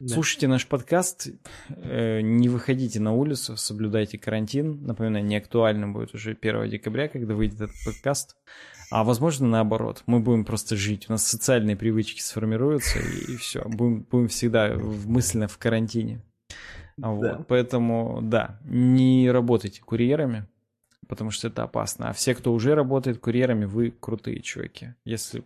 Да. 0.01 0.15
Слушайте 0.15 0.47
наш 0.47 0.67
подкаст, 0.67 1.27
э, 1.69 2.21
не 2.21 2.49
выходите 2.49 2.99
на 2.99 3.13
улицу, 3.13 3.55
соблюдайте 3.55 4.17
карантин. 4.17 4.83
Напоминаю, 4.83 5.23
не 5.23 5.35
актуально 5.35 5.89
будет 5.89 6.15
уже 6.15 6.33
1 6.33 6.69
декабря, 6.69 7.07
когда 7.07 7.35
выйдет 7.35 7.61
этот 7.61 7.75
подкаст. 7.85 8.35
А 8.89 9.03
возможно, 9.03 9.47
наоборот, 9.47 10.01
мы 10.07 10.19
будем 10.19 10.43
просто 10.43 10.75
жить. 10.75 11.05
У 11.07 11.11
нас 11.11 11.27
социальные 11.27 11.75
привычки 11.75 12.19
сформируются, 12.19 12.97
и, 12.97 13.33
и 13.33 13.37
все. 13.37 13.63
Будем, 13.63 14.01
будем 14.09 14.27
всегда 14.27 14.75
мысленно 14.75 15.47
в 15.47 15.59
карантине. 15.59 16.23
Вот. 16.97 17.21
Да. 17.21 17.45
Поэтому, 17.47 18.21
да, 18.23 18.59
не 18.65 19.29
работайте 19.29 19.81
курьерами, 19.81 20.47
потому 21.07 21.29
что 21.29 21.47
это 21.47 21.61
опасно. 21.61 22.09
А 22.09 22.13
все, 22.13 22.33
кто 22.33 22.51
уже 22.53 22.73
работает 22.73 23.19
курьерами, 23.19 23.65
вы 23.65 23.91
крутые 23.91 24.41
чуваки. 24.41 24.95
Если 25.05 25.43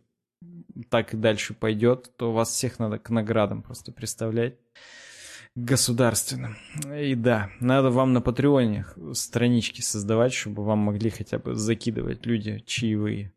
так 0.90 1.14
и 1.14 1.18
дальше 1.18 1.54
пойдет, 1.54 2.12
то 2.18 2.32
вас 2.32 2.50
всех 2.50 2.80
надо 2.80 3.00
к 3.00 3.10
наградам 3.10 3.62
просто 3.62 3.92
представлять 3.92 4.56
государственным. 5.56 6.58
И 6.94 7.16
да, 7.16 7.50
надо 7.60 7.90
вам 7.90 8.14
на 8.14 8.22
Патреоне 8.22 8.86
странички 9.14 9.82
создавать, 9.82 10.34
чтобы 10.34 10.64
вам 10.64 10.80
могли 10.80 11.10
хотя 11.10 11.40
бы 11.40 11.56
закидывать 11.56 12.26
люди 12.26 12.62
чаевые. 12.66 13.34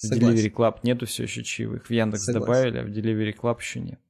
В 0.00 0.10
Delivery 0.10 0.52
Club 0.52 0.78
нету 0.84 1.06
все 1.06 1.24
еще 1.24 1.42
чаевых. 1.42 1.86
В 1.86 1.90
Яндекс 1.90 2.24
Согласен. 2.24 2.46
добавили, 2.46 2.78
а 2.78 2.84
в 2.84 2.88
Delivery 2.88 3.36
Club 3.36 3.58
еще 3.60 3.80
нет. 3.80 4.00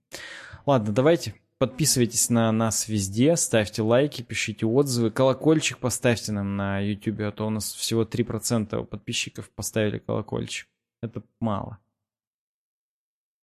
Ладно, 0.66 0.92
давайте 0.92 1.34
Подписывайтесь 1.58 2.30
на 2.30 2.52
нас 2.52 2.86
везде, 2.86 3.34
ставьте 3.34 3.82
лайки, 3.82 4.22
пишите 4.22 4.64
отзывы, 4.64 5.10
колокольчик 5.10 5.78
поставьте 5.78 6.30
нам 6.30 6.56
на 6.56 6.78
YouTube, 6.78 7.18
а 7.22 7.32
то 7.32 7.48
у 7.48 7.50
нас 7.50 7.72
всего 7.72 8.04
3% 8.04 8.84
подписчиков 8.84 9.50
поставили 9.50 9.98
колокольчик. 9.98 10.68
Это 11.02 11.24
мало. 11.40 11.78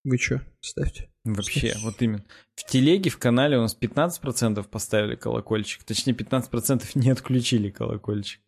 Вы 0.05 0.19
что, 0.19 0.39
ставьте? 0.61 1.09
Вообще, 1.23 1.69
Ставьте. 1.69 1.79
вот 1.83 2.01
именно. 2.03 2.23
В 2.55 2.63
телеге, 2.65 3.09
в 3.09 3.17
канале 3.17 3.57
у 3.57 3.61
нас 3.61 3.75
15% 3.75 4.63
поставили 4.69 5.15
колокольчик. 5.15 5.83
Точнее, 5.83 6.13
15% 6.13 6.91
не 6.93 7.09
отключили 7.09 7.71
колокольчик. 7.71 8.39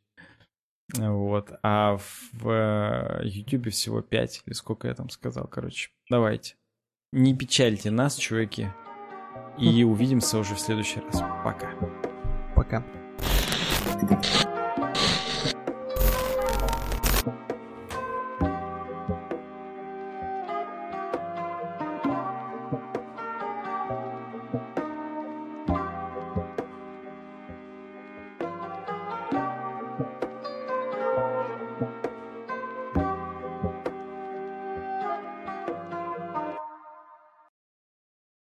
Вот. 0.96 1.50
А 1.64 1.98
в 1.98 2.48
э, 2.48 3.22
YouTube 3.24 3.72
всего 3.72 4.02
5, 4.04 4.44
или 4.46 4.54
сколько 4.54 4.88
я 4.88 4.94
там 4.94 5.10
сказал, 5.10 5.48
короче. 5.48 5.90
Давайте. 6.12 6.56
Не 7.12 7.36
печальте 7.36 7.90
нас, 7.90 8.16
чуваки. 8.18 8.68
И 9.58 9.84
увидимся 9.84 10.38
уже 10.38 10.54
в 10.54 10.60
следующий 10.60 11.00
раз. 11.00 11.20
Пока. 11.44 11.74
Пока. 12.56 12.86